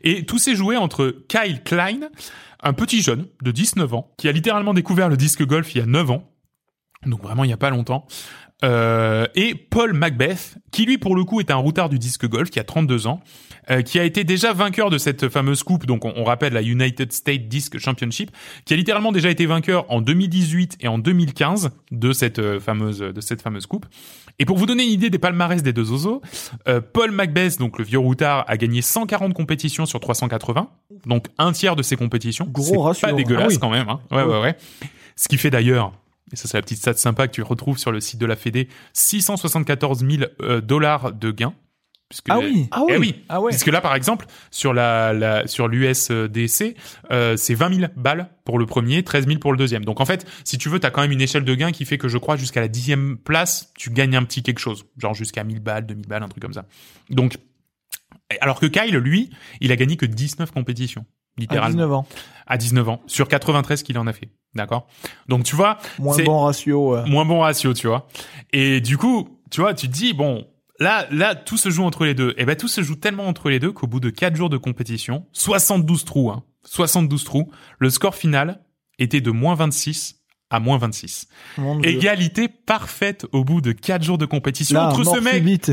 Et 0.03 0.25
tout 0.25 0.37
s'est 0.39 0.55
joué 0.55 0.77
entre 0.77 1.13
Kyle 1.27 1.61
Klein, 1.63 2.09
un 2.63 2.73
petit 2.73 3.01
jeune 3.01 3.27
de 3.43 3.51
19 3.51 3.93
ans, 3.93 4.11
qui 4.17 4.27
a 4.27 4.31
littéralement 4.31 4.73
découvert 4.73 5.09
le 5.09 5.17
disque 5.17 5.45
golf 5.45 5.75
il 5.75 5.79
y 5.79 5.81
a 5.81 5.85
9 5.85 6.11
ans, 6.11 6.23
donc 7.05 7.21
vraiment 7.21 7.43
il 7.43 7.49
y 7.49 7.53
a 7.53 7.57
pas 7.57 7.69
longtemps, 7.69 8.07
euh, 8.63 9.27
et 9.35 9.53
Paul 9.53 9.93
Macbeth, 9.93 10.55
qui 10.71 10.85
lui 10.85 10.97
pour 10.97 11.15
le 11.15 11.23
coup 11.23 11.39
est 11.39 11.51
un 11.51 11.55
routard 11.57 11.89
du 11.89 11.99
disque 11.99 12.27
golf, 12.27 12.49
qui 12.49 12.59
a 12.59 12.63
32 12.63 13.05
ans, 13.07 13.19
euh, 13.69 13.81
qui 13.81 13.99
a 13.99 14.03
été 14.03 14.23
déjà 14.23 14.53
vainqueur 14.53 14.89
de 14.89 14.97
cette 14.97 15.29
fameuse 15.29 15.63
coupe, 15.63 15.85
donc 15.85 16.05
on, 16.05 16.13
on 16.15 16.23
rappelle 16.23 16.53
la 16.53 16.61
United 16.61 17.11
States 17.11 17.47
Disc 17.47 17.77
Championship, 17.77 18.31
qui 18.65 18.73
a 18.73 18.77
littéralement 18.77 19.11
déjà 19.11 19.29
été 19.29 19.45
vainqueur 19.45 19.85
en 19.91 20.01
2018 20.01 20.77
et 20.81 20.87
en 20.87 20.97
2015 20.97 21.71
de 21.91 22.13
cette 22.13 22.39
euh, 22.39 22.59
fameuse 22.59 22.99
de 22.99 23.21
cette 23.21 23.41
fameuse 23.41 23.65
coupe. 23.65 23.85
Et 24.39 24.45
pour 24.45 24.57
vous 24.57 24.65
donner 24.67 24.83
une 24.83 24.91
idée 24.91 25.09
des 25.09 25.17
palmarès 25.17 25.63
des 25.63 25.73
deux 25.73 25.91
osos, 25.91 26.21
euh, 26.67 26.79
Paul 26.81 27.11
Macbeth, 27.11 27.57
donc 27.57 27.79
le 27.79 27.83
vieux 27.83 27.99
routard, 27.99 28.45
a 28.47 28.57
gagné 28.57 28.81
140 28.81 29.33
compétitions 29.33 29.85
sur 29.85 29.99
380, 29.99 30.69
donc 31.05 31.25
un 31.37 31.51
tiers 31.51 31.75
de 31.75 31.81
ses 31.83 31.95
compétitions. 31.95 32.45
Gros 32.49 32.93
C'est 32.93 33.01
Pas 33.01 33.09
hein. 33.09 33.13
dégueulasse 33.13 33.45
Ah 33.45 33.49
oui. 33.49 33.59
quand 33.59 33.69
même. 33.69 33.89
Hein. 33.89 33.99
Ouais, 34.11 34.23
ouais, 34.23 34.39
ouais. 34.41 34.55
Ce 35.15 35.27
qui 35.27 35.37
fait 35.37 35.49
d'ailleurs, 35.49 35.91
et 36.31 36.35
ça 36.35 36.47
c'est 36.47 36.57
la 36.57 36.61
petite 36.61 36.77
stat 36.77 36.93
sympa 36.95 37.27
que 37.27 37.33
tu 37.33 37.41
retrouves 37.41 37.79
sur 37.79 37.91
le 37.91 37.99
site 37.99 38.19
de 38.19 38.25
la 38.25 38.35
Fédé, 38.35 38.67
674 38.93 40.05
000 40.07 40.23
euh, 40.41 40.61
dollars 40.61 41.13
de 41.13 41.31
gains. 41.31 41.53
Puisque 42.09 42.29
Ah 42.29 42.39
oui. 42.39 42.67
Ah 42.71 42.83
oui. 42.99 43.23
Ah 43.27 43.41
ouais. 43.41 43.49
Puisque 43.51 43.67
là, 43.67 43.81
par 43.81 43.93
exemple, 43.95 44.27
sur 44.49 44.73
la, 44.73 45.11
la 45.13 45.45
sur 45.47 45.67
l'USDC, 45.67 46.75
euh, 47.11 47.35
c'est 47.35 47.53
20 47.53 47.73
000 47.79 47.91
balles 47.97 48.29
pour 48.45 48.59
le 48.59 48.65
premier, 48.65 49.03
13 49.03 49.27
000 49.27 49.39
pour 49.39 49.51
le 49.51 49.57
deuxième. 49.57 49.83
Donc 49.83 49.99
en 49.99 50.05
fait, 50.05 50.25
si 50.45 50.57
tu 50.57 50.69
veux, 50.69 50.79
t'as 50.79 50.89
quand 50.89 51.01
même 51.01 51.11
une 51.11 51.21
échelle 51.21 51.43
de 51.43 51.53
gain 51.53 51.71
qui 51.71 51.83
fait 51.85 51.97
que 51.97 52.07
je 52.07 52.17
crois 52.17 52.37
jusqu'à 52.37 52.61
la 52.61 52.69
dixième 52.69 53.17
place, 53.17 53.73
tu 53.77 53.89
gagnes 53.89 54.15
un 54.15 54.23
petit 54.23 54.41
quelque 54.41 54.59
chose, 54.59 54.85
genre 54.97 55.13
jusqu'à 55.13 55.43
1000 55.43 55.59
balles, 55.59 55.85
2000 55.85 56.07
balles, 56.07 56.23
un 56.23 56.29
truc 56.29 56.41
comme 56.41 56.53
ça. 56.53 56.65
Donc, 57.09 57.37
alors 58.41 58.59
que 58.59 58.65
Kyle, 58.67 58.95
lui, 58.95 59.29
il 59.61 59.71
a 59.71 59.75
gagné 59.75 59.97
que 59.97 60.05
19 60.05 60.51
compétitions, 60.51 61.01
À 61.37 61.41
littéralement, 61.41 61.71
19 61.75 61.93
ans. 61.93 62.07
à 62.45 62.57
19 62.57 62.89
ans, 62.89 63.01
sur 63.07 63.27
93 63.27 63.83
qu'il 63.83 63.97
en 63.97 64.07
a 64.07 64.13
fait. 64.13 64.29
D'accord? 64.55 64.87
Donc 65.27 65.43
tu 65.43 65.55
vois, 65.57 65.77
Moins 65.99 66.17
bon 66.23 66.39
ratio. 66.45 66.95
euh. 66.95 67.05
moins 67.05 67.25
bon 67.25 67.41
ratio, 67.41 67.73
tu 67.73 67.87
vois. 67.87 68.07
Et 68.53 68.79
du 68.81 68.97
coup, 68.97 69.41
tu 69.51 69.59
vois, 69.61 69.73
tu 69.73 69.87
te 69.87 69.93
dis 69.93 70.13
bon, 70.13 70.47
là, 70.79 71.07
là, 71.11 71.35
tout 71.35 71.57
se 71.57 71.69
joue 71.69 71.83
entre 71.83 72.05
les 72.05 72.13
deux. 72.13 72.33
Et 72.37 72.45
ben, 72.45 72.55
tout 72.55 72.67
se 72.67 72.81
joue 72.81 72.95
tellement 72.95 73.27
entre 73.27 73.49
les 73.49 73.59
deux 73.59 73.71
qu'au 73.71 73.87
bout 73.87 73.99
de 73.99 74.09
quatre 74.09 74.35
jours 74.35 74.49
de 74.49 74.57
compétition, 74.57 75.25
72 75.33 76.05
trous, 76.05 76.31
hein, 76.31 76.43
72 76.65 77.23
trous, 77.23 77.51
le 77.79 77.89
score 77.89 78.15
final 78.15 78.61
était 78.99 79.21
de 79.21 79.31
moins 79.31 79.55
26 79.55 80.21
à 80.49 80.59
moins 80.59 80.77
26. 80.77 81.27
Mon 81.57 81.79
Dieu. 81.79 81.89
Égalité 81.91 82.47
parfaite 82.47 83.25
au 83.31 83.43
bout 83.43 83.59
de 83.61 83.71
quatre 83.73 84.03
jours 84.03 84.17
de 84.17 84.25
compétition 84.25 84.79
Là, 84.79 84.87
entre 84.89 85.03
ce 85.03 85.19
mec 85.19 85.35
subite. 85.35 85.71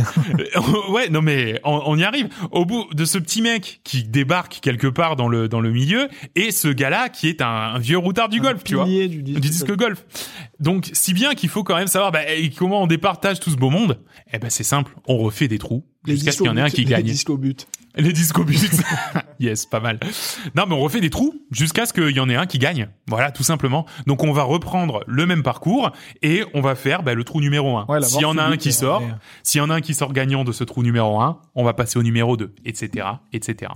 ouais, 0.90 1.08
non 1.10 1.22
mais 1.22 1.60
on, 1.64 1.82
on 1.86 1.96
y 1.96 2.04
arrive. 2.04 2.28
Au 2.50 2.64
bout 2.64 2.86
de 2.92 3.04
ce 3.04 3.18
petit 3.18 3.42
mec 3.42 3.80
qui 3.84 4.04
débarque 4.04 4.58
quelque 4.60 4.86
part 4.86 5.16
dans 5.16 5.28
le 5.28 5.48
dans 5.48 5.60
le 5.60 5.70
milieu 5.70 6.08
et 6.34 6.50
ce 6.50 6.68
gars-là 6.68 7.08
qui 7.08 7.28
est 7.28 7.40
un, 7.42 7.46
un 7.46 7.78
vieux 7.78 7.98
routard 7.98 8.28
du 8.28 8.40
golf, 8.40 8.64
tu 8.64 8.74
vois, 8.74 8.84
du 8.86 9.22
disque. 9.22 9.40
du 9.40 9.48
disque 9.48 9.76
golf. 9.76 10.04
Donc 10.60 10.90
si 10.92 11.14
bien 11.14 11.34
qu'il 11.34 11.48
faut 11.48 11.64
quand 11.64 11.76
même 11.76 11.86
savoir 11.86 12.12
bah, 12.12 12.20
comment 12.56 12.82
on 12.82 12.86
départage 12.86 13.40
tout 13.40 13.50
ce 13.50 13.56
beau 13.56 13.70
monde? 13.70 14.00
Eh 14.32 14.38
ben 14.38 14.50
c'est 14.50 14.64
simple, 14.64 14.92
on 15.06 15.18
refait 15.18 15.48
des 15.48 15.58
trous 15.58 15.84
jusqu'à 16.06 16.32
ce 16.32 16.38
qu'il 16.38 16.46
y 16.46 16.50
en 16.50 16.56
ait 16.56 16.60
un 16.62 16.70
qui 16.70 16.84
les 16.84 16.90
gagne. 16.90 17.04
disques 17.04 17.30
au 17.30 17.36
but. 17.36 17.66
Les 17.96 18.12
disques 18.12 18.36
au 18.40 18.44
but. 18.44 18.58
yes, 19.38 19.66
pas 19.66 19.78
mal. 19.78 20.00
Non, 20.56 20.64
mais 20.68 20.74
on 20.74 20.80
refait 20.80 21.00
des 21.00 21.10
trous 21.10 21.32
jusqu'à 21.52 21.86
ce 21.86 21.92
qu'il 21.92 22.10
y 22.10 22.18
en 22.18 22.28
ait 22.28 22.34
un 22.34 22.46
qui 22.46 22.58
gagne. 22.58 22.88
Voilà, 23.06 23.30
tout 23.30 23.44
simplement. 23.44 23.86
Donc 24.08 24.24
on 24.24 24.32
va 24.32 24.42
reprendre 24.42 25.04
le 25.06 25.26
même 25.26 25.44
parcours 25.44 25.92
et 26.20 26.42
on 26.54 26.60
va 26.60 26.74
faire 26.74 27.04
bah, 27.04 27.14
le 27.14 27.22
trou 27.22 27.40
numéro 27.40 27.76
1. 27.78 27.86
Ouais, 27.86 28.02
S'il 28.02 28.22
y 28.22 28.24
en 28.24 28.36
a 28.36 28.42
un 28.42 28.56
qui 28.56 28.72
sort, 28.72 29.04
s'il 29.44 29.60
y 29.60 29.62
en 29.62 29.70
a 29.70 29.74
un 29.76 29.80
qui 29.80 29.94
sort 29.94 30.12
gagnant 30.12 30.42
de 30.42 30.50
ce 30.50 30.64
trou 30.64 30.82
numéro 30.82 31.20
1, 31.20 31.40
on 31.54 31.62
va 31.62 31.72
passer 31.72 31.96
au 31.96 32.02
numéro 32.02 32.36
2, 32.36 32.52
etc., 32.64 33.06
etc. 33.32 33.70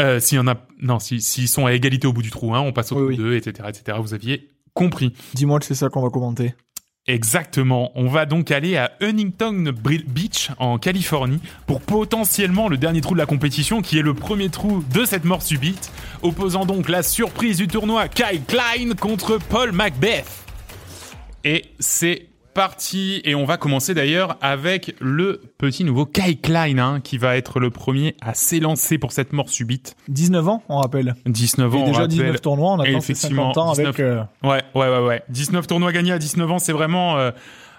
Euh, 0.00 0.18
s'il 0.20 0.36
y 0.36 0.38
en 0.40 0.48
a, 0.48 0.56
non, 0.82 0.98
si, 0.98 1.22
s'ils 1.22 1.48
sont 1.48 1.66
à 1.66 1.72
égalité 1.72 2.08
au 2.08 2.12
bout 2.12 2.22
du 2.22 2.30
trou 2.30 2.52
1, 2.54 2.60
on 2.60 2.72
passe 2.72 2.90
au 2.90 2.96
Oui, 2.96 3.14
trou 3.14 3.22
oui. 3.24 3.30
2, 3.30 3.36
etc., 3.36 3.68
etc. 3.68 3.98
Vous 4.00 4.12
aviez 4.12 4.48
compris. 4.74 5.14
Dis-moi 5.34 5.58
que 5.60 5.64
c'est 5.66 5.74
ça 5.76 5.88
qu'on 5.88 6.02
va 6.02 6.10
commenter. 6.10 6.54
Exactement. 7.08 7.92
On 7.94 8.08
va 8.08 8.26
donc 8.26 8.50
aller 8.50 8.76
à 8.76 8.90
Huntington 9.00 9.72
Beach 10.08 10.50
en 10.58 10.78
Californie 10.78 11.40
pour 11.66 11.80
potentiellement 11.80 12.68
le 12.68 12.76
dernier 12.76 13.00
trou 13.00 13.14
de 13.14 13.18
la 13.18 13.26
compétition 13.26 13.80
qui 13.80 13.96
est 13.98 14.02
le 14.02 14.12
premier 14.12 14.48
trou 14.48 14.82
de 14.92 15.04
cette 15.04 15.24
mort 15.24 15.42
subite, 15.42 15.92
opposant 16.22 16.66
donc 16.66 16.88
la 16.88 17.04
surprise 17.04 17.58
du 17.58 17.68
tournoi 17.68 18.08
Kyle 18.08 18.42
Klein 18.48 18.94
contre 18.98 19.38
Paul 19.38 19.70
Macbeth. 19.70 20.26
Et 21.44 21.66
c'est 21.78 22.26
parti 22.56 23.20
et 23.24 23.34
on 23.34 23.44
va 23.44 23.58
commencer 23.58 23.92
d'ailleurs 23.92 24.38
avec 24.40 24.94
le 24.98 25.42
petit 25.58 25.84
nouveau 25.84 26.06
Kyle 26.06 26.40
Klein 26.40 26.78
hein, 26.78 27.00
qui 27.04 27.18
va 27.18 27.36
être 27.36 27.60
le 27.60 27.68
premier 27.68 28.16
à 28.22 28.32
s'élancer 28.32 28.96
pour 28.96 29.12
cette 29.12 29.34
mort 29.34 29.50
subite. 29.50 29.94
19 30.08 30.48
ans, 30.48 30.62
on 30.70 30.78
rappelle. 30.78 31.14
19 31.26 31.70
Et 31.72 31.76
ans, 31.76 31.80
on 31.80 31.84
déjà 31.86 31.92
rappelle. 32.00 32.08
19 32.16 32.40
tournois, 32.40 32.72
on 32.72 32.82
Et 32.82 32.88
attend 32.88 32.98
effectivement, 32.98 33.52
50 33.52 33.58
ans 33.58 33.70
19. 33.72 33.86
avec... 33.86 34.00
euh, 34.00 34.22
Ouais, 34.42 34.62
ouais, 34.74 34.88
ouais, 34.88 35.06
ouais. 35.06 35.22
19 35.28 35.66
tournois 35.66 35.92
gagnés 35.92 36.12
à 36.12 36.18
19 36.18 36.50
ans, 36.50 36.58
c'est 36.58 36.72
vraiment 36.72 37.18
euh, 37.18 37.30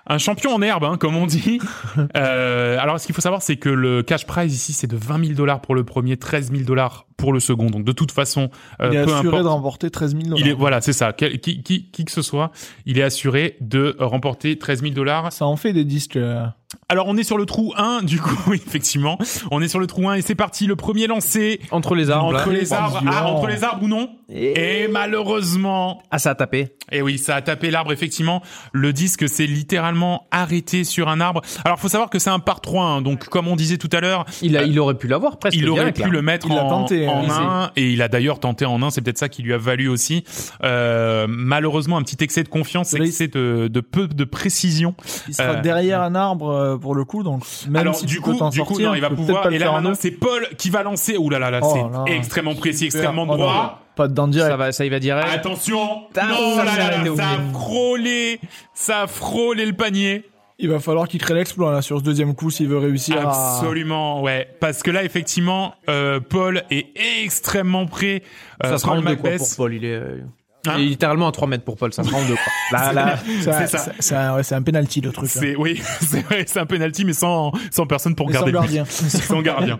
un 0.05 0.19
champion 0.19 0.53
en 0.53 0.61
herbe, 0.61 0.83
hein, 0.83 0.97
comme 0.99 1.17
on 1.17 1.25
dit. 1.25 1.59
Euh, 2.15 2.77
alors, 2.79 2.99
ce 2.99 3.07
qu'il 3.07 3.15
faut 3.15 3.21
savoir, 3.21 3.41
c'est 3.41 3.55
que 3.57 3.69
le 3.69 4.03
cash 4.03 4.27
prize 4.27 4.53
ici, 4.53 4.71
c'est 4.73 4.85
de 4.87 4.95
20 4.95 5.23
000 5.25 5.33
dollars 5.35 5.59
pour 5.61 5.73
le 5.73 5.83
premier, 5.83 6.17
13 6.17 6.51
000 6.51 6.63
dollars 6.63 7.06
pour 7.17 7.33
le 7.33 7.39
second. 7.39 7.65
Donc, 7.65 7.83
de 7.83 7.91
toute 7.91 8.11
façon, 8.11 8.49
euh, 8.79 8.89
Il 8.91 8.97
est 8.97 9.03
peu 9.05 9.11
assuré 9.13 9.27
importe. 9.29 9.43
de 9.43 9.47
remporter 9.49 9.89
13 9.91 10.11
000 10.11 10.23
dollars. 10.25 10.39
Il 10.39 10.47
est, 10.47 10.53
voilà, 10.53 10.81
c'est 10.81 10.93
ça. 10.93 11.13
Quel- 11.13 11.39
qui, 11.39 11.61
qui, 11.63 11.89
qui 11.91 12.05
que 12.05 12.11
ce 12.11 12.21
soit, 12.21 12.51
il 12.85 12.97
est 12.99 13.03
assuré 13.03 13.57
de 13.59 13.95
remporter 13.99 14.57
13 14.57 14.81
000 14.81 14.93
dollars. 14.93 15.31
Ça 15.33 15.45
en 15.45 15.55
fait 15.55 15.73
des 15.73 15.83
disques. 15.83 16.15
euh, 16.17 16.45
Alors, 16.89 17.07
on 17.07 17.17
est 17.17 17.23
sur 17.23 17.37
le 17.37 17.45
trou 17.45 17.73
1, 17.75 18.01
du 18.03 18.19
coup, 18.21 18.53
effectivement. 18.53 19.17
On 19.51 19.61
est 19.61 19.67
sur 19.67 19.79
le 19.79 19.87
trou 19.87 20.07
1 20.07 20.13
et 20.15 20.21
c'est 20.21 20.35
parti. 20.35 20.67
Le 20.67 20.75
premier 20.75 21.07
lancé 21.07 21.59
Entre 21.71 21.95
les 21.95 22.09
arbres. 22.11 22.27
entre 22.35 22.49
là. 22.51 22.59
les 22.59 22.71
arbres. 22.73 23.01
Ah, 23.07 23.27
entre 23.27 23.47
les 23.47 23.63
arbres 23.63 23.83
ou 23.83 23.87
non 23.87 24.09
Et... 24.29 24.83
Et 24.83 24.87
malheureusement, 24.87 26.01
Ah, 26.11 26.19
ça 26.19 26.31
a 26.31 26.35
tapé. 26.35 26.75
et 26.91 27.01
oui, 27.01 27.17
ça 27.17 27.35
a 27.35 27.41
tapé 27.41 27.71
l'arbre, 27.71 27.91
effectivement. 27.91 28.41
Le 28.71 28.93
disque 28.93 29.27
s'est 29.27 29.45
littéralement 29.47 30.27
arrêté 30.31 30.83
sur 30.83 31.09
un 31.09 31.19
arbre. 31.19 31.41
Alors, 31.65 31.79
faut 31.79 31.89
savoir 31.89 32.09
que 32.09 32.19
c'est 32.19 32.29
un 32.29 32.39
par 32.39 32.61
3, 32.61 32.85
hein, 32.85 33.01
donc 33.01 33.25
comme 33.25 33.47
on 33.47 33.55
disait 33.55 33.77
tout 33.77 33.89
à 33.91 33.99
l'heure, 34.01 34.25
Il, 34.41 34.55
a, 34.57 34.63
il 34.63 34.79
aurait 34.79 34.97
pu 34.97 35.07
l'avoir 35.07 35.37
presque. 35.39 35.57
il 35.57 35.67
aurait 35.69 35.79
direct, 35.79 35.97
pu 35.97 36.03
là. 36.03 36.09
le 36.09 36.21
mettre 36.21 36.47
Il 36.49 36.55
l'a 36.55 36.63
en, 36.65 36.69
tenté, 36.69 37.06
en 37.07 37.29
un, 37.29 37.71
et 37.75 37.89
il 37.91 38.01
a 38.01 38.07
d'ailleurs 38.07 38.39
tenté 38.39 38.65
en 38.65 38.81
un, 38.83 38.89
c'est 38.89 39.01
peut-être 39.01 39.17
ça 39.17 39.29
qui 39.29 39.43
lui 39.43 39.53
a 39.53 39.57
valu 39.57 39.87
aussi. 39.89 40.23
Euh, 40.63 41.25
malheureusement, 41.29 41.97
un 41.97 42.03
petit 42.03 42.23
excès 42.23 42.43
de 42.43 42.49
confiance, 42.49 42.93
Oui. 42.99 43.07
excès 43.07 43.27
de, 43.27 43.67
de 43.71 43.79
peu 43.81 44.07
de 44.07 44.23
précision. 44.23 44.95
Il 45.27 45.33
sera 45.33 45.49
Euh, 45.49 45.61
derrière 45.61 46.01
un 46.01 46.15
arbre 46.15 46.49
euh, 46.49 46.77
pour 46.77 46.95
le 46.95 47.05
coup, 47.05 47.23
donc 47.23 47.43
même 47.67 47.75
Alors 47.81 47.95
si 47.95 48.05
du 48.05 48.15
tu 48.15 48.21
peux 48.21 48.31
coup, 48.31 48.37
t'en 48.37 48.49
du 48.49 48.61
coup, 48.61 48.79
non, 48.79 48.93
il 48.95 49.01
va 49.01 49.09
pouvoir. 49.09 49.51
Et 49.51 49.59
là 49.59 49.71
maintenant, 49.71 49.93
c'est 49.97 50.11
Paul 50.11 50.47
qui 50.57 50.69
va 50.69 50.83
lancer. 50.83 51.17
Ouh 51.17 51.29
là 51.29 51.39
là 51.39 51.49
là, 51.51 51.59
Oh 51.61 51.89
c'est 52.07 52.13
extrêmement 52.15 52.55
précis, 52.55 52.85
extrêmement 52.85 53.23
Oh 53.23 53.27
non, 53.27 53.35
droit. 53.37 53.83
Pas 53.95 54.07
dedans 54.07 54.27
direct. 54.27 54.51
Ça 54.51 54.57
va, 54.57 54.71
ça 54.71 54.85
il 54.85 54.91
va 54.91 54.99
direct. 54.99 55.27
Attention 55.33 55.79
Non, 56.15 56.55
ça, 56.55 56.63
là, 56.63 56.71
ça 56.71 56.77
là, 56.77 56.85
a 56.85 56.91
là, 56.91 56.97
été 57.07 57.15
ça 57.15 57.27
a 57.29 57.35
oublié. 57.35 57.51
frôlé, 57.53 58.39
ça 58.75 59.01
a 59.01 59.07
frôlé 59.07 59.65
le 59.65 59.73
panier. 59.73 60.23
Il 60.59 60.69
va 60.69 60.79
falloir 60.79 61.07
qu'il 61.07 61.19
crée 61.21 61.35
l'exploit 61.35 61.71
là 61.71 61.81
sur 61.83 61.99
ce 61.99 62.03
deuxième 62.03 62.33
coup 62.33 62.49
s'il 62.49 62.67
veut 62.67 62.79
réussir. 62.79 63.17
à- 63.27 63.57
Absolument, 63.59 64.21
ouais. 64.23 64.47
Parce 64.59 64.81
que 64.81 64.89
là, 64.89 65.03
effectivement, 65.03 65.75
euh, 65.87 66.19
Paul 66.19 66.63
est 66.71 66.87
extrêmement 67.23 67.85
prêt. 67.85 68.23
Euh, 68.65 68.77
ça 68.77 68.89
en 68.89 69.01
deux 69.01 69.15
quoi 69.17 69.29
pour 69.37 69.47
Paul. 69.55 69.73
Il 69.75 69.85
est, 69.85 69.93
euh, 69.93 70.21
Hein 70.67 70.73
il 70.79 70.85
est 70.85 70.89
littéralement 70.89 71.27
à 71.27 71.31
3 71.31 71.47
mètres 71.47 71.63
pour 71.63 71.77
Paul. 71.77 71.93
Ça 71.93 72.03
sera 72.03 72.17
en 72.17 72.25
deux 72.27 72.33
quoi. 72.33 72.51
Là, 72.71 72.91
là, 72.93 73.17
c'est 73.41 73.67
ça. 73.67 73.91
C'est 73.99 74.15
un, 74.15 74.35
ouais, 74.35 74.43
c'est 74.43 74.55
un 74.55 74.61
penalty 74.63 74.99
le 74.99 75.11
truc. 75.11 75.29
C'est 75.29 75.55
oui, 75.55 75.79
c'est 76.01 76.21
vrai, 76.25 76.43
c'est 76.47 76.59
un 76.59 76.65
penalty, 76.65 77.05
mais 77.05 77.13
sans 77.13 77.51
sans 77.71 77.85
personne 77.85 78.15
pour 78.15 78.27
sans 78.27 78.33
garder 78.33 78.51
le 78.51 78.57
but. 78.59 78.63
gardien. 78.65 78.85
sans 78.89 79.41
gardien. 79.41 79.79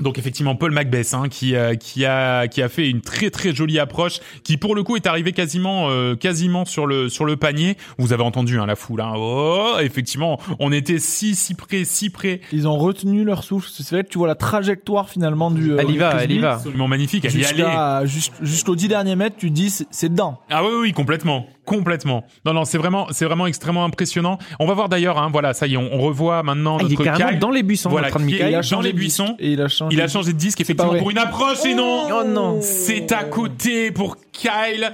Donc 0.00 0.18
effectivement 0.18 0.56
Paul 0.56 0.72
Macbeth 0.72 1.14
hein, 1.14 1.28
qui 1.30 1.54
euh, 1.54 1.76
qui 1.76 2.04
a 2.04 2.48
qui 2.48 2.62
a 2.62 2.68
fait 2.68 2.90
une 2.90 3.00
très 3.00 3.30
très 3.30 3.54
jolie 3.54 3.78
approche 3.78 4.18
qui 4.42 4.56
pour 4.56 4.74
le 4.74 4.82
coup 4.82 4.96
est 4.96 5.06
arrivé 5.06 5.32
quasiment 5.32 5.88
euh, 5.88 6.16
quasiment 6.16 6.64
sur 6.64 6.86
le 6.86 7.08
sur 7.08 7.24
le 7.24 7.36
panier. 7.36 7.76
Vous 7.98 8.12
avez 8.12 8.24
entendu 8.24 8.58
hein, 8.58 8.66
la 8.66 8.74
foule 8.74 9.00
hein. 9.00 9.12
Oh, 9.16 9.76
effectivement, 9.80 10.40
on 10.58 10.72
était 10.72 10.98
si 10.98 11.36
si 11.36 11.54
près 11.54 11.84
si 11.84 12.10
près. 12.10 12.40
Ils 12.52 12.66
ont 12.66 12.76
retenu 12.76 13.22
leur 13.22 13.44
souffle. 13.44 13.68
C'est 13.72 13.88
vrai 13.94 14.02
que 14.04 14.08
tu 14.08 14.18
vois 14.18 14.26
la 14.26 14.34
trajectoire 14.34 15.08
finalement 15.08 15.50
du. 15.52 15.72
euh, 15.72 15.76
elle 15.78 15.90
y 15.90 15.96
va, 15.96 16.16
elle 16.22 16.32
y 16.32 16.38
va. 16.38 16.54
Absolument 16.54 16.88
magnifique, 16.88 17.24
elle 17.24 17.36
y 17.36 17.44
allait. 17.44 17.54
Jusqu'à 17.62 18.04
jusqu'- 18.04 18.44
jusqu'aux 18.44 18.76
10 18.76 18.88
derniers 18.88 19.16
mètres, 19.16 19.36
tu 19.38 19.48
te 19.50 19.54
dis 19.54 19.70
c'est- 19.70 20.08
dedans. 20.08 20.40
Ah 20.50 20.64
oui, 20.64 20.70
oui, 20.80 20.92
complètement, 20.92 21.46
complètement. 21.64 22.24
Non, 22.44 22.52
non, 22.52 22.64
c'est 22.64 22.78
vraiment, 22.78 23.06
c'est 23.10 23.24
vraiment 23.24 23.46
extrêmement 23.46 23.84
impressionnant. 23.84 24.38
On 24.60 24.66
va 24.66 24.74
voir 24.74 24.88
d'ailleurs, 24.88 25.18
hein, 25.18 25.28
voilà, 25.32 25.54
ça 25.54 25.66
y 25.66 25.74
est, 25.74 25.76
on, 25.76 25.88
on 25.92 25.98
revoit 26.00 26.42
maintenant 26.42 26.76
Ah, 26.78 26.82
il 26.82 26.86
est 26.86 26.90
notre 26.90 27.04
carrément 27.04 27.30
Kyle. 27.30 27.38
dans 27.38 27.50
les 27.50 27.62
buissons 27.62 27.90
Voilà, 27.90 28.08
en 28.08 28.10
train 28.10 28.20
de 28.20 28.26
qui 28.26 28.32
est- 28.36 28.38
Michael. 28.38 28.52
il 28.52 28.56
a 28.56 28.62
changé 28.62 28.92
de 28.92 28.98
disque 28.98 29.22
Et 29.38 29.52
il 29.52 29.60
a 29.60 29.68
changé. 29.68 29.94
Il 29.96 30.00
a 30.02 30.08
changé 30.08 30.32
de 30.32 30.38
disque 30.38 30.60
effectivement 30.60 30.94
pour 30.94 31.10
une 31.10 31.18
approche 31.18 31.64
et 31.64 31.74
non. 31.74 32.06
Oh 32.12 32.24
non. 32.24 32.58
C'est 32.60 33.12
à 33.12 33.24
côté 33.24 33.90
pour 33.90 34.16
Kyle. 34.32 34.92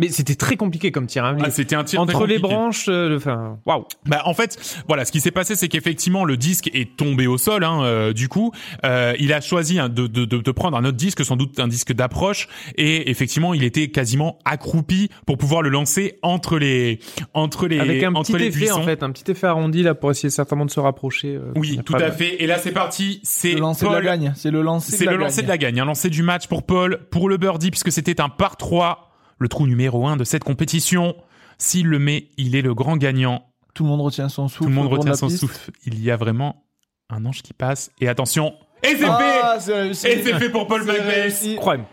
Mais 0.00 0.08
c'était 0.08 0.34
très 0.34 0.56
compliqué 0.56 0.90
comme 0.92 1.06
tir. 1.06 1.24
hein. 1.24 1.36
Ah, 1.42 1.50
c'était 1.50 1.76
un 1.76 1.84
tir 1.84 2.04
très 2.06 2.14
Entre 2.14 2.26
les 2.26 2.38
branches, 2.38 2.86
euh, 2.88 3.08
le- 3.10 3.16
enfin, 3.16 3.58
waouh. 3.66 3.84
Bah 4.06 4.22
en 4.24 4.34
fait, 4.34 4.58
voilà, 4.88 5.04
ce 5.04 5.12
qui 5.12 5.20
s'est 5.20 5.30
passé, 5.30 5.54
c'est 5.54 5.68
qu'effectivement 5.68 6.24
le 6.24 6.36
disque 6.36 6.68
est 6.74 6.96
tombé 6.96 7.26
au 7.26 7.38
sol. 7.38 7.62
Hein, 7.64 7.82
euh, 7.84 8.12
du 8.12 8.28
coup, 8.28 8.52
euh, 8.84 9.12
il 9.20 9.32
a 9.32 9.40
choisi 9.40 9.78
hein, 9.78 9.88
de, 9.88 10.06
de, 10.06 10.24
de, 10.24 10.38
de 10.38 10.50
prendre 10.50 10.76
un 10.76 10.84
autre 10.84 10.96
disque, 10.96 11.24
sans 11.24 11.36
doute 11.36 11.60
un 11.60 11.68
disque 11.68 11.92
d'approche, 11.92 12.48
et 12.76 13.10
effectivement, 13.10 13.54
il 13.54 13.62
était 13.62 13.88
quasiment 13.88 14.38
accroupi 14.44 15.10
pour 15.26 15.36
pouvoir 15.38 15.62
le 15.62 15.68
lancer 15.68 16.18
entre 16.22 16.58
les 16.58 16.98
entre 17.34 17.66
les 17.68 17.78
Avec 17.78 18.02
un 18.02 18.14
entre 18.14 18.32
petit 18.32 18.38
les 18.38 18.46
effet 18.46 18.58
buissons. 18.60 18.80
en 18.80 18.84
fait, 18.84 19.02
un 19.02 19.10
petit 19.10 19.30
effet 19.30 19.46
arrondi 19.46 19.82
là 19.82 19.94
pour 19.94 20.10
essayer 20.10 20.30
certainement 20.30 20.64
de 20.64 20.70
se 20.70 20.80
rapprocher. 20.80 21.34
euh, 21.36 21.52
Oui, 21.56 21.78
tout 21.84 21.94
à 21.94 22.10
fait. 22.10 22.42
Et 22.42 22.46
là, 22.46 22.58
c'est 22.58 22.72
parti. 22.72 23.20
C'est 23.22 23.52
Le 23.52 23.60
lancer 23.60 23.84
de 23.86 23.90
la 23.90 23.96
Paul. 23.98 24.04
gagne. 24.04 24.32
C'est 24.36 24.50
le 24.50 24.62
lancer. 24.62 24.92
C'est 24.92 25.04
de 25.04 25.10
la 25.10 25.16
le 25.16 25.18
lancer 25.18 25.36
gagne. 25.38 25.44
de 25.46 25.50
la 25.50 25.58
gagne, 25.58 25.80
un 25.80 25.84
lancer 25.84 26.08
du 26.10 26.22
match 26.22 26.46
pour 26.46 26.64
Paul, 26.64 27.00
pour 27.10 27.28
le 27.28 27.36
birdie, 27.36 27.70
puisque 27.70 27.92
c'était 27.92 28.20
un 28.20 28.28
par 28.28 28.56
3, 28.56 29.09
le 29.40 29.48
trou 29.48 29.66
numéro 29.66 30.06
1 30.06 30.16
de 30.16 30.22
cette 30.24 30.44
compétition. 30.44 31.16
S'il 31.58 31.86
le 31.88 31.98
met, 31.98 32.28
il 32.36 32.54
est 32.54 32.62
le 32.62 32.74
grand 32.74 32.96
gagnant. 32.96 33.42
Tout 33.74 33.82
le 33.84 33.88
monde 33.90 34.00
retient 34.02 34.28
son 34.28 34.46
souffle. 34.48 34.62
Tout 34.64 34.68
le 34.68 34.74
monde 34.74 34.86
retient 34.92 35.14
son 35.14 35.26
piste. 35.26 35.40
souffle. 35.40 35.70
Il 35.84 36.00
y 36.02 36.10
a 36.10 36.16
vraiment 36.16 36.64
un 37.08 37.24
ange 37.26 37.42
qui 37.42 37.52
passe. 37.52 37.90
Et 38.00 38.08
attention, 38.08 38.54
et 38.82 38.96
c'est 38.96 39.04
Ah, 39.06 39.58
fait 39.60 39.90
Et 39.90 39.94
c'est 39.94 40.38
fait 40.38 40.50
pour 40.50 40.66
Paul 40.66 40.82
C'est 40.86 40.92
Macbeth. 40.98 41.42
Incroyable. 41.58 41.86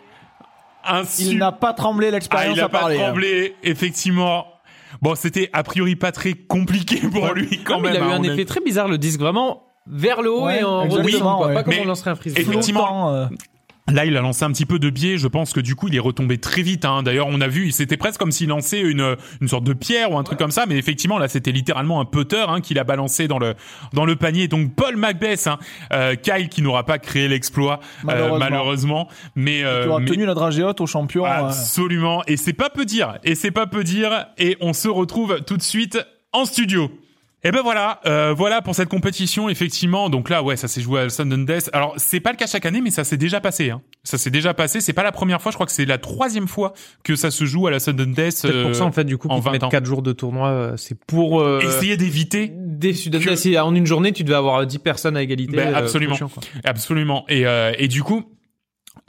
Il 1.19 1.37
n'a 1.37 1.51
pas 1.51 1.73
tremblé 1.73 2.07
ah, 2.07 2.11
l'expérience 2.11 2.55
il 2.55 2.61
a 2.61 2.65
à 2.65 2.69
pas 2.69 2.79
parler. 2.79 2.97
hein. 2.97 3.03
tremblé, 3.07 3.55
effectivement. 3.63 4.45
Bon, 5.01 5.15
c'était 5.15 5.49
a 5.51 5.63
priori 5.63 5.95
pas 5.97 6.11
très 6.13 6.33
compliqué 6.33 6.97
pour 7.09 7.33
lui 7.33 7.61
quand 7.63 7.75
Ah, 7.77 7.79
mais 7.81 7.91
même. 7.91 7.95
il 7.95 8.03
a 8.03 8.07
eu 8.07 8.11
hein, 8.13 8.19
un 8.19 8.23
effet 8.23 8.45
très 8.45 8.61
bizarre, 8.61 8.87
le 8.87 8.97
disque 8.97 9.19
vraiment 9.19 9.63
vers 9.85 10.21
le 10.21 10.31
haut 10.31 10.45
Ouais, 10.45 10.59
et 10.61 10.63
en 10.63 10.87
redescendant, 10.87 11.37
quoi. 11.37 11.47
ouais. 11.47 11.53
Pas 11.55 11.63
comme 11.63 11.73
on 11.81 11.85
lancerait 11.85 12.11
un 12.11 12.15
frisbee. 12.15 12.39
effectivement, 12.41 13.13
euh, 13.13 13.25
Là, 13.89 14.05
il 14.05 14.17
a 14.17 14.21
lancé 14.21 14.43
un 14.43 14.51
petit 14.51 14.65
peu 14.65 14.79
de 14.79 14.89
biais. 14.89 15.17
Je 15.17 15.27
pense 15.27 15.53
que 15.53 15.61
du 15.61 15.73
coup, 15.75 15.87
il 15.87 15.95
est 15.95 15.99
retombé 15.99 16.37
très 16.39 16.61
vite. 16.61 16.83
Hein. 16.83 17.03
D'ailleurs, 17.03 17.27
on 17.29 17.39
a 17.39 17.47
vu, 17.47 17.71
c'était 17.71 17.95
presque 17.95 18.19
comme 18.19 18.31
s'il 18.33 18.49
lançait 18.49 18.81
une 18.81 19.15
une 19.39 19.47
sorte 19.47 19.63
de 19.63 19.71
pierre 19.71 20.11
ou 20.11 20.17
un 20.17 20.23
truc 20.23 20.37
comme 20.37 20.51
ça. 20.51 20.65
Mais 20.65 20.77
effectivement, 20.77 21.17
là, 21.17 21.29
c'était 21.29 21.53
littéralement 21.53 22.01
un 22.01 22.05
putter 22.05 22.43
hein, 22.49 22.59
qu'il 22.59 22.79
a 22.79 22.83
balancé 22.83 23.27
dans 23.29 23.39
le 23.39 23.55
dans 23.93 24.03
le 24.03 24.17
panier. 24.17 24.49
Donc 24.49 24.75
Paul 24.75 24.97
Macbeth, 24.97 25.47
hein, 25.47 25.57
euh, 25.93 26.15
Kyle 26.15 26.49
qui 26.49 26.61
n'aura 26.61 26.83
pas 26.83 26.99
créé 26.99 27.29
l'exploit 27.29 27.79
euh, 27.79 28.03
Malheureusement. 28.03 28.39
malheureusement, 28.39 29.07
mais, 29.35 29.63
euh, 29.63 29.87
auras 29.87 29.99
mais- 30.01 30.05
tenu 30.05 30.25
la 30.25 30.33
dragée 30.33 30.63
haute 30.63 30.81
au 30.81 30.85
champion. 30.85 31.25
euh, 31.25 31.29
absolument. 31.29 32.23
Et 32.27 32.35
c'est 32.35 32.51
pas 32.53 32.69
peu 32.69 32.83
dire. 32.83 33.19
Et 33.23 33.35
c'est 33.35 33.51
pas 33.51 33.67
peu 33.67 33.85
dire. 33.85 34.25
Et 34.37 34.57
on 34.59 34.73
se 34.73 34.89
retrouve 34.89 35.39
tout 35.47 35.55
de 35.55 35.61
suite 35.61 35.97
en 36.33 36.43
studio. 36.43 36.91
Et 37.43 37.51
ben 37.51 37.61
voilà, 37.61 38.01
euh, 38.07 38.33
voilà 38.35 38.63
pour 38.63 38.73
cette 38.73 38.89
compétition 38.89 39.47
effectivement. 39.47 40.09
Donc 40.09 40.29
là, 40.29 40.41
ouais, 40.41 40.57
ça 40.57 40.67
s'est 40.67 40.81
joué 40.81 41.01
à 41.01 41.09
Sudden 41.09 41.45
Death. 41.45 41.69
Alors 41.71 41.93
c'est 41.97 42.19
pas 42.19 42.31
le 42.31 42.35
cas 42.37 42.47
chaque 42.47 42.65
année, 42.65 42.81
mais 42.81 42.89
ça 42.89 43.03
s'est 43.03 43.15
déjà 43.15 43.39
passé. 43.39 43.69
Hein. 43.69 43.81
Ça 44.03 44.17
s'est 44.17 44.31
déjà 44.31 44.55
passé. 44.55 44.81
C'est 44.81 44.91
pas 44.93 45.03
la 45.03 45.11
première 45.11 45.39
fois. 45.41 45.51
Je 45.51 45.55
crois 45.57 45.67
que 45.67 45.71
c'est 45.71 45.85
la 45.85 45.99
troisième 45.99 46.47
fois 46.47 46.73
que 47.03 47.15
ça 47.15 47.29
se 47.29 47.45
joue 47.45 47.67
à 47.67 47.71
la 47.71 47.79
Sudden 47.79 48.11
Death. 48.11 48.41
Peut-être 48.41 48.61
pour 48.63 48.71
euh, 48.71 48.73
ça 48.73 48.85
en 48.85 48.91
fait 48.91 49.03
du 49.03 49.17
coup 49.19 49.27
en 49.29 49.35
qu'ils 49.35 49.41
te 49.43 49.45
20 49.45 49.51
mettent 49.51 49.63
ans. 49.65 49.69
4 49.69 49.85
jours 49.85 50.01
de 50.01 50.13
tournoi, 50.13 50.47
euh, 50.49 50.77
c'est 50.77 50.97
pour 51.05 51.39
euh, 51.39 51.59
Essayer 51.61 51.95
d'éviter 51.95 52.51
des 52.55 52.93
Sudden 52.93 53.21
que- 53.21 53.29
Death. 53.29 53.37
Si 53.37 53.57
en 53.59 53.75
une 53.75 53.85
journée 53.85 54.11
tu 54.13 54.23
devais 54.23 54.35
avoir 54.37 54.65
10 54.65 54.79
personnes 54.79 55.15
à 55.15 55.21
égalité. 55.21 55.55
Ben, 55.57 55.73
euh, 55.73 55.77
absolument. 55.77 56.15
chiant. 56.15 56.31
Absolument. 56.63 57.23
Et, 57.29 57.45
euh, 57.45 57.71
et 57.77 57.87
du 57.87 58.01
coup, 58.01 58.23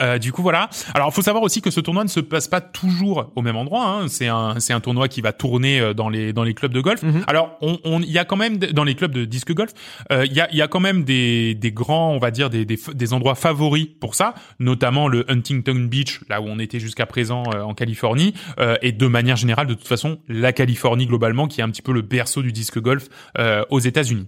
euh, 0.01 0.17
du 0.17 0.31
coup, 0.31 0.41
voilà. 0.41 0.69
Alors, 0.93 1.09
il 1.09 1.13
faut 1.13 1.21
savoir 1.21 1.43
aussi 1.43 1.61
que 1.61 1.71
ce 1.71 1.79
tournoi 1.79 2.03
ne 2.03 2.09
se 2.09 2.19
passe 2.19 2.47
pas 2.47 2.61
toujours 2.61 3.31
au 3.35 3.41
même 3.41 3.55
endroit. 3.55 3.85
Hein. 3.85 4.07
C'est 4.07 4.27
un, 4.27 4.59
c'est 4.59 4.73
un 4.73 4.79
tournoi 4.79 5.07
qui 5.07 5.21
va 5.21 5.33
tourner 5.33 5.79
euh, 5.79 5.93
dans 5.93 6.09
les 6.09 6.33
dans 6.33 6.43
les 6.43 6.53
clubs 6.53 6.73
de 6.73 6.81
golf. 6.81 7.03
Mhm. 7.03 7.23
Alors, 7.27 7.57
on, 7.61 7.79
on, 7.83 8.01
il 8.01 8.11
y 8.11 8.17
a 8.17 8.25
quand 8.25 8.37
même 8.37 8.57
dans 8.57 8.83
les 8.83 8.95
clubs 8.95 9.11
de 9.11 9.25
disque 9.25 9.53
golf, 9.53 9.71
euh, 10.11 10.25
il 10.25 10.33
y 10.33 10.41
a, 10.41 10.49
il 10.51 10.57
y 10.57 10.61
a 10.61 10.67
quand 10.67 10.79
même 10.79 11.03
des 11.03 11.55
des 11.55 11.71
grands, 11.71 12.11
on 12.11 12.19
va 12.19 12.31
dire 12.31 12.49
des 12.49 12.65
des, 12.65 12.79
des 12.93 13.13
endroits 13.13 13.35
favoris 13.35 13.87
pour 13.99 14.15
ça, 14.15 14.33
notamment 14.59 15.07
le 15.07 15.29
Huntington 15.29 15.87
Beach, 15.89 16.21
là 16.29 16.41
où 16.41 16.45
on 16.47 16.59
était 16.59 16.79
jusqu'à 16.79 17.05
présent 17.05 17.43
euh, 17.53 17.61
en 17.61 17.73
Californie, 17.73 18.33
euh, 18.59 18.75
et 18.81 18.91
de 18.91 19.07
manière 19.07 19.35
générale, 19.35 19.67
de 19.67 19.73
toute 19.73 19.87
façon, 19.87 20.19
la 20.27 20.53
Californie 20.53 21.05
globalement, 21.05 21.47
qui 21.47 21.61
est 21.61 21.63
un 21.63 21.69
petit 21.69 21.81
peu 21.81 21.93
le 21.93 22.01
berceau 22.01 22.41
du 22.41 22.51
disque 22.51 22.79
golf 22.79 23.07
euh, 23.37 23.63
aux 23.69 23.79
États-Unis. 23.79 24.27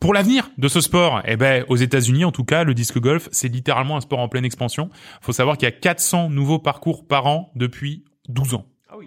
Pour 0.00 0.14
l'avenir 0.14 0.50
de 0.58 0.68
ce 0.68 0.80
sport, 0.80 1.22
eh 1.24 1.36
ben, 1.36 1.64
aux 1.68 1.76
États-Unis, 1.76 2.24
en 2.24 2.32
tout 2.32 2.44
cas, 2.44 2.62
le 2.64 2.72
disque 2.74 2.98
golf, 3.00 3.28
c'est 3.32 3.48
littéralement 3.48 3.96
un 3.96 4.00
sport 4.00 4.20
en 4.20 4.28
pleine 4.28 4.44
expansion. 4.44 4.90
Faut 5.20 5.32
savoir 5.32 5.56
qu'il 5.58 5.66
y 5.66 5.72
a 5.72 5.72
400 5.74 6.30
nouveaux 6.30 6.58
parcours 6.60 7.06
par 7.06 7.26
an 7.26 7.50
depuis 7.56 8.04
12 8.28 8.54
ans. 8.54 8.66
Ah 8.88 8.94
oui. 8.98 9.06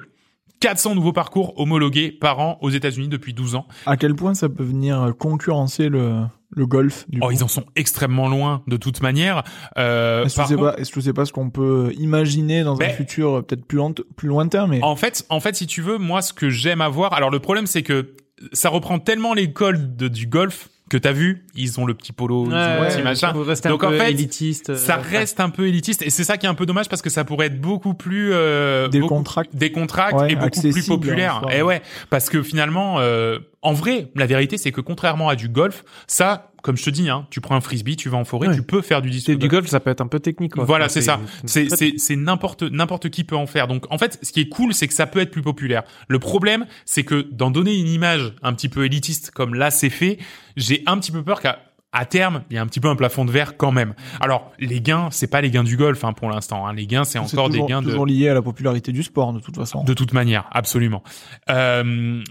400 0.59 0.93
nouveaux 0.95 1.13
parcours 1.13 1.53
homologués 1.59 2.11
par 2.11 2.39
an 2.39 2.57
aux 2.61 2.69
États-Unis 2.69 3.07
depuis 3.07 3.33
12 3.33 3.55
ans. 3.55 3.67
À 3.85 3.97
quel 3.97 4.15
point 4.15 4.33
ça 4.33 4.47
peut 4.49 4.63
venir 4.63 5.13
concurrencer 5.17 5.89
le, 5.89 6.23
le 6.51 6.67
golf 6.67 7.09
du 7.09 7.19
Oh, 7.21 7.27
coup 7.27 7.31
ils 7.31 7.43
en 7.43 7.47
sont 7.47 7.63
extrêmement 7.75 8.27
loin 8.27 8.61
de 8.67 8.77
toute 8.77 9.01
manière. 9.01 9.43
Euh, 9.79 10.25
Est-ce 10.25 10.35
par 10.35 10.45
que 10.45 10.49
c'est 10.49 10.55
contre- 10.57 10.75
pas, 10.75 10.79
est-ce 10.81 10.91
que 10.91 11.01
c'est 11.01 11.13
pas 11.13 11.25
ce 11.25 11.31
qu'on 11.31 11.49
peut 11.49 11.91
imaginer 11.97 12.63
dans 12.63 12.75
un 12.75 12.79
Ben- 12.79 12.91
futur 12.93 13.43
peut-être 13.45 13.65
plus, 13.65 13.79
plus 14.15 14.27
lointain, 14.27 14.67
mais 14.67 14.83
En 14.83 14.95
fait, 14.95 15.25
en 15.29 15.39
fait, 15.39 15.55
si 15.55 15.65
tu 15.65 15.81
veux, 15.81 15.97
moi, 15.97 16.21
ce 16.21 16.31
que 16.33 16.49
j'aime 16.49 16.81
avoir, 16.81 17.13
alors 17.13 17.31
le 17.31 17.39
problème, 17.39 17.65
c'est 17.65 17.81
que 17.81 18.13
ça 18.53 18.69
reprend 18.69 18.99
tellement 18.99 19.33
l'école 19.33 19.95
de- 19.95 20.07
du 20.09 20.27
golf 20.27 20.69
que 20.91 20.97
t'as 20.97 21.13
vu, 21.13 21.45
ils 21.55 21.79
ont 21.79 21.85
le 21.85 21.93
petit 21.93 22.11
polo, 22.11 22.43
ils 22.45 22.47
ont 22.47 22.75
le 22.75 22.81
Ouais, 22.81 22.89
petit 22.89 23.01
machin. 23.01 23.31
faut 23.33 23.43
rester 23.43 23.69
Donc, 23.69 23.83
un 23.83 23.87
en 23.87 23.91
peu 23.91 23.97
fait, 23.97 24.11
élitiste. 24.11 24.71
euh, 24.71 24.75
Ça 24.75 24.97
ouais. 24.97 25.03
reste 25.19 25.39
un 25.39 25.49
peu 25.49 25.65
élitiste 25.67 26.01
et 26.01 26.09
c'est 26.09 26.25
ça 26.25 26.35
qui 26.37 26.45
est 26.45 26.49
un 26.49 26.53
peu 26.53 26.65
dommage 26.65 26.89
parce 26.89 27.01
que 27.01 27.09
ça 27.09 27.23
pourrait 27.23 27.45
être 27.47 27.61
beaucoup 27.61 27.93
plus 27.93 28.31
euh, 28.33 28.89
Des 28.89 28.99
beaucoup- 28.99 29.15
contracts. 29.15 29.55
des 29.55 29.71
contracts 29.71 30.19
Ouais, 30.19 30.33
et 30.33 30.35
beaucoup 30.35 30.59
plus 30.59 30.91
en 30.91 31.01
soi. 31.41 31.55
Et 31.55 31.61
ouais, 31.61 31.81
parce 32.09 32.29
que 32.29 32.43
finalement, 32.43 32.97
euh, 32.99 33.39
en 33.61 33.71
vrai, 33.73 34.09
la 34.15 34.25
vérité 34.25 34.57
c'est 34.57 34.71
que 34.73 34.81
contrairement 34.81 35.29
à 35.29 35.35
du 35.37 35.47
golf, 35.47 35.85
ça 36.07 36.50
comme 36.61 36.77
je 36.77 36.83
te 36.83 36.89
dis, 36.89 37.09
hein, 37.09 37.25
tu 37.29 37.41
prends 37.41 37.55
un 37.55 37.61
frisbee, 37.61 37.95
tu 37.95 38.09
vas 38.09 38.17
en 38.17 38.25
forêt, 38.25 38.47
Ouais. 38.49 38.55
tu 38.55 38.63
peux 38.63 38.81
faire 38.81 39.01
du 39.01 39.09
disque 39.09 39.25
C'est 39.27 39.35
du 39.35 39.47
golf. 39.47 39.67
ça 39.67 39.79
peut 39.79 39.89
être 39.89 40.01
un 40.01 40.07
peu 40.07 40.19
technique. 40.19 40.53
Quoi. 40.53 40.63
Voilà, 40.65 40.85
Enfin, 40.85 40.93
c'est 40.93 41.01
ça. 41.01 41.19
C'est 41.45 41.69
c'est 41.69 41.93
c'est 41.97 42.15
n'importe 42.15 42.63
n'importe 42.63 43.09
qui 43.09 43.23
peut 43.23 43.35
en 43.35 43.47
faire. 43.47 43.67
Donc 43.67 43.85
en 43.91 43.97
fait, 43.97 44.19
ce 44.21 44.31
qui 44.31 44.41
est 44.41 44.49
cool, 44.49 44.73
c'est 44.73 44.87
que 44.87 44.93
ça 44.93 45.07
peut 45.07 45.19
être 45.19 45.31
plus 45.31 45.41
populaire. 45.41 45.83
Le 46.07 46.19
problème, 46.19 46.65
c'est 46.85 47.03
que 47.03 47.27
d'en 47.31 47.51
donner 47.51 47.75
une 47.77 47.87
image 47.87 48.33
un 48.43 48.53
petit 48.53 48.69
peu 48.69 48.85
élitiste 48.85 49.31
comme 49.31 49.53
là 49.55 49.71
c'est 49.71 49.89
fait, 49.89 50.17
j'ai 50.57 50.83
un 50.85 50.97
petit 50.97 51.11
peu 51.11 51.23
peur 51.23 51.41
qu'à 51.41 51.59
à 51.93 52.05
terme, 52.05 52.43
il 52.49 52.55
y 52.55 52.57
a 52.57 52.61
un 52.61 52.67
petit 52.67 52.79
peu 52.79 52.87
un 52.87 52.95
plafond 52.95 53.25
de 53.25 53.31
verre 53.31 53.57
quand 53.57 53.73
même. 53.73 53.95
Alors, 54.21 54.53
les 54.59 54.79
gains, 54.79 55.09
c'est 55.11 55.27
pas 55.27 55.41
les 55.41 55.51
gains 55.51 55.65
du 55.65 55.75
golf 55.75 56.05
hein, 56.05 56.13
pour 56.13 56.29
l'instant. 56.29 56.65
Hein. 56.65 56.73
Les 56.73 56.87
gains, 56.87 57.03
c'est 57.03 57.19
encore 57.19 57.49
toujours, 57.49 57.65
des 57.65 57.69
gains 57.69 57.81
de, 57.81 57.89
toujours 57.89 58.05
lié 58.05 58.29
à 58.29 58.33
la 58.33 58.41
popularité 58.41 58.93
du 58.93 59.03
sport, 59.03 59.33
de 59.33 59.41
toute 59.41 59.57
façon. 59.57 59.83
de 59.83 59.93
toute 59.93 60.13
manière, 60.13 60.47
absolument. 60.53 61.03
Euh, 61.49 62.23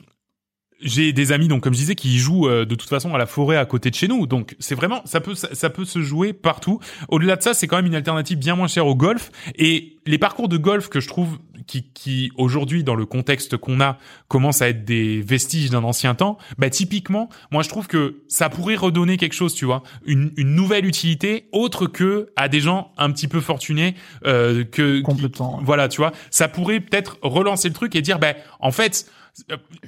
j'ai 0.83 1.13
des 1.13 1.33
amis, 1.33 1.49
donc 1.49 1.63
comme 1.63 1.75
je 1.75 1.79
disais, 1.79 1.95
qui 1.95 2.19
jouent 2.19 2.49
euh, 2.49 2.65
de 2.65 2.75
toute 2.75 2.89
façon 2.89 3.15
à 3.15 3.19
la 3.19 3.27
forêt 3.27 3.57
à 3.57 3.65
côté 3.67 3.91
de 3.91 3.95
chez 3.95 4.09
nous. 4.09 4.27
Donc 4.27 4.57
c'est 4.59 4.75
vraiment, 4.75 5.03
ça 5.05 5.21
peut, 5.21 5.35
ça, 5.35 5.49
ça 5.55 5.71
peut 5.71 5.85
se 5.85 6.01
jouer 6.01 6.33
partout. 6.33 6.81
Au-delà 7.09 7.37
de 7.37 7.43
ça, 7.43 7.55
c'est 7.55 7.67
quand 7.67 7.77
même 7.77 7.87
une 7.87 7.95
alternative 7.95 8.39
bien 8.39 8.57
moins 8.57 8.69
chère 8.69 8.87
au 8.87 8.95
golf. 8.95 9.31
Et 9.57 9.97
les 10.07 10.19
parcours 10.19 10.49
de 10.49 10.57
golf 10.57 10.89
que 10.89 11.01
je 11.01 11.09
trouve 11.09 11.39
qui, 11.67 11.85
qui 11.95 12.33
aujourd'hui 12.37 12.83
dans 12.83 12.95
le 12.95 13.05
contexte 13.07 13.57
qu'on 13.57 13.81
a 13.81 13.99
commencent 14.29 14.63
à 14.63 14.69
être 14.71 14.85
des 14.85 15.21
vestiges 15.21 15.71
d'un 15.71 15.85
ancien 15.85 16.15
temps. 16.15 16.39
Bah 16.59 16.71
typiquement, 16.71 17.29
moi 17.53 17.63
je 17.63 17.69
trouve 17.69 17.87
que 17.87 18.23
ça 18.29 18.49
pourrait 18.49 18.77
redonner 18.77 19.19
quelque 19.19 19.35
chose, 19.35 19.55
tu 19.55 19.67
vois, 19.67 19.83
une, 20.07 20.33
une 20.37 20.55
nouvelle 20.55 20.87
utilité 20.87 21.45
autre 21.53 21.87
que 21.87 22.31
à 22.37 22.49
des 22.49 22.61
gens 22.61 22.93
un 22.97 23.11
petit 23.13 23.29
peu 23.29 23.41
fortunés 23.41 23.95
euh, 24.27 24.65
que 24.65 24.97
qui- 24.99 25.03
Complètement. 25.03 25.61
voilà, 25.63 25.89
tu 25.89 25.99
vois, 25.99 26.13
ça 26.31 26.49
pourrait 26.49 26.81
peut-être 26.81 27.19
relancer 27.23 27.69
le 27.69 27.75
truc 27.75 27.95
et 27.95 28.01
dire, 28.03 28.19
ben, 28.19 28.35
en 28.59 28.73
fait, 28.73 29.07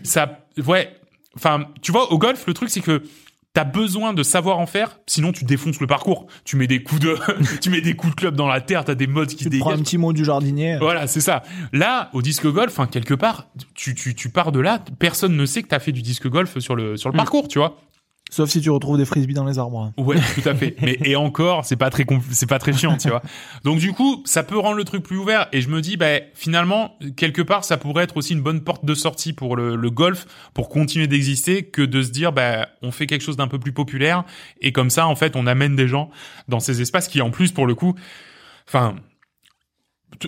ça, 0.03 0.47
ouais, 0.67 0.95
enfin, 1.37 1.67
tu 1.83 1.93
vois, 1.93 2.13
au 2.13 2.19
golf, 2.19 2.45
le 2.47 2.55
truc, 2.55 2.71
c'est 2.71 2.81
que 2.81 3.03
t'as 3.55 3.65
besoin 3.65 4.15
de 4.15 4.23
savoir 4.23 4.59
en 4.59 4.67
faire, 4.67 4.99
sinon 5.07 5.31
tu 5.31 5.45
défonces 5.45 5.79
le 5.81 5.87
parcours. 5.87 6.27
Tu 6.45 6.57
mets 6.57 6.67
des 6.67 6.83
coups 6.83 7.01
de, 7.03 7.17
tu 7.61 7.69
mets 7.69 7.83
des 7.83 7.95
coups 7.95 8.15
de 8.15 8.19
club 8.19 8.35
dans 8.35 8.49
la 8.49 8.61
terre, 8.63 8.85
t'as 8.85 8.95
des 8.95 9.07
modes 9.07 9.29
qui 9.29 9.37
Tu 9.37 9.51
te 9.51 9.59
prends 9.59 9.71
un 9.71 9.73
dégagent. 9.75 9.85
petit 9.85 9.99
mot 9.99 10.13
du 10.15 10.25
jardinier. 10.25 10.79
Voilà, 10.79 11.07
c'est 11.07 11.21
ça. 11.21 11.43
Là, 11.73 12.09
au 12.15 12.23
disque 12.23 12.47
golf, 12.47 12.73
enfin, 12.73 12.87
quelque 12.87 13.13
part, 13.15 13.49
tu, 13.75 13.95
tu, 13.95 14.15
tu 14.15 14.31
pars 14.31 14.53
de 14.53 14.61
là, 14.61 14.83
personne 14.99 15.37
ne 15.37 15.45
sait 15.45 15.63
que 15.63 15.69
t'as 15.69 15.81
fait 15.81 15.93
du 15.93 16.01
disque 16.01 16.29
golf 16.29 16.59
sur 16.61 16.75
le, 16.77 16.97
sur 16.97 17.11
le 17.11 17.15
Mm. 17.15 17.19
parcours, 17.19 17.49
tu 17.49 17.59
vois. 17.59 17.77
Sauf 18.33 18.49
si 18.49 18.63
tu 18.63 18.71
retrouves 18.71 18.97
des 18.97 19.05
frisbees 19.05 19.35
dans 19.35 19.45
les 19.45 19.59
arbres. 19.59 19.93
Ouais, 19.99 20.17
tout 20.17 20.49
à 20.49 20.55
fait. 20.55 20.75
Mais 20.81 20.97
et 21.05 21.17
encore, 21.17 21.67
c'est 21.67 21.77
pas 21.77 21.91
très 21.91 22.07
c'est 22.31 22.49
pas 22.49 22.59
très 22.59 22.73
chiant, 22.73 22.97
tu 22.97 23.11
vois. 23.11 23.21
Donc 23.63 23.79
du 23.79 23.93
coup, 23.93 24.23
ça 24.25 24.43
peut 24.43 24.59
rendre 24.59 24.77
le 24.77 24.85
truc 24.85 25.03
plus 25.03 25.19
ouvert. 25.19 25.49
Et 25.53 25.61
je 25.61 25.69
me 25.69 25.83
dis, 25.83 25.99
bah 25.99 26.21
finalement, 26.33 26.97
quelque 27.15 27.43
part, 27.43 27.63
ça 27.63 27.77
pourrait 27.77 28.05
être 28.05 28.17
aussi 28.17 28.33
une 28.33 28.41
bonne 28.41 28.65
porte 28.65 28.87
de 28.87 28.95
sortie 28.95 29.35
pour 29.35 29.55
le, 29.55 29.77
le 29.77 29.91
golf, 29.91 30.25
pour 30.55 30.71
continuer 30.71 31.09
d'exister, 31.09 31.65
que 31.65 31.83
de 31.83 32.03
se 32.03 32.11
dire, 32.11 32.33
bah 32.33 32.69
on 32.81 32.91
fait 32.91 33.07
quelque 33.07 33.21
chose 33.21 33.37
d'un 33.37 33.49
peu 33.49 33.59
plus 33.59 33.73
populaire. 33.73 34.25
Et 34.63 34.73
comme 34.73 34.89
ça, 34.89 35.07
en 35.07 35.15
fait, 35.15 35.37
on 35.37 35.47
amène 35.47 35.77
des 35.77 35.87
gens 35.87 36.09
dans 36.49 36.59
ces 36.59 36.81
espaces 36.81 37.09
qui, 37.09 37.21
en 37.21 37.31
plus, 37.31 37.53
pour 37.53 37.67
le 37.67 37.75
coup, 37.75 37.95
enfin. 38.67 38.97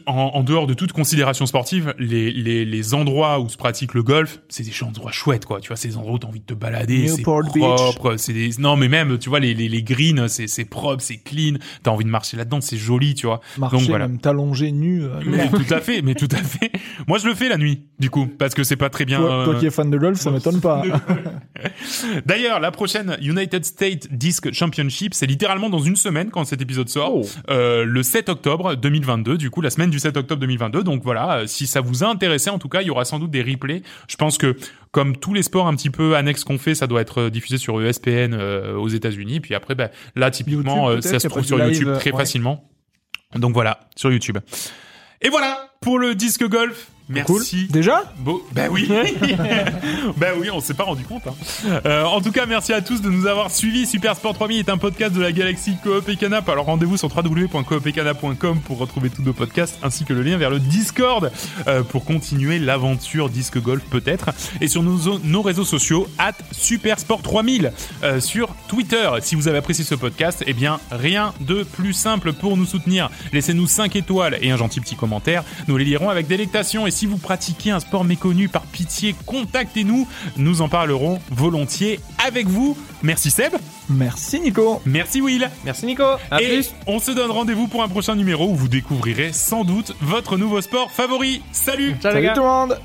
En, 0.07 0.13
en 0.35 0.43
dehors 0.43 0.67
de 0.67 0.75
toute 0.75 0.93
considération 0.93 1.47
sportive, 1.47 1.95
les, 1.99 2.31
les, 2.33 2.65
les 2.65 2.95
endroits 2.95 3.41
où 3.41 3.49
se 3.49 3.57
pratique 3.57 3.95
le 3.95 4.03
golf, 4.03 4.41
c'est 4.49 4.63
des 4.63 4.83
endroits 4.83 5.13
chouettes, 5.13 5.45
quoi. 5.47 5.61
Tu 5.61 5.69
vois, 5.69 5.77
c'est 5.77 5.89
des 5.89 5.97
endroits 5.97 6.15
où 6.15 6.19
t'as 6.19 6.29
envie 6.29 6.41
de 6.41 6.45
te 6.47 6.55
balader, 6.55 7.09
c'est 7.09 7.23
propre, 7.23 8.17
c'est 8.17 8.33
des, 8.33 8.51
non, 8.59 8.77
mais 8.77 8.89
même, 8.89 9.19
tu 9.19 9.29
vois, 9.29 9.41
les, 9.41 9.55
les, 9.55 9.69
les 9.69 9.83
greens, 9.83 10.29
c'est, 10.29 10.47
c'est 10.47 10.65
propre, 10.65 11.03
c'est 11.03 11.19
clean, 11.19 11.55
t'as 11.83 11.91
envie 11.91 12.05
de 12.05 12.11
marcher 12.11 12.37
là-dedans, 12.37 12.61
c'est 12.61 12.77
joli, 12.77 13.15
tu 13.15 13.27
vois. 13.27 13.41
Marcher, 13.59 13.77
Donc, 13.79 13.87
voilà. 13.89 14.09
même 14.09 14.19
t'allonger 14.19 14.73
nu. 14.73 15.03
euh, 15.05 15.21
Mais 15.27 15.49
tout 15.49 15.75
à 15.75 15.81
fait, 15.81 16.03
mais 16.03 16.15
tout 16.15 16.29
à 16.31 16.37
fait. 16.43 16.71
Moi, 17.09 17.19
je 17.19 17.27
le 17.27 17.35
fais 17.35 17.49
la 17.49 17.57
nuit, 17.59 17.83
du 17.99 18.11
coup, 18.11 18.27
parce 18.27 18.55
que 18.55 18.65
c'est 18.65 18.77
pas 18.77 18.91
très 18.91 19.05
bien. 19.05 19.19
toi, 19.19 19.45
toi 19.45 19.55
euh, 19.55 19.59
qui 19.59 19.67
es 19.67 19.71
fan 19.71 19.91
de 19.91 19.99
golf, 19.99 20.19
ça 20.19 20.31
m'étonne 20.31 20.61
pas. 20.61 20.83
D'ailleurs, 22.27 22.61
la 22.61 22.71
prochaine 22.71 23.17
United 23.23 23.65
States 23.65 24.09
Disc 24.13 24.53
Championship, 24.53 25.15
c'est 25.15 25.27
littéralement 25.27 25.71
dans 25.71 25.79
une 25.79 25.97
semaine 25.97 26.31
quand 26.31 26.45
cet 26.45 26.61
épisode 26.63 26.89
sort, 26.89 27.05
Oh. 27.15 27.23
euh, 27.51 27.85
le 27.85 28.03
7 28.03 28.29
octobre 28.31 28.75
2022, 28.77 29.37
du 29.37 29.51
coup 29.51 29.61
la 29.61 29.69
semaine 29.71 29.84
du 29.91 29.99
7 29.99 30.17
octobre 30.17 30.41
2022. 30.41 30.83
Donc 30.83 31.03
voilà, 31.03 31.39
euh, 31.39 31.47
si 31.47 31.67
ça 31.67 31.81
vous 31.81 32.05
a 32.05 32.09
intéressé, 32.09 32.51
en 32.51 32.59
tout 32.59 32.69
cas, 32.69 32.83
il 32.83 32.87
y 32.87 32.91
aura 32.91 33.05
sans 33.05 33.19
doute 33.19 33.31
des 33.31 33.43
replays. 33.43 33.83
Je 34.09 34.17
pense 34.17 34.39
que 34.39 34.57
comme 34.91 35.17
tous 35.17 35.35
les 35.35 35.43
sports 35.43 35.67
un 35.67 35.75
petit 35.75 35.91
peu 35.91 36.17
annexes 36.17 36.45
qu'on 36.45 36.59
fait, 36.59 36.75
ça 36.75 36.87
doit 36.87 37.01
être 37.01 37.23
euh, 37.23 37.31
diffusé 37.31 37.59
sur 37.59 37.81
ESPN 37.83 38.35
euh, 38.35 38.75
aux 38.77 38.89
États-Unis. 38.89 39.41
Puis 39.41 39.55
après, 39.55 39.75
ben, 39.75 39.91
là 40.17 40.31
typiquement, 40.31 40.91
YouTube, 40.91 41.03
ça 41.03 41.21
se 41.21 41.29
trouve 41.29 41.45
sur 41.45 41.59
live, 41.59 41.73
YouTube 41.73 41.95
très 41.99 42.13
ouais. 42.13 42.19
facilement. 42.19 42.69
Donc 43.35 43.53
voilà, 43.53 43.81
sur 43.97 44.13
YouTube. 44.13 44.39
Et 45.21 45.29
voilà 45.29 45.71
pour 45.81 45.99
le 45.99 46.15
disque 46.15 46.47
golf. 46.49 46.89
Merci. 47.09 47.67
Déjà 47.71 48.13
Beau. 48.19 48.47
Ben 48.53 48.69
oui. 48.73 48.89
ben 50.17 50.33
oui, 50.41 50.49
on 50.51 50.61
s'est 50.61 50.73
pas 50.75 50.85
rendu 50.85 51.05
compte. 51.05 51.27
hein. 51.27 51.35
Euh, 51.85 52.05
en 52.05 52.21
tout 52.23 52.33
cas, 52.33 52.47
merci 52.47 52.73
à 52.73 52.81
tous 52.81 53.03
de 53.03 53.11
nous 53.11 53.27
avoir 53.27 53.51
suivis. 53.51 53.87
Super 53.87 54.17
Sport 54.17 54.35
3000 54.35 54.61
est 54.61 54.69
un 54.71 54.79
podcast 54.79 55.15
de 55.15 55.21
la 55.21 55.31
galaxie 55.33 55.77
Coop 55.83 56.09
et 56.09 56.17
Canap. 56.17 56.49
Alors 56.49 56.65
rendez-vous 56.67 56.97
sur 56.97 57.15
www.coopetcanap.com 57.15 58.61
pour 58.61 58.79
retrouver 58.79 59.11
tous 59.11 59.23
nos 59.23 59.35
podcasts 59.35 59.79
ainsi 59.83 60.05
que 60.05 60.15
le 60.15 60.23
lien 60.23 60.39
vers 60.39 60.49
le 60.51 60.59
Discord 60.59 61.31
euh, 61.67 61.83
pour 61.83 62.05
continuer 62.07 62.59
l'aventure 62.59 63.29
disque 63.29 63.61
golf 63.61 63.83
peut-être. 63.91 64.31
Et 64.63 64.69
sur 64.69 64.83
nos, 64.83 65.19
nos 65.23 65.43
réseaux 65.43 65.65
sociaux, 65.65 66.09
at 66.19 66.33
Supersport 66.53 67.21
3000 67.23 67.73
euh, 68.03 68.21
sur 68.21 68.55
Twitter. 68.69 69.11
Si 69.21 69.35
vous 69.35 69.49
avez 69.49 69.59
apprécié 69.59 69.85
ce 69.85 69.95
podcast, 69.95 70.43
eh 70.47 70.55
bien 70.55 70.81
rien 70.91 71.35
de 71.41 71.65
plus 71.65 71.93
simple 71.93 72.33
pour 72.33 72.57
nous 72.57 72.65
soutenir. 72.67 73.11
Laissez-nous 73.33 73.67
5 73.67 73.95
étoiles 73.97 74.39
et 74.41 74.51
un 74.51 74.57
gentil 74.57 74.81
petit 74.81 74.97
commentaire. 74.97 75.45
Nous 75.69 75.77
les 75.77 75.85
lirons 75.85 76.09
avec 76.09 76.27
délectation. 76.27 76.87
Et 76.87 76.94
si 76.95 77.07
vous 77.07 77.19
pratiquez 77.19 77.71
un 77.73 77.81
sport 77.81 78.05
méconnu, 78.05 78.49
par 78.49 78.63
pitié, 78.63 79.15
contactez-nous. 79.27 80.07
Nous 80.37 80.63
en 80.63 80.69
parlerons 80.69 81.21
volontiers 81.31 82.01
avec 82.25 82.47
vous. 82.47 82.77
Merci 83.03 83.31
Seb. 83.31 83.53
Merci 83.91 84.41
Nico. 84.41 84.81
Merci 84.87 85.21
Will. 85.21 85.51
Merci 85.65 85.85
Nico. 85.87 86.05
À 86.31 86.41
et 86.41 86.47
plus. 86.49 86.73
on 86.87 86.99
se 86.99 87.11
donne 87.11 87.31
rendez-vous 87.31 87.67
pour 87.69 87.83
un 87.83 87.89
prochain 87.89 88.15
numéro 88.15 88.49
où 88.49 88.55
vous 88.55 88.69
découvrirez 88.69 89.33
sans 89.33 89.65
doute 89.65 89.95
votre 90.01 90.37
nouveau 90.39 90.61
sport 90.63 90.91
favori. 90.91 91.43
Salut 91.53 91.97
Ciao 92.01 92.13
les 92.13 92.17
Salut 92.17 92.27
gars. 92.27 92.33
tout 92.35 92.41
le 92.41 92.47
monde 92.47 92.79